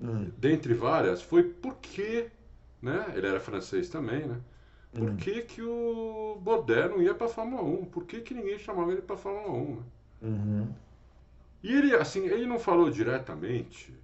Uhum. 0.00 0.32
Dentre 0.38 0.72
várias, 0.72 1.20
foi 1.20 1.44
por 1.44 1.76
que, 1.76 2.26
né? 2.80 3.12
Ele 3.14 3.26
era 3.26 3.40
francês 3.40 3.88
também, 3.88 4.26
né? 4.26 4.40
Por 4.92 5.10
uhum. 5.10 5.16
que, 5.16 5.42
que 5.42 5.62
o 5.62 6.38
Bodé 6.42 6.88
não 6.88 7.00
ia 7.00 7.14
para 7.14 7.26
a 7.26 7.30
Fórmula 7.30 7.62
1? 7.62 7.84
Por 7.86 8.04
que, 8.04 8.20
que 8.20 8.34
ninguém 8.34 8.58
chamava 8.58 8.90
ele 8.90 9.02
para 9.02 9.14
a 9.14 9.18
Fórmula 9.18 9.52
1? 9.52 9.74
Né? 9.74 9.82
Uhum. 10.22 10.74
E 11.62 11.72
ele, 11.72 11.94
assim, 11.94 12.26
ele 12.26 12.46
não 12.46 12.58
falou 12.58 12.90
diretamente, 12.90 13.94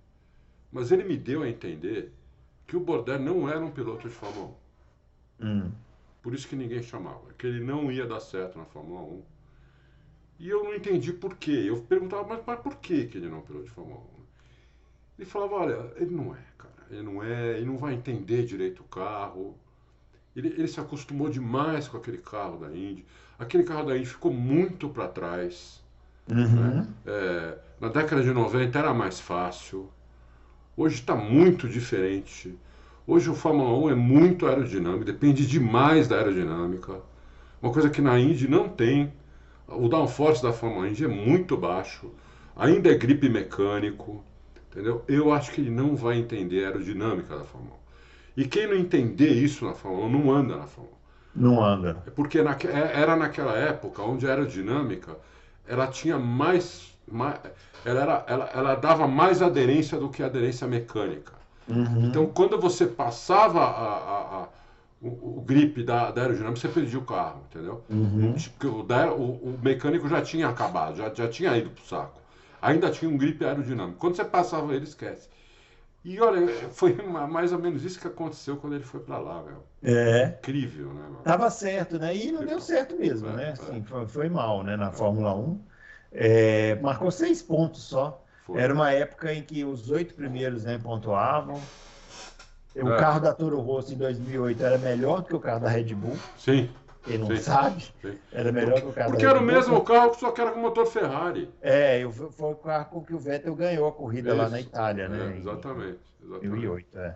mas 0.70 0.92
ele 0.92 1.04
me 1.04 1.16
deu 1.16 1.42
a 1.42 1.48
entender 1.48 2.12
que 2.66 2.76
o 2.76 2.80
Bordet 2.80 3.18
não 3.18 3.48
era 3.48 3.64
um 3.64 3.70
piloto 3.70 4.08
de 4.08 4.14
Fórmula 4.14 4.54
1. 5.40 5.46
Hum. 5.46 5.72
Por 6.22 6.34
isso 6.34 6.48
que 6.48 6.56
ninguém 6.56 6.82
chamava, 6.82 7.32
que 7.38 7.46
ele 7.46 7.64
não 7.64 7.90
ia 7.90 8.06
dar 8.06 8.20
certo 8.20 8.58
na 8.58 8.64
Fórmula 8.64 9.00
1. 9.00 9.22
E 10.38 10.48
eu 10.48 10.64
não 10.64 10.74
entendi 10.74 11.12
por 11.12 11.36
quê. 11.36 11.64
Eu 11.66 11.80
perguntava, 11.82 12.24
mas, 12.24 12.42
mas 12.46 12.60
por 12.60 12.76
que, 12.76 13.06
que 13.06 13.16
ele 13.18 13.28
não 13.28 13.36
é 13.36 13.40
um 13.40 13.42
piloto 13.42 13.64
de 13.64 13.70
Fórmula 13.70 14.00
1? 14.00 14.02
Ele 15.18 15.26
falava, 15.28 15.54
olha, 15.54 15.92
ele 15.96 16.14
não 16.14 16.34
é, 16.34 16.44
cara. 16.58 16.65
Ele 16.90 17.02
não 17.02 17.22
é, 17.22 17.56
ele 17.56 17.66
não 17.66 17.76
vai 17.76 17.94
entender 17.94 18.44
direito 18.44 18.80
o 18.80 18.84
carro. 18.84 19.56
Ele, 20.34 20.48
ele 20.48 20.68
se 20.68 20.78
acostumou 20.78 21.28
demais 21.28 21.88
com 21.88 21.96
aquele 21.96 22.18
carro 22.18 22.58
da 22.58 22.68
Indy. 22.68 23.04
Aquele 23.38 23.64
carro 23.64 23.86
da 23.86 23.96
Indy 23.96 24.06
ficou 24.06 24.32
muito 24.32 24.88
para 24.88 25.08
trás. 25.08 25.82
Uhum. 26.30 26.46
Né? 26.46 26.88
É, 27.06 27.58
na 27.80 27.88
década 27.88 28.22
de 28.22 28.32
90 28.32 28.78
era 28.78 28.92
mais 28.94 29.20
fácil. 29.20 29.90
Hoje 30.76 30.96
está 30.96 31.14
muito 31.14 31.68
diferente. 31.68 32.56
Hoje 33.06 33.30
o 33.30 33.34
Fórmula 33.34 33.78
1 33.86 33.90
é 33.90 33.94
muito 33.94 34.46
aerodinâmico, 34.46 35.04
depende 35.04 35.46
demais 35.46 36.08
da 36.08 36.16
aerodinâmica. 36.16 37.00
Uma 37.62 37.72
coisa 37.72 37.88
que 37.88 38.02
na 38.02 38.18
Indy 38.18 38.48
não 38.48 38.68
tem. 38.68 39.12
O 39.68 39.88
downforce 39.88 40.42
da 40.42 40.52
Fórmula 40.52 40.88
Indy 40.88 41.04
é 41.04 41.08
muito 41.08 41.56
baixo. 41.56 42.10
Ainda 42.54 42.90
é 42.90 42.94
gripe 42.94 43.28
mecânico. 43.28 44.24
Entendeu? 44.76 45.02
Eu 45.08 45.32
acho 45.32 45.52
que 45.52 45.62
ele 45.62 45.70
não 45.70 45.96
vai 45.96 46.18
entender 46.18 46.62
a 46.62 46.68
aerodinâmica 46.68 47.34
da 47.34 47.44
Fórmula 47.44 47.76
1. 48.36 48.42
E 48.42 48.46
quem 48.46 48.66
não 48.66 48.76
entender 48.76 49.30
isso 49.30 49.64
na 49.64 49.72
Fórmula 49.72 50.06
1 50.06 50.10
não 50.10 50.30
anda 50.30 50.56
na 50.56 50.66
Fórmula 50.66 50.94
1. 51.34 51.40
Não 51.42 51.64
anda. 51.64 52.02
É 52.06 52.10
porque 52.10 52.42
naque, 52.42 52.66
é, 52.66 52.92
era 52.94 53.16
naquela 53.16 53.56
época 53.56 54.02
onde 54.02 54.26
a 54.26 54.30
aerodinâmica 54.30 55.16
ela 55.66 55.86
tinha 55.86 56.18
mais, 56.18 56.94
mais 57.10 57.40
ela, 57.86 58.02
era, 58.02 58.24
ela, 58.26 58.50
ela 58.52 58.74
dava 58.74 59.08
mais 59.08 59.40
aderência 59.40 59.98
do 59.98 60.10
que 60.10 60.22
aderência 60.22 60.66
mecânica. 60.66 61.32
Uhum. 61.66 62.08
Então, 62.08 62.26
quando 62.26 62.60
você 62.60 62.86
passava 62.86 63.60
a, 63.60 63.96
a, 63.96 64.42
a, 64.42 64.48
o, 65.00 65.38
o 65.38 65.44
grip 65.46 65.82
da, 65.82 66.10
da 66.10 66.20
aerodinâmica, 66.20 66.60
você 66.60 66.68
perdia 66.68 66.98
o 66.98 67.02
carro, 67.02 67.40
entendeu? 67.50 67.82
Uhum. 67.88 68.34
O, 68.62 68.68
o, 68.68 69.54
o, 69.54 69.58
mecânico 69.62 70.06
já 70.06 70.20
tinha 70.20 70.48
acabado, 70.48 70.98
já, 70.98 71.12
já 71.14 71.26
tinha 71.28 71.56
ido 71.56 71.70
pro 71.70 71.82
saco. 71.82 72.25
Ainda 72.60 72.90
tinha 72.90 73.10
um 73.10 73.16
grip 73.16 73.44
aerodinâmico. 73.44 73.98
Quando 73.98 74.16
você 74.16 74.24
passava 74.24 74.74
ele, 74.74 74.84
esquece. 74.84 75.28
E 76.04 76.20
olha, 76.20 76.46
foi 76.70 76.94
mais 76.94 77.52
ou 77.52 77.58
menos 77.58 77.84
isso 77.84 77.98
que 77.98 78.06
aconteceu 78.06 78.56
quando 78.56 78.74
ele 78.74 78.84
foi 78.84 79.00
para 79.00 79.18
lá, 79.18 79.42
velho. 79.42 79.62
É. 79.82 80.36
Incrível, 80.38 80.86
né? 80.94 81.02
Mano? 81.02 81.20
Tava 81.24 81.50
certo, 81.50 81.98
né? 81.98 82.16
E 82.16 82.30
não 82.30 82.44
deu 82.44 82.60
certo 82.60 82.96
mesmo, 82.96 83.28
é, 83.30 83.32
né? 83.32 83.50
Assim, 83.50 83.82
foi, 83.82 84.06
foi, 84.06 84.28
mal, 84.28 84.62
né? 84.62 84.76
Na 84.76 84.92
Fórmula 84.92 85.34
1. 85.34 85.60
É, 86.12 86.74
marcou 86.76 87.10
seis 87.10 87.42
pontos 87.42 87.82
só. 87.82 88.22
Foi. 88.44 88.60
Era 88.60 88.72
uma 88.72 88.92
época 88.92 89.34
em 89.34 89.42
que 89.42 89.64
os 89.64 89.90
oito 89.90 90.14
primeiros 90.14 90.62
né, 90.62 90.78
pontuavam. 90.78 91.60
O 92.76 92.92
é. 92.92 92.98
carro 92.98 93.18
da 93.18 93.34
Toro 93.34 93.58
Rosso 93.60 93.92
em 93.92 93.96
2008 93.96 94.62
era 94.62 94.78
melhor 94.78 95.22
do 95.22 95.24
que 95.24 95.34
o 95.34 95.40
carro 95.40 95.60
da 95.60 95.68
Red 95.68 95.92
Bull. 95.94 96.16
Sim. 96.38 96.70
Quem 97.06 97.18
não 97.18 97.28
sim, 97.28 97.36
sabe, 97.36 97.84
sim. 98.02 98.18
era 98.32 98.50
melhor 98.50 98.80
que 98.80 98.88
o 98.88 98.92
carro 98.92 99.10
Porque 99.10 99.24
era 99.24 99.38
o 99.38 99.42
mesmo 99.42 99.80
carro, 99.82 100.12
só 100.14 100.32
que 100.32 100.40
era 100.40 100.50
com 100.50 100.60
motor 100.60 100.86
Ferrari. 100.86 101.48
É, 101.62 102.04
foi 102.10 102.52
o 102.52 102.56
carro 102.56 102.86
com 102.86 103.04
que 103.04 103.14
o 103.14 103.18
Vettel 103.18 103.54
ganhou 103.54 103.86
a 103.86 103.92
corrida 103.92 104.30
Isso. 104.30 104.38
lá 104.38 104.48
na 104.48 104.60
Itália, 104.60 105.08
né? 105.08 105.34
É, 105.34 105.38
exatamente. 105.38 105.98
exatamente. 106.20 106.40
2008, 106.40 106.98
é. 106.98 107.14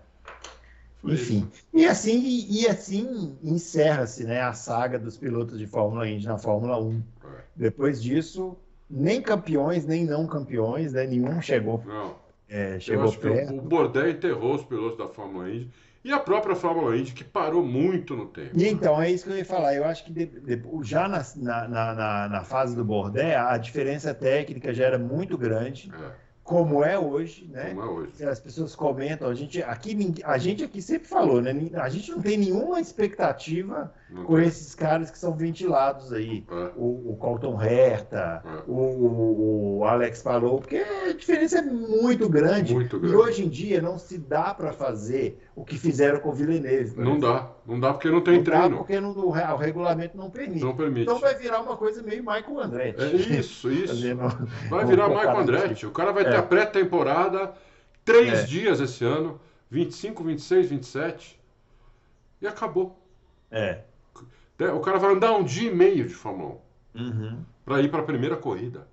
Enfim, 1.03 1.51
e 1.73 1.87
assim, 1.87 2.47
e 2.49 2.69
assim 2.69 3.37
encerra-se 3.43 4.25
né, 4.25 4.43
a 4.43 4.53
saga 4.53 4.99
dos 4.99 5.17
pilotos 5.17 5.59
de 5.59 5.67
Fórmula 5.67 6.07
Indy 6.09 6.27
na 6.27 6.39
Fórmula 6.39 6.79
1. 6.79 6.93
É. 6.93 7.27
Depois 7.57 8.03
disso, 8.03 8.57
nem 8.89 9.21
campeões, 9.21 9.87
nem 9.87 10.05
não 10.05 10.27
campeões, 10.27 10.93
né, 10.93 11.07
nenhum 11.07 11.41
chegou, 11.41 11.83
não. 11.87 12.15
É, 12.49 12.79
chegou 12.79 13.11
perto. 13.13 13.55
O 13.55 13.63
Bordet 13.63 14.17
enterrou 14.17 14.55
os 14.55 14.65
pilotos 14.65 14.99
da 14.99 15.09
Fórmula 15.09 15.49
Indy 15.49 15.71
e 16.03 16.13
a 16.13 16.19
própria 16.19 16.57
Fórmula 16.57 16.97
Indy, 16.97 17.13
que 17.13 17.25
parou 17.25 17.63
muito 17.63 18.17
no 18.17 18.27
tempo. 18.27 18.51
E 18.55 18.67
então, 18.67 19.01
é 19.01 19.11
isso 19.11 19.25
que 19.25 19.31
eu 19.31 19.37
ia 19.37 19.45
falar. 19.45 19.75
Eu 19.75 19.85
acho 19.85 20.05
que 20.05 20.13
de, 20.13 20.27
de, 20.27 20.63
já 20.83 21.07
na, 21.07 21.23
na, 21.37 21.69
na, 21.69 22.29
na, 22.29 22.45
fase 22.45 22.75
do 22.75 22.85
Bordet, 22.85 23.35
a 23.35 23.57
diferença 23.59 24.15
técnica 24.15 24.73
já 24.73 24.87
era 24.87 24.99
muito 24.99 25.37
grande. 25.37 25.93
É 25.93 26.31
como 26.43 26.83
é 26.83 26.99
hoje, 26.99 27.49
né? 27.49 27.71
Como 27.75 27.83
é 27.83 27.85
hoje. 27.85 28.25
As 28.25 28.41
pessoas 28.41 28.75
comentam, 28.75 29.29
a 29.29 29.35
gente 29.35 29.63
aqui, 29.63 30.15
a 30.25 30.37
gente 30.37 30.65
aqui 30.65 30.83
sempre 30.83 31.07
falou, 31.07 31.41
né? 31.41 31.53
A 31.75 31.89
gente 31.89 32.11
não 32.11 32.21
tem 32.21 32.37
nenhuma 32.37 32.81
expectativa 32.81 33.95
não 34.11 34.25
com 34.25 34.37
tem. 34.37 34.47
esses 34.47 34.75
caras 34.75 35.11
que 35.11 35.19
são 35.19 35.35
ventilados 35.35 36.13
aí. 36.13 36.45
É. 36.51 36.71
O, 36.77 37.13
o 37.13 37.17
Colton 37.17 37.61
Herta, 37.63 38.43
é. 38.45 38.63
o, 38.67 39.79
o, 39.79 39.85
Alex 39.85 40.21
falou, 40.21 40.59
porque 40.59 40.77
a 40.79 41.13
diferença 41.13 41.59
é 41.59 41.63
muito 41.63 42.29
grande. 42.29 42.75
Muito 42.75 42.99
grande. 42.99 43.15
E 43.15 43.17
hoje 43.17 43.45
em 43.45 43.49
dia 43.49 43.81
não 43.81 43.99
se 43.99 44.19
dá 44.19 44.53
para 44.53 44.73
fazer 44.73 45.41
o 45.55 45.65
que 45.65 45.79
fizeram 45.79 46.19
com 46.21 46.31
o 46.31 46.33
Villeneuve. 46.33 46.97
Não 46.97 47.17
exemplo. 47.17 47.21
dá. 47.21 47.51
Não 47.67 47.79
dá 47.79 47.93
porque 47.93 48.11
não 48.11 48.21
tem 48.21 48.37
não 48.39 48.45
treino. 48.45 48.71
Dá 48.71 48.77
porque 48.77 49.01
não, 49.01 49.13
o, 49.13 49.29
o 49.29 49.57
regulamento 49.57 50.17
não 50.17 50.29
permite. 50.29 50.65
Não 50.65 50.75
permite. 50.75 51.03
Então 51.03 51.21
vai 51.21 51.35
virar 51.37 51.61
uma 51.61 51.77
coisa 51.77 52.03
meio 52.03 52.23
Michael 52.23 52.61
Andretti. 52.61 53.03
É 53.03 53.39
isso, 53.39 53.71
isso. 53.73 54.17
vai 54.69 54.85
virar 54.85 55.09
Michael 55.09 55.39
Andretti. 55.39 55.87
O 55.87 55.93
cara 55.93 56.13
vai 56.13 56.25
ter 56.25 56.35
é. 56.35 56.39
a 56.39 56.43
pré-temporada, 56.43 57.53
três 58.05 58.41
é. 58.41 58.43
dias 58.43 58.81
esse 58.81 59.05
ano, 59.05 59.41
25, 59.71 60.25
26, 60.25 60.69
27, 60.69 61.41
e 62.41 62.47
acabou. 62.47 62.99
É. 63.51 63.83
O 64.75 64.81
cara 64.81 64.99
vai 64.99 65.13
andar 65.13 65.33
um 65.33 65.43
dia 65.43 65.71
e 65.71 65.75
meio 65.75 66.07
de 66.07 66.15
Fórmula 66.15 66.59
1 66.95 67.03
uhum. 67.03 67.45
para 67.65 67.81
ir 67.81 67.91
para 67.91 68.01
a 68.01 68.05
primeira 68.05 68.37
corrida. 68.37 68.87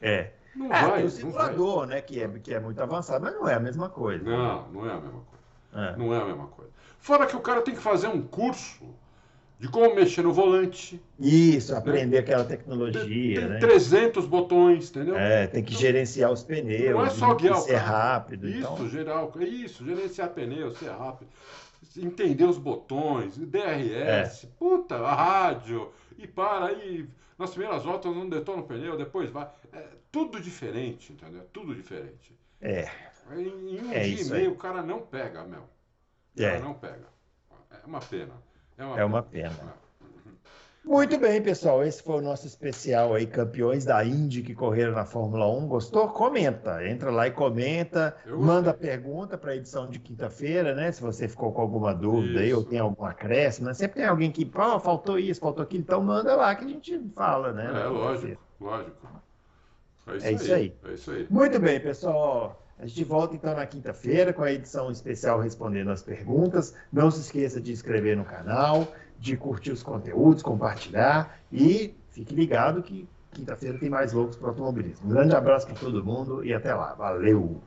É. 0.00 0.30
Não 0.54 0.72
é, 0.72 0.82
vai. 0.82 0.98
Tem 0.98 1.06
o 1.06 1.10
simulador, 1.10 1.86
né? 1.86 2.00
Que 2.00 2.22
é, 2.22 2.28
que 2.28 2.54
é 2.54 2.60
muito 2.60 2.80
avançado, 2.80 3.24
mas 3.24 3.34
não 3.34 3.48
é 3.48 3.54
a 3.54 3.60
mesma 3.60 3.88
coisa. 3.88 4.24
Não, 4.24 4.68
não 4.70 4.86
é 4.86 4.92
a 4.92 5.00
mesma 5.00 5.20
coisa. 5.20 5.90
É. 5.90 5.96
Não 5.96 6.14
é 6.14 6.20
a 6.20 6.24
mesma 6.24 6.46
coisa. 6.46 6.70
Fora 7.00 7.26
que 7.26 7.36
o 7.36 7.40
cara 7.40 7.62
tem 7.62 7.74
que 7.74 7.80
fazer 7.80 8.08
um 8.08 8.22
curso 8.22 8.84
de 9.58 9.68
como 9.68 9.94
mexer 9.94 10.22
no 10.22 10.32
volante. 10.32 11.02
Isso, 11.18 11.74
aprender 11.74 12.16
né? 12.16 12.18
aquela 12.18 12.44
tecnologia, 12.44 13.40
tem, 13.40 13.40
tem 13.40 13.48
né? 13.48 13.58
300 13.58 14.26
botões, 14.26 14.90
entendeu? 14.90 15.16
É, 15.16 15.48
tem 15.48 15.64
que 15.64 15.72
então, 15.72 15.80
gerenciar 15.80 16.30
os 16.30 16.44
pneus. 16.44 16.94
Não 16.94 17.04
é 17.04 17.10
só 17.10 17.34
guiar 17.34 17.58
o 17.58 17.60
ser 17.60 17.76
rápido. 17.76 18.48
Isso, 18.48 18.58
então... 18.58 18.88
geral, 18.88 19.32
isso, 19.40 19.84
gerenciar 19.84 20.28
pneu, 20.30 20.70
ser 20.72 20.90
rápido. 20.90 21.28
Entender 22.04 22.44
os 22.44 22.58
botões, 22.58 23.36
DRS, 23.36 24.44
é. 24.44 24.48
puta, 24.58 24.96
a 24.96 25.14
rádio, 25.14 25.92
e 26.16 26.26
para 26.26 26.66
aí. 26.66 27.08
Nas 27.38 27.50
primeiras 27.50 27.84
voltas 27.84 28.14
não 28.14 28.28
detona 28.28 28.62
o 28.62 28.66
pneu, 28.66 28.96
depois 28.96 29.30
vai. 29.30 29.48
É 29.72 29.88
tudo 30.10 30.40
diferente, 30.40 31.12
entendeu? 31.12 31.46
Tudo 31.52 31.74
diferente. 31.74 32.36
É. 32.60 32.90
Em, 33.30 33.80
um 33.80 33.92
é 33.92 34.00
dia 34.00 34.22
e 34.22 34.24
meio 34.24 34.52
o 34.52 34.56
cara 34.56 34.82
não 34.82 35.00
pega, 35.02 35.44
meu. 35.44 35.62
O 35.62 36.40
cara 36.40 36.56
é. 36.56 36.60
não 36.60 36.74
pega. 36.74 37.06
É 37.70 37.86
uma 37.86 38.00
pena. 38.00 38.34
É 38.76 38.84
uma 38.84 38.92
é 38.92 38.96
pena. 38.96 39.06
Uma 39.06 39.22
pena. 39.22 39.74
Muito 40.84 41.18
bem, 41.18 41.42
pessoal. 41.42 41.84
Esse 41.84 42.02
foi 42.02 42.16
o 42.16 42.20
nosso 42.20 42.46
especial 42.46 43.14
aí, 43.14 43.26
campeões 43.26 43.84
da 43.84 44.02
Indy 44.04 44.42
que 44.42 44.54
correram 44.54 44.92
na 44.92 45.04
Fórmula 45.04 45.46
1. 45.46 45.68
Gostou? 45.68 46.08
Comenta. 46.08 46.86
Entra 46.86 47.10
lá 47.10 47.26
e 47.26 47.30
comenta. 47.30 48.16
Manda 48.26 48.72
pergunta 48.72 49.36
para 49.36 49.52
a 49.52 49.56
edição 49.56 49.88
de 49.88 49.98
quinta-feira, 49.98 50.74
né? 50.74 50.90
Se 50.90 51.02
você 51.02 51.28
ficou 51.28 51.52
com 51.52 51.60
alguma 51.60 51.94
dúvida 51.94 52.40
isso. 52.40 52.40
aí 52.40 52.54
ou 52.54 52.64
tem 52.64 52.78
algum 52.78 53.04
acréscimo. 53.04 53.66
Né? 53.68 53.74
Sempre 53.74 53.96
tem 54.00 54.06
alguém 54.06 54.30
que, 54.30 54.50
oh, 54.54 54.80
faltou 54.80 55.18
isso, 55.18 55.40
faltou 55.40 55.62
aquilo. 55.62 55.82
Então 55.82 56.02
manda 56.02 56.34
lá 56.34 56.54
que 56.54 56.64
a 56.64 56.68
gente 56.68 56.98
fala, 57.14 57.52
né? 57.52 57.70
É, 57.82 57.86
lógico, 57.86 58.42
lógico. 58.58 59.08
É 60.06 60.16
isso, 60.16 60.26
é 60.26 60.32
isso 60.32 60.54
aí. 60.54 60.60
aí. 60.60 60.90
É 60.90 60.94
isso 60.94 61.10
aí. 61.10 61.26
Muito 61.28 61.58
bem, 61.58 61.78
pessoal. 61.80 62.64
A 62.78 62.86
gente 62.86 63.02
volta 63.02 63.34
então 63.34 63.54
na 63.54 63.66
quinta-feira 63.66 64.32
com 64.32 64.42
a 64.42 64.52
edição 64.52 64.90
especial 64.90 65.40
respondendo 65.40 65.90
as 65.90 66.02
perguntas. 66.02 66.74
Não 66.92 67.10
se 67.10 67.20
esqueça 67.20 67.60
de 67.60 67.72
inscrever 67.72 68.16
no 68.16 68.24
canal, 68.24 68.86
de 69.18 69.36
curtir 69.36 69.72
os 69.72 69.82
conteúdos, 69.82 70.42
compartilhar 70.42 71.38
e 71.52 71.94
fique 72.10 72.34
ligado 72.34 72.82
que 72.82 73.08
quinta-feira 73.32 73.78
tem 73.78 73.90
mais 73.90 74.12
loucos 74.12 74.36
para 74.36 74.48
automobilismo. 74.48 75.06
Um 75.06 75.10
grande 75.10 75.34
abraço 75.34 75.66
para 75.66 75.76
todo 75.76 76.04
mundo 76.04 76.44
e 76.44 76.52
até 76.54 76.74
lá. 76.74 76.94
Valeu! 76.94 77.60